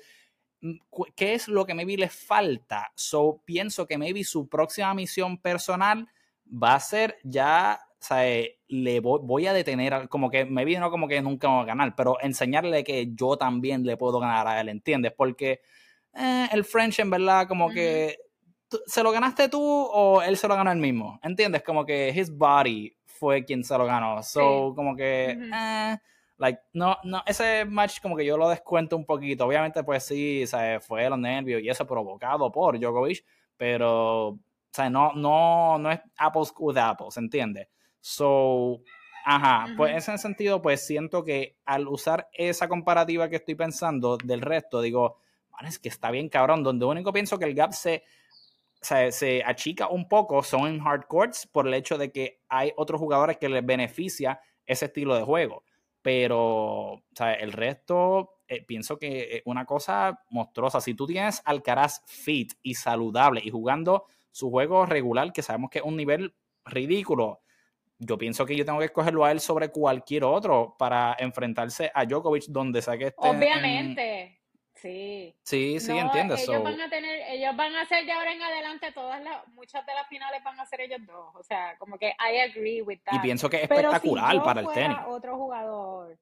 mm, 0.62 0.76
¿qué 1.16 1.34
es 1.36 1.48
lo 1.48 1.66
que 1.66 1.74
maybe 1.74 1.98
le 1.98 2.10
falta? 2.10 2.92
So, 2.96 3.42
pienso 3.46 3.86
que 3.88 3.98
maybe 3.98 4.24
su 4.24 4.50
próxima 4.50 4.94
misión 4.94 5.38
personal 5.38 6.08
va 6.46 6.76
a 6.76 6.80
ser 6.80 7.18
ya, 7.24 7.80
¿sabes? 8.00 8.50
Le 8.68 9.00
voy, 9.00 9.48
a 9.48 9.54
detener, 9.54 10.10
como 10.10 10.30
que 10.30 10.46
me 10.46 10.66
no 10.80 10.92
como 10.92 11.08
que 11.08 11.22
nunca 11.22 11.48
va 11.48 11.62
a 11.62 11.66
ganar, 11.66 11.96
pero 11.96 12.18
enseñarle 12.22 12.84
que 12.84 13.10
yo 13.14 13.38
también 13.38 13.84
le 13.84 13.98
puedo 13.98 14.20
ganar 14.20 14.48
a 14.48 14.60
él, 14.60 14.70
¿entiendes? 14.70 15.14
Porque 15.16 15.62
eh, 16.14 16.48
el 16.52 16.64
French 16.66 17.00
en 17.00 17.10
verdad 17.10 17.48
como 17.48 17.70
que 17.70 18.18
¿se 18.86 19.04
lo 19.04 19.12
ganaste 19.12 19.50
tú 19.50 19.62
o 19.62 20.22
él 20.22 20.38
se 20.38 20.48
lo 20.48 20.56
ganó 20.56 20.72
él 20.72 20.78
mismo? 20.78 21.20
¿Entiendes? 21.24 21.64
Como 21.64 21.86
que 21.86 22.10
his 22.10 22.36
body 22.36 22.96
fue 23.06 23.44
quien 23.44 23.64
se 23.64 23.78
lo 23.78 23.86
ganó. 23.86 24.22
So, 24.24 24.74
como 24.76 24.96
que, 24.96 25.32
eh, 25.32 25.98
like, 26.38 26.62
no, 26.74 26.98
no, 27.04 27.22
ese 27.26 27.66
match 27.66 28.00
como 28.02 28.16
que 28.16 28.26
yo 28.26 28.38
lo 28.38 28.50
descuento 28.50 28.96
un 28.96 29.06
poquito. 29.06 29.46
Obviamente, 29.46 29.84
pues 29.84 30.06
sí, 30.06 30.46
se 30.46 30.80
fue 30.80 31.10
los 31.10 31.20
nervios 31.20 31.62
y 31.62 31.70
eso 31.70 31.86
provocado 31.86 32.52
por 32.52 32.80
Djokovic, 32.80 33.26
pero, 33.58 34.28
o 34.30 34.40
sea, 34.72 34.90
no, 34.90 35.14
no, 35.14 35.78
no 35.78 35.92
es 35.92 36.00
apples 36.18 36.54
with 36.58 36.78
apples, 36.78 37.18
¿entiendes? 37.18 37.68
So, 38.00 38.80
ajá, 39.26 39.68
pues 39.76 39.92
en 39.92 39.98
ese 39.98 40.18
sentido, 40.18 40.62
pues 40.62 40.86
siento 40.86 41.24
que 41.24 41.58
al 41.66 41.88
usar 41.88 42.30
esa 42.32 42.70
comparativa 42.70 43.30
que 43.30 43.38
estoy 43.38 43.56
pensando 43.56 44.18
del 44.18 44.42
resto, 44.42 44.82
digo, 44.82 45.18
es 45.68 45.80
que 45.80 45.90
está 45.90 46.12
bien 46.12 46.30
cabrón, 46.30 46.64
donde 46.64 46.86
único 46.86 47.12
pienso 47.12 47.38
que 47.38 47.46
el 47.46 47.56
gap 47.56 47.74
se 47.74 48.04
se, 48.82 49.44
achica 49.46 49.88
un 49.88 50.08
poco 50.08 50.44
son 50.44 50.68
en 50.68 50.82
hard 50.82 51.06
courts 51.08 51.48
por 51.48 51.68
el 51.68 51.74
hecho 51.74 51.98
de 51.98 52.12
que 52.12 52.42
hay 52.48 52.72
otros 52.78 53.00
jugadores 53.00 53.38
que 53.38 53.50
les 53.50 53.66
beneficia 53.66 54.40
ese 54.66 54.86
estilo 54.86 55.16
de 55.16 55.24
juego. 55.24 55.64
Pero 56.02 57.04
el 57.20 57.52
resto, 57.52 58.38
eh, 58.48 58.64
pienso 58.64 58.98
que 58.98 59.42
una 59.46 59.66
cosa 59.66 60.24
monstruosa. 60.30 60.80
Si 60.80 60.94
tú 60.94 61.06
tienes 61.06 61.42
Alcaraz 61.44 62.02
fit 62.06 62.54
y 62.62 62.76
saludable 62.76 63.42
y 63.44 63.50
jugando 63.50 64.06
su 64.32 64.50
juego 64.50 64.86
regular, 64.86 65.34
que 65.34 65.42
sabemos 65.42 65.70
que 65.70 65.80
es 65.80 65.86
un 65.86 65.98
nivel 65.98 66.34
ridículo, 66.64 67.42
yo 67.98 68.18
pienso 68.18 68.46
que 68.46 68.56
yo 68.56 68.64
tengo 68.64 68.80
que 68.80 68.86
escogerlo 68.86 69.26
a 69.26 69.32
él 69.32 69.42
sobre 69.42 69.72
cualquier 69.72 70.24
otro 70.24 70.76
para 70.80 71.18
enfrentarse 71.20 71.92
a 71.94 72.06
Djokovic 72.06 72.46
donde 72.48 72.82
saque 72.82 73.08
este. 73.08 73.28
Obviamente. 73.28 74.39
Sí. 74.82 75.36
Sí, 75.44 75.80
sí, 75.80 75.98
entiendo. 75.98 76.36
Ellos 76.36 76.64
van 76.64 76.80
a 76.80 76.90
tener, 76.90 77.22
ellos 77.30 77.56
van 77.56 77.76
a 77.76 77.82
hacer 77.82 78.06
de 78.06 78.12
ahora 78.12 78.32
en 78.32 78.42
adelante 78.42 78.92
todas 78.94 79.22
las, 79.22 79.48
muchas 79.50 79.86
de 79.86 79.94
las 79.94 80.08
finales 80.08 80.44
van 80.44 80.60
a 80.60 80.66
ser 80.66 80.82
ellos 80.82 81.06
dos. 81.06 81.36
O 81.36 81.44
sea, 81.44 81.78
como 81.78 81.98
que 81.98 82.08
I 82.10 82.40
agree 82.50 82.82
with 82.82 83.00
that. 83.04 83.16
Y 83.16 83.20
pienso 83.20 83.50
que 83.50 83.58
es 83.58 83.64
espectacular 83.64 84.42
para 84.44 84.62
el 84.62 84.68
tenis. 84.70 84.98
Otro 85.08 85.38
jugador. 85.38 86.18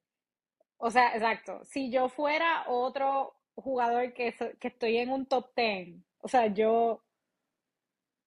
O 0.77 0.89
sea, 0.89 1.13
exacto. 1.13 1.63
Si 1.65 1.91
yo 1.91 2.09
fuera 2.09 2.65
otro 2.67 3.35
jugador 3.55 4.13
que, 4.13 4.33
que 4.59 4.67
estoy 4.67 4.97
en 4.97 5.11
un 5.11 5.25
top 5.25 5.53
ten, 5.53 6.03
o 6.19 6.27
sea, 6.27 6.47
yo 6.47 7.03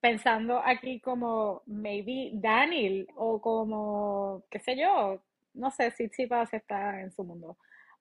pensando 0.01 0.61
aquí 0.65 1.01
como 1.01 1.63
maybe 1.67 2.31
Daniel 2.35 3.09
o 3.17 3.41
como, 3.41 4.43
qué 4.51 4.59
sé 4.59 4.77
yo, 4.77 5.21
no 5.55 5.71
sé 5.71 5.91
si 5.91 6.09
Tsipas 6.09 6.53
está 6.55 7.01
en 7.01 7.13
su 7.13 7.25
mundo. 7.25 7.57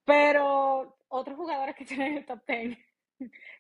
Pero 0.05 0.95
otros 1.09 1.35
jugadores 1.35 1.75
que 1.75 1.85
tienen 1.85 2.17
el 2.17 2.25
top 2.25 2.41
10, 2.47 2.77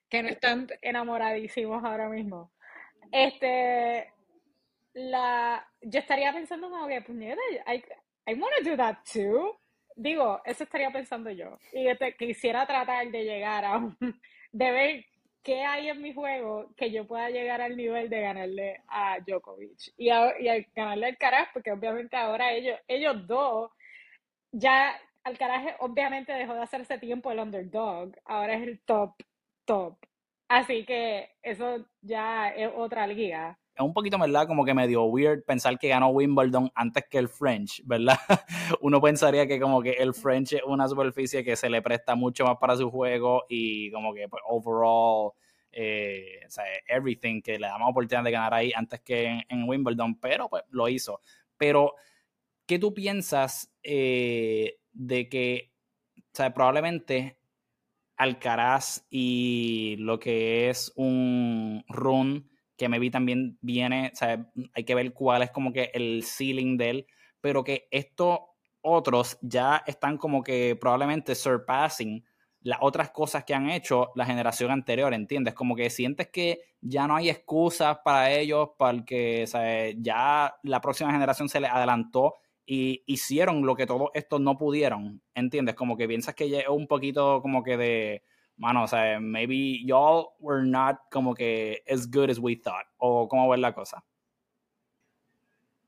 que 0.09 0.23
no 0.23 0.29
están 0.29 0.67
enamoradísimos 0.81 1.83
ahora 1.83 2.09
mismo, 2.09 2.51
este, 3.11 4.11
la, 4.93 5.67
yo 5.81 5.99
estaría 5.99 6.31
pensando 6.33 6.69
como 6.69 6.87
que, 6.87 7.01
puñeta, 7.01 7.41
I, 7.67 7.83
I 8.27 8.33
want 8.35 8.53
to 8.57 8.69
do 8.69 8.77
that 8.77 8.97
too. 9.11 9.59
Digo, 9.95 10.41
eso 10.45 10.63
estaría 10.63 10.91
pensando 10.91 11.29
yo. 11.29 11.57
Y 11.73 11.87
este, 11.87 12.15
quisiera 12.15 12.65
tratar 12.65 13.09
de 13.09 13.23
llegar 13.23 13.65
a 13.65 13.81
de 14.51 14.71
ver 14.71 15.05
qué 15.43 15.63
hay 15.63 15.89
en 15.89 16.01
mi 16.01 16.13
juego 16.13 16.73
que 16.75 16.91
yo 16.91 17.07
pueda 17.07 17.29
llegar 17.29 17.61
al 17.61 17.75
nivel 17.75 18.09
de 18.09 18.21
ganarle 18.21 18.81
a 18.87 19.19
Djokovic 19.25 19.93
y, 19.97 20.09
a, 20.09 20.39
y 20.39 20.67
ganarle 20.75 21.07
al 21.07 21.17
Caras, 21.17 21.49
porque 21.53 21.71
obviamente 21.71 22.15
ahora 22.15 22.51
ellos, 22.51 22.79
ellos 22.87 23.25
dos 23.27 23.71
ya 24.51 24.99
Alcaraz 25.23 25.75
obviamente 25.79 26.31
dejó 26.31 26.53
de 26.53 26.61
hacerse 26.61 26.97
tiempo 26.97 27.31
el 27.31 27.39
underdog, 27.39 28.11
ahora 28.25 28.55
es 28.55 28.63
el 28.67 28.79
top, 28.81 29.15
top. 29.65 29.97
Así 30.47 30.85
que 30.85 31.29
eso 31.43 31.85
ya 32.01 32.49
es 32.49 32.71
otra 32.75 33.05
liga. 33.05 33.59
Es 33.75 33.85
un 33.85 33.93
poquito, 33.93 34.17
¿verdad? 34.17 34.47
Como 34.47 34.65
que 34.65 34.73
medio 34.73 35.03
weird 35.03 35.43
pensar 35.45 35.77
que 35.77 35.89
ganó 35.89 36.09
Wimbledon 36.09 36.71
antes 36.73 37.05
que 37.09 37.17
el 37.17 37.29
French, 37.29 37.81
¿verdad? 37.85 38.17
Uno 38.81 38.99
pensaría 38.99 39.47
que 39.47 39.59
como 39.59 39.81
que 39.81 39.91
el 39.91 40.13
French 40.13 40.53
es 40.53 40.63
una 40.65 40.87
superficie 40.87 41.43
que 41.43 41.55
se 41.55 41.69
le 41.69 41.81
presta 41.81 42.15
mucho 42.15 42.45
más 42.45 42.57
para 42.57 42.75
su 42.75 42.89
juego 42.89 43.45
y 43.47 43.91
como 43.91 44.13
que 44.13 44.27
pues, 44.27 44.41
overall 44.47 45.33
eh, 45.71 46.39
o 46.47 46.49
sea, 46.49 46.65
everything, 46.87 47.41
que 47.41 47.59
le 47.59 47.67
damos 47.67 47.89
oportunidad 47.91 48.23
de 48.23 48.31
ganar 48.31 48.53
ahí 48.53 48.71
antes 48.75 49.01
que 49.01 49.43
en, 49.47 49.69
Wimbledon, 49.69 50.19
pero 50.19 50.49
pues 50.49 50.63
lo 50.69 50.87
hizo. 50.87 51.21
Pero, 51.57 51.95
¿qué 52.65 52.79
tú 52.79 52.93
piensas 52.93 53.71
eh, 53.83 54.79
de 54.99 55.29
que, 55.29 55.71
o 56.37 56.53
probablemente 56.53 57.37
Alcaraz 58.17 59.07
y 59.09 59.95
lo 59.97 60.19
que 60.19 60.69
es 60.69 60.91
un 60.97 61.85
run 61.87 62.49
que 62.77 62.89
me 62.89 62.99
vi 62.99 63.09
también 63.09 63.57
viene, 63.61 64.11
o 64.21 64.25
hay 64.73 64.83
que 64.83 64.95
ver 64.95 65.13
cuál 65.13 65.41
es 65.41 65.51
como 65.51 65.71
que 65.71 65.89
el 65.93 66.23
ceiling 66.25 66.77
de 66.77 66.89
él, 66.89 67.07
pero 67.39 67.63
que 67.63 67.87
estos 67.91 68.39
otros 68.81 69.37
ya 69.41 69.83
están 69.87 70.17
como 70.17 70.43
que 70.43 70.75
probablemente 70.75 71.33
surpassing 71.33 72.25
las 72.61 72.79
otras 72.81 73.11
cosas 73.11 73.45
que 73.45 73.53
han 73.53 73.69
hecho 73.69 74.11
la 74.15 74.25
generación 74.25 74.69
anterior, 74.69 75.13
¿entiendes? 75.13 75.53
Como 75.53 75.77
que 75.77 75.89
sientes 75.89 76.27
que 76.27 76.59
ya 76.81 77.07
no 77.07 77.15
hay 77.15 77.29
excusas 77.29 77.99
para 78.03 78.31
ellos, 78.31 78.71
porque 78.77 79.45
ya 79.97 80.53
la 80.63 80.81
próxima 80.81 81.13
generación 81.13 81.47
se 81.47 81.61
les 81.61 81.71
adelantó 81.71 82.35
y 82.71 83.01
hicieron 83.07 83.65
lo 83.65 83.75
que 83.75 83.87
todos 83.87 84.11
estos 84.13 84.39
no 84.39 84.55
pudieron, 84.55 85.23
¿entiendes? 85.33 85.73
Como 85.73 85.97
que 85.97 86.07
piensas 86.07 86.35
que 86.35 86.47
ya 86.47 86.59
es 86.59 86.67
un 86.67 86.85
poquito 86.85 87.41
como 87.41 87.63
que 87.63 87.77
de, 87.77 88.23
mano, 88.57 88.83
o 88.83 88.87
sea, 88.87 89.19
maybe 89.19 89.83
y'all 89.83 90.27
were 90.39 90.63
not 90.63 90.97
como 91.11 91.33
que 91.33 91.81
as 91.89 92.07
good 92.07 92.29
as 92.29 92.37
we 92.37 92.55
thought, 92.55 92.85
o 92.97 93.27
cómo 93.27 93.49
ver 93.49 93.57
la 93.57 93.73
cosa. 93.73 94.05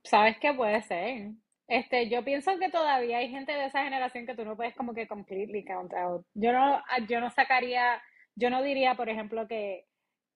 ¿Sabes 0.03 0.39
qué 0.39 0.55
puede 0.55 0.81
ser? 0.81 1.33
Este, 1.67 2.09
yo 2.09 2.23
pienso 2.25 2.57
que 2.57 2.69
todavía 2.69 3.19
hay 3.19 3.29
gente 3.29 3.51
de 3.51 3.67
esa 3.67 3.83
generación 3.83 4.25
que 4.25 4.33
tú 4.33 4.43
no 4.43 4.55
puedes 4.55 4.75
como 4.75 4.95
que 4.95 5.07
completely 5.07 5.63
count 5.63 5.93
out. 5.93 6.25
Yo 6.33 6.51
no, 6.51 6.77
ah, 6.77 6.99
yo 7.07 7.19
no 7.19 7.29
sacaría, 7.29 8.01
yo 8.33 8.49
no 8.49 8.63
diría, 8.63 8.95
por 8.95 9.07
ejemplo, 9.07 9.47
que 9.47 9.85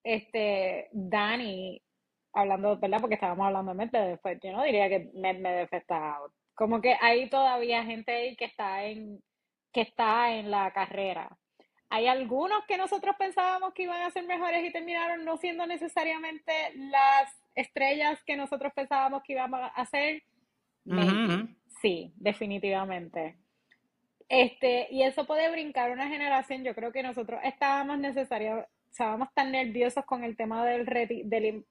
este 0.04 0.90
Dani, 0.92 1.82
hablando, 2.36 2.78
¿verdad? 2.78 3.00
Porque 3.00 3.14
estábamos 3.14 3.46
hablando 3.46 3.72
de 3.72 3.78
Medvedev, 3.78 4.20
pues 4.20 4.38
yo 4.42 4.52
no 4.52 4.62
diría 4.62 4.88
que 4.88 5.10
Medvedev 5.14 5.68
está 5.72 6.14
out. 6.16 6.32
Como 6.54 6.80
que 6.80 6.96
hay 7.00 7.28
todavía 7.28 7.84
gente 7.84 8.12
ahí 8.12 8.36
que 8.36 8.46
está 8.46 8.84
en, 8.84 9.20
que 9.72 9.82
está 9.82 10.32
en 10.34 10.50
la 10.50 10.72
carrera. 10.72 11.36
Hay 11.88 12.06
algunos 12.06 12.64
que 12.66 12.76
nosotros 12.76 13.14
pensábamos 13.18 13.72
que 13.72 13.84
iban 13.84 14.02
a 14.02 14.10
ser 14.10 14.24
mejores 14.24 14.64
y 14.64 14.72
terminaron 14.72 15.24
no 15.24 15.36
siendo 15.36 15.66
necesariamente 15.66 16.52
las 16.74 17.32
estrellas 17.54 18.22
que 18.24 18.36
nosotros 18.36 18.72
pensábamos 18.74 19.22
que 19.22 19.34
íbamos 19.34 19.60
a 19.74 19.86
ser 19.86 20.22
Sí, 21.80 22.12
definitivamente. 22.16 23.36
Este, 24.28 24.88
y 24.90 25.02
eso 25.02 25.26
puede 25.26 25.50
brincar 25.50 25.90
una 25.90 26.08
generación. 26.08 26.64
Yo 26.64 26.74
creo 26.74 26.92
que 26.92 27.02
nosotros 27.02 27.40
estábamos 27.44 27.98
necesarios, 27.98 28.64
estábamos 28.90 29.28
tan 29.34 29.52
nerviosos 29.52 30.04
con 30.04 30.24
el 30.24 30.36
tema 30.36 30.64
del, 30.64 30.84
del, 31.24 31.64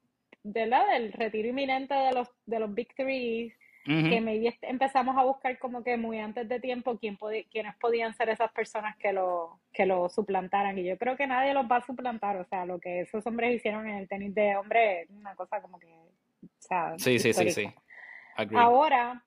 del 0.46 1.12
retiro 1.14 1.50
inminente 1.50 1.94
de 1.94 2.12
los, 2.14 2.30
de 2.46 2.60
los 2.60 2.74
Big 2.74 2.94
Three 2.96 3.54
que 3.86 4.20
maybe 4.20 4.58
empezamos 4.64 5.16
a 5.16 5.24
buscar 5.24 5.60
como 5.60 5.84
que 5.84 5.96
muy 5.96 6.20
antes 6.20 6.50
de 6.50 6.60
tiempo 6.60 6.98
quién 6.98 7.18
quiénes 7.52 7.76
podían 7.76 8.16
ser 8.16 8.30
esas 8.30 8.52
personas 8.52 8.96
que 8.98 9.14
lo, 9.14 9.60
que 9.72 9.86
lo 9.86 10.10
suplantaran. 10.10 10.78
Y 10.80 10.86
yo 10.86 10.98
creo 10.98 11.16
que 11.16 11.28
nadie 11.28 11.54
los 11.54 11.66
va 11.66 11.78
a 11.78 11.86
suplantar. 11.86 12.38
O 12.38 12.46
sea, 12.46 12.66
lo 12.66 12.80
que 12.80 13.02
esos 13.02 13.26
hombres 13.28 13.56
hicieron 13.56 13.88
en 13.88 13.98
el 13.98 14.08
tenis 14.08 14.34
de 14.34 14.56
hombre 14.56 15.02
es 15.02 15.10
una 15.12 15.36
cosa 15.36 15.62
como 15.62 15.78
que. 15.78 15.88
sí, 16.98 17.20
sí, 17.20 17.32
sí, 17.32 17.52
sí. 17.52 17.74
Ahora, 18.56 19.24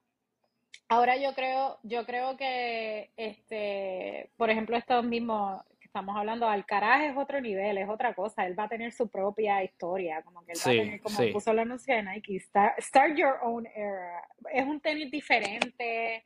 ahora 0.89 1.15
yo 1.15 1.33
creo, 1.33 1.79
yo 1.83 2.05
creo 2.05 2.35
que, 2.35 3.11
este, 3.15 4.29
por 4.35 4.49
ejemplo, 4.49 4.75
esto 4.75 5.01
mismo 5.03 5.63
que 5.78 5.78
estamos 5.89 6.15
hablando, 6.15 6.47
Alcaraz 6.47 7.03
es 7.03 7.17
otro 7.17 7.41
nivel, 7.41 7.77
es 7.77 7.89
otra 7.89 8.13
cosa. 8.13 8.45
Él 8.45 8.57
va 8.57 8.63
a 8.63 8.69
tener 8.69 8.91
su 8.91 9.09
propia 9.09 9.63
historia, 9.63 10.21
como 10.21 10.45
que 10.45 10.53
él 10.53 10.59
va 10.65 10.71
a 10.71 10.75
tener, 10.75 11.01
como 11.01 11.17
puso 11.33 11.53
la 11.53 11.63
anuncio 11.63 11.95
de 11.95 12.03
Nike, 12.03 12.39
start, 12.39 13.15
your 13.15 13.37
own 13.41 13.67
era. 13.75 14.23
Es 14.51 14.65
un 14.65 14.79
tenis 14.79 15.11
diferente. 15.11 16.23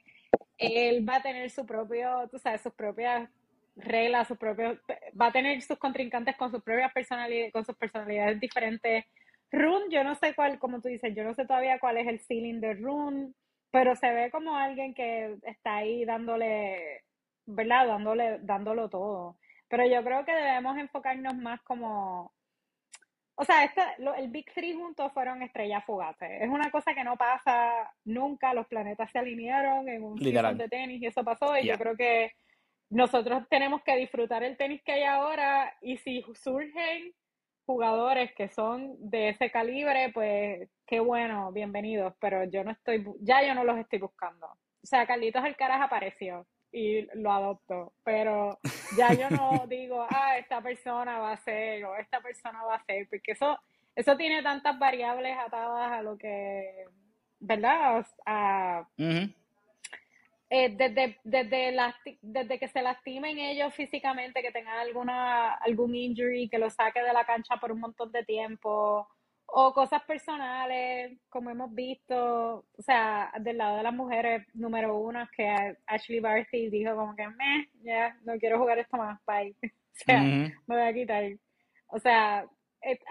Él 0.58 1.08
va 1.08 1.18
a 1.18 1.22
tener 1.22 1.50
su 1.50 1.66
propio, 1.66 2.28
tú 2.30 2.38
sabes, 2.40 2.62
sus 2.62 2.74
propias 2.74 3.30
reglas, 3.76 4.28
sus 4.28 4.38
propios, 4.38 4.78
va 5.20 5.28
a 5.28 5.32
tener 5.32 5.62
sus 5.62 5.78
contrincantes 5.78 6.36
con 6.36 6.52
sus 6.52 6.62
propias 6.62 6.92
personalidades, 6.94 7.52
con 7.52 7.66
sus 7.66 7.76
personalidades 7.76 8.40
diferentes 8.40 9.06
Rune, 9.54 9.86
yo 9.92 10.04
no 10.04 10.16
sé 10.16 10.34
cuál, 10.34 10.58
como 10.58 10.82
tú 10.82 10.90
dices, 10.90 11.14
yo 11.16 11.24
no 11.24 11.36
sé 11.36 11.46
todavía 11.46 11.78
cuál 11.78 11.98
es 11.98 12.08
el 12.08 12.20
ceiling 12.20 12.60
de 12.60 12.74
Rune, 12.74 13.34
pero 13.70 13.96
se 13.96 14.12
ve 14.12 14.32
como 14.32 14.56
alguien 14.56 14.96
que 14.96 15.38
está 15.44 15.78
ahí 15.78 16.06
dándole, 16.06 17.04
¿verdad? 17.46 17.86
Dándole, 17.86 18.40
dándolo 18.42 18.90
todo. 18.90 19.38
Pero 19.74 19.88
yo 19.88 20.04
creo 20.04 20.24
que 20.24 20.36
debemos 20.36 20.78
enfocarnos 20.78 21.36
más 21.36 21.60
como, 21.64 22.32
o 23.34 23.44
sea, 23.44 23.74
el 24.20 24.28
Big 24.30 24.46
Three 24.54 24.76
juntos 24.76 25.12
fueron 25.14 25.42
estrellas 25.42 25.84
fugaces. 25.84 26.44
Es 26.44 26.48
una 26.48 26.70
cosa 26.70 26.94
que 26.94 27.04
no 27.04 27.18
pasa 27.18 27.92
nunca. 28.06 28.54
Los 28.54 28.68
planetas 28.68 29.10
se 29.10 29.18
alinearon 29.18 29.90
en 29.90 30.04
un 30.04 30.20
season 30.20 30.60
de 30.60 30.70
tenis 30.70 31.02
y 31.02 31.08
eso 31.08 31.24
pasó. 31.24 31.58
Y 31.58 31.66
yo 31.66 31.76
creo 31.80 31.98
que 31.98 32.34
nosotros 32.92 33.50
tenemos 33.50 33.82
que 33.82 33.96
disfrutar 33.96 34.44
el 34.44 34.58
tenis 34.58 34.84
que 34.86 34.92
hay 34.92 35.04
ahora. 35.06 35.76
Y 35.82 35.98
si 35.98 36.24
surgen 36.36 37.12
jugadores 37.66 38.32
que 38.36 38.50
son 38.50 38.96
de 39.00 39.30
ese 39.30 39.50
calibre, 39.50 40.12
pues 40.14 40.70
qué 40.86 41.00
bueno, 41.00 41.52
bienvenidos, 41.52 42.14
pero 42.20 42.44
yo 42.44 42.64
no 42.64 42.70
estoy, 42.70 43.04
ya 43.22 43.42
yo 43.42 43.56
no 43.56 43.64
los 43.64 43.80
estoy 43.80 43.98
buscando. 43.98 44.46
O 44.46 44.86
sea, 44.86 45.08
Carlitos 45.08 45.44
Alcaraz 45.44 45.82
apareció 45.82 46.46
y 46.74 47.08
lo 47.14 47.32
adopto, 47.32 47.94
pero 48.04 48.58
ya 48.98 49.14
yo 49.14 49.30
no 49.30 49.66
digo, 49.70 50.06
ah, 50.10 50.38
esta 50.40 50.60
persona 50.60 51.20
va 51.20 51.34
a 51.34 51.38
ser 51.38 51.86
o 51.86 51.96
esta 51.96 52.20
persona 52.20 52.64
va 52.64 52.76
a 52.76 52.84
ser, 52.84 53.08
porque 53.08 53.34
eso, 53.34 53.58
eso 53.96 54.18
tiene 54.18 54.42
tantas 54.42 54.78
variables 54.80 55.38
atadas 55.38 55.92
a 55.92 56.02
lo 56.02 56.18
que, 56.18 56.88
¿verdad? 57.40 58.06
A, 58.26 58.88
eh, 60.50 60.70
desde, 60.76 61.20
desde, 61.24 61.76
desde 62.22 62.60
que 62.60 62.68
se 62.68 62.82
lastimen 62.82 63.38
ellos 63.38 63.74
físicamente, 63.76 64.42
que 64.42 64.52
tengan 64.52 64.80
alguna, 64.80 65.54
algún 65.56 65.96
injury, 65.96 66.50
que 66.50 66.58
lo 66.58 66.72
saque 66.72 67.04
de 67.04 67.14
la 67.14 67.26
cancha 67.26 67.58
por 67.58 67.72
un 67.72 67.80
montón 67.80 68.12
de 68.12 68.24
tiempo, 68.24 69.08
o 69.56 69.72
cosas 69.74 70.02
personales, 70.04 71.18
como 71.30 71.52
hemos 71.52 71.74
visto, 71.74 72.66
o 72.78 72.82
sea, 72.82 73.32
del 73.40 73.58
lado 73.58 73.78
de 73.78 73.84
las 73.84 73.94
mujeres, 73.94 74.48
número 74.56 74.98
uno, 74.98 75.28
que 75.36 75.76
Ashley 75.86 76.20
Barty 76.20 76.70
dijo 76.70 76.96
como 76.96 77.16
que, 77.16 77.28
me, 77.28 77.70
ya, 77.84 78.18
no 78.26 78.34
quiero 78.40 78.58
jugar 78.58 78.80
esto 78.80 78.98
más, 78.98 79.20
bye. 79.28 79.56
o 79.64 79.70
sea, 80.06 80.22
me 80.22 80.54
voy 80.66 80.82
a 80.82 80.94
quitar. 80.94 81.24
O 81.88 82.00
sea, 82.00 82.48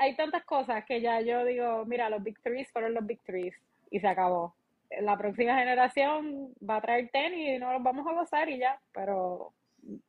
hay 0.00 0.16
tantas 0.16 0.44
cosas 0.44 0.84
que 0.84 1.00
ya 1.00 1.20
yo 1.20 1.44
digo, 1.44 1.84
mira, 1.86 2.10
los 2.10 2.22
Big 2.22 2.40
Threes 2.42 2.70
fueron 2.72 2.94
los 2.94 3.06
Big 3.06 3.22
Threes 3.22 3.54
y 3.90 4.00
se 4.00 4.08
acabó 4.08 4.54
la 5.00 5.16
próxima 5.16 5.58
generación 5.58 6.52
va 6.68 6.76
a 6.76 6.80
traer 6.80 7.08
tenis 7.10 7.56
y 7.56 7.58
no 7.58 7.72
los 7.72 7.82
vamos 7.82 8.06
a 8.06 8.12
gozar 8.12 8.48
y 8.48 8.58
ya, 8.58 8.78
pero... 8.92 9.52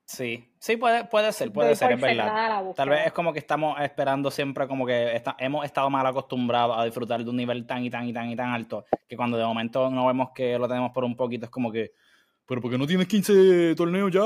Sí, 0.06 0.54
sí, 0.60 0.78
puede, 0.78 1.06
puede 1.06 1.32
ser, 1.32 1.52
puede 1.52 1.76
ser, 1.76 1.94
es 1.94 2.02
verdad. 2.02 2.74
Tal 2.76 2.90
vez 2.90 3.08
es 3.08 3.12
como 3.14 3.34
que 3.34 3.40
estamos 3.40 3.80
esperando 3.82 4.30
siempre 4.30 4.68
como 4.68 4.86
que 4.86 5.22
hemos 5.40 5.66
estado 5.66 5.90
mal 5.90 6.06
acostumbrados 6.06 6.78
a 6.78 6.86
disfrutar 6.86 7.24
de 7.24 7.30
un 7.30 7.38
nivel 7.38 7.66
tan 7.66 7.84
y 7.84 7.90
tan 7.90 8.08
y 8.08 8.14
tan 8.14 8.30
y 8.30 8.36
tan 8.36 8.50
alto, 8.54 8.86
que 9.08 9.18
cuando 9.18 9.38
de 9.38 9.46
momento 9.46 9.90
no 9.90 10.06
vemos 10.06 10.30
que 10.36 10.60
lo 10.60 10.68
tenemos 10.68 10.92
por 10.92 11.04
un 11.04 11.16
poquito, 11.16 11.46
es 11.46 11.52
como 11.52 11.72
que, 11.72 11.92
pero 12.46 12.62
porque 12.62 12.78
no 12.78 12.86
tienes 12.86 13.08
15 13.08 13.76
torneos 13.76 14.12
ya. 14.12 14.22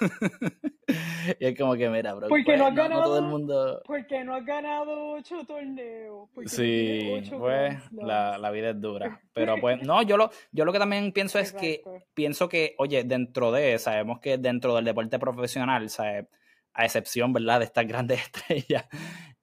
y 1.38 1.46
es 1.46 1.58
como 1.58 1.74
que, 1.74 1.88
mira, 1.88 2.14
bro. 2.14 2.28
Porque 2.28 2.56
no 2.56 2.66
has 2.66 2.74
ganado. 2.74 3.02
todo 3.02 3.18
el 3.18 3.24
mundo... 3.24 3.82
Porque 3.86 4.24
no 4.24 4.34
has 4.34 4.44
ganado 4.44 5.12
8 5.12 5.44
torneos. 5.46 6.28
Sí, 6.46 7.22
pues 7.30 7.76
la, 7.92 8.38
la, 8.38 8.50
vida 8.50 8.70
es 8.70 8.80
dura. 8.80 9.20
Pero 9.34 9.56
pues, 9.60 9.82
no, 9.82 10.02
yo 10.02 10.16
lo, 10.16 10.30
yo 10.52 10.64
lo 10.64 10.72
que 10.72 10.78
también 10.78 11.12
pienso 11.12 11.38
es 11.38 11.52
que, 11.52 11.82
pienso 12.14 12.48
que, 12.48 12.74
oye, 12.78 13.04
dentro 13.04 13.52
de, 13.52 13.78
sabemos 13.78 14.20
que 14.20 14.38
dentro 14.38 14.74
del 14.74 14.84
deporte 14.84 15.18
profesional, 15.18 15.90
¿sabes? 15.90 16.26
a 16.72 16.84
excepción, 16.84 17.32
¿verdad?, 17.32 17.58
de 17.60 17.64
estas 17.66 17.86
grandes 17.86 18.20
estrellas, 18.24 18.86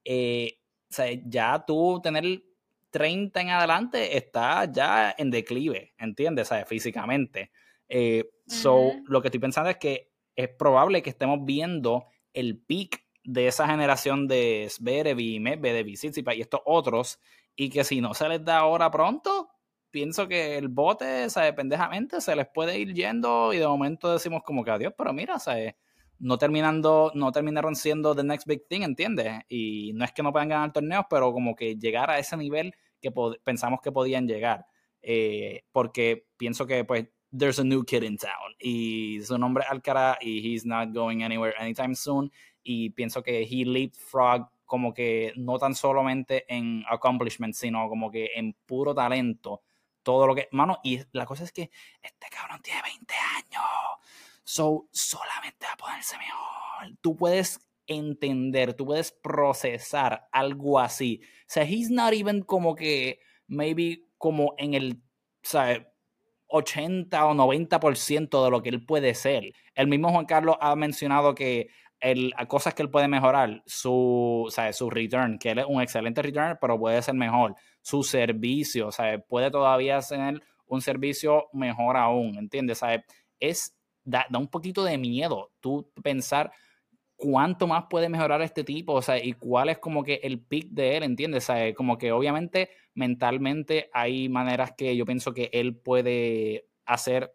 eh, 0.04 0.60
ya 1.26 1.64
tú 1.66 2.00
tener 2.02 2.42
30 2.92 3.42
en 3.42 3.50
adelante 3.50 4.18
está 4.18 4.66
ya 4.72 5.14
en 5.18 5.30
declive, 5.30 5.94
¿entiendes? 5.98 6.48
¿Sabes? 6.48 6.68
Físicamente. 6.68 7.52
Eh, 7.90 8.30
so, 8.46 8.92
lo 9.06 9.22
que 9.22 9.28
estoy 9.30 9.40
pensando 9.40 9.70
es 9.70 9.78
que 9.78 10.12
es 10.36 10.50
probable 10.50 11.02
que 11.02 11.10
estemos 11.10 11.40
viendo 11.44 12.06
el 12.34 12.60
peak 12.60 13.06
de 13.24 13.48
esa 13.48 13.68
generación 13.68 14.28
de 14.28 14.68
Zverev 14.70 15.20
y 15.20 15.40
Medvedev 15.40 15.88
y 15.88 15.96
y 15.96 16.42
estos 16.42 16.62
otros, 16.66 17.20
y 17.56 17.70
que 17.70 17.84
si 17.84 18.00
no 18.00 18.14
se 18.14 18.30
les 18.30 18.46
da 18.46 18.60
ahora 18.60 18.90
pronto, 18.90 19.50
pienso 19.92 20.28
que 20.28 20.58
el 20.58 20.70
bote, 20.70 21.30
¿sabes? 21.30 21.54
Pendejamente 21.54 22.22
se 22.22 22.36
les 22.36 22.48
puede 22.48 22.80
ir 22.80 22.94
yendo 22.94 23.52
y 23.54 23.58
de 23.58 23.68
momento 23.68 24.14
decimos 24.14 24.44
como 24.44 24.64
que 24.64 24.72
adiós, 24.72 24.94
pero 24.98 25.12
mira, 25.12 25.40
¿sabes? 25.40 25.76
No 26.20 26.38
terminando, 26.38 27.12
no 27.16 27.32
terminaron 27.32 27.76
siendo 27.76 28.16
the 28.16 28.24
next 28.24 28.48
big 28.48 28.68
thing, 28.68 28.82
¿entiendes? 28.82 29.42
Y 29.50 29.92
no 29.94 30.06
es 30.06 30.12
que 30.12 30.24
no 30.24 30.32
puedan 30.32 30.50
ganar 30.50 30.72
torneos, 30.72 31.06
pero 31.10 31.34
como 31.34 31.56
que 31.56 31.76
llegar 31.76 32.10
a 32.10 32.20
ese 32.20 32.38
nivel 32.38 32.74
que 33.02 33.12
pensamos 33.44 33.82
que 33.82 33.92
podían 33.92 34.28
llegar. 34.28 34.68
Eh, 35.02 35.64
porque 35.72 36.28
pienso 36.38 36.66
que 36.66 36.84
pues 36.84 37.08
there's 37.38 37.60
a 37.60 37.64
new 37.64 37.84
kid 37.84 38.04
in 38.04 38.18
town. 38.18 38.56
Y 38.60 39.20
su 39.24 39.38
nombre 39.38 39.64
es 39.64 39.70
Alcaraz 39.70 40.18
y 40.22 40.42
he's 40.42 40.66
not 40.66 40.94
going 40.94 41.24
anywhere 41.24 41.54
anytime 41.58 41.96
soon. 41.96 42.32
Y 42.64 42.90
pienso 42.90 43.24
que 43.24 43.44
he 43.44 43.66
leapfrog 43.66 44.50
como 44.66 44.94
que 44.94 45.34
no 45.38 45.58
tan 45.58 45.74
solamente 45.74 46.46
en 46.54 46.84
accomplishment, 46.90 47.56
sino 47.56 47.88
como 47.88 48.12
que 48.12 48.32
en 48.36 48.54
puro 48.66 48.94
talento. 48.94 49.62
Todo 50.04 50.28
lo 50.28 50.36
que, 50.36 50.48
mano, 50.52 50.80
y 50.84 51.00
la 51.12 51.26
cosa 51.26 51.44
es 51.44 51.52
que 51.52 51.70
este 52.02 52.28
cabrón 52.30 52.62
tiene 52.62 52.82
20 52.82 53.14
años. 53.38 53.64
So, 54.44 54.88
solamente 54.92 55.66
va 55.66 55.74
a 55.74 55.78
ponerse 55.78 56.18
mejor. 56.18 56.98
Tú 57.02 57.16
puedes 57.16 57.60
entender, 57.88 58.74
tú 58.74 58.86
puedes 58.86 59.12
procesar 59.12 60.28
algo 60.32 60.80
así. 60.80 61.22
O 61.24 61.46
sea, 61.48 61.64
he's 61.64 61.90
not 61.90 62.14
even 62.14 62.42
como 62.42 62.76
que, 62.76 63.20
maybe 63.48 64.04
como 64.18 64.54
en 64.58 64.74
el, 64.74 65.02
sea, 65.42 65.86
80 66.48 67.26
o 67.26 67.34
90% 67.34 68.44
de 68.44 68.52
lo 68.52 68.62
que 68.62 68.70
él 68.70 68.86
puede 68.86 69.14
ser. 69.14 69.54
El 69.76 69.88
mismo 69.88 70.10
Juan 70.10 70.26
Carlos 70.26 70.58
ha 70.62 70.76
mencionado 70.76 71.36
que 71.36 71.70
el, 72.00 72.34
cosas 72.48 72.74
que 72.74 72.84
él 72.84 72.90
puede 72.90 73.08
mejorar, 73.08 73.64
su, 73.66 74.48
sea, 74.50 74.72
su 74.74 74.90
return, 74.90 75.40
que 75.40 75.52
él 75.52 75.60
es 75.60 75.66
un 75.68 75.82
excelente 75.82 76.22
return, 76.22 76.58
pero 76.62 76.80
puede 76.80 77.02
ser 77.02 77.16
mejor. 77.16 77.56
Su 77.82 78.04
servicio, 78.04 78.92
sea, 78.92 79.20
puede 79.20 79.52
todavía 79.52 80.00
tener 80.02 80.42
un 80.68 80.82
servicio 80.82 81.48
mejor 81.54 81.98
aún, 81.98 82.38
¿entiendes? 82.38 82.82
Es, 83.40 83.76
da, 84.04 84.26
da 84.30 84.40
un 84.40 84.48
poquito 84.48 84.84
de 84.84 84.98
miedo 84.98 85.52
tú 85.60 85.92
pensar 86.04 86.52
cuánto 87.18 87.68
más 87.68 87.86
puede 87.90 88.10
mejorar 88.10 88.42
este 88.42 88.64
tipo, 88.64 88.94
o 88.94 89.02
sea, 89.02 89.22
y 89.24 89.34
cuál 89.34 89.70
es 89.70 89.80
como 89.80 90.04
que 90.04 90.22
el 90.24 90.40
pick 90.40 90.70
de 90.70 90.98
él, 90.98 91.04
¿entiendes? 91.04 91.44
O 91.46 91.48
sea, 91.48 91.74
como 91.74 91.98
que 91.98 92.12
obviamente 92.12 92.70
mentalmente 92.94 93.90
hay 93.94 94.30
maneras 94.30 94.74
que 94.78 94.96
yo 94.96 95.06
pienso 95.06 95.34
que 95.34 95.50
él 95.52 95.76
puede 95.76 96.68
hacer 96.86 97.34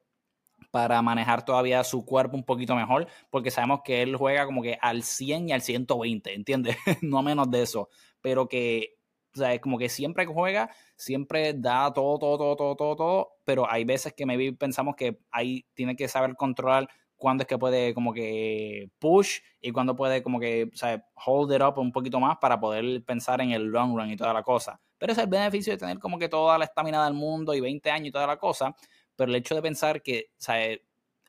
para 0.70 1.02
manejar 1.02 1.44
todavía 1.44 1.84
su 1.84 2.04
cuerpo 2.06 2.36
un 2.36 2.44
poquito 2.44 2.76
mejor, 2.76 3.08
porque 3.30 3.50
sabemos 3.50 3.80
que 3.84 4.02
él 4.02 4.16
juega 4.16 4.46
como 4.46 4.62
que 4.62 4.78
al 4.80 5.02
100 5.02 5.48
y 5.48 5.52
al 5.52 5.62
120, 5.62 6.32
¿entiendes? 6.32 6.76
no 7.02 7.22
menos 7.22 7.50
de 7.50 7.62
eso, 7.62 7.88
pero 8.20 8.48
que, 8.48 8.96
o 9.34 9.38
sea, 9.38 9.60
como 9.60 9.78
que 9.78 9.88
siempre 9.88 10.26
que 10.26 10.32
juega, 10.32 10.70
siempre 10.96 11.54
da 11.54 11.92
todo, 11.92 12.18
todo, 12.18 12.38
todo, 12.38 12.56
todo, 12.56 12.76
todo, 12.76 12.96
todo, 12.96 13.32
pero 13.44 13.70
hay 13.70 13.84
veces 13.84 14.14
que 14.14 14.26
maybe 14.26 14.52
pensamos 14.52 14.94
que 14.96 15.18
ahí 15.32 15.66
tiene 15.74 15.96
que 15.96 16.08
saber 16.08 16.36
controlar 16.36 16.88
cuándo 17.22 17.42
es 17.42 17.46
que 17.46 17.56
puede 17.56 17.94
como 17.94 18.12
que 18.12 18.90
push 18.98 19.38
y 19.60 19.70
cuándo 19.70 19.94
puede 19.94 20.24
como 20.24 20.40
que 20.40 20.68
o 20.74 21.20
hold 21.24 21.54
it 21.54 21.62
up 21.62 21.78
un 21.78 21.92
poquito 21.92 22.18
más 22.18 22.38
para 22.38 22.58
poder 22.58 23.04
pensar 23.04 23.40
en 23.40 23.52
el 23.52 23.66
long 23.66 23.96
run 23.96 24.10
y 24.10 24.16
toda 24.16 24.32
la 24.32 24.42
cosa. 24.42 24.80
Pero 24.98 25.12
ese 25.12 25.20
es 25.20 25.26
el 25.26 25.30
beneficio 25.30 25.72
de 25.72 25.78
tener 25.78 26.00
como 26.00 26.18
que 26.18 26.28
toda 26.28 26.58
la 26.58 26.64
estamina 26.64 27.04
del 27.04 27.14
mundo 27.14 27.54
y 27.54 27.60
20 27.60 27.88
años 27.92 28.08
y 28.08 28.10
toda 28.10 28.26
la 28.26 28.38
cosa. 28.38 28.74
Pero 29.14 29.30
el 29.30 29.36
hecho 29.36 29.54
de 29.54 29.62
pensar 29.62 30.02
que 30.02 30.30
o 30.36 30.52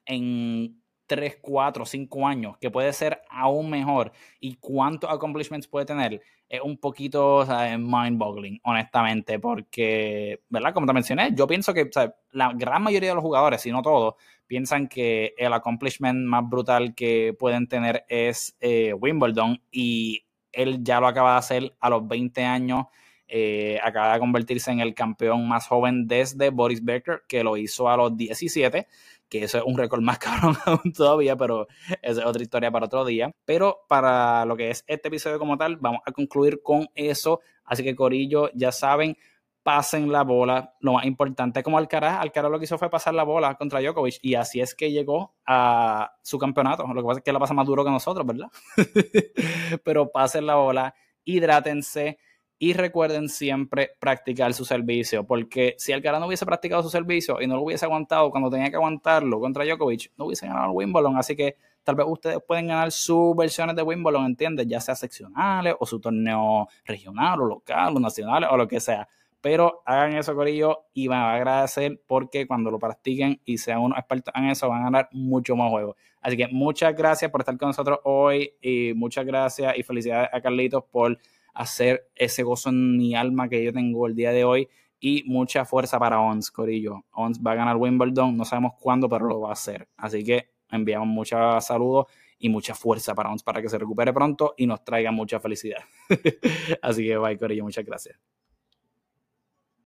en 0.08 0.82
3, 1.06 1.38
4, 1.42 1.86
5 1.86 2.28
años, 2.28 2.58
que 2.58 2.72
puede 2.72 2.92
ser 2.92 3.22
aún 3.30 3.70
mejor 3.70 4.12
y 4.40 4.56
cuántos 4.56 5.12
accomplishments 5.12 5.68
puede 5.68 5.86
tener, 5.86 6.20
es 6.50 6.62
un 6.62 6.78
poquito 6.78 7.46
mind-boggling, 7.46 8.60
honestamente, 8.64 9.38
porque, 9.38 10.42
¿verdad? 10.50 10.74
Como 10.74 10.88
te 10.88 10.94
mencioné, 10.94 11.30
yo 11.36 11.46
pienso 11.46 11.72
que 11.74 11.90
la 12.32 12.52
gran 12.54 12.82
mayoría 12.82 13.10
de 13.10 13.16
los 13.16 13.24
jugadores, 13.24 13.62
si 13.62 13.72
no 13.72 13.82
todos, 13.84 14.16
piensan 14.48 14.88
que 14.88 15.34
el 15.38 15.54
accomplishment 15.54 16.26
más 16.26 16.48
brutal 16.50 16.94
que 16.96 17.36
pueden 17.38 17.68
tener 17.68 18.06
es 18.08 18.56
eh, 18.60 18.94
Wimbledon 18.94 19.62
y 19.72 20.26
él 20.52 20.84
ya 20.84 21.00
lo 21.00 21.08
acaba 21.08 21.34
de 21.34 21.40
hacer 21.40 21.76
a 21.80 21.90
los 21.90 22.08
20 22.08 22.44
años. 22.44 22.86
Eh, 23.28 23.80
acaba 23.82 24.14
de 24.14 24.20
convertirse 24.20 24.70
en 24.72 24.80
el 24.80 24.94
campeón 24.94 25.48
más 25.48 25.68
joven 25.68 26.08
desde 26.08 26.50
Boris 26.50 26.84
Becker, 26.84 27.24
que 27.28 27.44
lo 27.44 27.58
hizo 27.58 27.90
a 27.90 27.98
los 27.98 28.16
17 28.16 28.88
que 29.34 29.46
eso 29.46 29.58
es 29.58 29.64
un 29.66 29.76
récord 29.76 30.02
más 30.02 30.20
cabrón 30.20 30.56
aún 30.64 30.94
todavía, 30.94 31.36
pero 31.36 31.68
esa 32.04 32.22
es 32.22 32.26
otra 32.26 32.44
historia 32.44 32.70
para 32.70 32.86
otro 32.86 33.04
día. 33.04 33.32
Pero 33.46 33.80
para 33.88 34.46
lo 34.46 34.56
que 34.56 34.70
es 34.70 34.84
este 34.86 35.08
episodio 35.08 35.40
como 35.40 35.58
tal, 35.58 35.78
vamos 35.78 36.02
a 36.06 36.12
concluir 36.12 36.62
con 36.62 36.88
eso. 36.94 37.42
Así 37.66 37.84
que 37.84 37.96
Corillo, 37.96 38.52
ya 38.54 38.72
saben, 38.72 39.18
pasen 39.64 40.12
la 40.12 40.24
bola. 40.24 40.76
Lo 40.82 40.94
más 40.94 41.06
importante, 41.06 41.64
como 41.64 41.78
Alcaraz, 41.78 42.20
Alcaraz 42.20 42.52
lo 42.52 42.60
que 42.60 42.66
hizo 42.66 42.78
fue 42.78 42.90
pasar 42.90 43.14
la 43.14 43.24
bola 43.24 43.56
contra 43.56 43.80
Djokovic 43.80 44.20
y 44.22 44.36
así 44.36 44.62
es 44.62 44.76
que 44.76 44.92
llegó 44.92 45.34
a 45.48 46.12
su 46.22 46.38
campeonato. 46.38 46.86
Lo 46.86 47.02
que 47.02 47.08
pasa 47.08 47.20
es 47.20 47.24
que 47.24 47.34
la 47.34 47.40
pasa 47.40 47.54
más 47.54 47.66
duro 47.66 47.84
que 47.84 47.90
nosotros, 47.90 48.28
¿verdad? 48.28 48.48
pero 49.84 50.12
pasen 50.12 50.46
la 50.46 50.56
bola, 50.56 50.94
hidrátense 51.24 52.20
y 52.60 52.74
recuerden 52.74 53.28
siempre 53.28 53.92
practicar 54.00 54.54
su 54.54 54.64
servicio, 54.64 55.26
porque 55.26 55.76
si 55.78 55.92
Alcaraz 55.92 56.22
no 56.22 56.28
hubiese 56.28 56.46
practicado 56.46 56.84
su 56.84 56.90
servicio 56.90 57.42
y 57.42 57.48
no 57.48 57.56
lo 57.56 57.64
hubiese 57.64 57.86
aguantado 57.86 58.32
cuando 58.32 58.50
tenía 58.50 58.70
que 58.70 58.76
aguantarlo 58.76 59.40
contra 59.40 59.66
Djokovic, 59.66 60.12
no 60.18 60.26
hubiese 60.26 60.48
ganado 60.48 60.68
el 60.68 60.72
Wimbledon. 60.78 61.18
Así 61.18 61.36
que 61.36 61.58
tal 61.84 61.96
vez 61.96 62.06
ustedes 62.08 62.38
pueden 62.48 62.68
ganar 62.68 62.92
sus 62.92 63.36
versiones 63.36 63.76
de 63.76 63.82
Wimbledon, 63.82 64.26
¿entiendes? 64.26 64.68
Ya 64.68 64.80
sea 64.80 64.96
seccionales 64.96 65.76
o 65.80 65.86
su 65.86 66.00
torneo 66.00 66.68
regional 66.86 67.42
o 67.42 67.46
local 67.46 67.98
o 67.98 68.00
nacional 68.00 68.46
o 68.50 68.56
lo 68.56 68.68
que 68.68 68.80
sea. 68.80 69.08
Pero 69.44 69.84
hagan 69.86 70.16
eso, 70.16 70.34
Corillo, 70.36 70.86
y 70.94 71.10
van 71.10 71.20
a 71.20 71.34
agradecer 71.34 72.02
porque 72.08 72.48
cuando 72.48 72.72
lo 72.72 72.80
practiquen 72.80 73.42
y 73.44 73.58
sean 73.58 73.82
unos 73.82 73.98
expertos 73.98 74.34
en 74.38 74.46
eso, 74.46 74.70
van 74.70 74.80
a 74.80 74.86
ganar 74.86 75.10
mucho 75.12 75.54
más 75.58 75.70
juegos. 75.70 75.98
Así 76.22 76.38
que 76.38 76.48
muchas 76.48 76.96
gracias 76.96 77.30
por 77.30 77.42
estar 77.42 77.58
con 77.58 77.68
nosotros 77.68 78.00
hoy 78.06 78.54
y 78.62 78.94
muchas 78.96 79.26
gracias 79.26 79.78
y 79.78 79.84
felicidades 79.84 80.30
a 80.32 80.40
Carlitos 80.40 80.86
por 80.90 81.20
hacer 81.54 82.10
ese 82.16 82.44
gozo 82.44 82.70
en 82.70 82.96
mi 82.96 83.16
alma 83.16 83.50
que 83.50 83.62
yo 83.62 83.74
tengo 83.74 84.08
el 84.08 84.16
día 84.16 84.32
de 84.32 84.46
hoy 84.46 84.70
y 85.02 85.24
mucha 85.26 85.66
fuerza 85.66 86.00
para 86.00 86.22
Ons, 86.22 86.50
Corillo. 86.50 87.04
Ons 87.12 87.42
va 87.46 87.52
a 87.52 87.56
ganar 87.56 87.76
Wimbledon, 87.76 88.38
no 88.38 88.46
sabemos 88.46 88.76
cuándo, 88.80 89.10
pero 89.10 89.28
lo 89.28 89.42
va 89.42 89.50
a 89.50 89.54
hacer. 89.54 89.90
Así 89.98 90.24
que 90.24 90.52
enviamos 90.72 91.10
muchos 91.10 91.66
saludos 91.66 92.06
y 92.40 92.48
mucha 92.48 92.76
fuerza 92.76 93.14
para 93.14 93.30
Ons 93.30 93.44
para 93.44 93.62
que 93.62 93.68
se 93.68 93.78
recupere 93.78 94.14
pronto 94.14 94.54
y 94.56 94.68
nos 94.68 94.86
traiga 94.86 95.12
mucha 95.12 95.42
felicidad. 95.42 95.82
Así 96.82 97.06
que 97.06 97.18
bye, 97.18 97.38
Corillo, 97.38 97.66
muchas 97.66 97.84
gracias. 97.84 98.18